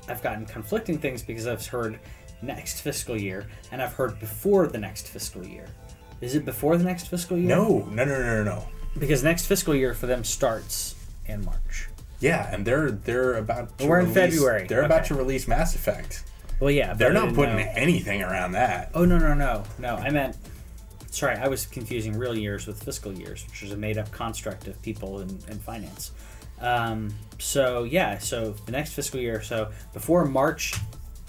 I've 0.06 0.22
gotten 0.22 0.44
conflicting 0.44 0.98
things 0.98 1.22
because 1.22 1.46
I've 1.46 1.66
heard 1.66 1.98
next 2.42 2.82
fiscal 2.82 3.18
year 3.18 3.46
and 3.72 3.80
I've 3.80 3.94
heard 3.94 4.20
before 4.20 4.66
the 4.66 4.76
next 4.76 5.08
fiscal 5.08 5.42
year. 5.42 5.66
Is 6.20 6.34
it 6.34 6.44
before 6.44 6.76
the 6.76 6.84
next 6.84 7.08
fiscal 7.08 7.38
year? 7.38 7.48
No, 7.48 7.78
no, 7.90 8.04
no, 8.04 8.18
no, 8.20 8.44
no, 8.44 8.44
no. 8.44 8.68
because 8.98 9.24
next 9.24 9.46
fiscal 9.46 9.74
year 9.74 9.94
for 9.94 10.06
them 10.06 10.22
starts 10.22 10.96
in 11.24 11.42
March. 11.46 11.88
Yeah, 12.20 12.52
and 12.54 12.62
they're 12.66 12.90
they're 12.90 13.34
about 13.38 13.78
to 13.78 13.86
We're 13.86 14.00
in 14.00 14.12
release- 14.12 14.34
February. 14.34 14.66
They're 14.66 14.82
about 14.82 15.00
Okay. 15.00 15.08
to 15.08 15.14
release 15.14 15.48
Mass 15.48 15.74
Effect. 15.74 16.24
Well, 16.60 16.70
yeah, 16.70 16.88
but 16.88 16.98
They're 16.98 17.10
I 17.10 17.14
not 17.14 17.22
didn't 17.24 17.36
putting 17.36 17.56
know- 17.56 17.72
anything 17.74 18.22
around 18.22 18.52
that. 18.52 18.90
Oh 18.94 19.06
no 19.06 19.16
no 19.18 19.32
no 19.32 19.64
no! 19.78 19.96
I 19.96 20.10
meant. 20.10 20.36
Sorry, 21.16 21.34
I 21.38 21.48
was 21.48 21.64
confusing 21.64 22.18
real 22.18 22.36
years 22.36 22.66
with 22.66 22.82
fiscal 22.82 23.10
years, 23.10 23.46
which 23.48 23.62
is 23.62 23.72
a 23.72 23.76
made-up 23.78 24.10
construct 24.10 24.68
of 24.68 24.82
people 24.82 25.20
in, 25.20 25.30
in 25.48 25.58
finance. 25.58 26.10
Um, 26.60 27.14
so 27.38 27.84
yeah, 27.84 28.18
so 28.18 28.50
the 28.66 28.72
next 28.72 28.92
fiscal 28.92 29.18
year, 29.18 29.40
so 29.40 29.70
before 29.94 30.26
March 30.26 30.74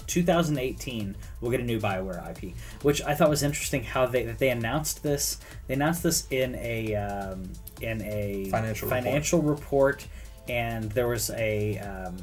2018, 0.06 1.16
we'll 1.40 1.50
get 1.50 1.60
a 1.60 1.64
new 1.64 1.80
Bioware 1.80 2.20
IP, 2.30 2.54
which 2.82 3.00
I 3.00 3.14
thought 3.14 3.30
was 3.30 3.42
interesting. 3.42 3.82
How 3.82 4.04
they 4.04 4.24
that 4.24 4.38
they 4.38 4.50
announced 4.50 5.02
this. 5.02 5.38
They 5.68 5.72
announced 5.72 6.02
this 6.02 6.26
in 6.30 6.54
a 6.56 6.94
um, 6.94 7.50
in 7.80 8.02
a 8.02 8.50
Financial 8.50 8.88
report. 8.88 9.04
financial 9.04 9.40
report, 9.40 10.06
and 10.50 10.92
there 10.92 11.08
was 11.08 11.30
a 11.30 11.78
um, 11.78 12.18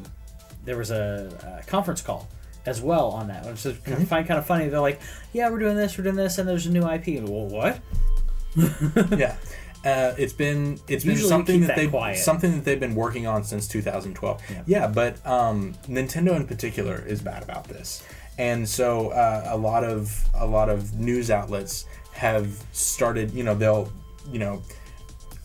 there 0.66 0.78
was 0.78 0.92
a, 0.92 1.64
a 1.64 1.66
conference 1.66 2.04
call 2.04 2.30
as 2.66 2.82
well 2.82 3.10
on 3.10 3.28
that, 3.28 3.46
which 3.46 3.66
is 3.66 3.76
Mm-hmm. 3.76 4.02
I 4.02 4.06
find 4.06 4.28
kind 4.28 4.38
of 4.40 4.46
funny. 4.46 4.68
They're 4.68 4.80
like, 4.80 5.02
"Yeah, 5.34 5.50
we're 5.50 5.60
doing 5.60 5.76
this, 5.76 5.98
we're 5.98 6.04
doing 6.04 6.16
this, 6.16 6.38
and 6.38 6.48
there's 6.48 6.66
a 6.66 6.72
new 6.72 6.88
IP." 6.88 7.24
Well, 7.24 7.48
what? 7.48 7.80
yeah. 9.18 9.36
Uh, 9.84 10.16
it's 10.18 10.34
been 10.34 10.80
it's 10.88 11.06
been 11.06 11.18
something 11.18 11.62
that, 11.62 11.68
that 11.68 11.76
they 11.76 11.88
quiet. 11.88 12.18
something 12.18 12.52
that 12.54 12.66
they've 12.66 12.80
been 12.80 12.96
working 12.96 13.28
on 13.28 13.44
since 13.44 13.68
2012. 13.68 14.42
Yeah. 14.50 14.64
Yeah, 14.66 14.88
but 14.88 15.24
um, 15.28 15.76
Nintendo 15.88 16.36
in 16.36 16.48
particular 16.48 17.04
is 17.06 17.22
bad 17.22 17.44
about 17.44 17.66
this, 17.66 18.04
and 18.40 18.68
so 18.68 19.10
uh, 19.10 19.44
a 19.46 19.58
lot 19.58 19.84
of 19.84 20.26
a 20.34 20.46
lot 20.46 20.70
of 20.70 20.96
news 21.00 21.30
outlets 21.30 21.86
have 22.14 22.64
started. 22.72 23.32
You 23.32 23.44
know, 23.44 23.56
they'll 23.56 23.92
you 24.32 24.40
know. 24.40 24.62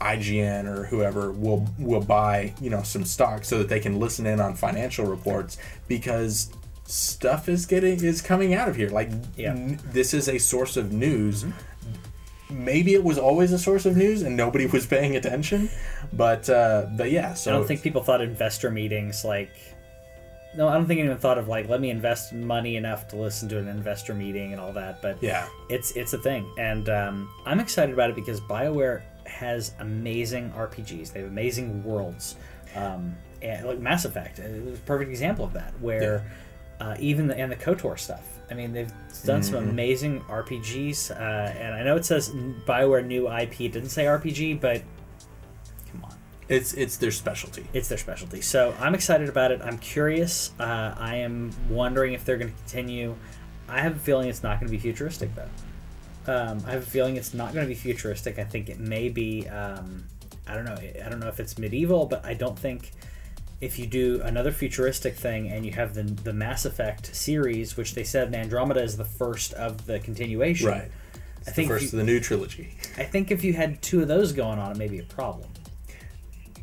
IGN 0.01 0.65
or 0.65 0.87
whoever 0.87 1.31
will 1.31 1.69
will 1.79 2.01
buy 2.01 2.55
you 2.59 2.71
know 2.71 2.83
some 2.83 3.05
stock 3.05 3.45
so 3.45 3.59
that 3.59 3.69
they 3.69 3.79
can 3.79 4.01
listen 4.01 4.25
in 4.25 4.41
on 4.41 4.55
financial 4.55 5.05
reports 5.05 5.59
because 5.89 6.51
stuff 6.91 7.49
is 7.49 7.67
getting 7.67 8.03
is 8.05 8.21
coming 8.21 8.55
out 8.55 8.69
of 8.69 8.77
here 8.77 8.89
like 8.91 9.11
Yeah. 9.37 9.51
n- 9.53 9.79
this 9.93 10.13
is 10.15 10.29
a 10.29 10.39
source 10.39 10.77
of 10.77 10.93
news 10.93 11.45
maybe 12.49 12.95
it 12.95 13.05
was 13.05 13.17
always 13.19 13.53
a 13.53 13.59
source 13.59 13.87
of 13.87 13.97
news 13.97 14.23
and 14.23 14.37
nobody 14.37 14.67
was 14.67 14.87
paying 14.87 15.15
attention 15.17 15.71
but 16.13 16.51
uh 16.51 16.87
but 16.97 17.11
yeah 17.11 17.33
so 17.35 17.53
I 17.53 17.57
don't 17.57 17.67
think 17.67 17.83
people 17.83 18.03
thought 18.03 18.21
investor 18.21 18.71
meetings 18.71 19.25
like. 19.25 19.51
No, 20.57 20.67
I 20.67 20.75
don't 20.75 20.87
think 20.87 20.99
anyone 20.99 21.17
thought 21.19 21.39
of 21.39 21.47
like, 21.47 21.69
let 21.69 21.81
me 21.81 21.91
invest 21.91 22.33
money 22.33 22.75
enough 22.75 23.07
to 23.11 23.17
listen 23.17 23.49
to 23.51 23.59
an 23.59 23.69
investor 23.69 24.15
meeting 24.17 24.51
and 24.51 24.61
all 24.61 24.73
that. 24.73 25.01
But 25.01 25.23
yeah 25.23 25.47
it's 25.69 25.93
it's 25.93 26.13
a 26.13 26.19
thing, 26.19 26.45
and 26.59 26.89
um, 26.89 27.31
I'm 27.47 27.61
excited 27.61 27.93
about 27.93 28.11
it 28.11 28.17
because 28.17 28.41
Bioware 28.41 29.03
has 29.27 29.75
amazing 29.79 30.51
RPGs. 30.51 31.13
They 31.13 31.21
have 31.21 31.29
amazing 31.29 31.85
worlds, 31.85 32.35
um, 32.75 33.15
and 33.43 33.65
like 33.65 33.79
Mass 33.79 34.05
Effect 34.05 34.41
is 34.41 34.77
a 34.77 34.83
perfect 34.83 35.09
example 35.11 35.45
of 35.45 35.53
that. 35.53 35.73
Where 35.81 36.25
uh, 36.81 36.97
even 36.99 37.27
the 37.27 37.37
and 37.37 37.53
the 37.53 37.57
Kotor 37.57 37.99
stuff. 37.99 38.27
I 38.51 38.55
mean, 38.55 38.73
they've 38.73 38.93
done 39.25 39.45
some 39.45 39.57
amazing 39.57 40.23
RPGs, 40.23 41.13
uh, 41.13 41.15
and 41.15 41.75
I 41.75 41.85
know 41.85 41.97
it 41.97 42.05
says 42.05 42.31
Bioware 42.31 43.07
new 43.07 43.31
IP. 43.33 43.61
It 43.61 43.73
doesn't 43.73 43.91
say 43.91 44.07
RPG, 44.07 44.61
but 44.61 44.83
come 45.93 46.05
on 46.05 46.15
it's 46.51 46.75
it's 46.75 46.97
their 46.97 47.13
specialty 47.13 47.65
it's 47.73 47.89
their 47.89 47.97
specialty. 47.97 48.41
So 48.41 48.75
I'm 48.81 48.95
excited 48.95 49.29
about 49.29 49.53
it. 49.53 49.63
I'm 49.63 49.79
curious. 49.79 50.53
Uh, 50.59 50.95
I 50.99 51.17
am 51.17 51.53
wondering 51.71 52.13
if 52.13 52.25
they're 52.25 52.37
going 52.37 52.51
to 52.53 52.59
continue. 52.59 53.15
I 53.69 53.81
have 53.81 53.97
a 53.97 53.99
feeling 54.01 54.29
it's 54.29 54.43
not 54.43 54.59
going 54.59 54.67
to 54.67 54.73
be 54.73 54.79
futuristic 54.79 55.31
though. 55.37 55.49
Um, 56.27 56.63
I 56.67 56.73
have 56.73 56.83
a 56.83 56.87
feeling 56.87 57.17
it's 57.17 57.33
not 57.33 57.55
going 57.55 57.65
to 57.65 57.69
be 57.69 57.77
futuristic. 57.77 58.39
I 58.39 58.45
think 58.45 58.69
it 58.69 58.81
may 58.81 59.09
be. 59.09 59.49
Um, 59.49 60.05
I 60.47 60.55
don't 60.55 60.65
know. 60.65 60.77
I 60.77 61.09
don't 61.09 61.21
know 61.21 61.29
if 61.29 61.39
it's 61.39 61.57
medieval, 61.57 62.07
but 62.07 62.25
I 62.25 62.35
don't 62.35 62.59
think 62.59 62.91
if 63.61 63.79
you 63.79 63.87
do 63.87 64.21
another 64.25 64.53
futuristic 64.53 65.15
thing 65.15 65.49
and 65.51 65.65
you 65.67 65.73
have 65.73 65.95
the 65.95 66.03
the 66.03 66.33
Mass 66.33 66.65
Effect 66.65 67.15
series, 67.15 67.77
which 67.77 67.95
they 67.95 68.05
said 68.05 68.35
Andromeda 68.35 68.83
is 68.83 68.97
the 68.97 69.05
first 69.05 69.53
of 69.55 69.87
the 69.87 69.99
continuation. 70.01 70.69
right 70.69 70.91
I 71.43 71.45
the 71.45 71.51
think 71.53 71.69
first 71.69 71.85
if 71.87 71.93
of 71.93 71.99
the 71.99 72.05
new 72.05 72.21
trilogy 72.21 72.75
I 72.99 73.05
think 73.05 73.31
if 73.31 73.45
you 73.45 73.53
had 73.55 73.81
two 73.83 74.03
of 74.03 74.09
those 74.09 74.33
going 74.33 74.59
on, 74.59 74.73
it 74.73 74.77
may 74.79 74.89
be 74.89 74.99
a 74.99 75.05
problem. 75.05 75.49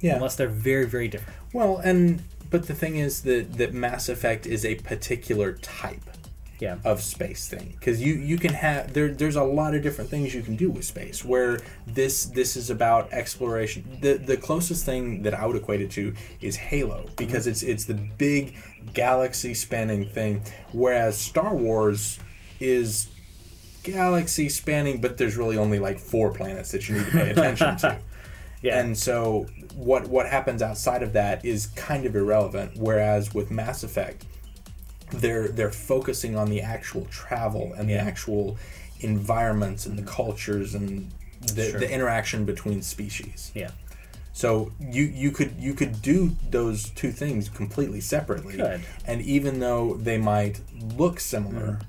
yeah 0.02 0.16
Unless 0.16 0.36
they're 0.36 0.48
very 0.48 0.86
very 0.86 1.08
different. 1.08 1.38
well 1.54 1.78
and 1.78 2.24
but 2.50 2.68
the 2.68 2.74
thing 2.76 2.96
is 2.98 3.22
that 3.24 3.54
that 3.58 3.74
mass 3.74 4.08
effect 4.10 4.46
is 4.48 4.64
a 4.66 4.76
particular 4.76 5.54
type 5.54 6.02
Yeah. 6.60 6.78
of 6.84 7.02
space 7.02 7.48
thing 7.48 7.76
because 7.80 8.02
you 8.02 8.16
you 8.16 8.38
can 8.38 8.52
have 8.52 8.94
there 8.94 9.10
there's 9.10 9.36
a 9.36 9.44
lot 9.44 9.76
of 9.76 9.84
different 9.84 10.10
things 10.10 10.34
you 10.34 10.42
can 10.42 10.56
do 10.56 10.72
with 10.72 10.86
space 10.86 11.24
where 11.24 11.60
this 11.86 12.26
this 12.26 12.56
is 12.56 12.72
about 12.72 13.14
exploration 13.14 14.00
the 14.02 14.14
the 14.14 14.38
closest 14.38 14.84
thing 14.84 15.22
that 15.22 15.36
i 15.36 15.46
would 15.46 15.56
equate 15.56 15.82
it 15.82 15.92
to 15.92 16.16
is 16.42 16.56
halo 16.56 17.04
mm-hmm. 17.04 17.16
because 17.16 17.46
it's 17.46 17.62
it's 17.62 17.86
the 17.86 17.94
big 17.94 18.56
galaxy 18.94 19.54
spanning 19.54 20.06
thing 20.10 20.42
whereas 20.72 21.16
star 21.16 21.56
wars 21.56 22.20
is 22.60 23.08
galaxy 23.84 24.50
spanning 24.50 25.00
but 25.00 25.18
there's 25.18 25.38
really 25.38 25.58
only 25.58 25.78
like 25.78 26.00
four 26.00 26.34
planets 26.34 26.72
that 26.72 26.90
you 26.90 26.96
need 26.96 27.06
to 27.06 27.12
pay 27.12 27.30
attention 27.30 27.78
to 27.78 28.00
Yeah. 28.64 28.80
and 28.80 28.98
so 28.98 29.46
what 29.76 30.08
what 30.08 30.28
happens 30.28 30.62
outside 30.62 31.04
of 31.04 31.14
that 31.14 31.46
is 31.46 31.68
kind 31.68 32.06
of 32.06 32.16
irrelevant. 32.16 32.72
Whereas 32.76 33.34
with 33.34 33.52
Mass 33.52 33.84
Effect, 33.84 34.26
they're 35.12 35.48
they're 35.48 35.72
focusing 35.72 36.36
on 36.36 36.50
the 36.50 36.62
actual 36.62 37.06
travel 37.06 37.74
and 37.78 37.88
the 37.90 37.94
Yeah. 37.94 38.04
actual 38.06 38.58
environments 39.00 39.86
and 39.86 39.98
the 39.98 40.04
cultures 40.04 40.74
and 40.76 41.10
the, 41.42 41.70
Sure. 41.72 41.80
the 41.80 41.90
interaction 41.92 42.46
between 42.46 42.82
species. 42.82 43.52
yeah. 43.54 43.72
So 44.34 44.72
you 44.80 45.04
you 45.04 45.32
could 45.32 45.54
you 45.60 45.74
could 45.74 46.02
do 46.02 46.36
those 46.52 46.90
two 46.92 47.12
things 47.12 47.50
completely 47.50 48.02
separately. 48.02 48.56
Could. 48.58 48.82
And 49.06 49.22
even 49.22 49.60
though 49.60 49.96
they 49.96 50.18
might 50.20 50.62
look 50.96 51.20
similar, 51.20 51.80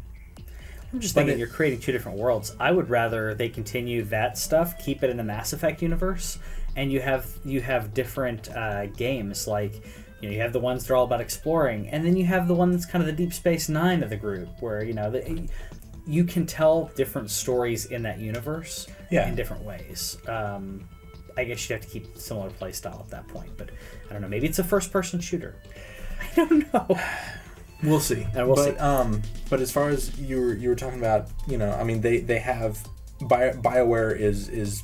I'm 0.92 1.00
just 1.00 1.14
thinking 1.14 1.34
it- 1.34 1.38
you're 1.38 1.48
creating 1.48 1.80
two 1.80 1.92
different 1.92 2.16
worlds. 2.18 2.54
I 2.58 2.70
would 2.70 2.88
rather 2.88 3.34
they 3.34 3.50
continue 3.50 4.02
that 4.04 4.38
stuff, 4.38 4.78
keep 4.78 5.02
it 5.02 5.10
in 5.10 5.18
the 5.18 5.24
Mass 5.24 5.52
Effect 5.52 5.82
universe, 5.82 6.38
and 6.74 6.90
you 6.90 7.00
have 7.00 7.26
you 7.44 7.60
have 7.60 7.92
different 7.92 8.48
uh, 8.50 8.86
games 8.86 9.46
like 9.46 9.82
you 10.20 10.28
know 10.28 10.34
you 10.34 10.40
have 10.40 10.52
the 10.52 10.60
ones 10.60 10.84
that 10.84 10.92
are 10.92 10.96
all 10.96 11.04
about 11.04 11.20
exploring, 11.20 11.88
and 11.90 12.04
then 12.04 12.16
you 12.16 12.24
have 12.26 12.48
the 12.48 12.54
one 12.54 12.70
that's 12.72 12.86
kind 12.86 13.02
of 13.02 13.06
the 13.06 13.12
Deep 13.24 13.32
Space 13.32 13.68
Nine 13.68 14.02
of 14.02 14.10
the 14.10 14.16
group, 14.16 14.48
where 14.60 14.82
you 14.84 14.92
know 14.94 15.10
the, 15.10 15.48
you 16.06 16.24
can 16.24 16.46
tell 16.46 16.90
different 16.96 17.30
stories 17.30 17.86
in 17.86 18.02
that 18.02 18.18
universe 18.18 18.86
Yeah. 19.10 19.28
in 19.28 19.34
different 19.34 19.62
ways. 19.62 20.16
Um, 20.26 20.88
I 21.36 21.44
guess 21.44 21.68
you'd 21.68 21.76
have 21.76 21.84
to 21.84 21.88
keep 21.90 22.16
similar 22.16 22.50
play 22.50 22.72
style 22.72 23.00
at 23.04 23.10
that 23.10 23.28
point, 23.28 23.50
but 23.56 23.70
I 24.08 24.12
don't 24.12 24.22
know. 24.22 24.28
Maybe 24.28 24.46
it's 24.48 24.58
a 24.58 24.64
first 24.64 24.90
person 24.90 25.20
shooter. 25.20 25.56
I 26.20 26.34
don't 26.34 26.72
know. 26.72 26.98
We'll 27.84 28.00
see. 28.00 28.24
Uh, 28.24 28.44
we'll 28.44 28.56
but 28.56 28.72
see. 28.74 28.78
um, 28.78 29.22
but 29.48 29.60
as 29.60 29.70
far 29.70 29.88
as 29.88 30.18
you 30.18 30.40
were 30.40 30.54
you 30.54 30.68
were 30.68 30.74
talking 30.74 30.98
about, 30.98 31.28
you 31.46 31.58
know, 31.58 31.70
I 31.70 31.84
mean, 31.84 32.00
they 32.00 32.18
they 32.18 32.40
have 32.40 32.76
Bio, 33.20 33.52
Bioware 33.52 34.18
is 34.18 34.48
is 34.48 34.82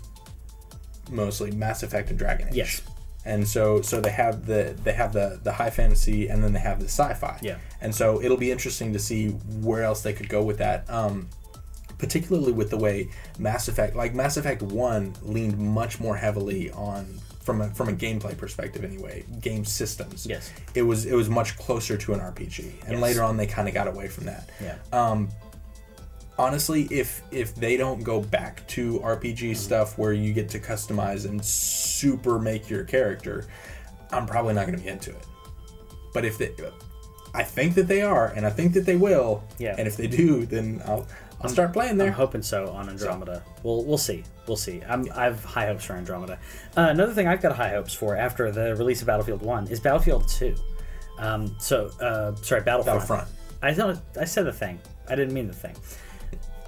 mostly 1.11 1.51
Mass 1.51 1.83
Effect 1.83 2.11
and 2.11 2.19
Dragon 2.19 2.47
Age. 2.51 2.55
Yes. 2.55 2.83
And 3.25 3.49
so 3.49 3.81
so 3.83 4.01
they 4.01 4.11
have 4.11 4.47
the 4.47 4.77
they 4.85 4.93
have 4.93 5.13
the 5.13 5.41
the 5.43 5.53
high 5.53 5.71
fantasy 5.71 6.29
and 6.29 6.43
then 6.45 6.53
they 6.53 6.61
have 6.61 6.79
the 6.79 6.87
sci-fi. 6.87 7.39
Yeah. 7.43 7.57
And 7.81 7.95
so 7.95 8.21
it'll 8.23 8.37
be 8.37 8.51
interesting 8.51 8.93
to 8.93 8.99
see 8.99 9.29
where 9.29 9.83
else 9.83 10.03
they 10.03 10.13
could 10.13 10.29
go 10.29 10.43
with 10.43 10.59
that. 10.59 10.89
Um, 10.91 11.29
particularly 11.99 12.53
with 12.53 12.71
the 12.71 12.77
way 12.77 13.09
Mass 13.39 13.69
Effect, 13.69 13.97
like 13.97 14.15
Mass 14.15 14.37
Effect 14.37 14.63
One, 14.63 15.15
leaned 15.23 15.57
much 15.59 16.01
more 16.01 16.17
heavily 16.17 16.71
on 16.73 17.07
from 17.41 17.61
a, 17.61 17.69
from 17.71 17.89
a 17.89 17.93
gameplay 17.93 18.37
perspective 18.37 18.85
anyway, 18.85 19.25
game 19.41 19.65
systems. 19.65 20.27
Yes. 20.27 20.51
It 20.75 20.83
was 20.83 21.07
it 21.07 21.15
was 21.15 21.29
much 21.31 21.57
closer 21.57 21.97
to 21.97 22.13
an 22.15 22.21
RPG, 22.21 22.83
and 22.83 22.93
Yes. 22.95 23.01
later 23.03 23.23
on 23.23 23.37
they 23.37 23.47
kind 23.47 23.69
of 23.69 23.75
got 23.75 23.87
away 23.89 24.09
from 24.09 24.25
that. 24.27 24.49
Yeah. 24.63 24.77
Um, 24.93 25.29
honestly, 26.39 26.89
if 26.91 27.23
if 27.31 27.55
they 27.55 27.77
don't 27.77 28.03
go 28.03 28.21
back 28.21 28.67
to 28.69 29.01
RPG 29.01 29.57
stuff 29.57 29.99
where 29.99 30.13
you 30.13 30.33
get 30.33 30.49
to 30.51 30.59
customize 30.59 31.29
and 31.29 31.45
super 31.45 32.39
make 32.39 32.69
your 32.69 32.85
character, 32.85 33.47
I'm 34.11 34.27
probably 34.27 34.55
not 34.55 34.67
going 34.67 34.79
to 34.79 34.83
be 34.83 34.89
into 34.89 35.11
it. 35.11 35.27
But 36.13 36.25
if 36.25 36.39
they, 36.39 36.53
I 37.35 37.43
think 37.43 37.75
that 37.75 37.89
they 37.89 38.03
are, 38.03 38.29
and 38.29 38.47
I 38.47 38.51
think 38.51 38.73
that 38.75 38.87
they 38.87 38.97
will. 38.97 39.43
Yeah. 39.59 39.75
And 39.77 39.89
if 39.89 39.97
they 39.97 40.07
do, 40.07 40.47
then 40.47 40.81
I'll 40.87 41.07
I'll 41.41 41.51
start 41.51 41.73
playing 41.73 41.99
there. 41.99 42.09
I'm 42.09 42.15
hoping 42.15 42.43
so 42.43 42.69
on 42.71 42.89
Andromeda. 42.89 43.43
We'll 43.63 43.85
we'll 43.85 43.99
see. 43.99 44.25
We'll 44.47 44.57
see. 44.57 44.83
I'm, 44.89 45.09
I 45.15 45.25
have 45.25 45.45
high 45.45 45.67
hopes 45.67 45.85
for 45.85 45.95
Andromeda. 45.95 46.39
Uh, 46.77 46.89
another 46.91 47.13
thing 47.13 47.27
I've 47.27 47.43
got 47.43 47.57
high 47.57 47.71
hopes 47.71 47.95
for 47.95 48.17
after 48.17 48.51
the 48.51 48.77
release 48.77 49.01
of 49.01 49.07
Battlefield 49.07 49.43
One 49.43 49.67
is 49.69 49.81
Battlefield 49.81 50.29
Two. 50.29 50.55
Um, 51.19 51.55
so 51.59 51.91
uh, 52.01 52.35
sorry, 52.37 52.63
Battlefront. 52.63 53.01
Battlefront. 53.01 53.29
I 53.63 53.73
don't. 53.73 53.99
I 54.21 54.25
said 54.25 54.47
the 54.47 54.53
thing. 54.53 54.81
I 55.09 55.15
didn't 55.15 55.35
mean 55.35 55.49
the 55.49 55.55
thing. 55.55 55.75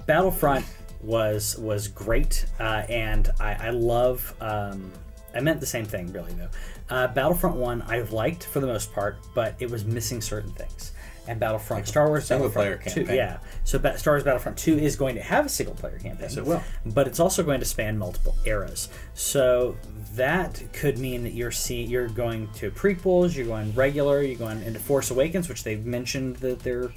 Battlefront 0.07 0.65
was 1.01 1.57
was 1.59 1.87
great, 1.87 2.45
uh, 2.59 2.83
and 2.89 3.29
I, 3.39 3.67
I 3.67 3.69
love. 3.69 4.33
Um, 4.41 4.91
I 5.35 5.41
meant 5.41 5.59
the 5.59 5.65
same 5.67 5.85
thing, 5.85 6.11
really 6.11 6.33
though. 6.33 6.49
Uh, 6.89 7.07
Battlefront 7.09 7.57
One 7.57 7.81
I've 7.83 8.11
liked 8.13 8.45
for 8.45 8.59
the 8.59 8.67
most 8.67 8.91
part, 8.93 9.17
but 9.35 9.55
it 9.59 9.69
was 9.69 9.85
missing 9.85 10.21
certain 10.21 10.51
things. 10.53 10.93
and 11.27 11.39
Battlefront 11.39 11.85
Star 11.87 12.07
Wars 12.07 12.25
single 12.25 12.47
Battlefront 12.47 12.81
player 12.81 12.93
2. 12.95 13.01
campaign. 13.01 13.15
Yeah. 13.17 13.37
So 13.65 13.77
ba- 13.77 13.97
Star 13.97 14.13
Wars 14.13 14.23
Battlefront 14.23 14.57
2 14.57 14.77
is 14.79 14.95
going 14.95 15.15
to 15.15 15.21
have 15.21 15.45
a 15.45 15.49
single 15.49 15.75
player 15.75 15.99
campaign. 15.99 16.17
Yes, 16.21 16.37
it 16.37 16.45
will. 16.45 16.63
But 16.85 17.05
it's 17.07 17.19
also 17.19 17.43
going 17.43 17.59
to 17.59 17.65
span 17.65 17.97
multiple 17.97 18.33
eras. 18.45 18.87
So 19.13 19.75
that 20.15 20.63
could 20.71 20.97
mean 20.97 21.23
that 21.23 21.33
you're 21.33 21.51
see 21.51 21.83
you're 21.83 22.07
going 22.07 22.47
to 22.55 22.71
prequels, 22.71 23.35
you're 23.35 23.45
going 23.45 23.75
regular, 23.75 24.21
you're 24.23 24.39
going 24.39 24.63
into 24.63 24.79
Force 24.79 25.11
Awakens, 25.11 25.49
which 25.49 25.63
they've 25.65 25.85
mentioned 25.85 26.37
that 26.37 26.61
they're 26.61 26.91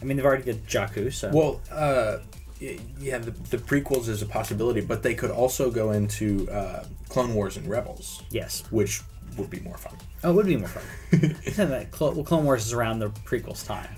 I 0.00 0.04
mean 0.06 0.16
they've 0.16 0.26
already 0.26 0.44
did 0.44 0.66
Jakku, 0.66 1.12
so 1.12 1.30
Well, 1.32 1.60
uh, 1.70 2.18
yeah, 2.60 3.18
the, 3.18 3.30
the 3.50 3.58
prequels 3.58 4.08
is 4.08 4.22
a 4.22 4.26
possibility, 4.26 4.80
but 4.80 5.02
they 5.02 5.14
could 5.14 5.30
also 5.30 5.70
go 5.70 5.90
into 5.90 6.48
uh, 6.50 6.84
Clone 7.08 7.34
Wars 7.34 7.56
and 7.56 7.68
Rebels, 7.68 8.22
yes. 8.30 8.62
which 8.70 9.02
would 9.36 9.50
be 9.50 9.60
more 9.60 9.76
fun. 9.76 9.94
Oh, 10.22 10.30
it 10.30 10.34
would 10.34 10.46
be 10.46 10.56
more 10.56 10.68
fun. 10.68 10.82
Yeah, 11.56 11.84
well, 12.00 12.24
Clone 12.24 12.44
Wars 12.44 12.66
is 12.66 12.72
around 12.72 12.98
the 13.00 13.10
prequels 13.10 13.66
time. 13.66 13.88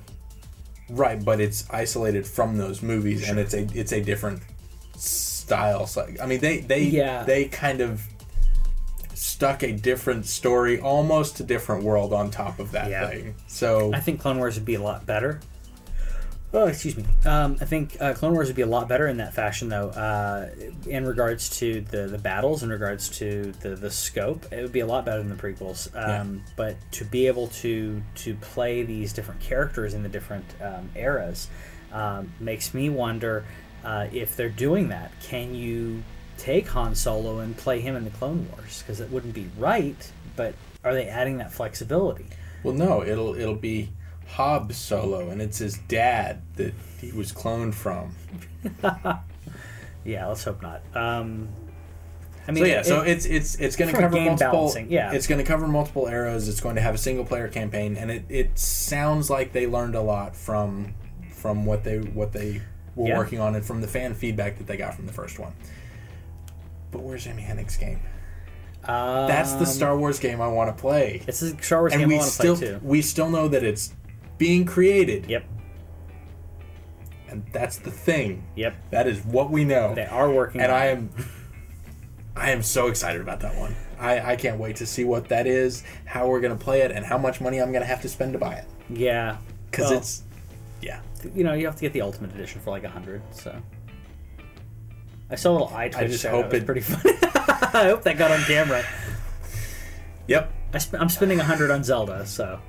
Right, 0.88 1.22
but 1.24 1.40
it's 1.40 1.68
isolated 1.70 2.26
from 2.26 2.56
those 2.58 2.82
movies, 2.82 3.28
and 3.28 3.38
it's 3.38 3.54
a 3.54 3.66
it's 3.74 3.92
a 3.92 4.00
different 4.00 4.40
style. 4.96 5.86
So, 5.86 6.06
I 6.22 6.26
mean, 6.26 6.40
they 6.40 6.58
they 6.60 6.82
Yeah. 6.84 7.24
they 7.24 7.46
kind 7.46 7.80
of 7.80 8.02
stuck 9.14 9.62
a 9.62 9.72
different 9.72 10.26
story, 10.26 10.78
almost 10.80 11.40
a 11.40 11.42
different 11.42 11.82
world 11.82 12.12
on 12.12 12.30
top 12.30 12.58
of 12.60 12.70
that 12.72 12.88
Yeah. 12.90 13.08
thing. 13.08 13.34
So 13.46 13.92
I 13.94 14.00
think 14.00 14.20
Clone 14.20 14.38
Wars 14.38 14.54
would 14.56 14.64
be 14.64 14.74
a 14.74 14.82
lot 14.82 15.06
better. 15.06 15.40
Oh, 16.56 16.68
excuse 16.68 16.96
me. 16.96 17.04
Um, 17.26 17.58
I 17.60 17.66
think 17.66 17.98
uh, 18.00 18.14
Clone 18.14 18.32
Wars 18.32 18.46
would 18.46 18.56
be 18.56 18.62
a 18.62 18.66
lot 18.66 18.88
better 18.88 19.08
in 19.08 19.18
that 19.18 19.34
fashion, 19.34 19.68
though. 19.68 19.90
Uh, 19.90 20.48
in 20.86 21.04
regards 21.04 21.50
to 21.58 21.82
the, 21.82 22.06
the 22.06 22.16
battles, 22.16 22.62
in 22.62 22.70
regards 22.70 23.10
to 23.18 23.52
the, 23.60 23.76
the 23.76 23.90
scope, 23.90 24.50
it 24.50 24.62
would 24.62 24.72
be 24.72 24.80
a 24.80 24.86
lot 24.86 25.04
better 25.04 25.18
than 25.18 25.28
the 25.28 25.36
prequels. 25.36 25.94
Um, 25.94 26.42
But 26.56 26.76
to 26.92 27.04
be 27.04 27.26
able 27.26 27.48
to 27.48 28.02
to 28.24 28.34
play 28.36 28.84
these 28.84 29.12
different 29.12 29.42
characters 29.42 29.92
in 29.92 30.02
the 30.02 30.08
different 30.08 30.46
um, 30.62 30.88
eras 30.96 31.48
um, 31.92 32.32
makes 32.40 32.72
me 32.72 32.88
wonder 32.88 33.44
uh, 33.84 34.06
if 34.10 34.34
they're 34.34 34.48
doing 34.48 34.88
that. 34.88 35.12
Can 35.22 35.54
you 35.54 36.02
take 36.38 36.68
Han 36.68 36.94
Solo 36.94 37.40
and 37.40 37.54
play 37.54 37.80
him 37.80 37.96
in 37.96 38.04
the 38.04 38.10
Clone 38.10 38.48
Wars? 38.50 38.82
Because 38.82 39.00
it 39.00 39.10
wouldn't 39.10 39.34
be 39.34 39.50
right. 39.58 40.10
But 40.36 40.54
are 40.82 40.94
they 40.94 41.06
adding 41.06 41.36
that 41.36 41.52
flexibility? 41.52 42.28
well, 42.62 42.74
no, 42.74 43.02
it'll 43.02 43.34
it'll 43.36 43.54
be 43.54 43.90
Hob 44.28 44.72
Solo, 44.72 45.30
and 45.30 45.40
it's 45.40 45.58
his 45.58 45.78
dad 45.88 46.42
that 46.56 46.74
he 47.00 47.12
was 47.12 47.32
cloned 47.32 47.74
from. 47.74 48.14
Yeah, 50.04 50.26
let's 50.28 50.44
hope 50.44 50.62
not. 50.62 50.82
Um, 50.94 51.48
I 52.46 52.52
mean, 52.52 52.62
So 52.62 52.68
yeah, 52.70 52.82
so 52.82 53.00
it's 53.00 53.26
it's 53.26 53.56
it's 53.56 53.74
going 53.74 53.92
to 53.92 54.00
cover 54.00 54.14
game 54.14 54.26
multiple. 54.26 54.52
balancing, 54.52 54.88
yeah. 54.88 55.10
it's 55.12 55.26
going 55.26 55.40
to 55.40 55.44
cover 55.44 55.66
multiple 55.66 56.06
eras. 56.06 56.48
It's 56.48 56.60
going 56.60 56.76
to 56.76 56.80
have 56.80 56.94
a 56.94 56.98
single 56.98 57.24
player 57.24 57.48
campaign, 57.48 57.96
and 57.96 58.08
it, 58.12 58.24
it 58.28 58.56
sounds 58.56 59.28
like 59.30 59.52
they 59.52 59.66
learned 59.66 59.96
a 59.96 60.00
lot 60.02 60.36
from 60.36 60.94
from 61.32 61.66
what 61.66 61.82
they 61.82 61.98
what 61.98 62.32
they 62.32 62.62
were 62.94 63.08
Yeah. 63.08 63.18
working 63.18 63.40
on 63.40 63.56
and 63.56 63.64
from 63.64 63.80
the 63.80 63.88
fan 63.88 64.14
feedback 64.14 64.58
that 64.58 64.68
they 64.68 64.76
got 64.76 64.94
from 64.94 65.06
the 65.06 65.12
first 65.12 65.40
one. 65.40 65.54
But 66.92 67.02
where's 67.02 67.26
Amy 67.26 67.42
Hennig's 67.42 67.76
game? 67.76 67.98
um, 68.84 69.26
That's 69.26 69.54
the 69.54 69.66
Star 69.66 69.98
Wars 69.98 70.20
game 70.20 70.40
I 70.40 70.46
want 70.46 70.74
to 70.74 70.80
play, 70.80 71.22
It's 71.26 71.42
a 71.42 71.60
Star 71.60 71.80
Wars 71.80 71.92
and 71.94 71.98
game 72.00 72.08
I 72.10 72.12
we 72.12 72.18
want 72.18 72.30
to 72.30 72.36
play 72.42 72.54
too. 72.68 72.80
we 72.80 73.02
still 73.02 73.28
know 73.28 73.48
that 73.48 73.64
it's 73.64 73.92
being 74.38 74.64
created, 74.64 75.26
Yep, 75.28 75.44
and 77.28 77.44
that's 77.52 77.78
the 77.78 77.90
thing. 77.90 78.44
yep. 78.54 78.74
That 78.90 79.06
is 79.06 79.24
what 79.24 79.50
we 79.50 79.64
know. 79.64 79.94
They 79.94 80.06
are 80.06 80.30
working. 80.30 80.60
and 80.60 80.70
I 80.72 80.86
am 80.86 81.10
I 82.36 82.50
am 82.50 82.62
so 82.62 82.88
excited 82.88 83.20
about 83.20 83.40
that 83.40 83.56
one. 83.56 83.74
I, 83.98 84.32
I 84.32 84.36
can't 84.36 84.58
wait 84.60 84.76
to 84.76 84.86
see 84.86 85.04
what 85.04 85.28
that 85.30 85.46
is, 85.46 85.82
how 86.04 86.28
we're 86.28 86.40
gonna 86.40 86.54
play 86.56 86.82
it, 86.82 86.90
and 86.90 87.04
how 87.04 87.16
much 87.18 87.40
money 87.40 87.58
I'm 87.60 87.72
gonna 87.72 87.84
have 87.86 88.02
to 88.02 88.08
spend 88.08 88.34
to 88.34 88.38
buy 88.38 88.54
it. 88.54 88.66
Yeah, 88.90 89.38
Because 89.70 89.90
Well, 89.90 89.98
it's 89.98 90.22
yeah. 90.82 91.00
you 91.34 91.42
know 91.44 91.54
you 91.54 91.66
have 91.66 91.76
to 91.76 91.80
get 91.80 91.92
the 91.92 92.02
Ultimate 92.02 92.34
Edition 92.34 92.60
for 92.60 92.70
like 92.70 92.84
a 92.84 92.90
hundred. 92.90 93.22
So 93.32 93.56
I 95.30 95.34
saw 95.34 95.50
a 95.50 95.54
little 95.54 95.74
eye 95.74 95.88
twitch. 95.88 96.04
I 96.04 96.06
just 96.08 96.24
hope 96.26 96.46
it's 96.46 96.62
it- 96.62 96.66
pretty 96.66 96.82
funny. 96.82 97.16
I 97.74 97.84
hope 97.88 98.02
that 98.02 98.16
got 98.18 98.30
on 98.30 98.40
camera. 98.42 98.84
Yep. 100.28 100.52
I 100.74 100.78
sp- 100.78 101.00
I'm 101.00 101.08
spending 101.08 101.40
a 101.40 101.44
hundred 101.44 101.70
on 101.70 101.82
Zelda, 101.82 102.26
so. 102.26 102.60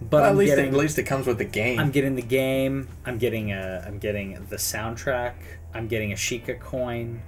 But 0.00 0.12
Well, 0.18 0.24
at 0.24 0.30
I'm 0.30 0.36
least 0.36 0.54
getting, 0.56 0.70
at 0.72 0.78
least 0.78 0.98
it 0.98 1.04
comes 1.04 1.26
with 1.26 1.38
the 1.38 1.44
game. 1.44 1.78
I'm 1.80 1.90
getting 1.90 2.14
the 2.14 2.22
game. 2.22 2.88
I'm 3.04 3.18
getting 3.18 3.52
a. 3.52 3.84
I'm 3.86 3.98
getting 3.98 4.34
the 4.48 4.56
soundtrack. 4.56 5.34
I'm 5.74 5.88
getting 5.88 6.12
a 6.12 6.14
Sheikah 6.16 6.60
coin. 6.60 7.20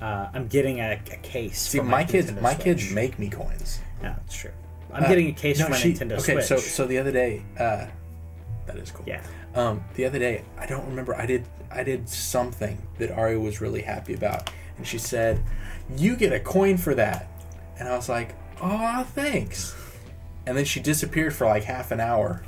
Uh, 0.00 0.28
I'm 0.32 0.48
getting 0.48 0.80
a, 0.80 0.92
a 1.12 1.16
case. 1.18 1.60
see, 1.60 1.78
for 1.78 1.84
my, 1.84 2.04
kids 2.04 2.30
Nintendo 2.30 2.42
my 2.42 2.54
kids 2.54 2.90
make 2.92 3.18
me 3.18 3.28
coins. 3.28 3.80
Yeah, 4.02 4.14
that's 4.16 4.36
true. 4.36 4.50
I'm 4.92 5.04
Uh, 5.04 5.08
getting 5.08 5.28
a 5.28 5.32
case 5.32 5.58
no, 5.58 5.66
for 5.66 5.70
my 5.72 5.76
she- 5.76 5.92
Nintendo 5.94 6.12
okay, 6.14 6.34
Switch. 6.34 6.44
so 6.46 6.56
so 6.56 6.86
the 6.86 6.98
other 6.98 7.12
day, 7.12 7.42
uh, 7.58 7.86
that 8.66 8.76
is 8.76 8.90
cool. 8.90 9.04
yeah. 9.06 9.22
Um, 9.54 9.84
the 9.94 10.04
other 10.04 10.18
day, 10.18 10.42
I 10.58 10.66
don't 10.66 10.86
remember. 10.86 11.14
I 11.14 11.26
did 11.26 11.46
I 11.70 11.82
did 11.84 12.08
something 12.08 12.78
that 12.98 13.10
Ari 13.12 13.36
was 13.38 13.60
really 13.60 13.82
happy 13.82 14.14
about, 14.14 14.50
and 14.78 14.86
she 14.86 14.98
said, 14.98 15.40
"You 15.96 16.16
get 16.16 16.32
a 16.32 16.40
coin 16.40 16.76
for 16.78 16.94
that," 16.94 17.28
and 17.78 17.88
I 17.88 17.94
was 17.96 18.08
like, 18.08 18.34
"Oh, 18.62 19.04
thanks." 19.14 19.74
And 20.46 20.56
then 20.56 20.64
she 20.64 20.80
disappeared 20.80 21.34
for 21.34 21.46
like 21.46 21.64
half 21.64 21.90
an 21.90 22.00
hour, 22.00 22.42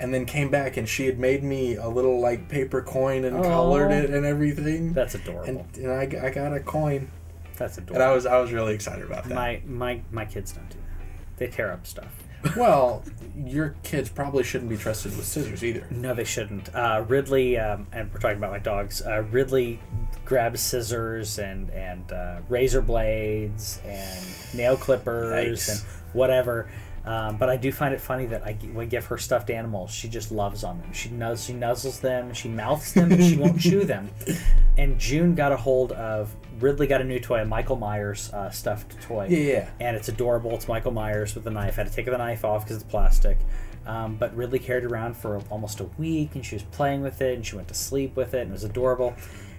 and 0.00 0.12
then 0.12 0.26
came 0.26 0.50
back, 0.50 0.76
and 0.76 0.88
she 0.88 1.06
had 1.06 1.18
made 1.18 1.42
me 1.42 1.76
a 1.76 1.88
little 1.88 2.20
like 2.20 2.48
paper 2.48 2.82
coin 2.82 3.24
and 3.24 3.42
colored 3.42 3.90
it 3.90 4.10
and 4.10 4.26
everything. 4.26 4.92
That's 4.92 5.14
adorable. 5.14 5.48
and, 5.48 5.76
and 5.76 5.92
I, 5.92 6.26
I 6.26 6.30
got 6.30 6.52
a 6.52 6.60
coin, 6.60 7.10
That's 7.56 7.78
adorable 7.78 8.02
and. 8.02 8.10
I 8.10 8.14
was 8.14 8.26
I 8.26 8.38
was 8.38 8.52
really 8.52 8.74
excited 8.74 9.04
about 9.04 9.24
that. 9.24 9.34
my 9.34 9.62
my 9.64 10.02
my 10.10 10.24
kids 10.24 10.52
don't 10.52 10.68
do 10.68 10.76
that. 10.76 11.38
They 11.38 11.46
tear 11.48 11.72
up 11.72 11.86
stuff. 11.86 12.12
well, 12.56 13.04
your 13.36 13.76
kids 13.84 14.08
probably 14.08 14.42
shouldn't 14.42 14.68
be 14.68 14.76
trusted 14.76 15.16
with 15.16 15.24
scissors 15.24 15.62
either. 15.62 15.86
No, 15.92 16.12
they 16.12 16.24
shouldn't. 16.24 16.74
Uh, 16.74 17.04
Ridley, 17.06 17.56
um, 17.56 17.86
and 17.92 18.12
we're 18.12 18.18
talking 18.18 18.36
about 18.36 18.50
my 18.50 18.58
dogs. 18.58 19.00
Uh, 19.00 19.22
Ridley 19.30 19.80
grabs 20.24 20.60
scissors 20.60 21.38
and 21.38 21.70
and 21.70 22.10
uh, 22.12 22.40
razor 22.48 22.82
blades 22.82 23.80
and 23.86 24.26
nail 24.54 24.76
clippers 24.76 25.60
Yikes. 25.60 25.70
and 25.70 25.80
whatever. 26.14 26.68
Um, 27.04 27.36
but 27.36 27.48
I 27.48 27.56
do 27.56 27.72
find 27.72 27.92
it 27.92 28.00
funny 28.00 28.26
that 28.26 28.44
I, 28.44 28.56
I 28.78 28.84
give 28.84 29.06
her 29.06 29.18
stuffed 29.18 29.50
animals, 29.50 29.90
she 29.90 30.08
just 30.08 30.30
loves 30.30 30.62
on 30.62 30.78
them. 30.78 30.92
She 30.92 31.08
nuzz, 31.08 31.46
she 31.46 31.52
nuzzles 31.52 32.00
them, 32.00 32.32
she 32.32 32.48
mouths 32.48 32.94
them, 32.94 33.08
but 33.08 33.20
she 33.20 33.36
won't 33.36 33.60
chew 33.60 33.84
them. 33.84 34.10
And 34.78 34.98
June 34.98 35.34
got 35.34 35.52
a 35.52 35.56
hold 35.58 35.92
of 35.92 36.34
Ridley 36.58 36.86
got 36.86 37.02
a 37.02 37.04
new 37.04 37.20
toy, 37.20 37.42
a 37.42 37.44
Michael 37.44 37.76
Myers 37.76 38.32
uh, 38.32 38.48
stuffed 38.48 39.00
toy. 39.02 39.26
Yeah, 39.28 39.38
yeah. 39.38 39.70
And 39.80 39.96
it's 39.96 40.08
adorable. 40.08 40.52
It's 40.52 40.66
Michael 40.66 40.92
Myers 40.92 41.34
with 41.34 41.46
a 41.46 41.50
knife. 41.50 41.74
I 41.78 41.82
had 41.82 41.88
to 41.88 41.94
take 41.94 42.06
the 42.06 42.16
knife 42.16 42.44
off 42.44 42.64
because 42.64 42.76
it's 42.76 42.90
plastic. 42.90 43.36
Um, 43.84 44.14
but 44.14 44.34
Ridley 44.36 44.60
carried 44.60 44.84
around 44.84 45.16
for 45.16 45.42
almost 45.50 45.80
a 45.80 45.84
week, 45.98 46.36
and 46.36 46.46
she 46.46 46.54
was 46.54 46.62
playing 46.62 47.02
with 47.02 47.20
it, 47.20 47.34
and 47.34 47.44
she 47.44 47.56
went 47.56 47.68
to 47.68 47.74
sleep 47.74 48.16
with 48.16 48.32
it, 48.34 48.42
and 48.42 48.50
it 48.50 48.52
was 48.52 48.64
adorable. 48.64 49.14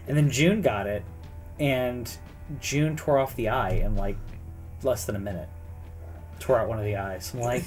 And 0.07 0.17
then 0.17 0.29
June 0.29 0.61
got 0.61 0.87
it, 0.87 1.03
and 1.59 2.09
June 2.59 2.95
tore 2.95 3.19
off 3.19 3.35
the 3.35 3.49
eye 3.49 3.71
in 3.71 3.95
like 3.95 4.17
less 4.81 5.05
than 5.05 5.15
a 5.15 5.19
minute. 5.19 5.49
Tore 6.39 6.59
out 6.59 6.67
one 6.67 6.77
of 6.79 6.83
the 6.85 6.97
eyes. 6.97 7.31
I'm 7.33 7.39
like, 7.41 7.63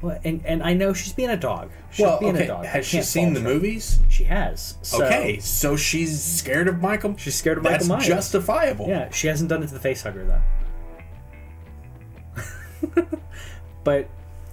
what? 0.00 0.20
And 0.24 0.44
and 0.46 0.62
I 0.62 0.72
know 0.74 0.92
she's 0.94 1.12
being 1.12 1.30
a 1.30 1.36
dog. 1.36 1.70
She's 1.90 2.04
Well, 2.06 2.18
being 2.20 2.34
okay. 2.34 2.44
a 2.44 2.48
dog. 2.48 2.64
Has 2.64 2.86
she 2.86 3.02
seen 3.02 3.34
the 3.34 3.40
her. 3.40 3.48
movies? 3.48 4.00
She 4.08 4.24
has. 4.24 4.76
So, 4.82 5.04
okay, 5.04 5.38
so 5.40 5.76
she's 5.76 6.22
scared 6.22 6.68
of 6.68 6.80
Michael. 6.80 7.16
She's 7.18 7.34
scared 7.34 7.58
of 7.58 7.64
That's 7.64 7.86
Michael 7.86 7.96
Myers. 7.96 8.06
justifiable. 8.08 8.88
Yeah, 8.88 9.10
she 9.10 9.26
hasn't 9.26 9.50
done 9.50 9.62
it 9.62 9.66
to 9.68 9.74
the 9.74 9.80
face 9.80 10.02
hugger 10.02 10.24
though. 10.24 10.40
but 13.84 14.04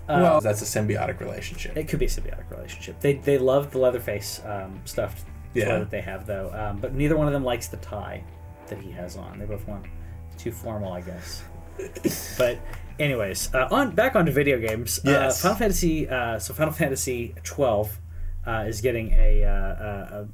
uh, 0.10 0.20
well, 0.22 0.42
that's 0.42 0.62
a 0.62 0.66
symbiotic 0.66 1.20
relationship. 1.20 1.76
it 1.78 1.88
could 1.88 2.00
be 2.00 2.06
a 2.06 2.10
symbiotic 2.10 2.50
relationship. 2.52 3.00
They 3.00 3.14
they 3.14 3.38
love 3.38 3.72
the 3.72 3.78
Leatherface 3.80 4.42
um, 4.46 4.82
stuffed 4.86 5.20
toy 5.54 5.62
Yeah. 5.62 5.80
that 5.80 5.90
they 5.92 6.02
have 6.02 6.26
though, 6.26 6.52
um, 6.54 6.80
but 6.80 6.94
neither 6.94 7.16
one 7.18 7.28
of 7.28 7.34
them 7.34 7.44
likes 7.44 7.68
the 7.68 7.78
tie 7.78 8.24
that 8.68 8.80
he 8.80 8.92
has 8.92 9.16
on. 9.18 9.40
They 9.40 9.46
both 9.46 9.66
want 9.68 9.86
it's 10.34 10.42
too 10.44 10.52
formal, 10.52 10.92
I 10.94 11.02
guess. 11.02 11.44
but 12.38 12.58
anyways, 13.00 13.54
uh, 13.54 13.68
on 13.72 13.92
back 13.96 14.16
onto 14.16 14.32
video 14.32 14.60
games. 14.60 15.00
Yes. 15.04 15.40
Uh, 15.44 15.50
Final 15.50 15.58
Fantasy. 15.60 16.10
Uh, 16.10 16.40
so 16.40 16.54
Final 16.54 16.74
Fantasy 16.74 17.36
twelve 17.44 17.98
uh, 18.46 18.66
is 18.68 18.82
getting 18.82 19.12
a, 19.14 19.44
uh, 19.44 20.26
a, 20.26 20.28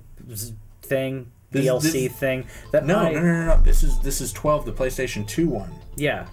thing. 0.81 1.31
This- 1.51 1.65
DLC 1.67 1.91
this- 1.91 2.13
thing 2.13 2.45
that 2.71 2.85
No, 2.85 3.03
no, 3.03 3.11
no, 3.11 3.21
no, 3.21 3.45
no. 3.55 3.61
This 3.61 3.83
is 3.83 3.99
this 3.99 4.21
is 4.21 4.33
twelve, 4.33 4.65
the 4.65 4.71
PlayStation 4.73 5.27
Two 5.27 5.47
one. 5.49 5.71
yeah 5.95 6.25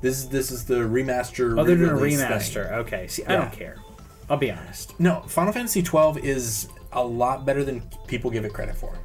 This 0.00 0.18
is 0.18 0.28
this 0.28 0.50
is 0.50 0.64
the 0.64 0.74
remaster. 0.74 1.58
Oh, 1.58 1.62
they're 1.64 1.76
doing 1.76 1.90
a 1.90 1.94
re-release 1.94 2.20
thing. 2.20 2.28
remaster. 2.30 2.72
Okay. 2.72 3.06
See, 3.06 3.24
I 3.26 3.36
don't 3.36 3.52
care. 3.52 3.76
I'll 4.28 4.36
be 4.36 4.50
honest. 4.50 4.98
No, 4.98 5.20
Final 5.28 5.52
Fantasy 5.52 5.80
twelve 5.82 6.18
is 6.18 6.68
a 6.92 7.04
lot 7.04 7.44
better 7.46 7.62
than 7.62 7.82
people 8.08 8.30
give 8.30 8.44
it 8.44 8.52
credit 8.52 8.74
for. 8.76 8.98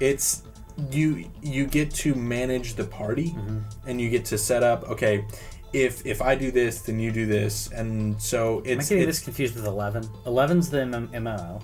It's 0.00 0.42
you 0.90 1.30
you 1.42 1.66
get 1.66 1.92
to 1.92 2.14
manage 2.16 2.74
the 2.74 2.84
party 2.84 3.30
Mm-hmm. 3.30 3.58
and 3.88 4.00
you 4.00 4.10
get 4.10 4.24
to 4.26 4.38
set 4.38 4.62
up. 4.64 4.84
Okay, 4.90 5.24
if 5.72 6.04
if 6.06 6.20
I 6.22 6.34
do 6.34 6.50
this, 6.50 6.82
then 6.82 6.98
you 7.00 7.10
do 7.12 7.26
this, 7.26 7.70
and 7.72 8.20
so 8.20 8.58
Am 8.60 8.66
I 8.66 8.70
it's, 8.72 8.88
getting 8.88 9.08
it's 9.08 9.18
this 9.18 9.24
confused 9.24 9.54
with 9.54 9.64
11? 9.66 10.02
11's 10.26 10.70
the 10.70 10.80
M- 10.82 11.08
MMO. 11.08 11.62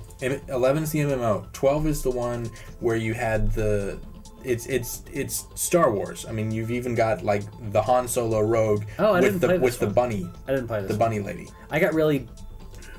Eleven 0.48 0.82
is 0.82 0.92
the 0.92 1.00
MMO. 1.00 1.50
Twelve 1.52 1.86
is 1.86 2.02
the 2.02 2.10
one 2.10 2.50
where 2.80 2.96
you 2.96 3.14
had 3.14 3.52
the. 3.52 3.98
It's 4.44 4.66
it's 4.66 5.02
it's 5.12 5.46
Star 5.56 5.90
Wars. 5.92 6.24
I 6.28 6.32
mean, 6.32 6.50
you've 6.52 6.70
even 6.70 6.94
got 6.94 7.24
like 7.24 7.42
the 7.72 7.82
Han 7.82 8.06
Solo 8.08 8.40
Rogue 8.40 8.84
Oh, 8.98 9.12
I 9.12 9.20
with 9.20 9.24
didn't 9.24 9.40
the 9.40 9.46
play 9.48 9.56
this 9.58 9.64
with 9.64 9.78
the 9.80 9.86
one. 9.86 9.94
bunny, 9.94 10.30
I 10.46 10.52
didn't 10.52 10.68
play 10.68 10.80
this. 10.80 10.90
the 10.92 10.96
bunny 10.96 11.18
lady. 11.20 11.48
I 11.70 11.80
got 11.80 11.92
really 11.92 12.28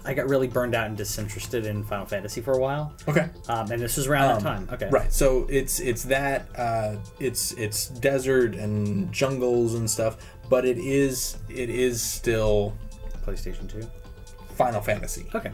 I 0.05 0.13
got 0.13 0.27
really 0.29 0.47
burned 0.47 0.75
out 0.75 0.87
and 0.87 0.97
disinterested 0.97 1.65
in 1.65 1.83
Final 1.83 2.05
Fantasy 2.05 2.41
for 2.41 2.53
a 2.53 2.57
while. 2.59 2.93
Okay. 3.07 3.29
Um, 3.47 3.71
and 3.71 3.81
this 3.81 3.95
was 3.97 4.07
around 4.07 4.31
Um, 4.31 4.37
that 4.37 4.43
time. 4.43 4.69
Okay. 4.73 4.89
Right. 4.89 5.11
So 5.13 5.45
it's 5.49 5.79
it's 5.79 6.03
that 6.03 6.47
uh, 6.57 6.97
it's 7.19 7.53
it's 7.53 7.87
desert 7.87 8.55
and 8.55 9.11
jungles 9.13 9.75
and 9.75 9.89
stuff, 9.89 10.17
but 10.49 10.65
it 10.65 10.77
is 10.77 11.37
it 11.49 11.69
is 11.69 12.01
still 12.01 12.75
PlayStation 13.25 13.69
2. 13.69 13.81
Final 14.55 14.81
Fantasy. 14.81 15.25
Okay. 15.33 15.51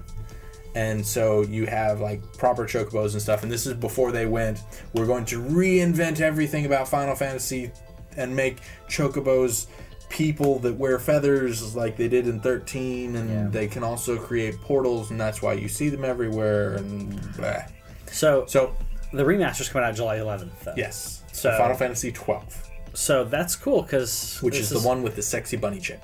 And 0.73 1.05
so 1.05 1.41
you 1.43 1.65
have 1.67 2.01
like 2.01 2.21
proper 2.37 2.65
chocobos 2.65 3.13
and 3.13 3.21
stuff. 3.21 3.43
And 3.43 3.51
this 3.51 3.65
is 3.65 3.73
before 3.75 4.11
they 4.11 4.25
went, 4.25 4.61
we're 4.93 5.05
going 5.05 5.25
to 5.25 5.39
reinvent 5.41 6.19
everything 6.21 6.65
about 6.65 6.87
Final 6.87 7.15
Fantasy 7.15 7.71
and 8.17 8.35
make 8.35 8.57
chocobos 8.89 9.67
people 10.09 10.59
that 10.59 10.75
wear 10.75 10.99
feathers 10.99 11.75
like 11.75 11.95
they 11.97 12.07
did 12.07 12.27
in 12.27 12.39
13. 12.41 13.15
And 13.15 13.29
Yeah. 13.29 13.47
they 13.49 13.67
can 13.67 13.83
also 13.83 14.17
create 14.17 14.59
portals, 14.61 15.11
and 15.11 15.19
that's 15.19 15.41
why 15.41 15.53
you 15.53 15.67
see 15.69 15.89
them 15.89 16.03
everywhere. 16.03 16.75
And 16.75 17.35
blah. 17.37 17.63
So, 18.07 18.45
So, 18.47 18.75
the 19.13 19.23
remaster's 19.25 19.69
coming 19.69 19.87
out 19.87 19.95
July 19.95 20.17
11th. 20.17 20.63
Though. 20.63 20.73
yes. 20.75 21.21
So- 21.31 21.51
So 21.51 21.57
Final 21.57 21.75
Fantasy 21.77 22.11
12, 22.11 22.64
So 22.95 23.23
that's 23.25 23.55
cool 23.55 23.81
because 23.83 24.39
which 24.41 24.57
is 24.57 24.69
the 24.69 24.79
one 24.79 25.03
with 25.03 25.15
the 25.15 25.21
sexy 25.21 25.57
bunny 25.57 25.79
chick. 25.79 25.99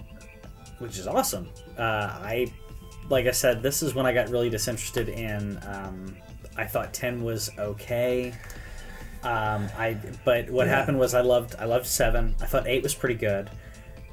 which 0.80 0.98
is 1.00 1.08
awesome. 1.08 1.50
Uh, 1.78 1.82
I, 1.82 2.52
like 3.10 3.26
I 3.28 3.32
said, 3.32 3.64
this 3.64 3.82
is 3.82 3.96
when 3.96 4.06
I 4.06 4.14
got 4.14 4.30
really 4.30 4.50
disinterested 4.50 5.10
in. 5.10 5.58
Um, 5.66 6.16
I 6.58 6.66
thought 6.66 6.94
ten 6.94 7.24
was 7.24 7.50
okay. 7.58 8.34
Um, 9.24 9.70
I 9.78 9.98
but 10.26 10.50
what 10.50 10.68
Yeah. 10.68 10.76
happened 10.76 11.00
was 11.00 11.14
I 11.14 11.22
loved 11.22 11.56
I 11.60 11.66
loved 11.66 11.86
seven. 11.86 12.36
I 12.42 12.46
thought 12.46 12.68
eight 12.68 12.84
was 12.84 12.94
pretty 12.94 13.16
good. 13.16 13.50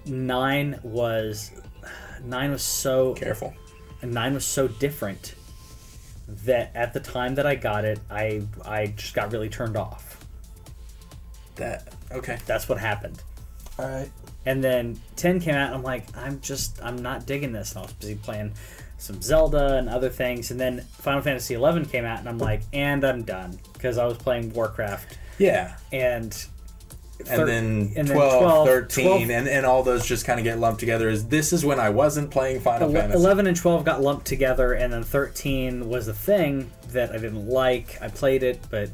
Nine 0.06 0.78
was 0.82 1.50
nine 2.22 2.50
was 2.52 2.62
so 2.62 3.14
Careful. 3.14 3.54
nine 4.02 4.34
was 4.34 4.44
so 4.44 4.68
different 4.68 5.34
that 6.44 6.70
at 6.74 6.92
the 6.92 7.00
time 7.00 7.34
that 7.36 7.46
I 7.46 7.54
got 7.56 7.84
it, 7.84 7.98
I 8.10 8.42
I 8.64 8.86
just 8.88 9.14
got 9.14 9.32
really 9.32 9.48
turned 9.48 9.76
off. 9.76 10.24
That, 11.56 11.92
okay. 12.12 12.38
That's 12.46 12.68
what 12.68 12.78
happened. 12.78 13.22
All 13.78 13.86
right. 13.88 14.10
And 14.46 14.62
then 14.64 14.98
10 15.16 15.40
came 15.40 15.54
out, 15.54 15.66
and 15.68 15.74
I'm 15.76 15.82
like, 15.82 16.04
I'm 16.16 16.40
just, 16.40 16.82
I'm 16.82 16.96
not 17.02 17.26
digging 17.26 17.52
this. 17.52 17.72
And 17.72 17.80
I 17.80 17.82
was 17.82 17.92
busy 17.94 18.14
playing 18.14 18.52
some 18.96 19.20
Zelda 19.20 19.76
and 19.76 19.88
other 19.88 20.08
things. 20.08 20.50
And 20.50 20.58
then 20.58 20.80
Final 20.98 21.22
Fantasy 21.22 21.54
11 21.54 21.86
came 21.86 22.04
out, 22.04 22.18
and 22.18 22.28
I'm 22.28 22.38
like, 22.38 22.62
and 22.72 23.04
I'm 23.04 23.22
done. 23.22 23.58
Because 23.74 23.98
I 23.98 24.06
was 24.06 24.16
playing 24.16 24.52
Warcraft. 24.52 25.18
Yeah. 25.38 25.76
And. 25.92 26.34
and 27.18 27.26
thir- 27.28 27.46
then, 27.46 27.92
and 27.96 28.08
12, 28.08 28.66
13 28.66 29.04
12 29.06 29.30
and, 29.30 29.48
and 29.48 29.66
all 29.66 29.82
those 29.82 30.06
just 30.06 30.24
kind 30.24 30.40
of 30.40 30.44
get 30.44 30.58
lumped 30.58 30.80
together 30.80 31.08
is 31.08 31.26
this 31.26 31.52
is 31.52 31.64
when 31.64 31.80
i 31.80 31.90
wasn't 31.90 32.30
playing 32.30 32.60
final 32.60 32.88
ele- 32.88 32.94
fantasy 32.94 33.18
11 33.18 33.46
and 33.48 33.56
12 33.56 33.84
got 33.84 34.00
lumped 34.00 34.24
together, 34.26 34.72
and 34.72 34.92
then 34.92 35.02
13 35.02 35.88
was 35.88 36.06
the 36.06 36.14
thing 36.14 36.70
that 36.92 37.10
I 37.10 37.18
didn't 37.18 37.48
like. 37.48 38.00
I 38.00 38.08
played 38.08 38.42
it, 38.42 38.60
but 38.70 38.90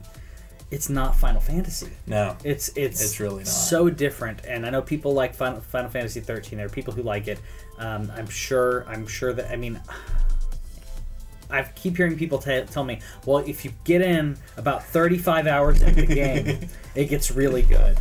it's 0.74 0.88
not 0.90 1.16
Final 1.16 1.40
Fantasy. 1.40 1.90
no 2.06 2.36
It's 2.44 2.68
it's 2.76 3.00
It's 3.02 3.20
really 3.20 3.38
not. 3.44 3.46
so 3.46 3.88
different, 3.88 4.44
and 4.46 4.66
I 4.66 4.70
know 4.70 4.82
people 4.82 5.12
like 5.14 5.34
Final, 5.34 5.60
Final 5.60 5.90
Fantasy 5.90 6.20
13. 6.20 6.56
There 6.58 6.66
are 6.66 6.70
people 6.70 6.92
who 6.92 7.02
like 7.02 7.28
it. 7.28 7.38
Um, 7.78 8.10
I'm 8.16 8.28
sure. 8.28 8.84
I'm 8.88 9.06
sure 9.06 9.32
that. 9.32 9.50
I 9.50 9.56
mean, 9.56 9.80
I 11.50 11.62
keep 11.62 11.96
hearing 11.96 12.16
people 12.16 12.38
t- 12.38 12.62
tell 12.70 12.84
me, 12.84 13.00
"Well, 13.26 13.38
if 13.46 13.64
you 13.64 13.72
get 13.84 14.00
in 14.02 14.36
about 14.56 14.82
35 14.84 15.46
hours 15.46 15.82
into 15.82 16.02
the 16.06 16.14
game, 16.14 16.68
it 16.94 17.04
gets 17.06 17.30
really 17.30 17.62
good." 17.62 17.98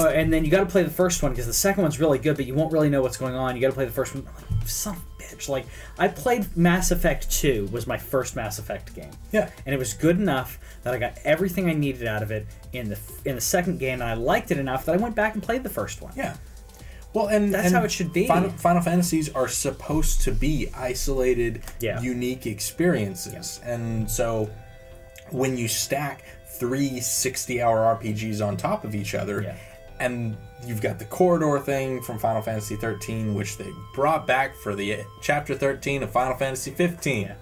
Uh, 0.00 0.08
and 0.08 0.32
then 0.32 0.44
you 0.44 0.50
got 0.50 0.60
to 0.60 0.66
play 0.66 0.82
the 0.82 0.90
first 0.90 1.22
one 1.22 1.32
because 1.32 1.46
the 1.46 1.52
second 1.52 1.82
one's 1.82 2.00
really 2.00 2.18
good, 2.18 2.36
but 2.36 2.46
you 2.46 2.54
won't 2.54 2.72
really 2.72 2.88
know 2.90 3.02
what's 3.02 3.16
going 3.16 3.34
on. 3.34 3.54
You 3.56 3.60
got 3.62 3.68
to 3.68 3.74
play 3.74 3.84
the 3.84 3.90
first 3.92 4.14
one. 4.14 4.26
I'm 4.26 4.34
like, 4.58 4.68
Son 4.68 4.94
of 4.96 5.02
a 5.02 5.22
bitch! 5.22 5.48
Like 5.48 5.66
I 5.98 6.08
played 6.08 6.56
Mass 6.56 6.90
Effect 6.90 7.30
2 7.30 7.68
was 7.72 7.86
my 7.86 7.96
first 7.96 8.36
Mass 8.36 8.58
Effect 8.58 8.94
game 8.94 9.10
yeah 9.32 9.50
and 9.64 9.74
it 9.74 9.78
was 9.78 9.94
good 9.94 10.18
enough 10.18 10.58
that 10.82 10.92
I 10.94 10.98
got 10.98 11.14
everything 11.24 11.68
I 11.68 11.72
needed 11.74 12.06
out 12.06 12.22
of 12.22 12.30
it 12.30 12.46
in 12.72 12.88
the 12.88 12.98
in 13.24 13.34
the 13.36 13.40
second 13.40 13.78
game, 13.78 14.00
and 14.00 14.02
I 14.10 14.14
liked 14.14 14.50
it 14.50 14.58
enough 14.58 14.84
that 14.86 14.94
I 14.94 14.98
went 14.98 15.14
back 15.14 15.34
and 15.34 15.42
played 15.42 15.62
the 15.62 15.68
first 15.70 16.02
one. 16.02 16.12
yeah 16.16 16.36
well 17.14 17.26
and 17.28 17.52
That's 17.52 17.66
and 17.66 17.74
how 17.76 17.82
it 17.84 17.90
should 17.90 18.12
be. 18.12 18.26
final, 18.26 18.50
final 18.50 18.80
fantasies 18.82 19.28
are 19.34 19.48
supposed 19.48 20.20
to 20.22 20.32
be 20.32 20.68
isolated 20.76 21.62
Yeah. 21.80 22.00
unique 22.00 22.46
experiences 22.46 23.60
and 23.64 24.10
so 24.10 24.48
when 25.30 25.56
you 25.56 25.68
stack 25.68 26.24
three 26.58 27.00
60 27.00 27.62
hour 27.62 27.78
rpgs 28.00 28.46
on 28.46 28.56
top 28.56 28.84
of 28.84 28.94
each 28.94 29.14
other 29.14 29.42
Yeah. 29.42 29.56
And 30.00 30.36
you've 30.66 30.80
got 30.80 30.98
the 30.98 31.04
corridor 31.04 31.58
thing 31.60 32.02
from 32.02 32.18
final 32.18 32.42
fantasy 32.42 32.76
13 32.76 33.34
which 33.34 33.56
they 33.58 33.70
brought 33.94 34.26
back 34.26 34.54
for 34.56 34.74
the 34.74 34.98
chapter 35.22 35.54
13 35.54 36.02
of 36.02 36.10
final 36.10 36.36
fantasy 36.36 36.70
15 36.70 37.22
Yeah. 37.22 37.34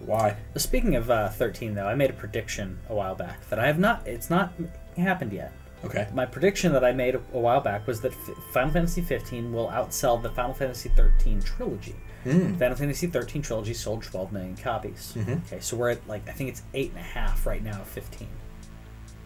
why 0.00 0.36
Speaking 0.56 0.94
of 0.96 1.10
uh, 1.10 1.28
13, 1.30 1.74
though, 1.74 1.86
I 1.86 1.94
made 1.94 2.10
a 2.10 2.14
prediction 2.14 2.78
a 2.88 2.94
while 2.94 3.14
back 3.14 3.48
that 3.50 3.58
I 3.58 3.66
have 3.66 3.78
not. 3.78 4.06
It's 4.06 4.30
not 4.30 4.52
happened 4.96 5.32
yet. 5.32 5.52
okay 5.84 6.08
My 6.14 6.26
prediction 6.26 6.72
that 6.72 6.84
I 6.84 6.92
made 6.92 7.14
a, 7.14 7.20
a 7.32 7.38
while 7.40 7.60
back 7.60 7.86
was 7.86 8.00
that 8.02 8.12
F- 8.12 8.30
Final 8.52 8.70
Fantasy 8.72 9.02
15 9.02 9.52
will 9.52 9.68
outsell 9.68 10.20
the 10.22 10.30
Final 10.30 10.54
Fantasy 10.54 10.90
13 10.90 11.42
trilogy. 11.42 11.94
Final 12.24 12.74
Fantasy 12.76 13.06
13 13.06 13.40
trilogy 13.40 13.72
sold 13.72 14.02
12 14.02 14.32
million 14.32 14.56
copies. 14.56 15.14
Okay, 15.16 15.60
so 15.60 15.76
we're 15.76 15.90
at 15.90 16.08
like 16.08 16.28
I 16.28 16.32
think 16.32 16.50
it's 16.50 16.62
eight 16.74 16.90
and 16.90 16.98
a 16.98 17.02
half 17.02 17.46
right 17.46 17.62
now 17.62 17.80
of 17.80 17.86
15. 17.86 18.26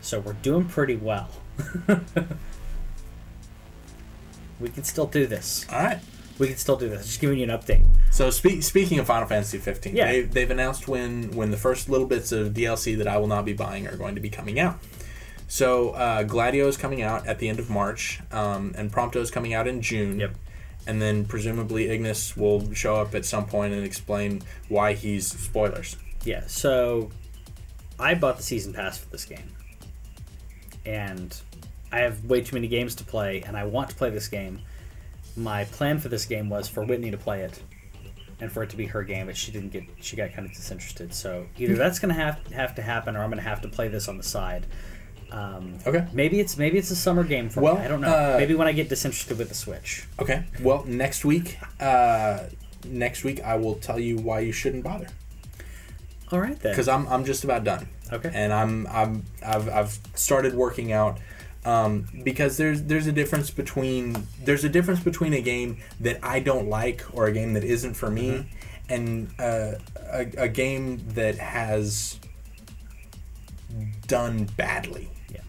So 0.00 0.20
we're 0.20 0.32
doing 0.34 0.64
pretty 0.66 0.96
well. 0.96 1.28
we 4.60 4.68
can 4.68 4.84
still 4.84 5.06
do 5.06 5.26
this. 5.26 5.66
all 5.70 5.78
right 5.82 5.98
We 6.38 6.48
can 6.48 6.56
still 6.56 6.76
do 6.76 6.88
this. 6.88 7.06
Just 7.06 7.20
giving 7.20 7.38
you 7.38 7.44
an 7.44 7.50
update. 7.50 7.84
So 8.10 8.30
spe- 8.30 8.62
speaking 8.62 8.98
of 8.98 9.06
Final 9.06 9.28
Fantasy 9.28 9.58
15, 9.58 9.94
Yeah. 9.94 10.10
they, 10.10 10.20
they've 10.22 10.50
announced 10.50 10.88
when 10.88 11.30
when 11.32 11.50
the 11.50 11.56
first 11.56 11.88
little 11.88 12.06
bits 12.06 12.32
of 12.32 12.54
DLC 12.54 12.96
that 12.98 13.06
I 13.06 13.18
will 13.18 13.26
not 13.26 13.44
be 13.44 13.52
buying 13.52 13.86
are 13.86 13.96
going 13.96 14.14
to 14.14 14.20
be 14.20 14.30
coming 14.30 14.58
out. 14.58 14.78
So 15.48 15.90
uh, 15.90 16.22
Gladio 16.22 16.66
is 16.68 16.76
coming 16.76 17.02
out 17.02 17.26
at 17.26 17.40
the 17.40 17.48
end 17.48 17.58
of 17.58 17.68
March, 17.68 18.20
um, 18.30 18.72
and 18.76 18.92
Prompto 18.92 19.16
is 19.16 19.32
coming 19.32 19.52
out 19.52 19.66
in 19.66 19.82
June. 19.82 20.20
Yep. 20.20 20.34
And 20.86 21.02
then 21.02 21.24
presumably 21.24 21.88
Ignis 21.90 22.36
will 22.36 22.72
show 22.72 22.96
up 22.96 23.14
at 23.14 23.24
some 23.24 23.46
point 23.46 23.74
and 23.74 23.84
explain 23.84 24.42
why 24.68 24.94
he's 24.94 25.26
spoilers. 25.26 25.96
Yeah, 26.24 26.44
so 26.46 27.10
I 27.98 28.14
bought 28.14 28.36
the 28.36 28.42
season 28.42 28.72
pass 28.72 28.96
for 28.98 29.08
this 29.10 29.24
game. 29.24 29.52
And 30.86 31.36
I 31.92 32.00
have 32.00 32.24
way 32.24 32.40
too 32.40 32.54
many 32.56 32.68
games 32.68 32.94
to 32.96 33.04
play, 33.04 33.42
and 33.46 33.56
I 33.56 33.64
want 33.64 33.90
to 33.90 33.96
play 33.96 34.10
this 34.10 34.28
game. 34.28 34.60
My 35.36 35.64
plan 35.64 35.98
for 35.98 36.08
this 36.08 36.24
game 36.26 36.48
was 36.48 36.68
for 36.68 36.84
Whitney 36.84 37.10
to 37.10 37.16
play 37.18 37.42
it 37.42 37.60
and 38.40 38.50
for 38.50 38.62
it 38.62 38.70
to 38.70 38.76
be 38.76 38.86
her 38.86 39.02
game, 39.02 39.26
but 39.26 39.36
she 39.36 39.52
didn't 39.52 39.70
get 39.70 39.84
she 40.00 40.16
got 40.16 40.32
kind 40.32 40.48
of 40.48 40.54
disinterested. 40.54 41.12
So 41.14 41.46
either 41.58 41.74
that's 41.76 41.98
gonna 41.98 42.14
have 42.14 42.38
have 42.52 42.74
to 42.76 42.82
happen 42.82 43.16
or 43.16 43.22
I'm 43.22 43.30
gonna 43.30 43.42
have 43.42 43.60
to 43.62 43.68
play 43.68 43.88
this 43.88 44.08
on 44.08 44.16
the 44.16 44.22
side. 44.22 44.66
Um, 45.30 45.78
Okay. 45.86 46.06
Maybe 46.12 46.40
it's 46.40 46.56
maybe 46.56 46.78
it's 46.78 46.90
a 46.90 46.96
summer 46.96 47.22
game 47.22 47.48
for 47.48 47.60
Well, 47.60 47.76
me. 47.76 47.82
I 47.82 47.88
don't 47.88 48.00
know. 48.00 48.08
uh, 48.08 48.36
maybe 48.38 48.54
when 48.54 48.66
I 48.66 48.72
get 48.72 48.88
disinterested 48.88 49.38
with 49.38 49.48
the 49.48 49.54
Switch. 49.54 50.06
Okay. 50.18 50.44
Well, 50.60 50.84
next 50.86 51.24
week, 51.24 51.58
uh, 51.78 52.44
next 52.84 53.22
week 53.24 53.40
I 53.44 53.54
will 53.56 53.74
tell 53.76 54.00
you 54.00 54.16
why 54.16 54.40
you 54.40 54.50
shouldn't 54.52 54.82
bother 54.82 55.06
All 56.32 56.40
right 56.40 56.58
then. 56.58 56.72
because 56.72 56.88
I'm 56.88 57.06
I'm 57.08 57.24
just 57.24 57.44
about 57.44 57.62
done. 57.62 57.88
Okay. 58.12 58.30
and 58.34 58.52
I'm 58.52 58.86
I'm 58.88 59.24
I've, 59.44 59.68
I've 59.68 59.98
started 60.14 60.54
working 60.54 60.92
out 60.92 61.18
um, 61.64 62.06
because 62.24 62.56
there's 62.56 62.82
there's 62.84 63.06
a 63.06 63.12
difference 63.12 63.50
between 63.50 64.26
there's 64.44 64.64
a 64.64 64.68
difference 64.68 65.00
between 65.00 65.34
a 65.34 65.40
game 65.42 65.78
that 66.00 66.18
I 66.22 66.40
don't 66.40 66.68
like 66.68 67.04
or 67.12 67.26
a 67.26 67.32
game 67.32 67.52
that 67.54 67.64
isn't 67.64 67.94
for 67.94 68.10
me 68.10 68.30
Mm-hmm. 68.30 68.92
and 68.94 69.30
uh, 69.38 69.72
a, 70.12 70.44
a 70.44 70.48
game 70.48 70.98
that 71.14 71.36
has 71.38 72.18
done 74.06 74.44
badly 74.56 75.08
Yeah. 75.32 75.40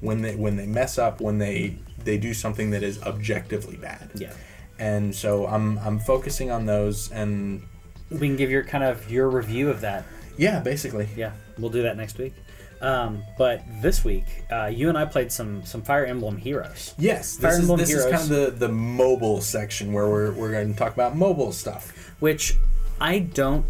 when 0.00 0.22
they 0.22 0.34
when 0.36 0.56
they 0.56 0.66
mess 0.66 0.98
up 0.98 1.20
when 1.20 1.38
they 1.38 1.76
they 2.02 2.18
do 2.18 2.34
something 2.34 2.70
that 2.70 2.82
is 2.82 3.00
objectively 3.02 3.76
bad 3.76 4.10
Yeah. 4.14 4.32
and 4.78 5.14
so 5.14 5.46
I'm 5.46 5.78
I'm 5.78 5.98
focusing 5.98 6.50
on 6.50 6.66
those 6.66 7.10
and 7.12 7.62
We 8.10 8.18
can 8.26 8.36
give 8.36 8.50
your 8.50 8.64
kind 8.64 8.82
of 8.84 9.10
your 9.10 9.28
review 9.30 9.70
of 9.70 9.80
that 9.82 10.04
yeah 10.36 10.60
basically 10.60 11.08
Yeah, 11.16 11.32
we'll 11.60 11.70
do 11.70 11.82
that 11.82 11.96
next 11.96 12.18
week. 12.18 12.34
Um, 12.80 13.22
but 13.36 13.62
this 13.82 14.04
week, 14.04 14.24
uh, 14.50 14.66
you 14.66 14.88
and 14.88 14.96
I 14.96 15.04
played 15.04 15.30
some 15.30 15.64
some 15.64 15.82
Fire 15.82 16.06
Emblem 16.06 16.38
Heroes. 16.38 16.94
Yes, 16.98 17.36
Fire 17.36 17.50
this, 17.50 17.58
is, 17.58 17.60
Emblem 17.60 17.78
this 17.78 17.90
is 17.90 18.04
kind 18.04 18.22
of 18.22 18.28
the, 18.28 18.66
the 18.66 18.72
mobile 18.72 19.40
section 19.40 19.92
where 19.92 20.08
we're, 20.08 20.32
we're 20.32 20.50
going 20.50 20.72
to 20.72 20.78
talk 20.78 20.94
about 20.94 21.14
mobile 21.16 21.52
stuff. 21.52 22.14
which 22.20 22.56
I 23.00 23.18
don't 23.18 23.66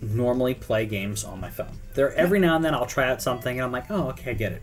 normally 0.00 0.54
play 0.54 0.86
games 0.86 1.24
on 1.24 1.40
my 1.40 1.50
phone. 1.50 1.78
There, 1.94 2.12
every 2.14 2.40
now 2.40 2.56
and 2.56 2.64
then 2.64 2.74
I'll 2.74 2.86
try 2.86 3.08
out 3.08 3.20
something 3.22 3.58
and 3.58 3.64
I'm 3.64 3.72
like, 3.72 3.90
oh, 3.90 4.08
okay, 4.10 4.30
I 4.30 4.34
get 4.34 4.52
it. 4.52 4.62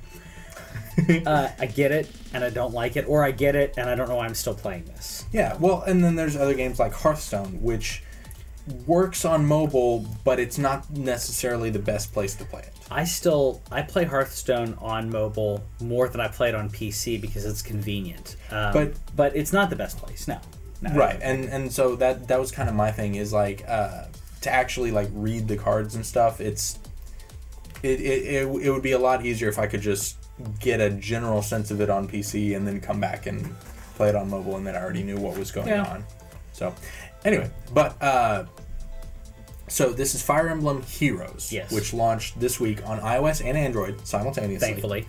uh, 1.27 1.49
I 1.59 1.65
get 1.67 1.91
it 1.91 2.09
and 2.33 2.43
I 2.43 2.49
don't 2.49 2.73
like 2.73 2.95
it, 2.95 3.07
or 3.07 3.23
I 3.23 3.31
get 3.31 3.55
it 3.55 3.75
and 3.77 3.89
I 3.89 3.95
don't 3.95 4.09
know 4.09 4.15
why 4.15 4.25
I'm 4.25 4.35
still 4.35 4.55
playing 4.55 4.85
this. 4.85 5.25
Yeah, 5.31 5.55
well, 5.57 5.83
and 5.83 6.03
then 6.03 6.15
there's 6.15 6.35
other 6.35 6.53
games 6.53 6.79
like 6.79 6.93
Hearthstone, 6.93 7.61
which 7.61 8.03
works 8.85 9.23
on 9.25 9.45
mobile, 9.45 10.05
but 10.23 10.39
it's 10.39 10.57
not 10.57 10.89
necessarily 10.91 11.69
the 11.69 11.79
best 11.79 12.13
place 12.13 12.35
to 12.35 12.45
play 12.45 12.61
it. 12.61 12.73
I 12.89 13.03
still 13.03 13.61
I 13.71 13.81
play 13.81 14.05
Hearthstone 14.05 14.77
on 14.81 15.09
mobile 15.09 15.63
more 15.81 16.07
than 16.09 16.21
I 16.21 16.27
play 16.27 16.49
it 16.49 16.55
on 16.55 16.69
PC 16.69 17.19
because 17.21 17.45
it's 17.45 17.61
convenient. 17.61 18.35
Um, 18.51 18.73
But- 18.73 18.93
but 19.15 19.35
it's 19.35 19.51
not 19.53 19.69
the 19.69 19.75
best 19.75 19.97
place. 19.97 20.27
No. 20.27 20.39
No, 20.79 20.91
right 20.93 21.17
and 21.23 21.45
and 21.45 21.71
so 21.73 21.95
that 21.95 22.27
that 22.27 22.39
was 22.39 22.51
kind 22.51 22.69
of 22.69 22.75
my 22.75 22.91
thing 22.91 23.15
is 23.15 23.33
like 23.33 23.63
uh 23.67 24.03
to 24.41 24.51
actually 24.51 24.91
like 24.91 25.09
read 25.11 25.47
the 25.47 25.57
cards 25.57 25.95
and 25.95 26.05
stuff 26.05 26.39
it's 26.39 26.77
it, 27.81 27.99
it, 27.99 28.23
it, 28.23 28.47
it 28.61 28.71
would 28.71 28.83
be 28.83 28.91
a 28.91 28.99
lot 28.99 29.25
easier 29.25 29.49
if 29.49 29.57
i 29.57 29.65
could 29.65 29.81
just 29.81 30.17
get 30.59 30.79
a 30.79 30.91
general 30.91 31.41
sense 31.41 31.71
of 31.71 31.81
it 31.81 31.89
on 31.89 32.07
pc 32.07 32.55
and 32.55 32.67
then 32.67 32.79
come 32.79 32.99
back 32.99 33.25
and 33.25 33.55
play 33.95 34.09
it 34.09 34.15
on 34.15 34.29
mobile 34.29 34.55
and 34.55 34.67
then 34.67 34.75
i 34.75 34.79
already 34.79 35.01
knew 35.01 35.17
what 35.17 35.35
was 35.35 35.51
going 35.51 35.67
Yeah. 35.67 35.81
on 35.83 36.05
so 36.53 36.75
anyway 37.27 37.49
but 37.73 38.01
uh 38.01 38.45
so 39.67 39.91
this 39.91 40.15
is 40.15 40.21
fire 40.23 40.47
emblem 40.49 40.81
heroes 40.83 41.51
Yes. 41.51 41.71
which 41.71 41.93
launched 41.93 42.39
this 42.39 42.59
week 42.59 42.87
on 42.87 42.99
ios 43.01 43.45
and 43.45 43.57
android 43.57 44.05
simultaneously 44.07 44.65
Thankfully, 44.67 45.05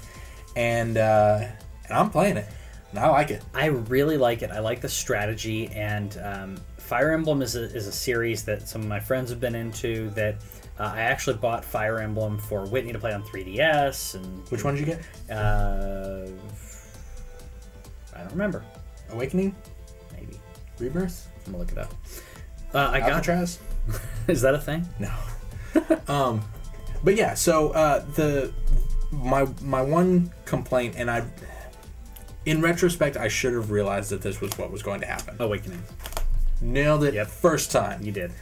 and 0.57 0.97
uh 0.99 1.47
and 1.85 1.93
i'm 1.97 2.11
playing 2.11 2.37
it 2.37 2.47
and 2.91 2.99
i 2.99 3.09
like 3.09 3.31
it 3.31 3.43
I 3.55 3.67
really 3.67 4.17
like 4.17 4.43
it. 4.43 4.51
I 4.51 4.59
like 4.61 4.81
the 4.81 4.89
strategy, 4.89 5.69
and 5.69 6.17
um, 6.25 6.57
Fire 6.79 7.13
Emblem 7.13 7.43
is 7.43 7.55
a, 7.55 7.65
is 7.65 7.87
a 7.87 7.93
series 7.93 8.45
that 8.45 8.67
some 8.67 8.81
of 8.81 8.87
my 8.89 8.99
friends 9.01 9.29
have 9.31 9.41
been 9.41 9.55
into. 9.55 10.09
That 10.11 10.37
uh, 10.79 10.93
I 10.95 11.01
actually 11.01 11.37
bought 11.37 11.65
Fire 11.65 11.99
Emblem 11.99 12.39
for 12.39 12.65
Whitney 12.67 12.93
to 12.95 12.99
play 12.99 13.13
on 13.13 13.23
3DS, 13.25 14.15
and 14.15 14.49
which 14.49 14.65
one 14.65 14.75
did 14.75 14.87
you 14.87 14.95
get 14.95 15.01
Uh, 15.37 16.29
I 18.15 18.21
don't 18.21 18.31
remember. 18.33 18.65
awakening 19.11 19.55
Maybe 20.15 20.41
rebirth 20.79 21.28
I'm 21.49 21.53
gonna 21.53 21.65
look 21.65 21.73
it 21.73 21.79
up. 21.79 21.95
Uh, 22.75 22.91
I 22.93 23.01
got. 23.01 23.11
Alcatraz? 23.11 23.59
Is 24.29 24.43
that 24.43 24.55
a 24.55 24.59
thing? 24.59 24.87
No. 24.99 25.13
um, 26.09 26.43
but 27.03 27.17
yeah, 27.17 27.35
so 27.35 27.71
uh, 27.71 28.05
the 28.15 28.53
my 29.11 29.47
my 29.63 29.81
one 29.83 30.31
complaint, 30.45 30.95
and 30.99 31.11
I, 31.11 31.25
in 32.45 32.61
retrospect, 32.61 33.17
I 33.17 33.29
should 33.29 33.55
have 33.55 33.71
realized 33.71 34.11
that 34.11 34.21
this 34.21 34.41
was 34.41 34.57
what 34.59 34.71
was 34.71 34.83
going 34.83 35.01
to 35.01 35.07
happen. 35.07 35.37
Awakening. 35.39 35.83
Nailed 36.61 37.05
it 37.05 37.15
Yep. 37.15 37.27
first 37.29 37.73
time. 37.73 38.03
You 38.03 38.13
did. 38.13 38.33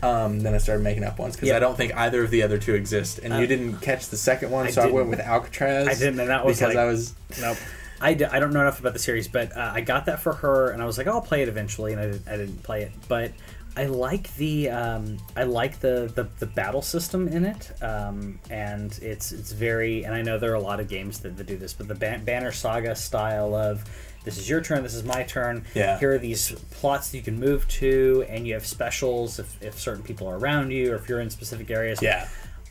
Um, 0.00 0.38
then 0.40 0.54
I 0.54 0.58
started 0.58 0.84
making 0.84 1.02
up 1.02 1.18
ones 1.18 1.34
because 1.34 1.48
Yep. 1.48 1.56
I 1.56 1.58
don't 1.60 1.76
think 1.76 1.96
either 1.96 2.22
of 2.22 2.30
the 2.30 2.44
other 2.44 2.58
two 2.58 2.74
exist, 2.74 3.18
and 3.18 3.32
Uh, 3.32 3.38
you 3.38 3.48
didn't 3.48 3.78
catch 3.80 4.08
the 4.10 4.16
second 4.16 4.50
one, 4.52 4.68
I 4.68 4.70
so 4.70 4.82
I 4.82 4.86
went 4.86 5.08
with 5.08 5.18
Alcatraz. 5.18 5.88
I 5.88 5.94
didn't, 5.94 6.20
and 6.20 6.28
that 6.30 6.44
was 6.44 6.58
because 6.58 6.74
like- 6.74 6.80
I 6.80 6.84
was 6.84 7.14
Nope. 7.40 7.56
I, 8.00 8.14
d- 8.14 8.24
I 8.24 8.38
don't 8.38 8.52
know 8.52 8.60
enough 8.60 8.80
about 8.80 8.92
the 8.92 8.98
series, 8.98 9.28
but 9.28 9.56
uh, 9.56 9.72
I 9.74 9.80
got 9.80 10.06
that 10.06 10.20
for 10.20 10.32
her, 10.34 10.70
and 10.70 10.82
I 10.82 10.86
was 10.86 10.98
like, 10.98 11.06
I'll 11.06 11.20
play 11.20 11.42
it 11.42 11.48
eventually, 11.48 11.92
and 11.92 12.00
I, 12.00 12.06
did, 12.06 12.28
I 12.28 12.36
didn't 12.36 12.62
play 12.62 12.82
it. 12.82 12.92
But 13.08 13.32
I 13.76 13.86
like 13.86 14.34
the 14.36 14.70
um, 14.70 15.18
I 15.36 15.44
like 15.44 15.80
the, 15.80 16.10
the, 16.14 16.28
the 16.38 16.46
battle 16.46 16.82
system 16.82 17.28
in 17.28 17.44
it, 17.44 17.72
um, 17.82 18.38
and 18.50 18.96
it's 19.02 19.32
it's 19.32 19.52
very. 19.52 20.04
And 20.04 20.14
I 20.14 20.22
know 20.22 20.38
there 20.38 20.50
are 20.52 20.56
a 20.56 20.60
lot 20.60 20.80
of 20.80 20.88
games 20.88 21.20
that, 21.20 21.36
that 21.36 21.46
do 21.46 21.56
this, 21.56 21.72
but 21.74 21.88
the 21.88 21.94
Ban- 21.94 22.24
Banner 22.24 22.52
Saga 22.52 22.94
style 22.96 23.54
of 23.54 23.84
this 24.24 24.36
is 24.36 24.48
your 24.48 24.60
turn, 24.60 24.82
this 24.82 24.94
is 24.94 25.04
my 25.04 25.22
turn. 25.22 25.64
Yeah. 25.74 25.98
Here 25.98 26.12
are 26.12 26.18
these 26.18 26.52
plots 26.70 27.10
that 27.10 27.16
you 27.16 27.22
can 27.22 27.38
move 27.38 27.66
to, 27.68 28.24
and 28.28 28.46
you 28.46 28.54
have 28.54 28.66
specials 28.66 29.38
if, 29.38 29.62
if 29.62 29.78
certain 29.78 30.02
people 30.02 30.26
are 30.28 30.36
around 30.36 30.70
you, 30.70 30.92
or 30.92 30.96
if 30.96 31.08
you're 31.08 31.20
in 31.20 31.30
specific 31.30 31.70
areas. 31.70 32.02
yeah. 32.02 32.28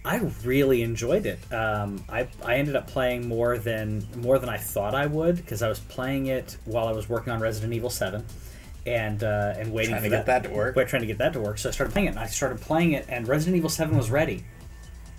I 0.08 0.22
really 0.46 0.84
enjoyed 0.84 1.26
it. 1.26 1.40
Um, 1.54 2.02
I, 2.08 2.30
I 2.42 2.56
ended 2.56 2.78
up 2.78 2.88
playing 2.88 3.28
more 3.28 3.58
than 3.58 4.08
more 4.16 4.40
than 4.40 4.48
I 4.48 4.56
thought 4.58 4.96
I 4.96 5.06
would 5.06 5.36
because 5.36 5.62
I 5.62 5.68
was 5.68 5.80
playing 5.80 6.28
it 6.28 6.56
while 6.64 6.88
I 6.88 6.94
was 6.94 7.10
working 7.10 7.34
on 7.34 7.42
Resident 7.42 7.74
Evil 7.74 7.90
Seven, 7.90 8.24
and 8.86 9.22
uh, 9.22 9.56
and 9.58 9.74
waiting 9.74 9.92
Trying 9.92 10.04
for 10.04 10.10
to 10.10 10.16
get 10.16 10.26
that 10.28 10.44
to 10.44 10.50
work. 10.50 10.76
Wait, 10.78 10.88
trying 10.88 11.02
to 11.02 11.08
get 11.08 11.18
that 11.18 11.34
to 11.34 11.42
work. 11.42 11.58
So 11.58 11.68
I 11.68 11.72
started 11.74 11.92
playing 11.92 12.08
it. 12.08 12.12
and 12.12 12.20
I 12.20 12.28
started 12.28 12.62
playing 12.62 12.94
it, 12.94 13.06
and 13.10 13.28
Resident 13.28 13.58
Evil 13.58 13.70
Seven 13.70 13.98
was 13.98 14.10
ready, 14.10 14.46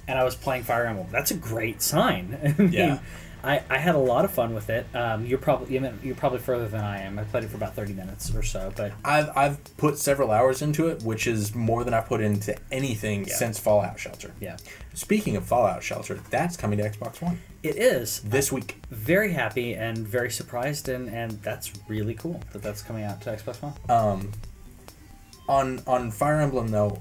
and 0.06 0.18
I 0.18 0.24
was 0.24 0.34
playing 0.34 0.62
Fire 0.62 0.86
Emblem. 0.86 1.08
That's 1.12 1.32
a 1.32 1.36
great 1.36 1.82
sign. 1.82 2.38
I 2.58 2.60
mean, 2.60 2.72
Yeah. 2.72 2.98
I, 3.44 3.62
I 3.70 3.78
had 3.78 3.94
a 3.94 3.98
lot 3.98 4.24
of 4.24 4.32
fun 4.32 4.52
with 4.54 4.68
it. 4.68 4.86
Um, 4.94 5.24
you're 5.24 5.38
probably 5.38 5.78
you're 6.02 6.14
probably 6.16 6.40
further 6.40 6.66
than 6.68 6.80
I 6.82 7.02
am. 7.02 7.18
I 7.18 7.24
played 7.24 7.44
it 7.44 7.50
for 7.50 7.56
about 7.56 7.74
thirty 7.76 7.92
minutes 7.92 8.34
or 8.34 8.42
so, 8.42 8.72
but 8.76 8.92
I've 9.04 9.30
I've 9.36 9.76
put 9.76 9.96
several 9.98 10.30
hours 10.30 10.60
into 10.62 10.88
it, 10.88 11.02
which 11.02 11.26
is 11.26 11.54
more 11.54 11.84
than 11.84 11.94
I've 11.94 12.06
put 12.06 12.20
into 12.20 12.56
anything 12.72 13.26
Yeah. 13.26 13.34
since 13.36 13.58
Fallout 13.58 13.98
Shelter. 13.98 14.32
yeah, 14.40 14.56
Speaking 14.94 15.36
of 15.36 15.44
Fallout 15.44 15.82
Shelter, 15.82 16.18
that's 16.30 16.56
coming 16.56 16.78
to 16.78 16.88
Xbox 16.90 17.22
One 17.22 17.38
it 17.62 17.76
is. 17.76 18.20
this 18.20 18.50
week. 18.52 18.80
very 18.90 19.32
happy 19.32 19.74
and 19.74 19.98
very 19.98 20.30
surprised 20.30 20.88
and 20.88 21.08
and 21.08 21.40
that's 21.42 21.72
really 21.88 22.14
cool 22.14 22.40
that 22.52 22.62
that's 22.62 22.82
coming 22.82 23.04
out 23.04 23.20
to 23.22 23.30
xbox 23.30 23.60
one 23.62 23.72
Um, 23.88 24.30
on 25.48 25.80
on 25.86 26.10
Fire 26.10 26.40
Emblem 26.40 26.68
though, 26.68 27.00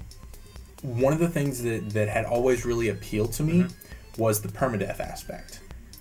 one 0.82 1.14
of 1.14 1.20
the 1.20 1.30
things 1.30 1.64
that 1.64 1.90
that 1.92 2.08
had 2.10 2.26
always 2.26 2.66
really 2.66 2.90
appealed 2.90 3.34
to 3.34 3.44
me 3.44 3.54
Mm-hmm. 3.64 4.22
was 4.22 4.42
the 4.42 4.48
permadeath 4.50 5.00
aspect, 5.00 5.60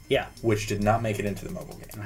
yeah 0.09 0.27
which 0.43 0.66
did 0.66 0.83
not 0.83 1.03
make 1.03 1.19
it 1.19 1.24
into 1.24 1.45
the 1.45 1.51
mobile 1.53 1.74
game. 1.77 2.05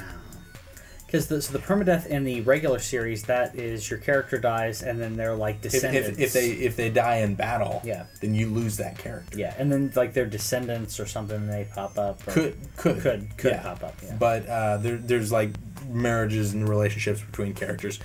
because 1.06 1.26
the, 1.28 1.42
so 1.42 1.52
the 1.52 1.58
permadeath 1.58 2.06
in 2.06 2.24
the 2.24 2.40
regular 2.42 2.78
series 2.78 3.24
that 3.24 3.54
is 3.56 3.90
your 3.90 3.98
character 3.98 4.38
dies 4.38 4.82
and 4.82 5.00
then 5.00 5.16
they're 5.16 5.34
like 5.34 5.56
If, 5.56 5.72
descendants 5.72 6.08
if, 6.10 6.18
if 6.20 6.32
they 6.32 6.50
if 6.50 6.76
they 6.76 6.88
die 6.90 7.16
in 7.16 7.34
battle, 7.34 7.80
Yeah. 7.84 8.04
then 8.20 8.34
you 8.34 8.48
lose 8.48 8.76
that 8.78 8.96
character. 8.98 9.38
yeah 9.38 9.54
and 9.58 9.70
then 9.72 9.92
like 9.96 10.14
their 10.14 10.26
descendants 10.26 10.98
or 11.00 11.06
something 11.06 11.46
they 11.46 11.66
pop 11.74 11.98
up 11.98 12.26
or 12.28 12.32
Could 12.32 12.56
could 12.76 13.00
could 13.00 13.36
could 13.36 13.60
pop 13.60 13.82
up 13.82 13.96
yeah 14.02 14.16
But 14.18 14.46
uh, 14.46 14.76
there, 14.78 14.96
there's 14.96 15.30
like 15.32 15.50
marriages 15.88 16.52
and 16.54 16.68
relationships 16.68 17.20
between 17.22 17.54
characters. 17.54 17.98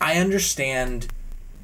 I 0.00 0.18
understand 0.18 1.08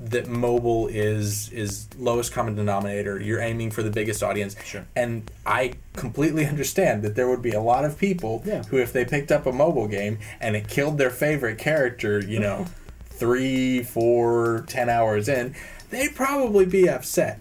that 0.01 0.29
mobile 0.29 0.87
is 0.87 1.51
is 1.51 1.89
lowest 1.99 2.33
common 2.33 2.55
denominator. 2.55 3.21
You're 3.21 3.41
aiming 3.41 3.71
for 3.73 3.83
the 3.83 3.91
biggest 3.91 4.23
audience. 4.23 4.55
Sure. 4.65 4.87
And 4.95 5.31
I 5.45 5.73
completely 5.95 6.47
understand 6.47 7.03
that 7.03 7.17
there 7.17 7.29
would 7.29 7.43
be 7.43 7.51
a 7.53 7.61
lot 7.61 7.85
of 7.85 7.99
people 7.99 8.43
Yeah. 8.45 8.63
who, 8.65 8.79
if 8.79 8.93
they 8.93 9.05
picked 9.05 9.33
up 9.33 9.45
a 9.47 9.53
mobile 9.53 9.89
game 9.89 10.19
and 10.41 10.55
it 10.55 10.69
killed 10.69 10.99
their 10.99 11.11
favorite 11.11 11.59
character, 11.59 12.21
you 12.25 12.39
know, 12.39 12.67
three, 13.07 13.83
four, 13.83 14.65
ten 14.69 14.89
hours 14.89 15.29
in, 15.29 15.55
they'd 15.91 16.15
probably 16.15 16.65
be 16.65 16.89
upset. 16.89 17.41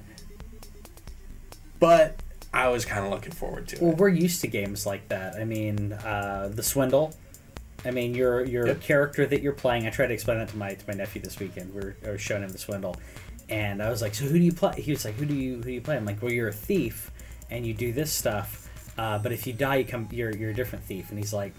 But 1.80 2.22
I 2.54 2.70
was 2.70 2.86
kind 2.86 3.06
of 3.06 3.12
looking 3.12 3.34
forward 3.34 3.68
to 3.68 3.76
well 3.76 3.90
it. 3.92 3.94
Well, 3.94 3.98
we're 4.00 4.10
used 4.10 4.42
to 4.42 4.48
games 4.48 4.86
like 4.86 5.10
that 5.10 5.36
i 5.36 5.44
mean 5.44 5.94
uh, 5.94 6.50
the 6.52 6.64
swindle 6.64 7.14
I 7.88 7.92
mean, 7.92 8.14
your 8.14 8.44
your 8.46 8.68
Yep. 8.68 8.82
character 8.82 9.26
that 9.26 9.42
you're 9.42 9.54
playing. 9.54 9.88
I 9.88 9.90
tried 9.90 10.08
to 10.08 10.14
explain 10.14 10.38
that 10.40 10.50
to 10.50 10.58
my 10.58 10.74
to 10.74 10.88
my 10.88 10.94
nephew 10.94 11.22
this 11.22 11.40
weekend. 11.40 11.74
We 11.74 11.82
were, 11.82 11.96
I 12.06 12.12
was 12.12 12.22
showing 12.22 12.44
him 12.44 12.50
the 12.50 12.58
swindle, 12.58 12.96
and 13.50 13.82
I 13.82 13.90
was 13.90 14.02
like, 14.02 14.14
"So 14.16 14.26
who 14.26 14.38
do 14.38 14.44
you 14.44 14.54
play?" 14.54 14.80
He 14.82 14.92
was 14.92 15.06
like, 15.06 15.16
"Who 15.16 15.26
do 15.26 15.34
you 15.34 15.56
who 15.58 15.64
do 15.64 15.72
you 15.72 15.82
play?" 15.82 15.96
I'm 15.98 16.06
like, 16.06 16.22
"Well, 16.22 16.32
you're 16.32 16.50
a 16.50 16.54
thief, 16.54 17.12
and 17.50 17.66
you 17.66 17.74
do 17.74 17.92
this 17.94 18.12
stuff. 18.12 18.64
Uh, 18.98 19.20
but 19.20 19.32
if 19.32 19.46
you 19.48 19.54
die, 19.54 19.78
you 19.78 19.86
come 19.86 20.08
you're 20.12 20.36
you're 20.36 20.50
a 20.52 20.54
different 20.54 20.84
thief." 20.86 21.10
And 21.10 21.18
he's 21.20 21.34
like, 21.34 21.54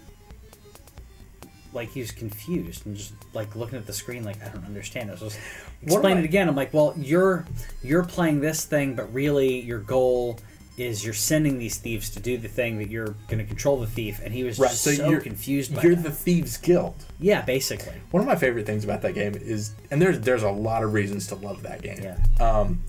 like 1.73 1.91
he 1.91 2.01
was 2.01 2.11
confused 2.11 2.87
and 2.87 2.97
just 2.97 3.13
like 3.35 3.55
looking 3.55 3.79
at 3.79 3.87
the 3.87 3.93
screen, 3.93 4.25
like 4.25 4.43
I 4.45 4.49
don't 4.49 4.65
understand. 4.65 5.11
I 5.11 5.13
was 5.13 5.21
just 5.21 5.39
explain 5.83 6.17
I- 6.17 6.21
it 6.21 6.25
again. 6.25 6.49
I'm 6.49 6.57
like, 6.57 6.73
"Well, 6.75 6.95
you're 6.97 7.45
you're 7.83 8.05
playing 8.05 8.41
this 8.41 8.65
thing, 8.65 8.95
but 8.95 9.13
really 9.13 9.61
your 9.61 9.79
goal." 9.79 10.39
Is 10.79 11.05
you're 11.05 11.13
sending 11.15 11.59
these 11.59 11.77
thieves 11.79 12.09
to 12.11 12.21
do 12.21 12.37
the 12.39 12.47
thing 12.49 12.79
that 12.79 12.89
you're 12.89 13.17
going 13.27 13.39
to 13.39 13.45
control 13.45 13.79
the 13.81 13.87
thief, 13.87 14.21
and 14.25 14.33
he 14.33 14.45
was 14.45 14.59
Right, 14.59 14.71
just 14.71 14.83
so 14.85 14.93
so, 14.93 15.09
you're 15.11 15.21
confused. 15.21 15.75
By 15.75 15.83
You're 15.83 15.97
that. 15.97 16.05
the 16.05 16.11
thieves 16.13 16.57
guild. 16.57 16.95
Yeah, 17.19 17.43
basically. 17.43 17.95
One 18.13 18.21
of 18.23 18.27
my 18.29 18.37
favorite 18.37 18.65
things 18.67 18.85
about 18.85 19.03
that 19.03 19.15
game 19.15 19.35
is, 19.35 19.73
and 19.91 20.01
there's 20.01 20.21
there's 20.21 20.45
a 20.45 20.51
lot 20.51 20.85
of 20.85 20.93
reasons 20.93 21.27
to 21.29 21.35
love 21.35 21.63
that 21.63 21.83
game. 21.83 22.01
Yeah. 22.03 22.19
Um, 22.41 22.83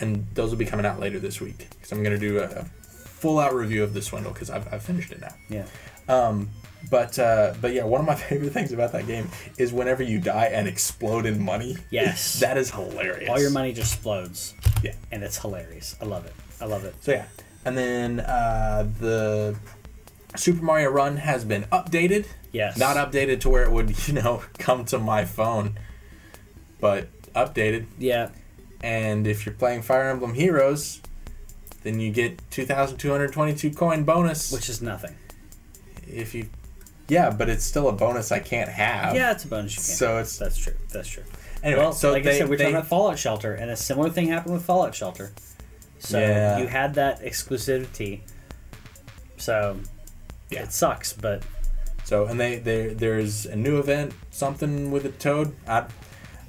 and 0.00 0.26
those 0.34 0.50
will 0.50 0.58
be 0.58 0.64
coming 0.64 0.86
out 0.86 1.00
later 1.00 1.18
this 1.18 1.40
week 1.40 1.66
because 1.70 1.90
I'm 1.92 2.02
gonna 2.02 2.18
do 2.18 2.38
a, 2.38 2.44
a 2.44 2.64
full 2.64 3.38
out 3.38 3.54
review 3.54 3.82
of 3.82 3.94
the 3.94 4.02
Swindle 4.02 4.32
because 4.32 4.50
I've, 4.50 4.72
I've 4.72 4.82
finished 4.82 5.10
it 5.12 5.20
now. 5.20 5.34
Yeah. 5.48 5.66
Um, 6.08 6.50
but 6.90 7.18
uh, 7.18 7.54
but 7.60 7.72
yeah, 7.72 7.84
one 7.84 8.00
of 8.00 8.06
my 8.06 8.14
favorite 8.30 8.52
things 8.52 8.72
about 8.72 8.92
that 8.92 9.06
game 9.06 9.28
is 9.58 9.72
whenever 9.72 10.02
you 10.02 10.20
die 10.20 10.46
and 10.52 10.68
explode 10.68 11.26
in 11.26 11.42
money. 11.42 11.78
Yes. 11.90 12.38
that 12.40 12.56
is 12.58 12.70
hilarious. 12.70 13.28
All 13.30 13.40
your 13.40 13.50
money 13.50 13.72
just 13.72 13.94
explodes, 13.94 14.54
Yeah. 14.82 14.94
and 15.10 15.22
it's 15.24 15.38
hilarious. 15.38 15.96
I 16.00 16.04
love 16.04 16.26
it. 16.26 16.32
I 16.60 16.66
love 16.66 16.84
it. 16.84 16.94
So 17.02 17.12
yeah, 17.12 17.26
and 17.64 17.76
then 17.76 18.20
uh, 18.20 18.88
the 19.00 19.56
Super 20.36 20.64
Mario 20.64 20.90
Run 20.90 21.16
has 21.18 21.44
been 21.44 21.64
updated. 21.64 22.26
Yes. 22.52 22.78
Not 22.78 22.96
updated 22.96 23.40
to 23.40 23.50
where 23.50 23.64
it 23.64 23.72
would, 23.72 24.06
you 24.08 24.14
know, 24.14 24.42
come 24.58 24.84
to 24.86 24.98
my 24.98 25.24
phone, 25.24 25.78
but 26.80 27.08
updated. 27.34 27.86
Yeah. 27.98 28.30
And 28.82 29.26
if 29.26 29.46
you're 29.46 29.54
playing 29.54 29.82
Fire 29.82 30.10
Emblem 30.10 30.34
Heroes, 30.34 31.00
then 31.82 32.00
you 32.00 32.10
get 32.12 32.38
2,222 32.50 33.70
coin 33.72 34.04
bonus. 34.04 34.52
Which 34.52 34.68
is 34.68 34.82
nothing. 34.82 35.14
if 36.06 36.34
you, 36.34 36.48
yeah, 37.08 37.30
but 37.30 37.48
it's 37.48 37.64
still 37.64 37.88
a 37.88 37.92
bonus 37.92 38.30
I 38.30 38.38
can't 38.40 38.68
have. 38.68 39.14
Yeah, 39.14 39.32
it's 39.32 39.44
a 39.44 39.48
bonus 39.48 39.72
you 39.72 39.76
can't. 39.76 39.98
So 39.98 40.06
have. 40.08 40.16
it's- 40.16 40.38
that's 40.38 40.56
true. 40.58 40.74
That's 40.92 41.08
true. 41.08 41.24
Anyway, 41.62 41.80
well, 41.80 41.92
so 41.92 42.12
like 42.12 42.24
they, 42.24 42.36
I 42.36 42.38
said, 42.40 42.50
we're 42.50 42.58
they, 42.58 42.64
talking 42.64 42.76
about 42.76 42.88
Fallout 42.88 43.18
Shelter, 43.18 43.54
and 43.54 43.70
a 43.70 43.76
similar 43.76 44.10
thing 44.10 44.28
happened 44.28 44.52
with 44.52 44.64
Fallout 44.66 44.94
Shelter. 44.94 45.32
So 46.04 46.18
Yeah. 46.18 46.58
you 46.58 46.66
had 46.66 46.94
that 46.94 47.22
exclusivity. 47.22 48.20
So 49.36 49.78
Yeah. 50.50 50.62
it 50.64 50.72
sucks, 50.72 51.12
but 51.12 51.42
so 52.04 52.26
and 52.26 52.38
they, 52.38 52.56
they 52.58 52.88
there's 52.88 53.46
a 53.46 53.56
new 53.56 53.78
event, 53.78 54.12
something 54.30 54.90
with 54.90 55.04
a 55.06 55.10
toad. 55.10 55.54
I, 55.66 55.84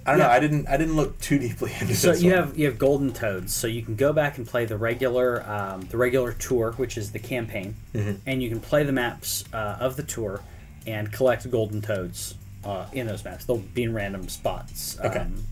I 0.06 0.12
don't 0.12 0.20
know. 0.20 0.28
I 0.30 0.40
didn't 0.40 0.68
I 0.68 0.78
didn't 0.78 0.96
look 0.96 1.20
too 1.20 1.40
deeply 1.40 1.72
into 1.82 1.96
so 1.96 2.12
this. 2.12 2.22
you 2.22 2.32
one. 2.32 2.40
have 2.40 2.58
you 2.58 2.66
have 2.68 2.78
golden 2.78 3.14
toads. 3.14 3.54
So 3.56 3.66
you 3.68 3.82
can 3.82 3.96
go 3.96 4.12
back 4.14 4.38
and 4.38 4.46
play 4.46 4.66
the 4.66 4.78
regular 4.78 5.44
um, 5.50 5.82
the 5.90 5.98
regular 5.98 6.34
tour, 6.34 6.74
which 6.74 6.98
is 6.98 7.12
the 7.12 7.20
campaign, 7.20 7.76
Mhm. 7.94 8.20
and 8.26 8.44
you 8.44 8.50
can 8.50 8.60
play 8.60 8.84
the 8.84 8.92
maps 8.92 9.46
uh, 9.54 9.78
of 9.80 9.96
the 9.96 10.04
tour 10.04 10.42
and 10.86 11.12
collect 11.12 11.50
golden 11.50 11.82
toads 11.82 12.36
uh, 12.66 12.86
in 12.94 13.08
those 13.08 13.24
maps. 13.24 13.46
They'll 13.46 13.58
be 13.58 13.84
in 13.84 13.94
random 13.94 14.28
spots. 14.30 14.98
Okay. 15.04 15.20
Um, 15.20 15.46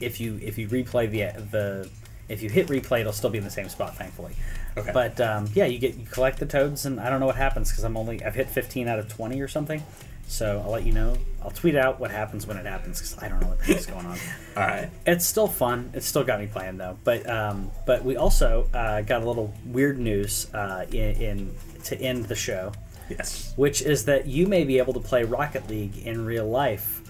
if 0.00 0.20
you 0.20 0.38
if 0.42 0.58
you 0.58 0.68
replay 0.68 1.08
the 1.10 1.40
the 1.50 1.88
if 2.28 2.42
you 2.42 2.50
hit 2.50 2.66
replay, 2.68 3.00
it'll 3.00 3.12
still 3.12 3.30
be 3.30 3.38
in 3.38 3.44
the 3.44 3.50
same 3.50 3.68
spot, 3.68 3.96
thankfully. 3.96 4.34
Okay. 4.76 4.90
But 4.92 5.20
um, 5.20 5.48
yeah, 5.54 5.64
you 5.66 5.78
get 5.78 5.96
you 5.96 6.06
collect 6.06 6.38
the 6.38 6.46
toads, 6.46 6.84
and 6.86 7.00
I 7.00 7.08
don't 7.10 7.20
know 7.20 7.26
what 7.26 7.36
happens 7.36 7.70
because 7.70 7.84
I'm 7.84 7.96
only 7.96 8.22
I've 8.24 8.34
hit 8.34 8.48
15 8.48 8.88
out 8.88 8.98
of 8.98 9.08
20 9.08 9.40
or 9.40 9.48
something. 9.48 9.82
So 10.28 10.60
I'll 10.64 10.72
let 10.72 10.84
you 10.84 10.92
know. 10.92 11.16
I'll 11.40 11.52
tweet 11.52 11.76
out 11.76 12.00
what 12.00 12.10
happens 12.10 12.48
when 12.48 12.56
it 12.56 12.66
happens 12.66 12.98
because 12.98 13.22
I 13.22 13.28
don't 13.28 13.40
know 13.40 13.46
what 13.46 13.58
the 13.60 13.64
heck's 13.66 13.86
going 13.86 14.04
on. 14.06 14.18
All 14.56 14.62
right. 14.64 14.90
It's 15.06 15.24
still 15.24 15.46
fun. 15.46 15.90
It's 15.94 16.04
still 16.06 16.24
got 16.24 16.40
me 16.40 16.48
playing 16.48 16.78
though. 16.78 16.98
But 17.04 17.28
um, 17.30 17.70
but 17.86 18.04
we 18.04 18.16
also 18.16 18.68
uh, 18.74 19.02
got 19.02 19.22
a 19.22 19.24
little 19.24 19.54
weird 19.64 19.98
news 20.00 20.52
uh, 20.52 20.84
in, 20.90 20.98
in 21.22 21.54
to 21.84 21.96
end 22.00 22.24
the 22.26 22.34
show, 22.34 22.72
Yes. 23.08 23.52
which 23.54 23.82
is 23.82 24.04
that 24.06 24.26
you 24.26 24.48
may 24.48 24.64
be 24.64 24.78
able 24.78 24.92
to 24.94 25.00
play 25.00 25.22
Rocket 25.22 25.68
League 25.70 25.96
in 25.98 26.24
real 26.26 26.48
life, 26.48 27.02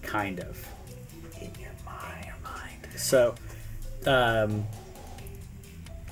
kind 0.00 0.40
of. 0.40 0.66
In 1.42 1.50
your 1.60 1.70
mind. 1.84 2.86
So, 2.96 3.30
um, 3.30 3.34
ah, 3.34 3.34
what 3.34 3.47
Um, 4.08 4.66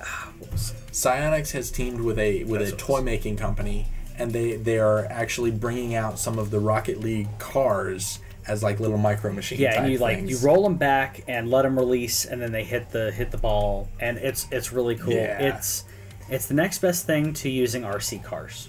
it? 0.01 0.57
Psyonix 0.93 1.53
has 1.53 1.71
teamed 1.71 2.01
with 2.01 2.19
a 2.19 2.45
with 2.45 2.61
That's 2.61 2.73
a 2.73 2.77
toy 2.77 3.01
making 3.03 3.37
company, 3.37 3.87
and 4.19 4.33
they 4.33 4.57
they 4.57 4.79
are 4.79 5.05
actually 5.07 5.51
bringing 5.51 5.95
out 5.95 6.19
some 6.19 6.39
of 6.39 6.51
the 6.51 6.59
Rocket 6.61 7.01
League 7.01 7.29
cars 7.39 8.21
as 8.47 8.63
like 8.63 8.79
little 8.81 8.99
micro 8.99 9.33
machines. 9.33 9.61
yeah, 9.61 9.83
and 9.83 9.93
you 9.93 9.99
like 9.99 10.19
things. 10.19 10.31
you 10.31 10.47
roll 10.47 10.63
them 10.63 10.77
back 10.77 11.23
and 11.29 11.51
let 11.51 11.63
them 11.63 11.79
release, 11.79 12.25
and 12.25 12.41
then 12.41 12.53
they 12.53 12.65
hit 12.65 12.91
the 12.91 13.11
hit 13.11 13.31
the 13.31 13.39
ball, 13.39 13.89
and 14.01 14.19
it's 14.19 14.47
it's 14.51 14.73
really 14.73 14.97
cool. 14.97 15.13
Yeah. 15.13 15.39
It's 15.55 15.85
it's 16.29 16.47
the 16.47 16.55
next 16.55 16.79
best 16.79 17.07
thing 17.07 17.33
to 17.35 17.49
using 17.51 17.83
RC 17.83 18.23
cars, 18.25 18.69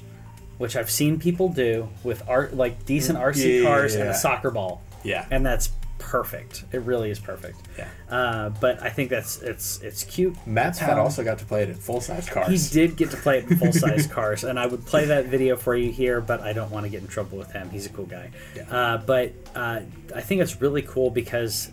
which 0.58 0.76
I've 0.76 0.90
seen 0.92 1.20
people 1.20 1.50
do 1.50 1.90
with 2.04 2.28
art 2.28 2.56
like 2.56 2.86
decent 2.86 3.18
RC 3.20 3.62
Yeah. 3.64 3.70
cars 3.70 3.96
and 3.96 4.10
a 4.10 4.14
soccer 4.16 4.52
ball. 4.52 4.82
Yeah. 5.04 5.26
and 5.32 5.46
that's 5.46 5.70
perfect. 6.08 6.64
It 6.72 6.82
really 6.84 7.12
is 7.12 7.20
perfect. 7.20 7.60
Yeah. 7.78 7.90
Uh, 8.10 8.50
but 8.50 8.82
I 8.82 8.90
think 8.90 9.10
that's 9.10 9.42
it's 9.42 9.82
it's 9.82 10.06
cute. 10.06 10.36
Matt's 10.48 10.80
Pat 10.80 10.92
fun. 10.92 11.00
also 11.00 11.22
got 11.22 11.38
to 11.40 11.46
play 11.46 11.64
it 11.64 11.70
in 11.70 11.76
full 11.76 12.00
size 12.00 12.30
cars. 12.30 12.48
He 12.72 12.74
did 12.74 12.96
get 12.96 13.12
to 13.12 13.18
play 13.18 13.40
it 13.40 13.52
in 13.52 13.58
full 13.60 13.74
size 13.74 14.08
cars, 14.08 14.46
and 14.46 14.58
I 14.58 14.68
would 14.68 14.86
play 14.86 15.06
that 15.06 15.26
video 15.26 15.58
for 15.58 15.76
you 15.76 15.92
here, 15.92 16.22
but 16.22 16.40
I 16.40 16.54
don't 16.54 16.72
want 16.72 16.86
to 16.86 16.90
get 16.90 17.02
in 17.02 17.08
trouble 17.08 17.38
with 17.38 17.52
him. 17.52 17.70
He's 17.70 17.86
a 17.86 17.90
cool 17.90 18.06
guy. 18.06 18.32
Yeah. 18.56 18.64
Uh, 18.74 18.98
but 19.00 19.34
uh, 19.54 19.82
I 20.16 20.22
think 20.22 20.42
it's 20.42 20.62
really 20.62 20.82
cool 20.82 21.10
because 21.10 21.70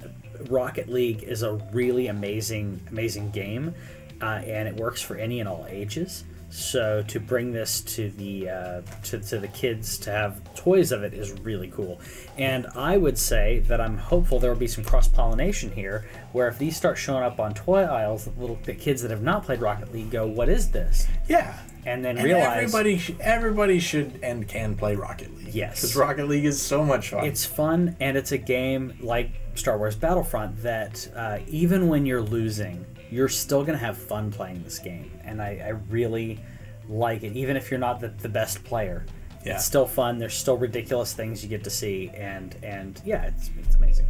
Rocket 0.49 0.89
League 0.89 1.23
is 1.23 1.45
a 1.45 1.55
really 1.73 2.09
amazing, 2.09 2.81
amazing 2.91 3.31
game, 3.31 3.73
uh, 4.21 4.43
and 4.45 4.67
it 4.67 4.75
works 4.75 5.01
for 5.01 5.15
any 5.15 5.39
and 5.39 5.49
all 5.49 5.65
ages. 5.71 6.25
So 6.55 7.03
to 7.09 7.19
bring 7.19 7.51
this 7.53 7.81
to 7.81 8.11
the 8.11 8.49
uh, 8.49 8.83
to, 9.05 9.19
to 9.19 9.41
the 9.41 9.49
kids 9.49 9.99
to 9.99 10.13
have 10.13 10.41
toys 10.55 10.93
of 10.93 11.03
it 11.03 11.13
is 11.13 11.33
really 11.41 11.67
cool, 11.69 12.01
and 12.39 12.69
I 12.77 12.97
would 12.97 13.19
say 13.19 13.59
that 13.67 13.81
I'm 13.81 13.99
hopeful 13.99 14.39
there 14.39 14.53
will 14.53 14.59
be 14.59 14.69
some 14.69 14.85
cross 14.85 15.09
pollination 15.09 15.73
here, 15.73 16.05
where 16.31 16.47
if 16.47 16.57
these 16.57 16.77
start 16.77 16.97
showing 16.97 17.25
up 17.25 17.41
on 17.41 17.55
toy 17.55 17.83
aisles, 17.83 18.29
little 18.39 18.57
the 18.63 18.73
kids 18.75 19.03
that 19.03 19.11
have 19.11 19.23
not 19.23 19.43
played 19.45 19.61
Rocket 19.61 19.93
League 19.93 20.11
go, 20.13 20.29
"What 20.29 20.49
is 20.49 20.71
this?" 20.71 21.09
Yeah. 21.29 21.59
and 21.87 22.05
then 22.05 22.19
And 22.19 22.25
realize 22.25 22.59
everybody 22.73 22.99
sh- 22.99 23.15
everybody 23.19 23.81
should 23.81 24.21
and 24.23 24.47
can 24.47 24.77
play 24.77 24.95
Rocket 24.95 25.37
League. 25.37 25.53
Yes. 25.53 25.81
Because 25.81 25.97
Rocket 25.97 26.29
League 26.29 26.45
is 26.45 26.63
so 26.63 26.85
much 26.85 27.11
fun. 27.11 27.25
it's 27.25 27.45
fun 27.45 27.97
and 27.99 28.17
it's 28.17 28.31
a 28.31 28.39
game 28.39 28.97
like 29.01 29.33
Star 29.57 29.77
Wars 29.77 29.97
Battlefront 29.97 30.63
that 30.63 31.09
uh, 31.17 31.39
even 31.49 31.89
when 31.89 32.07
you're 32.07 32.23
losing, 32.23 32.87
you're 33.11 33.29
still 33.29 33.65
gonna 33.65 33.79
have 33.79 33.97
fun 33.99 34.31
playing 34.31 34.63
this 34.63 34.79
game, 34.79 35.11
and 35.25 35.41
I, 35.43 35.61
I 35.65 35.69
really 35.91 36.41
like 36.89 37.23
it. 37.23 37.35
Even 37.37 37.57
if 37.57 37.71
you're 37.71 37.81
not 37.81 38.01
the, 38.01 38.09
the 38.09 38.29
best 38.29 38.63
player, 38.65 39.05
Yeah. 39.45 39.55
it's 39.55 39.65
still 39.65 39.87
fun. 39.87 40.19
There's 40.19 40.35
still 40.35 40.57
ridiculous 40.59 41.13
things 41.13 41.43
you 41.43 41.49
get 41.49 41.65
to 41.65 41.71
see, 41.71 42.11
and 42.15 42.57
and 42.63 43.01
yeah, 43.05 43.25
it's, 43.25 43.51
it's 43.59 43.75
amazing. 43.77 44.07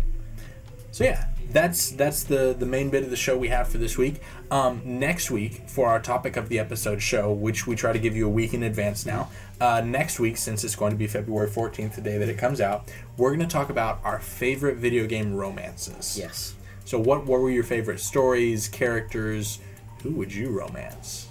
So 0.90 1.02
yeah, 1.02 1.26
that's 1.50 1.90
that's 1.90 2.22
the 2.22 2.54
the 2.56 2.66
main 2.66 2.88
bit 2.88 3.02
of 3.02 3.10
the 3.10 3.16
show 3.16 3.36
we 3.36 3.48
have 3.48 3.68
for 3.68 3.78
this 3.78 3.98
week. 3.98 4.20
Um, 4.52 4.80
next 4.84 5.28
week 5.28 5.68
for 5.68 5.88
our 5.88 5.98
topic 6.00 6.36
of 6.36 6.48
the 6.48 6.60
episode 6.60 7.02
show, 7.02 7.32
which 7.32 7.66
we 7.66 7.74
try 7.74 7.92
to 7.92 7.98
give 7.98 8.14
you 8.14 8.26
a 8.26 8.30
week 8.30 8.54
in 8.54 8.62
advance 8.62 9.04
now. 9.04 9.28
Uh, 9.60 9.80
next 9.84 10.20
week, 10.20 10.36
since 10.36 10.62
it's 10.62 10.76
going 10.76 10.92
to 10.92 10.96
be 10.96 11.08
February 11.08 11.48
fourteenth, 11.48 11.96
the 11.96 12.00
day 12.00 12.16
that 12.18 12.28
it 12.28 12.38
comes 12.38 12.60
out, 12.60 12.88
we're 13.16 13.30
going 13.30 13.40
to 13.40 13.46
talk 13.52 13.70
about 13.70 13.98
our 14.04 14.20
favorite 14.20 14.76
video 14.76 15.04
game 15.06 15.34
romances. 15.34 16.16
Yes. 16.16 16.54
So 16.84 16.98
what 16.98 17.24
what 17.26 17.40
were 17.40 17.50
your 17.50 17.64
favorite 17.64 18.00
stories, 18.00 18.68
characters? 18.68 19.58
Who 20.02 20.10
would 20.12 20.32
you 20.32 20.50
romance? 20.50 21.28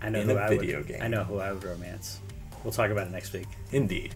I 0.00 0.08
know 0.08 0.20
In 0.20 0.28
who 0.28 0.36
a 0.36 0.42
I 0.42 0.48
video 0.48 0.78
would, 0.78 0.88
game. 0.88 0.98
I 1.00 1.06
know 1.08 1.22
who 1.22 1.38
I 1.38 1.52
would 1.52 1.62
romance. 1.62 2.18
We'll 2.64 2.72
talk 2.72 2.90
about 2.90 3.06
it 3.06 3.12
next 3.12 3.32
week. 3.32 3.46
Indeed. 3.70 4.14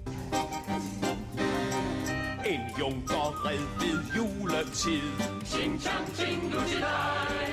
En 2.45 2.73
junker 2.77 3.33
red 3.45 3.59
ved 3.79 4.03
juletid 4.15 5.45
Ching 5.45 5.79
chang 5.79 6.07
ching 6.17 6.51
lutilej, 6.51 7.49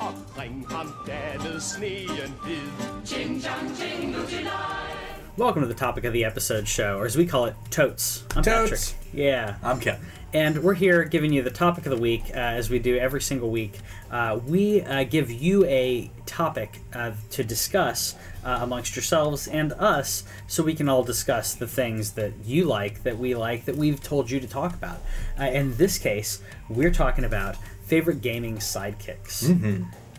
Og 0.00 0.14
bring 0.34 0.64
ham 0.70 0.94
davet 1.06 1.62
sneen 1.62 2.32
hvid 2.42 3.06
ching 3.06 3.40
chang 3.40 3.74
ching 3.76 4.12
lutilej. 4.14 4.94
Welcome 5.38 5.62
to 5.62 5.68
the 5.68 5.74
topic 5.74 6.04
of 6.04 6.12
the 6.12 6.24
episode 6.24 6.66
show, 6.68 6.98
or 6.98 7.06
as 7.06 7.16
we 7.16 7.24
call 7.24 7.46
it, 7.46 7.54
totes. 7.70 8.24
I'm 8.36 8.42
Totes. 8.42 8.92
Patrick. 8.92 9.14
Yeah. 9.14 9.54
I'm 9.62 9.78
Kevin. 9.80 10.04
And 10.34 10.62
we're 10.62 10.74
here 10.74 11.04
giving 11.04 11.32
you 11.32 11.42
the 11.42 11.50
topic 11.50 11.86
of 11.86 11.90
the 11.90 12.00
week, 12.00 12.24
uh, 12.34 12.38
as 12.38 12.68
we 12.68 12.78
do 12.78 12.98
every 12.98 13.22
single 13.22 13.50
week. 13.50 13.78
Uh, 14.10 14.38
we 14.46 14.82
uh, 14.82 15.04
give 15.04 15.30
you 15.30 15.64
a 15.64 16.10
topic 16.26 16.80
uh, 16.92 17.12
to 17.30 17.42
discuss 17.42 18.14
uh, 18.44 18.58
amongst 18.60 18.94
yourselves 18.94 19.48
and 19.48 19.72
us, 19.72 20.24
so 20.46 20.62
we 20.62 20.74
can 20.74 20.86
all 20.86 21.02
discuss 21.02 21.54
the 21.54 21.66
things 21.66 22.12
that 22.12 22.32
you 22.44 22.64
like, 22.66 23.02
that 23.04 23.16
we 23.16 23.34
like, 23.34 23.64
that 23.64 23.76
we've 23.76 24.02
told 24.02 24.30
you 24.30 24.38
to 24.38 24.46
talk 24.46 24.74
about. 24.74 24.98
Uh, 25.40 25.44
in 25.44 25.74
this 25.78 25.96
case, 25.96 26.42
we're 26.68 26.92
talking 26.92 27.24
about 27.24 27.56
favorite 27.86 28.20
gaming 28.20 28.58
sidekicks. 28.58 29.48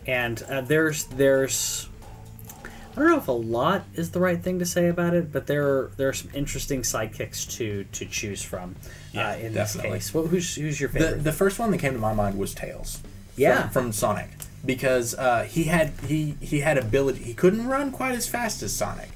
And 0.08 0.42
uh, 0.48 0.62
there's 0.62 1.04
there's 1.04 1.88
I 2.64 2.98
don't 2.98 3.10
know 3.10 3.18
if 3.18 3.28
a 3.28 3.32
lot 3.32 3.84
is 3.94 4.10
the 4.10 4.18
right 4.18 4.42
thing 4.42 4.58
to 4.58 4.66
say 4.66 4.88
about 4.88 5.14
it, 5.14 5.30
but 5.30 5.46
there 5.46 5.68
are 5.68 5.90
there 5.96 6.08
are 6.08 6.12
some 6.12 6.30
interesting 6.34 6.82
sidekicks 6.82 7.48
to 7.58 7.84
to 7.84 8.04
choose 8.06 8.42
from. 8.42 8.74
Yeah, 9.12 9.30
uh, 9.30 9.36
in 9.36 9.52
definitely. 9.54 9.90
this 9.92 10.06
case, 10.06 10.14
well, 10.14 10.26
who's 10.26 10.54
who's 10.54 10.80
your 10.80 10.88
The 10.90 10.98
favorite? 11.00 11.24
the 11.24 11.32
first 11.32 11.58
one 11.58 11.70
that 11.72 11.78
came 11.78 11.92
to 11.94 11.98
my 11.98 12.14
mind 12.14 12.38
was 12.38 12.54
Tails. 12.54 13.00
Yeah. 13.36 13.62
From, 13.68 13.70
from 13.86 13.92
Sonic, 13.92 14.28
because 14.64 15.14
uh, 15.14 15.44
he 15.44 15.64
had 15.64 15.92
he 16.06 16.36
he 16.40 16.60
had 16.60 16.78
ability. 16.78 17.22
He 17.24 17.34
couldn't 17.34 17.66
run 17.66 17.90
quite 17.90 18.14
as 18.14 18.28
fast 18.28 18.62
as 18.62 18.72
Sonic, 18.72 19.08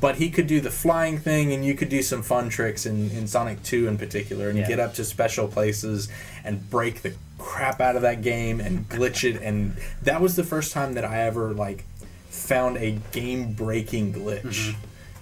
but 0.00 0.16
he 0.16 0.30
could 0.30 0.46
do 0.46 0.60
the 0.60 0.70
flying 0.70 1.18
thing, 1.18 1.52
and 1.52 1.64
you 1.64 1.74
could 1.74 1.88
do 1.88 2.02
some 2.02 2.22
fun 2.22 2.48
tricks 2.48 2.84
in, 2.86 3.10
in 3.12 3.26
Sonic 3.26 3.62
Two 3.62 3.86
in 3.86 3.96
particular, 3.96 4.48
and 4.48 4.58
Yeah. 4.58 4.66
get 4.68 4.80
up 4.80 4.94
to 4.94 5.04
special 5.04 5.46
places 5.48 6.08
and 6.44 6.68
break 6.70 7.02
the 7.02 7.14
crap 7.38 7.80
out 7.80 7.94
of 7.94 8.02
that 8.02 8.20
game 8.20 8.60
and 8.60 8.88
glitch 8.88 9.22
it. 9.22 9.40
And 9.40 9.76
that 10.02 10.20
was 10.20 10.34
the 10.34 10.44
first 10.44 10.72
time 10.72 10.94
that 10.94 11.04
I 11.04 11.20
ever 11.22 11.52
like 11.54 11.84
found 12.28 12.76
a 12.78 12.98
game 13.12 13.52
breaking 13.52 14.12
glitch 14.12 14.42
Mm-hmm. 14.42 14.78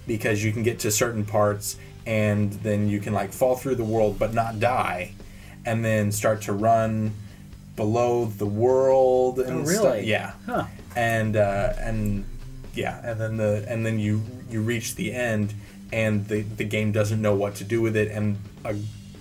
because 0.07 0.43
you 0.43 0.51
can 0.51 0.63
get 0.63 0.79
to 0.79 0.89
certain 0.91 1.25
parts 1.25 1.77
and 2.07 2.53
then 2.63 2.87
you 2.89 2.99
can 2.99 3.13
like 3.13 3.31
fall 3.33 3.55
through 3.55 3.75
the 3.75 3.83
world 3.83 4.17
but 4.17 4.33
not 4.33 4.59
die 4.59 5.11
and 5.65 5.83
then 5.83 6.11
start 6.11 6.41
to 6.41 6.53
run 6.53 7.11
below 7.75 8.25
the 8.25 8.45
world 8.45 9.39
and 9.39 9.61
Oh, 9.61 9.65
stuff. 9.65 9.83
really? 9.83 10.07
yeah 10.07 10.31
Huh. 10.45 10.65
and 10.95 11.35
uh, 11.35 11.73
and 11.79 12.23
yeah 12.73 13.01
and 13.03 13.19
then 13.21 13.37
the 13.37 13.65
and 13.67 13.85
then 13.85 13.99
you 13.99 14.21
you 14.49 14.61
reach 14.61 14.95
the 14.95 15.13
end 15.13 15.53
and 15.91 16.27
the 16.27 16.41
the 16.41 16.63
game 16.63 16.91
doesn't 16.91 17.21
know 17.21 17.35
what 17.35 17.55
to 17.55 17.63
do 17.63 17.81
with 17.81 17.95
it 17.95 18.09
and 18.11 18.37
a 18.63 18.73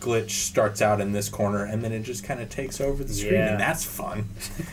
glitch 0.06 0.30
starts 0.30 0.80
out 0.80 1.00
in 1.00 1.12
this 1.12 1.28
corner 1.28 1.64
and 1.64 1.82
then 1.82 1.92
it 1.92 2.02
just 2.02 2.22
kind 2.24 2.40
of 2.40 2.48
takes 2.48 2.80
over 2.80 3.02
the 3.04 3.12
screen 3.12 3.34
Yeah. 3.34 3.50
and 3.52 3.60
that's 3.60 3.84
fun 3.84 4.28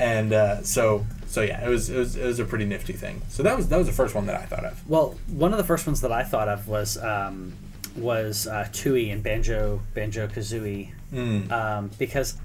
and 0.00 0.32
uh, 0.32 0.62
so 0.62 1.06
so 1.26 1.40
yeah 1.42 1.64
it 1.64 1.68
was, 1.68 1.88
it 1.90 1.96
was 1.96 2.16
it 2.16 2.24
was 2.26 2.38
a 2.38 2.44
pretty 2.44 2.64
nifty 2.64 2.92
thing 2.92 3.22
so 3.28 3.42
that 3.42 3.56
was 3.56 3.68
that 3.68 3.76
was 3.78 3.86
the 3.86 3.92
first 3.92 4.14
one 4.14 4.26
that 4.26 4.36
I 4.36 4.44
thought 4.44 4.64
of 4.64 4.88
Well, 4.88 5.16
one 5.28 5.52
of 5.52 5.58
the 5.58 5.64
first 5.64 5.86
ones 5.86 6.00
that 6.00 6.12
I 6.12 6.24
thought 6.24 6.48
of 6.48 6.66
was 6.68 6.98
um, 6.98 7.52
was 7.96 8.46
uh, 8.46 8.66
Tui 8.72 9.10
and 9.10 9.22
Banjo 9.22 9.80
Banjo 9.94 10.26
Kazooie, 10.26 10.90
Hmm. 11.10 11.52
um, 11.52 11.90
because 11.98 12.36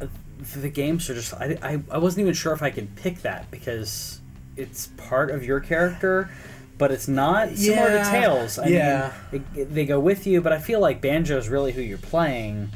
the 0.62 0.70
games 0.70 1.10
are 1.10 1.14
just 1.16 1.34
I, 1.34 1.58
I 1.64 1.80
I 1.90 1.98
wasn't 1.98 2.22
even 2.22 2.34
sure 2.34 2.54
if 2.54 2.62
I 2.62 2.70
could 2.70 2.96
pick 2.98 3.22
that 3.22 3.50
because 3.50 4.20
it's 4.58 4.88
part 4.98 5.32
of 5.32 5.44
your 5.46 5.60
character. 5.62 6.30
But 6.78 6.92
it's 6.92 7.08
not 7.08 7.50
similar 7.58 7.88
to 7.90 7.94
Yeah, 7.96 8.12
Tails. 8.12 8.60
I 8.60 8.68
yeah. 8.68 9.14
mean, 9.32 9.46
they, 9.54 9.64
they 9.64 9.86
go 9.86 10.00
with 10.00 10.28
you, 10.28 10.42
but 10.42 10.54
I 10.54 10.60
feel 10.60 10.80
like 10.80 11.02
Banjo 11.02 11.38
is 11.38 11.50
really 11.50 11.72
who 11.72 11.82
you're 11.82 11.98
playing. 11.98 12.70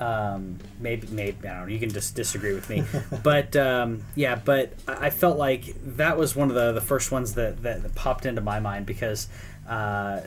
Um, 0.00 0.58
maybe, 0.78 1.08
maybe 1.10 1.48
I 1.48 1.54
don't 1.54 1.62
know. 1.62 1.72
You 1.72 1.80
can 1.80 1.88
just 1.90 2.14
disagree 2.14 2.54
with 2.54 2.68
me, 2.70 2.84
but 3.24 3.56
um, 3.56 4.04
yeah. 4.14 4.36
But 4.36 4.72
I 4.86 5.06
I 5.06 5.10
felt 5.10 5.38
like 5.38 5.74
that 5.96 6.16
was 6.16 6.36
one 6.36 6.50
of 6.50 6.54
the, 6.54 6.72
the 6.72 6.80
first 6.80 7.10
ones 7.10 7.34
that, 7.34 7.62
that, 7.62 7.82
that 7.82 7.94
popped 7.96 8.24
into 8.26 8.40
my 8.40 8.60
mind 8.60 8.86
because 8.86 9.28
uh, 9.68 10.20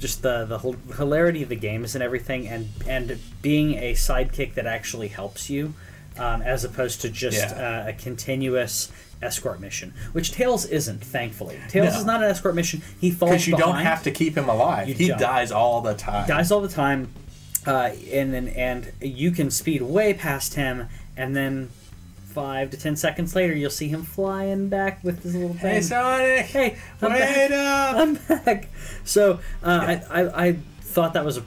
just 0.00 0.22
the 0.22 0.44
the 0.46 0.58
hilarity 0.96 1.42
of 1.44 1.50
the 1.50 1.56
games 1.56 1.94
and 1.94 2.02
everything, 2.02 2.48
and 2.48 2.68
and 2.88 3.18
being 3.42 3.74
a 3.74 3.92
sidekick 3.92 4.54
that 4.54 4.66
actually 4.66 5.08
helps 5.08 5.48
you, 5.48 5.74
um, 6.18 6.42
as 6.42 6.64
opposed 6.64 7.00
to 7.02 7.08
just 7.08 7.36
Yeah. 7.38 7.84
uh, 7.86 7.90
a 7.90 7.92
continuous 7.92 8.90
escort 9.22 9.60
mission, 9.60 9.94
which 10.12 10.32
Tails 10.32 10.64
isn't. 10.66 11.02
Thankfully, 11.04 11.58
Tails 11.68 11.92
No. 11.94 11.98
is 12.00 12.04
not 12.04 12.22
an 12.22 12.30
escort 12.30 12.54
mission. 12.54 12.82
He 13.00 13.10
falls 13.10 13.30
because 13.30 13.46
you 13.46 13.56
don't 13.56 13.68
behind 13.70 13.86
have 13.88 14.02
to 14.04 14.10
keep 14.10 14.36
him 14.36 14.48
alive 14.48 14.88
You 14.88 14.94
he 14.94 15.08
don't. 15.08 15.18
dies 15.20 15.52
all 15.52 15.80
the 15.80 15.94
time 15.94 16.26
dies 16.28 16.50
all 16.50 16.60
the 16.60 16.68
time 16.68 17.08
uh, 17.66 17.90
and 18.12 18.34
then 18.34 18.48
and 18.48 18.92
you 19.00 19.30
can 19.30 19.50
speed 19.50 19.82
way 19.82 20.12
past 20.14 20.54
him, 20.54 20.88
and 21.16 21.36
then 21.36 21.68
five 22.26 22.70
to 22.70 22.76
ten 22.76 22.96
seconds 22.96 23.36
later, 23.36 23.54
you'll 23.54 23.70
see 23.70 23.86
him 23.88 24.02
flying 24.02 24.68
back 24.68 25.04
with 25.04 25.22
his 25.22 25.34
little 25.34 25.50
thing. 25.50 25.58
Hey 25.74 25.80
Sonic! 25.80 26.46
Hey, 26.46 26.76
I'm 27.00 27.12
wait 27.12 27.18
back. 27.20 27.50
up! 27.52 27.96
I'm 27.96 28.14
back. 28.44 28.68
So 29.04 29.38
uh, 29.62 29.98
I, 30.10 30.22
I 30.22 30.46
I 30.48 30.52
thought 30.80 31.12
that 31.14 31.24
was 31.24 31.36
a 31.38 31.42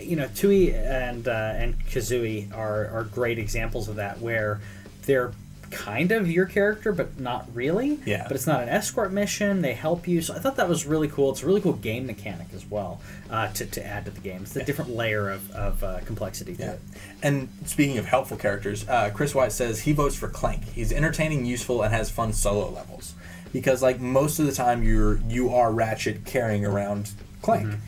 you 0.00 0.16
know 0.16 0.28
Tui 0.34 0.74
and 0.74 1.28
uh, 1.28 1.52
and 1.56 1.78
Kazooie 1.86 2.56
are 2.56 2.86
are 2.88 3.04
great 3.04 3.38
examples 3.38 3.88
of 3.88 3.96
that 3.96 4.20
where 4.22 4.60
they're 5.02 5.32
kind 5.70 6.10
of 6.12 6.30
your 6.30 6.46
character 6.46 6.92
but 6.92 7.18
not 7.20 7.46
really 7.54 7.98
Yeah. 8.04 8.24
but 8.26 8.32
it's 8.36 8.46
not 8.46 8.62
an 8.62 8.68
escort 8.68 9.12
mission 9.12 9.62
they 9.62 9.74
help 9.74 10.08
you 10.08 10.20
so 10.20 10.34
i 10.34 10.38
thought 10.38 10.56
that 10.56 10.68
was 10.68 10.84
really 10.84 11.06
cool 11.08 11.30
it's 11.30 11.42
a 11.42 11.46
really 11.46 11.60
cool 11.60 11.74
game 11.74 12.06
mechanic 12.06 12.48
as 12.54 12.66
well 12.68 13.00
uh, 13.30 13.48
to, 13.52 13.64
to 13.66 13.86
add 13.86 14.04
to 14.06 14.10
the 14.10 14.20
game 14.20 14.42
it's 14.42 14.56
a 14.56 14.64
different 14.64 14.90
layer 14.94 15.30
of, 15.30 15.50
of 15.52 15.82
uh, 15.84 16.00
complexity 16.04 16.56
to 16.56 16.62
Yeah. 16.62 16.70
it 16.72 16.80
And 17.22 17.48
speaking 17.66 17.98
of 17.98 18.06
helpful 18.06 18.36
characters, 18.36 18.88
uh, 18.88 19.10
Chris 19.14 19.34
White 19.34 19.52
says 19.52 19.82
he 19.82 19.92
votes 19.92 20.16
for 20.16 20.26
Clank. 20.28 20.64
He's 20.64 20.90
entertaining, 20.90 21.44
useful, 21.44 21.82
and 21.82 21.92
has 21.94 22.10
fun 22.10 22.32
solo 22.32 22.70
levels. 22.70 23.14
Because 23.52 23.82
like 23.82 24.00
most 24.00 24.38
of 24.38 24.46
the 24.46 24.52
time, 24.52 24.82
you're 24.82 25.18
you 25.28 25.50
are 25.50 25.70
Ratchet 25.70 26.24
carrying 26.24 26.64
around 26.64 27.10
Clank. 27.42 27.66
Mm-hmm. 27.66 27.80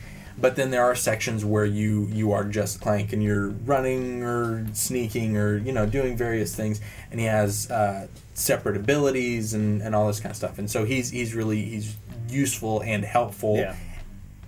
But 0.43 0.57
then 0.57 0.71
there 0.71 0.83
are 0.83 0.93
sections 0.93 1.45
where 1.45 1.63
you 1.63 2.09
you 2.11 2.33
are 2.33 2.43
just 2.43 2.81
Clank 2.81 3.13
and 3.13 3.23
you're 3.23 3.51
running 3.63 4.23
or 4.23 4.67
sneaking 4.73 5.37
or 5.37 5.55
you 5.55 5.71
know 5.71 5.85
doing 5.85 6.17
various 6.17 6.53
things, 6.53 6.81
and 7.11 7.19
he 7.21 7.27
has 7.27 7.71
uh, 7.71 8.07
separate 8.33 8.75
abilities 8.75 9.53
and, 9.53 9.81
and 9.81 9.95
all 9.95 10.05
this 10.05 10.19
kind 10.19 10.31
of 10.31 10.35
stuff. 10.35 10.59
And 10.59 10.69
so 10.69 10.83
he's 10.83 11.11
he's 11.11 11.33
really 11.33 11.63
he's 11.63 11.95
useful 12.27 12.81
and 12.81 13.05
helpful 13.05 13.55
yeah 13.55 13.77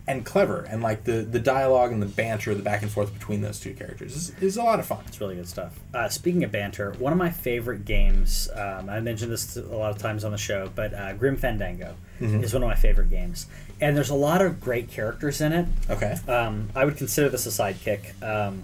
and 0.07 0.25
clever 0.25 0.61
and 0.69 0.83
like 0.83 1.03
the 1.03 1.23
the 1.23 1.39
dialogue 1.39 1.91
and 1.91 2.01
the 2.01 2.05
banter 2.05 2.53
the 2.53 2.61
back 2.61 2.81
and 2.83 2.91
forth 2.91 3.13
between 3.13 3.41
those 3.41 3.59
two 3.59 3.73
characters 3.73 4.15
is, 4.15 4.29
is 4.39 4.57
a 4.57 4.61
lot 4.61 4.79
of 4.79 4.85
fun 4.85 5.03
It's 5.07 5.19
really 5.19 5.35
good 5.35 5.47
stuff. 5.47 5.79
Uh, 5.93 6.09
speaking 6.09 6.43
of 6.43 6.51
banter, 6.51 6.91
one 6.99 7.11
of 7.11 7.17
my 7.17 7.29
favorite 7.31 7.85
games, 7.85 8.49
um, 8.53 8.89
I 8.89 8.99
mentioned 8.99 9.31
this 9.31 9.57
a 9.57 9.61
lot 9.61 9.91
of 9.91 9.97
times 9.97 10.23
on 10.23 10.31
the 10.31 10.37
show, 10.37 10.69
but 10.75 10.93
uh, 10.93 11.13
Grim 11.13 11.37
Fandango 11.37 11.95
is 12.19 12.53
one 12.53 12.63
of 12.63 12.69
my 12.69 12.75
favorite 12.75 13.09
games. 13.09 13.47
And 13.81 13.95
there's 13.95 14.09
a 14.09 14.15
lot 14.15 14.41
of 14.41 14.61
great 14.61 14.89
characters 14.89 15.41
in 15.41 15.51
it. 15.51 15.67
okay 15.89 16.15
Um, 16.27 16.69
I 16.75 16.85
would 16.85 16.97
consider 16.97 17.29
this 17.29 17.45
a 17.45 17.49
sidekick. 17.49 18.21
Um, 18.23 18.63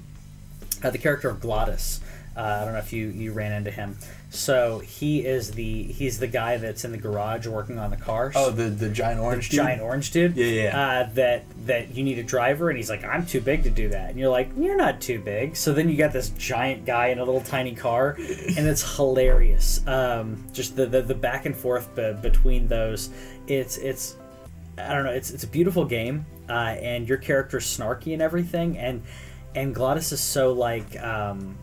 uh, 0.83 0.89
the 0.89 0.97
character 0.97 1.29
of 1.29 1.41
Glottis. 1.41 1.99
Uh, 2.35 2.59
I 2.61 2.63
don't 2.63 2.73
know 2.73 2.79
if 2.79 2.93
you, 2.93 3.07
you 3.07 3.33
ran 3.33 3.51
into 3.51 3.71
him. 3.71 3.97
So 4.29 4.79
he 4.79 5.25
is 5.25 5.51
the 5.51 5.83
he's 5.83 6.17
the 6.17 6.27
guy 6.27 6.55
that's 6.55 6.85
in 6.85 6.93
the 6.93 6.97
garage 6.97 7.47
working 7.47 7.77
on 7.77 7.91
the 7.91 7.97
cars 7.97 8.33
oh 8.37 8.49
the 8.49 8.69
the 8.69 8.87
giant 8.87 9.19
orange 9.19 9.49
dude? 9.49 9.57
giant 9.57 9.81
orange 9.81 10.11
dude. 10.11 10.37
Yeah, 10.37 10.45
yeah, 10.45 10.63
yeah. 10.63 10.79
Uh, 10.79 11.09
that 11.15 11.43
that 11.65 11.93
you 11.93 12.03
need 12.05 12.17
a 12.17 12.23
driver, 12.23 12.69
and 12.69 12.77
he's 12.77 12.89
like, 12.89 13.03
I'm 13.03 13.25
too 13.25 13.41
big 13.41 13.63
to 13.63 13.69
do 13.69 13.89
that. 13.89 14.11
And 14.11 14.17
you're 14.17 14.29
like, 14.29 14.49
you're 14.57 14.77
not 14.77 15.01
too 15.01 15.19
big. 15.19 15.57
So 15.57 15.73
then 15.73 15.89
you 15.89 15.97
got 15.97 16.13
this 16.13 16.29
giant 16.29 16.85
guy 16.85 17.07
in 17.07 17.19
a 17.19 17.25
little 17.25 17.41
tiny 17.41 17.75
car, 17.75 18.11
and 18.17 18.65
it's 18.65 18.95
hilarious. 18.95 19.85
Um, 19.85 20.41
just 20.53 20.77
the, 20.77 20.85
the 20.85 21.01
the 21.01 21.15
back 21.15 21.45
and 21.45 21.55
forth 21.55 21.93
be, 21.95 22.13
between 22.13 22.69
those. 22.69 23.09
It's 23.47 23.77
it's 23.79 24.15
I 24.89 24.93
don't 24.93 25.03
know. 25.05 25.11
It's 25.11 25.31
it's 25.31 25.43
a 25.43 25.47
beautiful 25.47 25.85
game, 25.85 26.25
uh, 26.49 26.53
and 26.53 27.07
your 27.07 27.17
character's 27.17 27.65
snarky 27.65 28.13
and 28.13 28.21
everything, 28.21 28.77
and 28.77 29.01
and 29.55 29.73
Glottis 29.75 30.11
is 30.11 30.19
so 30.21 30.53
like 30.53 31.01
um, 31.01 31.57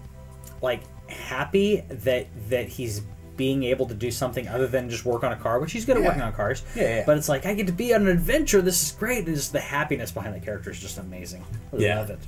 like 0.62 0.82
happy 1.10 1.82
that 1.88 2.26
that 2.50 2.68
he's 2.68 3.02
being 3.36 3.62
able 3.62 3.86
to 3.86 3.94
do 3.94 4.10
something 4.10 4.48
other 4.48 4.66
than 4.66 4.90
just 4.90 5.04
work 5.04 5.22
on 5.22 5.30
a 5.32 5.36
car, 5.36 5.60
which 5.60 5.70
he's 5.70 5.84
good 5.84 5.96
at 5.96 6.02
Yeah. 6.02 6.08
working 6.08 6.22
on 6.22 6.32
cars. 6.32 6.64
Yeah, 6.74 6.82
yeah. 6.82 7.02
But 7.06 7.16
it's 7.18 7.28
like 7.28 7.46
I 7.46 7.54
get 7.54 7.68
to 7.68 7.72
be 7.72 7.94
on 7.94 8.02
an 8.02 8.08
adventure. 8.08 8.60
This 8.60 8.82
is 8.82 8.90
great. 8.92 9.26
And 9.26 9.36
just 9.36 9.52
the 9.52 9.60
happiness 9.60 10.10
behind 10.10 10.34
the 10.34 10.40
character 10.40 10.70
is 10.70 10.80
just 10.80 10.98
amazing. 10.98 11.44
I 11.72 11.76
yeah. 11.76 11.98
love 12.00 12.10
it. 12.10 12.18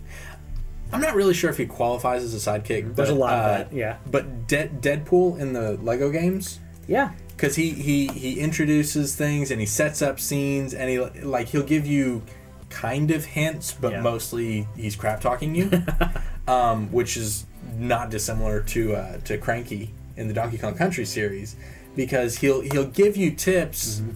I'm 0.92 1.00
not 1.00 1.14
really 1.16 1.34
sure 1.34 1.50
if 1.50 1.56
he 1.56 1.66
qualifies 1.66 2.22
as 2.24 2.34
a 2.34 2.50
sidekick 2.50 2.94
There's 2.94 3.08
but, 3.08 3.08
a 3.10 3.14
lot 3.14 3.32
of 3.34 3.44
uh, 3.44 3.58
that. 3.58 3.72
Yeah. 3.72 3.96
but 4.10 4.46
De- 4.48 4.68
deadpool 4.68 5.38
in 5.38 5.52
the 5.52 5.72
lego 5.82 6.10
games 6.10 6.58
Yeah. 6.86 7.10
Because 7.40 7.56
he, 7.56 7.70
he 7.70 8.06
he 8.08 8.38
introduces 8.38 9.14
things 9.16 9.50
and 9.50 9.60
he 9.60 9.66
sets 9.66 10.02
up 10.02 10.20
scenes 10.20 10.74
and 10.74 10.90
he 10.90 10.98
like 11.22 11.48
he'll 11.48 11.62
give 11.62 11.86
you 11.86 12.22
kind 12.68 13.10
of 13.10 13.24
hints 13.24 13.72
but 13.72 13.92
Yeah. 13.92 14.02
mostly 14.02 14.68
he's 14.76 14.94
crap 14.94 15.20
talking 15.22 15.54
you 15.54 15.70
um, 16.46 16.92
which 16.92 17.16
is 17.16 17.46
not 17.78 18.10
dissimilar 18.10 18.60
to 18.60 18.94
uh, 18.94 19.16
to 19.24 19.38
cranky 19.38 19.92
in 20.16 20.28
the 20.28 20.34
donkey 20.34 20.58
kong 20.58 20.74
country 20.74 21.04
series 21.06 21.56
because 21.96 22.36
he'll 22.38 22.60
he'll 22.60 22.86
give 22.86 23.16
you 23.16 23.30
tips 23.30 24.00
Mm-hmm. 24.00 24.10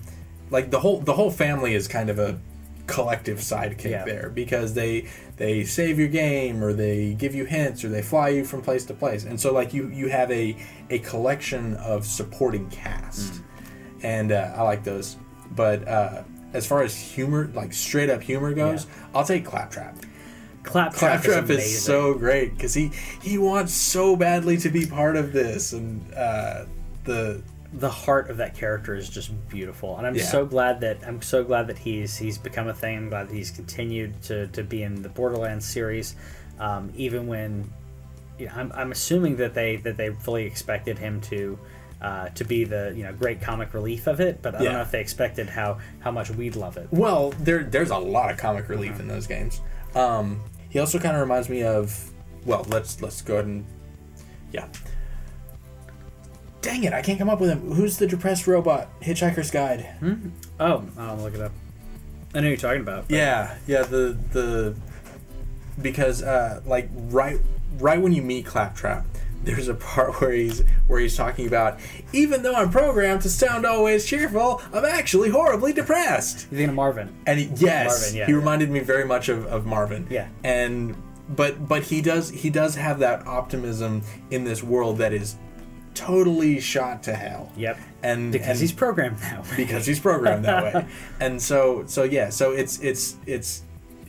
like 0.50 0.70
the 0.70 0.80
whole 0.80 1.00
the 1.00 1.14
whole 1.14 1.30
family 1.30 1.74
is 1.74 1.88
kind 1.88 2.10
of 2.10 2.18
a 2.18 2.38
collective 2.86 3.38
sidekick 3.38 3.90
Yeah. 3.90 4.04
there 4.04 4.30
because 4.30 4.74
they 4.74 5.06
they 5.36 5.64
save 5.64 5.98
your 5.98 6.08
game 6.08 6.62
or 6.62 6.72
they 6.72 7.14
give 7.14 7.34
you 7.34 7.44
hints 7.44 7.84
or 7.84 7.88
they 7.88 8.02
fly 8.02 8.28
you 8.28 8.44
from 8.44 8.62
place 8.62 8.84
to 8.86 8.94
place. 8.94 9.24
And 9.24 9.40
so 9.40 9.52
like 9.52 9.72
you 9.72 9.88
you 9.88 10.08
have 10.08 10.30
a 10.30 10.56
a 10.90 10.98
collection 11.00 11.74
of 11.76 12.06
supporting 12.06 12.68
cast. 12.70 13.34
Mm. 13.34 13.42
and 14.02 14.32
uh, 14.32 14.52
I 14.56 14.62
like 14.62 14.84
those. 14.84 15.16
But 15.54 15.86
uh, 15.88 16.22
as 16.52 16.66
far 16.66 16.82
as 16.82 16.96
humor 16.96 17.50
like 17.54 17.72
straight 17.72 18.10
up 18.10 18.22
humor 18.22 18.52
goes 18.52 18.86
I'll 19.14 19.24
take 19.24 19.44
Claptrap. 19.44 19.96
Claptrap, 20.62 21.22
Claptrap 21.22 21.50
is, 21.50 21.58
is, 21.58 21.84
so 21.84 22.14
great 22.14 22.54
because 22.54 22.72
he 22.74 22.90
he 23.22 23.36
wants 23.38 23.72
so 23.74 24.16
badly 24.16 24.56
to 24.58 24.70
be 24.70 24.86
part 24.86 25.16
of 25.16 25.32
this. 25.32 25.72
And 25.74 26.02
uh, 26.14 26.64
the 27.04 27.42
the 27.76 27.90
heart 27.90 28.30
of 28.30 28.36
that 28.36 28.54
character 28.54 28.94
is 28.94 29.08
just 29.08 29.30
beautiful, 29.48 29.98
and 29.98 30.06
I'm 30.06 30.14
Yeah. 30.14 30.24
so 30.24 30.46
glad 30.46 30.80
that 30.82 30.98
I'm 31.06 31.20
so 31.20 31.42
glad 31.44 31.66
that 31.66 31.78
he's 31.78 32.16
he's 32.16 32.38
become 32.38 32.68
a 32.68 32.74
thing. 32.74 32.96
I'm 32.96 33.08
glad 33.08 33.28
that 33.28 33.34
he's 33.34 33.50
continued 33.50 34.22
to, 34.24 34.46
to 34.48 34.62
be 34.62 34.82
in 34.82 35.02
the 35.02 35.08
Borderlands 35.08 35.64
series, 35.66 36.14
um, 36.58 36.92
even 36.94 37.26
when 37.26 37.70
you 38.38 38.46
know, 38.46 38.52
I'm, 38.56 38.72
I'm 38.74 38.92
assuming 38.92 39.36
that 39.36 39.54
they 39.54 39.76
that 39.76 39.96
they 39.96 40.10
fully 40.10 40.44
expected 40.44 40.98
him 40.98 41.20
to. 41.22 41.58
Uh, 42.02 42.28
to 42.30 42.44
be 42.44 42.64
the 42.64 42.92
you 42.94 43.02
know 43.02 43.14
great 43.14 43.40
comic 43.40 43.72
relief 43.72 44.06
of 44.08 44.20
it, 44.20 44.42
but 44.42 44.54
I 44.54 44.58
Yeah. 44.58 44.64
don't 44.64 44.72
know 44.74 44.82
if 44.82 44.90
they 44.90 45.00
expected 45.00 45.48
how 45.48 45.78
how 46.00 46.10
much 46.10 46.28
we'd 46.28 46.54
love 46.54 46.76
it. 46.76 46.88
Well, 46.90 47.30
there 47.38 47.64
there's 47.64 47.88
a 47.90 47.96
lot 47.96 48.30
of 48.30 48.36
comic 48.36 48.68
relief 48.68 48.92
Mm-hmm. 48.92 49.00
in 49.02 49.08
those 49.08 49.26
games. 49.26 49.62
Um, 49.94 50.42
he 50.68 50.80
also 50.80 50.98
kind 50.98 51.14
of 51.16 51.22
reminds 51.22 51.48
me 51.48 51.62
of 51.62 52.10
well, 52.44 52.66
let's 52.68 53.00
let's 53.00 53.22
go 53.22 53.34
ahead 53.34 53.46
and 53.46 53.64
yeah. 54.52 54.66
Dang 56.64 56.84
it, 56.84 56.92
I 56.94 57.02
can't 57.02 57.18
come 57.18 57.28
up 57.28 57.40
with 57.40 57.50
him. 57.50 57.72
Who's 57.72 57.98
the 57.98 58.06
depressed 58.06 58.46
robot? 58.46 58.88
Hitchhiker's 59.00 59.50
Guide. 59.50 59.82
Hmm? 60.00 60.30
Oh, 60.58 60.82
I'll 60.98 61.16
look 61.16 61.34
it 61.34 61.40
up. 61.40 61.52
I 62.34 62.40
know 62.40 62.48
you're 62.48 62.56
talking 62.56 62.80
about. 62.80 63.06
but- 63.08 63.14
Yeah, 63.14 63.54
yeah, 63.66 63.82
the 63.82 64.16
the 64.32 64.74
because 65.80 66.22
uh 66.22 66.62
like 66.66 66.88
right 66.94 67.38
right 67.78 68.00
when 68.00 68.12
you 68.12 68.22
meet 68.22 68.46
Claptrap, 68.46 69.04
there's 69.42 69.68
a 69.68 69.74
part 69.74 70.14
where 70.20 70.32
he's 70.32 70.60
where 70.86 71.00
he's 71.00 71.16
talking 71.16 71.46
about 71.46 71.78
even 72.12 72.42
though 72.42 72.54
I'm 72.54 72.70
programmed 72.70 73.22
to 73.22 73.28
sound 73.30 73.66
always 73.66 74.06
cheerful, 74.06 74.62
I'm 74.72 74.84
actually 74.84 75.28
horribly 75.30 75.72
depressed. 75.72 76.46
You 76.50 76.56
think 76.56 76.70
of 76.70 76.74
Marvin? 76.74 77.14
And 77.26 77.38
he, 77.38 77.46
yes, 77.56 77.86
Marvin, 78.02 78.16
yeah, 78.16 78.26
he 78.26 78.32
yeah. 78.32 78.38
reminded 78.38 78.70
me 78.70 78.80
very 78.80 79.04
much 79.04 79.28
of, 79.28 79.44
of 79.46 79.66
Marvin. 79.66 80.06
Yeah. 80.10 80.28
And 80.42 80.96
but 81.28 81.68
but 81.68 81.82
he 81.84 82.00
does 82.00 82.30
he 82.30 82.50
does 82.50 82.74
have 82.76 82.98
that 83.00 83.26
optimism 83.26 84.02
in 84.30 84.44
this 84.44 84.62
world 84.62 84.98
that 84.98 85.12
is 85.12 85.36
totally 85.94 86.60
shot 86.60 87.02
to 87.04 87.14
hell. 87.14 87.50
Yep. 87.56 87.78
And 88.02 88.32
Because 88.32 88.48
and 88.48 88.58
he's 88.60 88.72
programmed 88.72 89.18
that 89.18 89.42
way. 89.44 89.56
because 89.56 89.86
he's 89.86 90.00
programmed 90.00 90.44
that 90.44 90.62
way. 90.74 90.86
And 91.20 91.40
so 91.40 91.84
so 91.86 92.02
yeah, 92.02 92.30
so 92.30 92.52
it's 92.52 92.78
it's 92.80 93.16
it's 93.26 93.62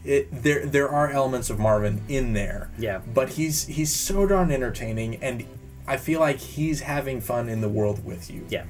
it 0.03 0.43
there 0.43 0.65
there 0.65 0.89
are 0.89 1.09
elements 1.11 1.49
of 1.49 1.59
Marvin 1.59 2.01
in 2.09 2.33
there. 2.33 2.69
Yeah. 2.77 3.01
But 3.13 3.29
he's 3.29 3.65
he's 3.67 3.93
so 3.93 4.27
darn 4.27 4.51
entertaining 4.51 5.15
and 5.23 5.45
I 5.87 5.97
feel 5.97 6.19
like 6.19 6.37
he's 6.39 6.81
having 6.81 7.21
fun 7.21 7.47
in 7.49 7.61
the 7.61 7.69
world 7.69 8.03
with 8.03 8.29
you. 8.29 8.45
Yeah. 8.49 8.65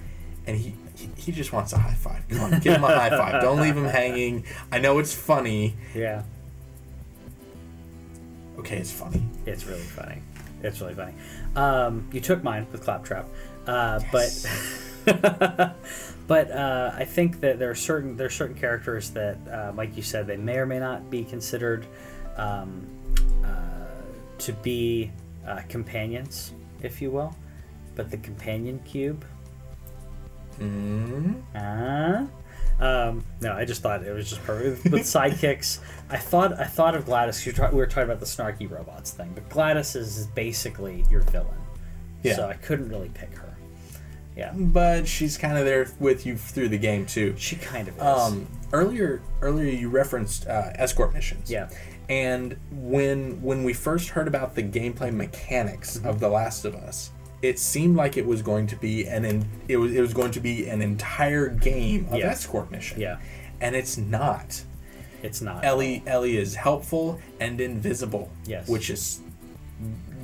And 0.47 0.57
he 0.57 0.75
he, 0.95 1.09
he 1.17 1.31
just 1.31 1.51
wants 1.51 1.73
a 1.73 1.77
high 1.77 1.93
five. 1.93 2.27
Come 2.29 2.39
on, 2.41 2.51
give 2.59 2.73
him 2.75 2.83
a 2.83 2.87
high 2.87 3.09
five. 3.09 3.41
Don't 3.41 3.59
leave 3.59 3.75
him 3.75 3.85
hanging. 3.85 4.45
I 4.71 4.79
know 4.79 4.99
it's 4.99 5.13
funny. 5.13 5.75
Yeah. 5.93 6.23
Okay, 8.59 8.77
it's 8.77 8.91
funny. 8.91 9.23
It's 9.45 9.65
really 9.65 9.81
funny. 9.81 10.21
It's 10.63 10.79
really 10.81 10.93
funny. 10.93 11.13
Um, 11.55 12.07
you 12.11 12.19
took 12.19 12.43
mine 12.43 12.67
with 12.71 12.81
Claptrap, 12.83 13.27
uh, 13.67 13.99
but 14.11 14.45
but 16.27 16.51
uh, 16.51 16.91
I 16.95 17.05
think 17.05 17.39
that 17.41 17.59
there 17.59 17.69
are 17.69 17.75
certain 17.75 18.17
there 18.17 18.27
are 18.27 18.31
certain 18.31 18.55
characters 18.55 19.11
that, 19.11 19.37
uh, 19.51 19.71
like 19.75 19.95
you 19.95 20.03
said, 20.03 20.27
they 20.27 20.37
may 20.37 20.57
or 20.57 20.65
may 20.65 20.79
not 20.79 21.09
be 21.09 21.23
considered 21.23 21.85
um, 22.37 22.85
uh, 23.43 23.47
to 24.39 24.53
be 24.53 25.11
uh, 25.47 25.61
companions, 25.69 26.53
if 26.81 27.01
you 27.01 27.11
will. 27.11 27.35
But 27.95 28.11
the 28.11 28.17
companion 28.17 28.79
cube. 28.79 29.23
Mm. 30.59 31.41
Uh, 31.53 32.25
um, 32.79 33.23
no, 33.41 33.53
I 33.53 33.65
just 33.65 33.81
thought 33.81 34.03
it 34.03 34.11
was 34.11 34.29
just 34.29 34.43
perfect 34.43 34.83
with, 34.83 34.93
with 34.93 35.01
sidekicks. 35.03 35.79
I 36.09 36.17
thought 36.17 36.59
I 36.59 36.65
thought 36.65 36.95
of 36.95 37.05
GLaDOS. 37.05 37.71
We 37.71 37.77
were 37.77 37.85
talking 37.87 38.03
about 38.03 38.19
the 38.19 38.25
snarky 38.25 38.69
robots 38.69 39.11
thing, 39.11 39.31
but 39.33 39.47
GLaDOS 39.49 39.95
is 39.95 40.27
basically 40.27 41.05
your 41.09 41.21
villain. 41.21 41.57
Yeah. 42.23 42.35
So 42.35 42.47
I 42.49 42.53
couldn't 42.55 42.89
really 42.89 43.09
pick 43.09 43.33
her. 43.37 43.55
Yeah. 44.35 44.51
but 44.53 45.07
she's 45.07 45.37
kind 45.37 45.57
of 45.57 45.63
there 45.63 45.87
with 45.97 46.25
you 46.25 46.35
through 46.35 46.67
the 46.67 46.77
game 46.77 47.05
too. 47.05 47.35
She 47.37 47.55
kind 47.55 47.87
of 47.87 47.95
is. 47.95 48.01
Um, 48.03 48.47
earlier, 48.73 49.21
earlier 49.41 49.71
you 49.71 49.87
referenced 49.89 50.45
uh, 50.45 50.71
escort 50.75 51.13
missions. 51.13 51.49
Yeah. 51.49 51.69
And 52.09 52.57
when 52.69 53.41
when 53.41 53.63
we 53.63 53.71
first 53.73 54.09
heard 54.09 54.27
about 54.27 54.53
the 54.53 54.63
gameplay 54.63 55.13
mechanics 55.13 55.97
Mm-hmm. 55.97 56.07
of 56.07 56.19
The 56.19 56.27
Last 56.27 56.65
of 56.65 56.75
Us, 56.75 57.11
it 57.41 57.59
seemed 57.59 57.95
like 57.95 58.17
it 58.17 58.25
was 58.25 58.41
going 58.41 58.67
to 58.67 58.75
be 58.75 59.05
an 59.05 59.25
in, 59.25 59.45
it 59.67 59.77
was 59.77 59.93
it 59.93 60.01
was 60.01 60.13
going 60.13 60.31
to 60.31 60.39
be 60.39 60.67
an 60.67 60.81
entire 60.81 61.47
game 61.49 62.07
of 62.11 62.19
Yeah. 62.19 62.27
escort 62.27 62.71
mission. 62.71 62.99
Yeah. 62.99 63.17
And 63.61 63.75
it's 63.75 63.97
not. 63.97 64.63
it's 65.23 65.41
not. 65.41 65.63
Ellie 65.65 66.03
Ellie 66.05 66.37
is 66.37 66.55
helpful 66.55 67.19
and 67.39 67.59
invisible. 67.61 68.29
Yes. 68.45 68.67
Which 68.67 68.89
is 68.89 69.21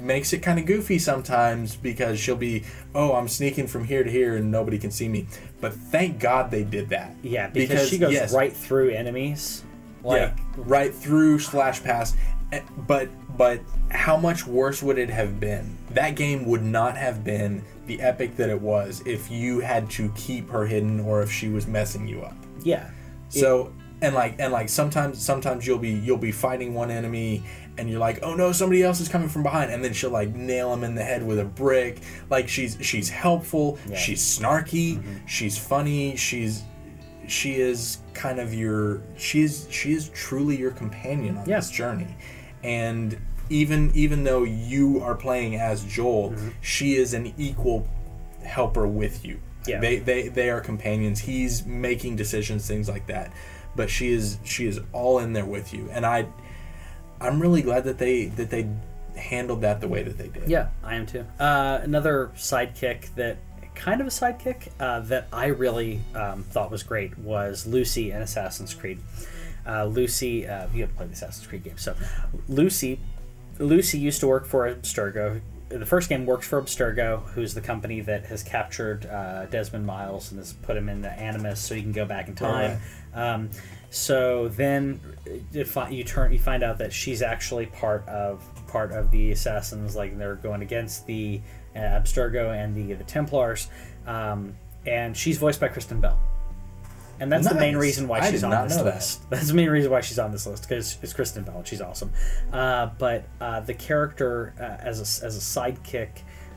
makes 0.01 0.33
it 0.33 0.39
kind 0.39 0.57
of 0.57 0.65
goofy 0.65 0.97
sometimes 0.97 1.75
because 1.75 2.19
she'll 2.19 2.35
be, 2.35 2.63
oh, 2.95 3.13
I'm 3.13 3.27
sneaking 3.27 3.67
from 3.67 3.83
here 3.85 4.03
to 4.03 4.09
here 4.09 4.35
and 4.35 4.49
nobody 4.49 4.79
can 4.79 4.89
see 4.89 5.07
me. 5.07 5.27
But 5.59 5.73
thank 5.73 6.19
God 6.19 6.49
they 6.49 6.63
did 6.63 6.89
that. 6.89 7.13
Yeah, 7.21 7.49
because, 7.49 7.87
she 7.87 7.99
goes 7.99 8.11
yes, 8.11 8.33
right 8.33 8.51
through 8.51 8.89
enemies. 8.89 9.63
Like, 10.03 10.19
yeah, 10.19 10.33
right 10.57 10.93
through 10.93 11.37
slash 11.39 11.83
pass. 11.83 12.15
Eh, 12.51 12.61
But 12.87 13.09
but 13.37 13.61
how 13.91 14.17
much 14.17 14.47
worse 14.47 14.81
would 14.81 14.97
it 14.97 15.09
have 15.11 15.39
been? 15.39 15.77
That 15.93 16.15
game 16.15 16.45
would 16.45 16.63
not 16.63 16.97
have 16.97 17.23
been 17.23 17.63
the 17.85 18.01
epic 18.01 18.35
that 18.37 18.49
it 18.49 18.59
was 18.61 19.01
if 19.05 19.29
you 19.31 19.59
had 19.59 19.89
to 19.91 20.11
keep 20.15 20.49
her 20.49 20.65
hidden 20.65 20.99
or 21.01 21.21
if 21.21 21.31
she 21.31 21.49
was 21.49 21.67
messing 21.67 22.07
you 22.07 22.21
up. 22.21 22.35
yeah. 22.63 22.89
So 23.29 23.71
and 24.01 24.13
like 24.15 24.35
and 24.39 24.51
like 24.51 24.67
sometimes 24.67 25.23
sometimes 25.23 25.65
you'll 25.65 25.77
be 25.77 25.91
you'll 25.91 26.17
be 26.17 26.31
fighting 26.31 26.73
one 26.73 26.89
enemy 26.91 27.43
and 27.77 27.89
you're 27.89 27.99
like 27.99 28.19
oh 28.23 28.33
no 28.35 28.51
somebody 28.51 28.83
else 28.83 28.99
is 28.99 29.07
coming 29.07 29.29
from 29.29 29.43
behind 29.43 29.71
and 29.71 29.81
then 29.83 29.93
she'll 29.93 30.09
like 30.09 30.33
nail 30.35 30.73
him 30.73 30.83
in 30.83 30.95
the 30.95 31.03
head 31.03 31.25
with 31.25 31.39
a 31.39 31.45
brick 31.45 32.01
like 32.29 32.49
she's 32.49 32.77
she's 32.81 33.09
helpful 33.09 33.77
Yeah. 33.87 33.95
she's 33.95 34.21
snarky 34.21 34.97
mm-hmm. 34.97 35.25
she's 35.27 35.57
funny 35.57 36.15
she's 36.17 36.63
she 37.27 37.61
is 37.61 37.99
kind 38.13 38.39
of 38.39 38.53
your 38.53 39.01
she 39.17 39.41
is 39.43 39.67
she 39.69 39.93
is 39.93 40.09
truly 40.09 40.57
your 40.57 40.71
companion 40.71 41.37
on 41.37 41.47
Yeah. 41.47 41.57
this 41.57 41.69
journey 41.71 42.15
and 42.63 43.17
even 43.51 43.91
even 43.93 44.23
though 44.23 44.43
you 44.43 45.01
are 45.01 45.15
playing 45.15 45.55
as 45.55 45.83
Joel 45.85 46.31
Mm-hmm. 46.31 46.49
she 46.61 46.95
is 46.95 47.13
an 47.13 47.33
equal 47.37 47.87
helper 48.43 48.87
with 48.87 49.23
you 49.25 49.39
Yeah. 49.67 49.79
they 49.79 49.99
they 49.99 50.27
they 50.29 50.49
are 50.49 50.61
companions 50.61 51.19
he's 51.19 51.65
making 51.65 52.15
decisions 52.15 52.67
things 52.67 52.87
like 52.89 53.05
that 53.07 53.31
but 53.75 53.89
she 53.89 54.11
is 54.11 54.37
she 54.43 54.65
is 54.65 54.79
all 54.93 55.19
in 55.19 55.33
there 55.33 55.45
with 55.45 55.73
you 55.73 55.87
and 55.91 56.05
i 56.05 56.25
i'm 57.19 57.39
really 57.41 57.61
glad 57.61 57.83
that 57.83 57.97
they 57.99 58.25
that 58.37 58.49
they 58.49 58.67
handled 59.15 59.61
that 59.61 59.79
the 59.81 59.87
way 59.87 60.01
that 60.03 60.17
they 60.17 60.29
did 60.29 60.49
Yeah, 60.49 60.69
I 60.83 60.95
am 60.95 61.05
too. 61.05 61.25
Uh, 61.39 61.79
another 61.83 62.31
sidekick 62.35 63.13
that 63.15 63.37
kind 63.75 63.99
of 64.01 64.07
a 64.07 64.09
sidekick 64.09 64.69
uh, 64.79 65.01
that 65.01 65.27
I 65.33 65.47
really 65.47 65.99
um, 66.15 66.43
thought 66.43 66.71
was 66.71 66.81
great 66.83 67.17
was 67.19 67.67
Lucy 67.67 68.11
in 68.11 68.21
Assassin's 68.21 68.73
Creed. 68.73 68.99
Uh, 69.67 69.85
Lucy, 69.85 70.47
uh, 70.47 70.67
you 70.73 70.81
have 70.83 70.95
played 70.95 71.09
the 71.09 71.13
Assassin's 71.13 71.45
Creed 71.45 71.63
game. 71.63 71.77
So, 71.77 71.93
Lucy, 72.47 72.99
Lucy 73.61 73.97
used 73.97 74.19
to 74.21 74.27
work 74.27 74.45
for 74.45 74.73
Abstergo. 74.73 75.41
The 75.69 75.85
first 75.85 76.09
game 76.09 76.25
works 76.25 76.47
for 76.47 76.61
Abstergo, 76.61 77.23
who's 77.29 77.53
the 77.53 77.61
company 77.61 78.01
that 78.01 78.25
has 78.25 78.43
captured 78.43 79.05
uh, 79.05 79.45
Desmond 79.45 79.85
Miles 79.85 80.31
and 80.31 80.39
has 80.39 80.51
put 80.51 80.75
him 80.75 80.89
in 80.89 81.01
the 81.01 81.11
Animus, 81.11 81.61
so 81.61 81.75
he 81.75 81.81
can 81.81 81.93
go 81.93 82.05
back 82.05 82.27
in 82.27 82.35
time. 82.35 82.81
Um, 83.13 83.49
so 83.89 84.49
then 84.49 84.99
you 85.51 85.65
you 85.89 86.03
turn 86.03 86.31
you 86.31 86.39
find 86.39 86.63
out 86.63 86.77
that 86.79 86.91
she's 86.91 87.21
actually 87.21 87.67
part 87.67 88.07
of 88.07 88.43
part 88.67 88.91
of 88.91 89.11
the 89.11 89.31
assassins, 89.31 89.95
like 89.95 90.17
they're 90.17 90.35
going 90.35 90.61
against 90.61 91.05
the 91.05 91.41
uh, 91.75 91.79
Abstergo 91.79 92.55
and 92.55 92.75
the 92.75 92.93
the 92.93 93.03
Templars, 93.03 93.67
um, 94.07 94.55
and 94.85 95.15
she's 95.15 95.37
voiced 95.37 95.59
by 95.59 95.67
Kristen 95.67 96.01
Bell. 96.01 96.19
And 97.21 97.31
that's 97.31 97.47
the 97.47 97.53
main 97.53 97.77
reason 97.77 98.07
why 98.07 98.19
I 98.19 98.31
she's 98.31 98.43
on 98.43 98.49
this 98.67 98.77
know 98.77 98.83
that. 98.83 98.95
list. 98.95 99.29
That's 99.29 99.47
the 99.47 99.53
main 99.53 99.69
reason 99.69 99.91
why 99.91 100.01
she's 100.01 100.17
on 100.17 100.31
this 100.31 100.47
list 100.47 100.63
because 100.67 100.97
it's 101.03 101.13
Kristen 101.13 101.43
Bell 101.43 101.63
she's 101.63 101.79
awesome. 101.79 102.11
Uh, 102.51 102.89
but 102.97 103.25
uh, 103.39 103.59
the 103.59 103.75
character 103.75 104.55
uh, 104.59 104.83
as 104.83 104.99
a, 104.99 105.25
as 105.25 105.37
a 105.37 105.39
sidekick, 105.39 106.09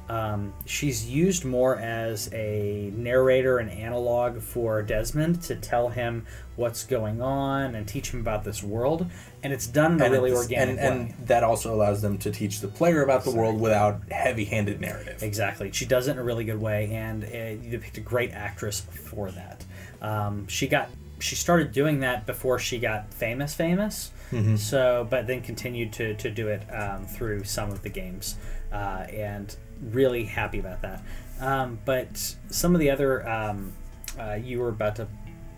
um, 0.09 0.55
she's 0.65 1.07
used 1.07 1.45
more 1.45 1.78
as 1.78 2.32
a 2.32 2.91
narrator 2.97 3.59
and 3.59 3.70
analog 3.70 4.41
for 4.41 4.81
Desmond 4.82 5.43
to 5.43 5.57
tell 5.57 5.91
him 5.91 6.27
what's 6.57 6.85
going 6.85 7.20
on 7.20 7.74
and 7.74 7.86
teach 7.86 8.11
him 8.11 8.20
about 8.20 8.45
this 8.45 8.62
world, 8.62 9.07
and 9.43 9.53
it's 9.53 9.66
done 9.66 9.95
in 9.95 10.01
a 10.01 10.05
and, 10.05 10.12
really 10.12 10.32
organic 10.32 10.78
and, 10.78 10.78
way. 10.78 11.15
and 11.16 11.27
that 11.27 11.43
also 11.43 11.74
allows 11.74 12.01
them 12.01 12.16
to 12.19 12.31
teach 12.31 12.61
the 12.61 12.69
player 12.69 13.03
about 13.03 13.24
the 13.24 13.31
world 13.31 13.61
without 13.61 14.01
heavy-handed 14.11 14.81
narrative 14.81 15.23
Exactly. 15.23 15.73
She 15.73 15.85
does 15.85 16.09
it 16.09 16.12
in 16.12 16.19
a 16.19 16.23
really 16.24 16.45
good 16.45 16.61
way, 16.61 16.91
and 16.93 17.24
uh, 17.24 17.62
you 17.69 17.78
picked 17.78 17.99
a 17.99 18.03
great 18.03 18.32
actress 18.32 18.81
for 18.81 19.31
that. 19.32 19.65
Um, 20.05 20.47
she 20.48 20.68
got 20.68 20.89
she 21.18 21.35
started 21.36 21.72
doing 21.72 22.01
that 22.01 22.26
before 22.26 22.59
she 22.59 22.78
got 22.78 23.12
famous, 23.14 23.55
famous. 23.55 24.10
So, 24.56 25.06
but 25.09 25.26
then 25.26 25.40
continued 25.43 25.93
to, 25.94 26.14
to 26.14 26.31
do 26.31 26.48
it 26.48 26.62
um, 26.72 27.06
through 27.06 27.44
some 27.44 27.70
of 27.70 27.82
the 27.82 27.89
games, 27.89 28.36
uh, 28.72 29.06
and 29.10 29.55
really 29.81 30.24
happy 30.24 30.59
about 30.59 30.82
that. 30.82 31.02
Um, 31.40 31.78
but 31.85 32.36
some 32.51 32.74
of 32.74 32.81
the 32.81 32.90
other 32.90 33.26
um, 33.28 33.72
uh, 34.18 34.35
you 34.35 34.60
were 34.60 34.68
about 34.68 34.97
to 34.97 35.09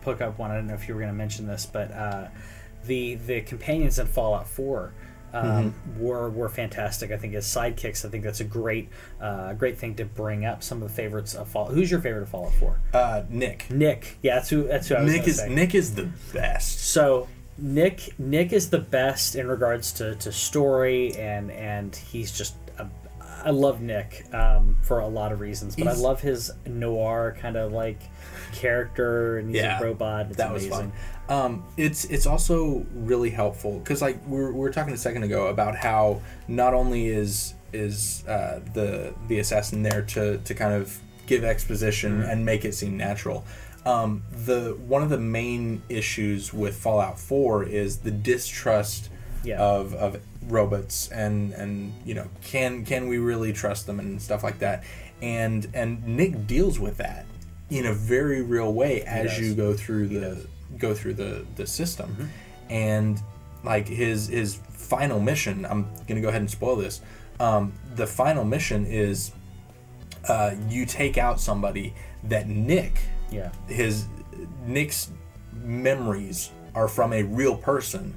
hook 0.04 0.20
up 0.20 0.38
one. 0.38 0.50
I 0.50 0.54
don't 0.54 0.66
know 0.66 0.74
if 0.74 0.88
you 0.88 0.94
were 0.94 1.00
going 1.00 1.12
to 1.12 1.16
mention 1.16 1.46
this, 1.46 1.66
but 1.66 1.90
uh, 1.90 2.28
the 2.84 3.16
the 3.16 3.40
companions 3.40 3.98
in 3.98 4.06
Fallout 4.06 4.46
Four 4.46 4.92
um, 5.32 5.74
were 5.98 6.30
were 6.30 6.48
fantastic. 6.48 7.10
I 7.10 7.16
think 7.16 7.34
as 7.34 7.46
sidekicks, 7.46 8.04
I 8.04 8.08
think 8.08 8.24
that's 8.24 8.40
a 8.40 8.44
great 8.44 8.88
uh, 9.20 9.52
great 9.54 9.78
thing 9.78 9.94
to 9.96 10.04
bring 10.04 10.44
up. 10.44 10.62
Some 10.62 10.82
of 10.82 10.88
the 10.88 10.94
favorites 10.94 11.34
of 11.34 11.48
Fallout. 11.48 11.74
Who's 11.74 11.90
your 11.90 12.00
favorite 12.00 12.22
of 12.22 12.28
Fallout 12.28 12.54
Four? 12.54 12.80
uh, 12.94 13.22
nick 13.28 13.70
Nick. 13.70 14.18
Yeah, 14.22 14.36
that's 14.36 14.48
who. 14.48 14.64
That's 14.64 14.88
who 14.88 14.94
I 14.94 15.02
was 15.02 15.12
nick 15.12 15.28
is 15.28 15.36
say. 15.38 15.48
nick 15.48 15.74
is 15.74 15.94
the 15.94 16.08
best 16.32 16.80
So 16.80 17.28
Nick 17.58 18.18
Nick 18.18 18.52
is 18.52 18.70
the 18.70 18.78
best 18.78 19.34
in 19.34 19.48
regards 19.48 19.92
to, 19.92 20.14
to 20.16 20.30
story 20.30 21.14
and 21.16 21.50
and 21.50 21.96
he's 21.96 22.30
just 22.30 22.54
I 23.46 23.50
love 23.50 23.80
Nick 23.80 24.26
um, 24.34 24.76
for 24.82 24.98
a 24.98 25.06
lot 25.06 25.30
of 25.32 25.40
reasons, 25.40 25.76
but 25.76 25.84
He's- 25.84 25.98
I 25.98 26.00
love 26.02 26.20
his 26.20 26.50
noir 26.66 27.36
kind 27.40 27.56
of 27.56 27.72
like 27.72 28.00
character 28.52 29.38
and 29.38 29.48
he's 29.50 29.62
Yeah, 29.62 29.78
a 29.80 29.84
robot. 29.84 30.26
It's 30.26 30.36
that 30.36 30.52
was 30.52 30.66
fun. 30.66 30.92
Um, 31.28 31.64
it's 31.76 32.04
it's 32.06 32.26
also 32.26 32.84
really 32.94 33.30
helpful 33.30 33.78
because 33.78 34.02
like 34.02 34.18
we 34.26 34.38
were, 34.38 34.52
we 34.52 34.58
were 34.58 34.70
talking 34.70 34.92
a 34.94 34.96
second 34.96 35.22
ago 35.24 35.46
about 35.48 35.76
how 35.76 36.20
not 36.48 36.74
only 36.74 37.06
is 37.08 37.54
is 37.72 38.24
uh, 38.28 38.60
the 38.74 39.14
the 39.28 39.38
assassin 39.38 39.82
there 39.82 40.02
to 40.02 40.38
to 40.38 40.54
kind 40.54 40.74
of 40.74 40.98
give 41.26 41.44
exposition 41.44 42.20
Mm-hmm. 42.20 42.30
and 42.30 42.44
make 42.44 42.64
it 42.64 42.74
seem 42.74 42.96
natural. 42.96 43.44
Um, 43.84 44.22
the 44.32 44.76
one 44.86 45.02
of 45.02 45.10
the 45.10 45.18
main 45.18 45.82
issues 45.88 46.52
with 46.52 46.76
Fallout 46.76 47.18
Four 47.18 47.62
is 47.64 47.98
the 47.98 48.10
distrust 48.12 49.10
Yeah. 49.44 49.60
of 49.60 49.94
of 49.94 50.20
robots 50.46 51.08
and 51.10 51.52
and 51.54 51.92
you 52.04 52.14
know 52.14 52.26
can 52.42 52.84
can 52.84 53.08
we 53.08 53.18
really 53.18 53.52
trust 53.52 53.86
them 53.86 53.98
and 54.00 54.20
stuff 54.20 54.42
like 54.42 54.58
that? 54.60 54.84
And 55.22 55.66
and 55.74 56.06
Nick 56.06 56.46
deals 56.46 56.78
with 56.78 56.96
that 56.98 57.26
in 57.70 57.86
a 57.86 57.92
very 57.92 58.42
real 58.42 58.72
way 58.72 59.02
as 59.02 59.38
you 59.40 59.54
go 59.54 59.74
through 59.74 60.08
the 60.08 60.46
go 60.78 60.94
through 60.94 61.14
the 61.14 61.44
the 61.56 61.66
system. 61.66 62.30
And 62.70 63.20
like 63.64 63.88
his 63.88 64.28
his 64.28 64.56
final 64.70 65.18
mission 65.18 65.64
i'm 65.66 65.88
gonna 66.06 66.20
go 66.20 66.28
ahead 66.28 66.40
and 66.40 66.48
spoil 66.50 66.76
this 66.76 67.00
um, 67.40 67.72
the 67.96 68.06
final 68.06 68.44
mission 68.44 68.86
is 68.86 69.32
uh, 70.28 70.54
you 70.68 70.86
take 70.86 71.18
out 71.18 71.40
somebody 71.40 71.92
that 72.24 72.46
nick 72.46 73.00
Yeah. 73.32 73.50
his 73.66 74.06
nick's 74.66 75.10
memories 75.52 76.50
are 76.74 76.86
from 76.86 77.12
a 77.12 77.22
real 77.24 77.56
person 77.56 78.16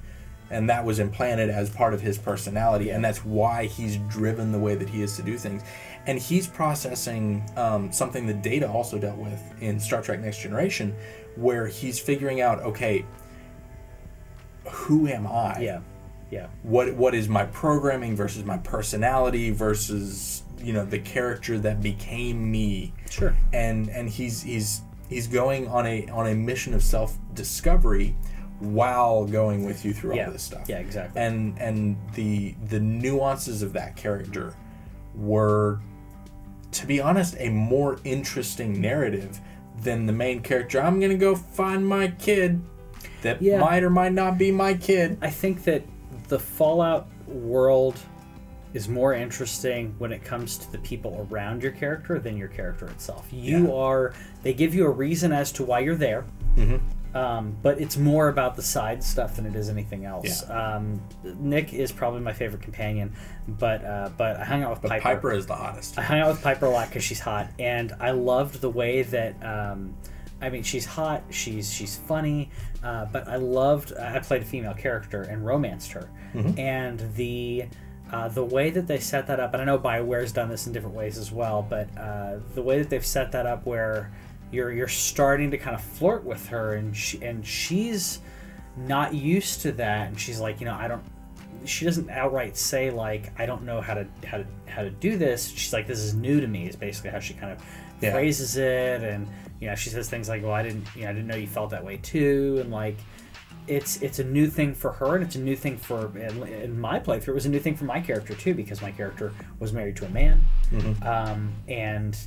and 0.52 0.70
that 0.70 0.84
was 0.84 1.00
implanted 1.00 1.50
as 1.50 1.70
part 1.70 1.94
of 1.94 2.02
his 2.02 2.18
personality 2.18 2.90
and 2.90 3.04
that's 3.06 3.24
why 3.24 3.66
he's 3.66 3.98
driven 4.10 4.52
the 4.52 4.60
way 4.60 4.76
that 4.76 4.90
he 4.90 5.02
is 5.02 5.16
to 5.16 5.22
do 5.22 5.38
things 5.38 5.62
and 6.08 6.18
he's 6.20 6.48
processing 6.48 7.44
um, 7.56 7.92
something 7.92 8.26
that 8.28 8.42
data 8.42 8.68
also 8.70 8.98
dealt 8.98 9.18
with 9.18 9.40
in 9.62 9.80
star 9.80 10.02
trek 10.02 10.20
next 10.22 10.42
generation 10.42 10.96
where 11.36 11.68
he's 11.68 12.00
figuring 12.00 12.42
out 12.42 12.60
okay 12.62 13.06
who 14.70 15.08
am 15.08 15.26
i 15.28 15.60
Yeah. 15.60 15.80
Yeah. 16.32 16.48
what 16.64 16.94
what 16.96 17.16
is 17.16 17.28
my 17.28 17.46
programming 17.46 18.16
versus 18.16 18.44
my 18.44 18.58
personality 18.58 19.50
versus 19.52 20.44
you 20.60 20.74
know 20.74 20.86
the 20.86 21.00
character 21.00 21.58
that 21.60 21.82
became 21.82 22.52
me 22.52 22.94
Sure. 23.10 23.34
and 23.54 23.90
and 23.90 24.10
he's 24.10 24.42
he's 24.44 24.82
he's 25.10 25.28
going 25.28 25.68
on 25.68 25.88
a 25.88 26.08
on 26.10 26.28
a 26.28 26.36
mission 26.36 26.74
of 26.74 26.84
self 26.84 27.18
discovery 27.34 28.16
while 28.60 29.26
going 29.26 29.66
with 29.66 29.86
you 29.86 29.94
through 29.94 30.16
Yeah. 30.16 30.26
all 30.28 30.32
this 30.34 30.44
stuff 30.44 30.68
Yeah, 30.68 30.80
exactly. 30.80 31.22
and 31.22 31.58
and 31.60 31.96
the 32.16 32.56
the 32.68 32.80
nuances 32.80 33.62
of 33.62 33.74
that 33.74 33.96
character 33.96 34.54
were 35.16 35.80
to 36.72 36.86
be 36.86 37.00
honest 37.02 37.36
a 37.40 37.50
more 37.50 38.00
interesting 38.04 38.80
narrative 38.82 39.40
than 39.82 40.06
the 40.06 40.14
main 40.14 40.42
character 40.42 40.82
i'm 40.82 41.00
gonna 41.00 41.16
go 41.16 41.36
find 41.36 41.88
my 41.88 42.10
kid 42.10 42.62
that 43.22 43.42
Yeah. 43.42 43.60
might 43.60 43.84
or 43.84 43.90
might 43.90 44.14
not 44.14 44.38
be 44.38 44.52
my 44.52 44.74
kid 44.74 45.18
I 45.22 45.30
think 45.30 45.64
that 45.66 45.84
the 46.30 46.40
Fallout 46.40 47.08
world 47.28 47.98
is 48.74 48.88
more 48.88 49.14
interesting 49.14 49.94
when 49.98 50.12
it 50.12 50.24
comes 50.24 50.58
to 50.60 50.72
the 50.72 50.78
people 50.80 51.28
around 51.32 51.64
your 51.64 51.72
character 51.72 52.20
than 52.20 52.38
your 52.38 52.48
character 52.50 52.88
itself. 52.88 53.28
You 53.32 53.66
Yeah. 53.68 53.74
are 53.74 54.14
they 54.44 54.54
give 54.54 54.74
you 54.76 54.86
a 54.86 54.90
reason 54.90 55.32
as 55.34 55.52
to 55.54 55.64
why 55.66 55.80
you're 55.80 55.96
there. 55.96 56.24
Mm-hmm. 56.56 56.78
Um, 57.14 57.58
but 57.64 57.82
it's 57.82 57.98
more 57.98 58.28
about 58.28 58.56
the 58.56 58.62
side 58.62 59.04
stuff 59.04 59.36
than 59.36 59.46
it 59.48 59.56
is 59.56 59.70
anything 59.70 60.06
else. 60.06 60.44
Yeah. 60.48 60.76
Um, 60.76 61.02
Nick 61.24 61.74
is 61.74 61.92
probably 61.92 62.22
my 62.22 62.34
favorite 62.34 62.62
companion, 62.62 63.14
but 63.48 63.84
uh, 63.84 64.10
but 64.16 64.38
I 64.38 64.46
hung 64.46 64.62
out 64.64 64.70
with 64.72 64.82
But 64.84 64.90
Piper. 64.92 65.04
Piper 65.04 65.32
is 65.34 65.48
the 65.48 65.56
hottest. 65.56 65.98
I 65.98 66.04
hung 66.04 66.20
out 66.20 66.28
with 66.28 66.42
Piper 66.44 66.68
a 66.68 66.70
lot 66.70 66.88
because 66.90 67.04
she's 67.04 67.20
hot, 67.20 67.50
and 67.58 67.94
I 68.00 68.12
loved 68.12 68.62
the 68.62 68.70
way 68.70 69.02
that. 69.04 69.44
Um, 69.44 69.96
I 70.42 70.50
mean, 70.50 70.64
she's 70.64 70.86
hot. 70.86 71.24
She's 71.32 71.74
she's 71.74 71.98
funny, 71.98 72.52
uh, 72.84 73.06
but 73.12 73.28
I 73.28 73.38
loved. 73.38 73.92
I 73.98 74.20
played 74.20 74.44
a 74.44 74.46
female 74.46 74.74
character 74.76 75.24
and 75.24 75.46
romanced 75.46 75.92
her, 75.94 76.10
and 76.58 77.00
the 77.16 77.66
uh, 78.12 78.28
the 78.30 78.46
way 78.46 78.70
that 78.70 78.88
they 78.88 79.00
set 79.00 79.28
that 79.28 79.40
up. 79.40 79.54
And 79.54 79.62
I 79.64 79.66
know 79.66 79.78
Bioware's 79.80 80.32
done 80.32 80.48
this 80.48 80.68
in 80.68 80.74
different 80.74 80.96
ways 80.96 81.18
as 81.18 81.32
well, 81.32 81.66
but 81.68 81.90
uh, 81.98 82.38
the 82.54 82.62
way 82.62 82.78
that 82.78 82.90
they've 82.90 83.06
set 83.06 83.32
that 83.34 83.46
up, 83.48 83.66
where 83.66 84.12
you're 84.52 84.72
you're 84.72 84.88
starting 84.88 85.52
to 85.52 85.58
kind 85.58 85.76
of 85.76 85.82
flirt 85.84 86.24
with 86.24 86.48
her, 86.48 86.74
and 86.76 86.96
she 86.96 87.22
and 87.24 87.46
she's 87.46 88.20
not 88.78 89.14
used 89.14 89.62
to 89.62 89.72
that, 89.74 90.08
and 90.08 90.20
she's 90.20 90.40
like, 90.40 90.60
you 90.60 90.66
know, 90.66 90.76
I 90.76 90.88
don't 90.88 91.04
she 91.66 91.84
doesn't 91.84 92.10
outright 92.10 92.56
say 92.56 92.90
like 92.90 93.32
I 93.40 93.46
don't 93.46 93.64
know 93.64 93.82
how 93.82 93.94
to 93.94 94.08
how 94.26 94.38
to 94.38 94.46
how 94.68 94.84
to 94.84 94.90
do 94.90 95.18
this. 95.18 95.50
She's 95.50 95.74
like 95.74 95.88
this 95.88 96.00
is 96.00 96.14
new 96.14 96.40
to 96.40 96.48
me. 96.48 96.68
Is 96.68 96.76
basically 96.76 97.10
how 97.12 97.20
she 97.20 97.34
kind 97.34 97.52
of 97.52 97.64
Yeah. 98.02 98.12
phrases 98.12 98.56
it, 98.58 99.04
and 99.04 99.28
you 99.60 99.68
know 99.68 99.76
she 99.76 99.90
says 99.90 100.10
things 100.10 100.30
like, 100.30 100.42
"Well, 100.44 100.54
I 100.54 100.64
didn't 100.64 100.86
you 100.96 101.04
know 101.04 101.10
I 101.10 101.14
didn't 101.14 101.28
know 101.28 101.36
you 101.36 101.48
felt 101.48 101.72
that 101.72 101.84
way 101.84 101.98
too," 101.98 102.58
and 102.62 102.72
like 102.72 102.96
it's 103.68 104.02
it's 104.02 104.20
a 104.20 104.24
new 104.24 104.48
thing 104.48 104.74
for 104.74 104.92
her, 104.94 105.16
and 105.16 105.24
it's 105.24 105.36
a 105.36 105.40
new 105.40 105.56
thing 105.56 105.78
for 105.78 106.18
in, 106.18 106.80
my 106.80 107.00
playthrough. 107.00 107.30
It 107.30 107.34
was 107.34 107.46
a 107.46 107.50
new 107.50 107.60
thing 107.60 107.76
for 107.76 107.86
my 107.86 108.00
character 108.00 108.34
too 108.34 108.54
because 108.54 108.82
my 108.82 108.92
character 108.92 109.34
was 109.60 109.74
married 109.74 109.96
to 109.98 110.06
a 110.06 110.10
man, 110.10 110.44
um, 111.04 111.54
and 111.68 112.18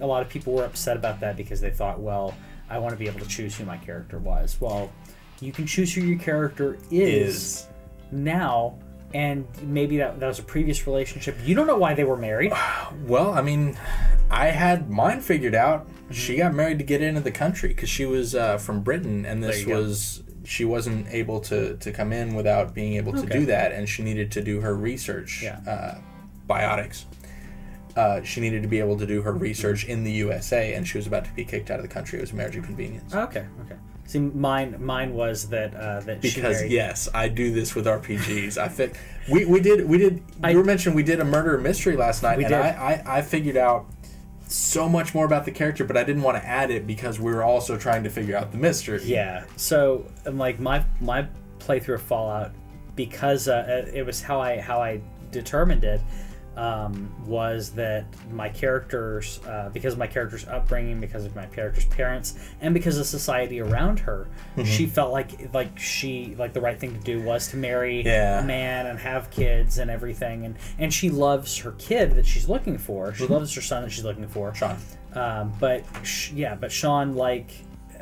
a 0.00 0.06
lot 0.06 0.22
of 0.22 0.28
people 0.28 0.52
were 0.54 0.64
upset 0.64 0.96
about 0.96 1.20
that 1.20 1.36
because 1.36 1.60
they 1.60 1.70
thought, 1.70 2.00
well, 2.00 2.34
I 2.68 2.78
want 2.78 2.92
to 2.92 2.98
be 2.98 3.06
able 3.06 3.20
to 3.20 3.28
choose 3.28 3.56
who 3.56 3.64
my 3.64 3.78
character 3.78 4.18
was. 4.18 4.56
Well. 4.60 4.90
You 5.40 5.52
can 5.52 5.68
choose 5.68 5.94
who 5.94 6.00
your 6.00 6.18
character 6.18 6.78
is 6.90 7.68
now 8.10 8.76
and 9.14 9.46
maybe 9.62 9.98
that, 9.98 10.18
that 10.18 10.26
was 10.26 10.40
a 10.40 10.42
previous 10.42 10.84
relationship 10.84 11.36
you 11.44 11.54
don't 11.54 11.68
know 11.68 11.76
why 11.76 11.94
they 11.94 12.02
were 12.02 12.16
married 12.16 12.52
well, 13.06 13.32
I 13.32 13.40
mean, 13.40 13.78
I 14.30 14.46
had 14.46 14.90
mine 14.90 15.20
figured 15.20 15.54
out. 15.54 15.88
She 16.10 16.36
got 16.36 16.54
married 16.54 16.78
to 16.78 16.84
get 16.84 17.02
into 17.02 17.20
the 17.20 17.30
country 17.30 17.70
because 17.70 17.88
she 17.88 18.04
was 18.04 18.34
uh, 18.34 18.58
from 18.58 18.82
Britain, 18.82 19.24
and 19.24 19.42
this 19.42 19.66
was 19.66 20.22
she 20.48 20.64
wasn't 20.64 21.06
able 21.10 21.40
to 21.40 21.76
to 21.76 21.92
come 21.92 22.12
in 22.12 22.34
without 22.34 22.74
being 22.74 22.94
able 22.94 23.12
to 23.12 23.20
Okay. 23.20 23.38
do 23.40 23.46
that, 23.46 23.72
and 23.72 23.86
she 23.88 24.02
needed 24.02 24.30
to 24.32 24.40
do 24.42 24.60
her 24.62 24.74
research. 24.74 25.42
Yeah. 25.42 25.58
Uh, 25.66 25.98
biotics. 26.48 27.04
Uh, 27.96 28.22
she 28.22 28.40
needed 28.40 28.62
to 28.62 28.68
be 28.68 28.78
able 28.78 28.96
to 28.96 29.06
do 29.06 29.22
her 29.22 29.32
research 29.32 29.84
in 29.84 30.04
the 30.04 30.12
USA, 30.12 30.72
and 30.74 30.86
she 30.86 30.96
was 30.98 31.06
about 31.06 31.24
to 31.26 31.32
be 31.32 31.44
kicked 31.44 31.70
out 31.70 31.78
of 31.78 31.82
the 31.82 31.88
country. 31.92 32.18
It 32.18 32.22
was 32.22 32.32
a 32.32 32.36
marriage 32.36 32.56
of 32.56 32.64
convenience. 32.64 33.14
okay 33.14 33.44
okay 33.64 33.76
see 34.06 34.18
mine 34.20 34.74
mine 34.82 35.12
was 35.12 35.48
that 35.50 35.74
uh, 35.74 36.00
that 36.00 36.22
because 36.22 36.56
married 36.60 36.72
yes, 36.72 37.08
I 37.12 37.28
do 37.28 37.50
this 37.52 37.74
with 37.74 37.84
RPGs. 37.86 38.56
I 38.56 38.68
fit. 38.68 38.96
We, 39.30 39.44
we 39.44 39.60
did 39.60 39.86
we 39.86 39.98
did. 39.98 40.22
I- 40.42 40.50
you 40.52 40.56
were 40.58 40.64
mentioning 40.64 40.96
we 40.96 41.02
did 41.02 41.20
a 41.20 41.24
murder 41.26 41.58
mystery 41.58 41.96
last 41.96 42.22
night, 42.22 42.38
We 42.38 42.44
and 42.44 42.52
did. 42.54 42.60
I, 42.60 43.02
I 43.06 43.18
I 43.18 43.22
figured 43.22 43.56
out 43.58 43.84
so 44.48 44.88
much 44.88 45.14
more 45.14 45.24
about 45.24 45.44
the 45.44 45.50
character, 45.50 45.84
but 45.84 45.96
I 45.96 46.04
didn't 46.04 46.22
want 46.22 46.36
to 46.36 46.46
add 46.46 46.70
it 46.70 46.86
because 46.86 47.20
we 47.20 47.32
were 47.32 47.42
also 47.44 47.76
trying 47.76 48.02
to 48.04 48.10
figure 48.10 48.36
out 48.36 48.50
the 48.50 48.58
mystery. 48.58 49.02
yeah 49.04 49.44
so 49.56 50.06
um, 50.26 50.38
like 50.38 50.58
my 50.58 50.84
my 51.00 51.26
playthrough 51.58 51.94
of 51.96 52.02
fallout 52.02 52.52
because 52.96 53.46
uh, 53.48 53.86
it 53.92 54.04
was 54.04 54.20
how 54.22 54.40
i 54.40 54.58
how 54.58 54.80
i 54.80 55.00
determined 55.30 55.84
it 55.84 56.00
um, 56.58 57.08
was 57.24 57.70
that 57.70 58.04
my 58.32 58.48
characters, 58.48 59.38
uh, 59.46 59.68
because 59.72 59.92
of 59.92 59.98
my 59.98 60.08
character's 60.08 60.44
upbringing, 60.48 61.00
because 61.00 61.24
of 61.24 61.36
my 61.36 61.46
character's 61.46 61.84
parents, 61.86 62.34
and 62.60 62.74
because 62.74 62.98
of 62.98 63.06
society 63.06 63.60
around 63.60 64.00
her, 64.00 64.26
Mm-hmm. 64.56 64.64
she 64.64 64.86
felt 64.86 65.12
like 65.12 65.54
like 65.54 65.78
she 65.78 66.34
like 66.36 66.52
the 66.52 66.60
right 66.60 66.78
thing 66.80 66.92
to 66.92 67.00
do 67.04 67.22
was 67.22 67.46
to 67.48 67.56
marry 67.56 68.02
Yeah. 68.04 68.40
a 68.40 68.44
man 68.44 68.86
and 68.86 68.98
have 68.98 69.30
kids 69.30 69.78
and 69.78 69.88
everything, 69.90 70.44
and 70.44 70.56
and 70.78 70.92
she 70.92 71.10
loves 71.10 71.58
her 71.58 71.72
kid 71.78 72.12
that 72.16 72.26
she's 72.26 72.48
looking 72.48 72.76
for. 72.76 73.14
She 73.14 73.26
loves 73.26 73.54
her 73.54 73.60
son 73.60 73.84
that 73.84 73.90
she's 73.92 74.04
looking 74.04 74.26
for. 74.26 74.50
Mm-hmm. 74.50 74.58
Shaun. 74.58 74.78
Um, 75.14 75.52
but 75.60 75.84
sh- 76.02 76.32
yeah, 76.32 76.54
but 76.56 76.72
Shaun, 76.72 77.14
like, 77.14 77.50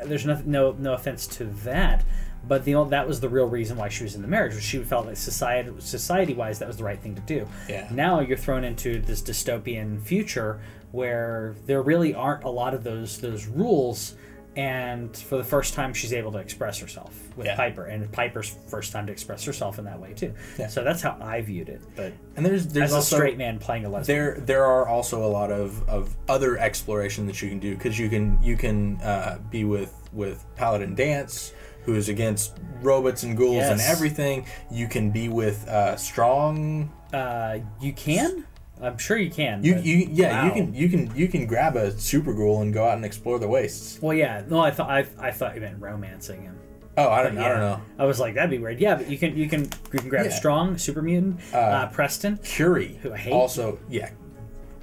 there's 0.05 0.25
no 0.25 0.41
no 0.45 0.71
no 0.79 0.93
offense 0.93 1.27
to 1.37 1.45
that, 1.63 2.03
but 2.47 2.63
the 2.65 2.83
that 2.89 3.07
was 3.07 3.19
the 3.19 3.29
real 3.29 3.47
reason 3.47 3.77
why 3.77 3.89
she 3.89 4.03
was 4.03 4.15
in 4.15 4.21
the 4.21 4.27
marriage. 4.27 4.55
Was 4.55 4.63
she 4.63 4.83
felt 4.83 5.05
like 5.05 5.17
society 5.17 5.71
society 5.79 6.33
wise 6.33 6.59
that 6.59 6.67
was 6.67 6.77
the 6.77 6.83
right 6.83 6.99
thing 6.99 7.15
to 7.15 7.21
do. 7.21 7.47
Yeah. 7.69 7.87
Now 7.91 8.19
you're 8.19 8.37
thrown 8.37 8.63
into 8.63 8.99
this 9.01 9.21
dystopian 9.21 10.01
future 10.01 10.59
where 10.91 11.55
there 11.65 11.81
really 11.81 12.13
aren't 12.13 12.43
a 12.43 12.49
lot 12.49 12.73
of 12.73 12.83
those 12.83 13.19
those 13.19 13.47
rules. 13.47 14.15
And 14.55 15.15
for 15.15 15.37
the 15.37 15.43
first 15.43 15.75
time, 15.75 15.93
she's 15.93 16.11
able 16.13 16.31
to 16.31 16.39
express 16.39 16.79
herself 16.79 17.13
with 17.35 17.45
Yeah. 17.45 17.55
Piper, 17.55 17.85
and 17.85 18.11
Piper's 18.11 18.55
first 18.67 18.91
time 18.91 19.05
to 19.05 19.11
express 19.11 19.43
herself 19.45 19.77
in 19.77 19.85
that 19.85 19.99
way 19.99 20.13
too. 20.13 20.33
Yeah. 20.57 20.65
So 20.67 20.83
that's 20.83 21.03
how 21.03 21.15
I 21.21 21.41
viewed 21.41 21.69
it. 21.69 21.79
But 21.95 22.13
And 22.35 22.43
there's 22.43 22.65
there's 22.65 22.91
as 22.91 23.03
a 23.03 23.15
straight 23.15 23.37
man 23.37 23.59
playing 23.59 23.85
a 23.85 23.89
lesbian, 23.89 24.17
there 24.17 24.39
there 24.39 24.65
are 24.65 24.87
also 24.87 25.23
a 25.23 25.27
lot 25.29 25.51
of, 25.51 25.87
of 25.87 26.15
other 26.27 26.57
exploration 26.57 27.27
that 27.27 27.39
you 27.39 27.49
can 27.49 27.59
do 27.59 27.75
because 27.75 27.99
you 27.99 28.09
can 28.09 28.39
you 28.41 28.57
can 28.57 28.99
uh, 29.01 29.37
be 29.51 29.63
with 29.63 29.93
with 30.11 30.43
Paladin 30.55 30.95
Danse 30.95 31.53
who 31.87 31.95
is 31.95 32.09
against 32.09 32.53
robots 32.81 33.23
and 33.23 33.35
ghouls 33.35 33.63
and 33.63 33.79
everything. 33.81 34.45
You 34.69 34.87
can 34.87 35.09
be 35.09 35.29
with 35.29 35.67
uh, 35.67 35.95
Strong. 35.95 36.91
uh, 37.13 37.59
you 37.81 37.93
can. 37.93 38.45
I'm 38.79 38.97
sure 38.99 39.17
you 39.17 39.31
can. 39.31 39.63
You 39.63 39.77
you 39.77 40.07
yeah 40.11 40.45
you 40.45 40.51
can 40.51 40.73
you 40.75 40.87
can 40.89 41.15
you 41.15 41.27
can 41.27 41.47
grab 41.47 41.75
a 41.75 41.97
super 41.97 42.31
ghoul 42.33 42.61
and 42.61 42.71
go 42.71 42.85
out 42.85 42.93
and 42.97 43.05
explore 43.05 43.39
the 43.39 43.47
wastes. 43.47 43.99
Well, 43.99 44.13
yeah. 44.15 44.43
No, 44.47 44.59
I 44.59 44.69
thought 44.69 44.89
I, 44.91 45.07
I 45.17 45.31
thought 45.31 45.55
you 45.55 45.61
meant 45.61 45.81
romancing 45.81 46.43
him. 46.43 46.59
Oh, 46.95 47.09
I 47.09 47.23
don't 47.23 47.35
Yeah. 47.35 47.45
I 47.45 47.49
don't 47.49 47.59
know. 47.59 47.81
I 47.97 48.05
was 48.05 48.19
like, 48.19 48.35
that'd 48.35 48.51
be 48.51 48.59
weird. 48.59 48.79
Yeah, 48.79 48.95
but 48.95 49.09
you 49.09 49.17
can 49.17 49.35
you 49.35 49.47
can 49.49 49.63
you 49.93 49.99
can 49.99 50.09
grab 50.09 50.25
Yeah. 50.27 50.31
strong 50.31 50.77
super 50.77 51.01
mutant 51.01 51.39
uh, 51.55 51.87
Preston. 51.87 52.37
Curie 52.43 52.99
Who 53.01 53.13
I 53.13 53.17
hate. 53.17 53.33
also 53.33 53.79
yeah. 53.89 54.11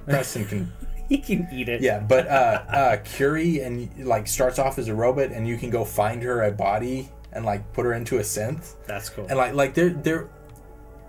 Preston 0.05 0.43
can 0.45 0.73
He 1.09 1.17
can 1.19 1.47
eat 1.51 1.69
it. 1.69 1.81
yeah, 1.81 1.99
but 1.99 2.27
uh, 2.27 2.63
uh, 2.67 2.97
Curie 3.03 3.59
and 3.61 3.89
like 4.05 4.27
starts 4.27 4.57
off 4.59 4.77
as 4.79 4.87
a 4.87 4.95
robot 4.95 5.31
and 5.31 5.47
you 5.47 5.57
can 5.57 5.69
go 5.69 5.85
find 5.85 6.23
her 6.23 6.43
a 6.43 6.51
body 6.51 7.09
and 7.31 7.45
like 7.45 7.71
put 7.73 7.85
her 7.85 7.93
into 7.93 8.17
a 8.17 8.21
synth 8.21 8.73
that's 8.87 9.09
cool. 9.09 9.25
and 9.27 9.37
like 9.37 9.53
like 9.53 9.73
they're 9.73 9.89
they're 9.89 10.29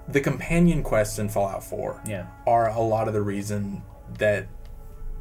the 0.09 0.21
companion 0.21 0.83
quests 0.83 1.19
in 1.19 1.29
Fallout 1.29 1.65
4 1.65 2.03
Yeah. 2.07 2.27
are 2.47 2.69
a 2.71 2.81
lot 2.81 3.09
of 3.09 3.15
the 3.15 3.23
reason 3.23 3.83
that 4.19 4.47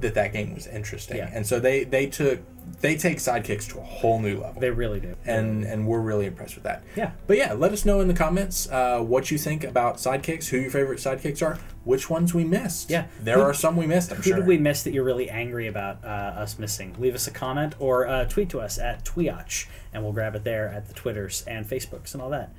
that 0.02 0.14
that 0.16 0.34
game 0.34 0.54
was 0.54 0.68
interesting. 0.68 1.18
Yeah. 1.18 1.30
And 1.34 1.46
so 1.48 1.60
they 1.60 1.84
they 1.84 2.08
took 2.08 2.40
they 2.82 2.98
take 2.98 3.18
sidekicks 3.18 3.70
to 3.72 3.80
a 3.80 3.84
whole 3.84 4.20
new 4.20 4.40
level. 4.42 4.60
They 4.60 4.70
really 4.72 5.00
do. 5.00 5.16
and 5.26 5.64
and 5.64 5.88
we're 5.88 6.02
really 6.02 6.26
impressed 6.26 6.56
with 6.56 6.64
that. 6.66 6.84
Yeah. 6.96 7.12
But 7.28 7.38
yeah, 7.38 7.54
let 7.54 7.72
us 7.72 7.86
know 7.86 8.02
in 8.02 8.08
the 8.08 8.14
comments 8.14 8.68
uh, 8.70 9.00
what 9.00 9.32
you 9.32 9.38
think 9.38 9.64
about 9.64 9.98
sidekicks, 9.98 10.50
who 10.50 10.58
your 10.58 10.72
favorite 10.72 11.00
sidekicks 11.00 11.42
are, 11.46 11.60
which 11.84 12.10
ones 12.10 12.34
we 12.34 12.44
missed. 12.44 12.90
Yeah. 12.90 13.06
There 13.22 13.36
Who- 13.38 13.42
are 13.44 13.54
some 13.54 13.78
we 13.78 13.86
missed, 13.88 14.12
I'm 14.12 14.18
Who 14.18 14.24
sure. 14.24 14.36
did 14.38 14.48
we 14.48 14.58
miss 14.58 14.84
that 14.84 14.94
you're 14.94 15.04
really 15.06 15.30
angry 15.30 15.68
about 15.68 16.04
uh, 16.04 16.08
us 16.08 16.60
missing? 16.60 16.96
Leave 17.00 17.16
us 17.16 17.28
a 17.28 17.32
comment 17.32 17.76
or 17.80 18.08
uh, 18.08 18.26
tweet 18.26 18.50
to 18.50 18.60
us 18.60 18.78
at 18.80 19.06
TWIOCH, 19.06 19.68
and 19.94 20.04
we'll 20.04 20.14
grab 20.14 20.36
it 20.36 20.44
there 20.44 20.68
at 20.70 20.88
the 20.88 20.94
Twitters 20.94 21.44
and 21.48 21.66
Facebooks 21.68 22.14
and 22.14 22.22
all 22.22 22.30
that. 22.32 22.52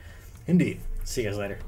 Indeed. 0.46 0.80
See 1.04 1.22
you 1.22 1.28
guys 1.30 1.38
later. 1.38 1.58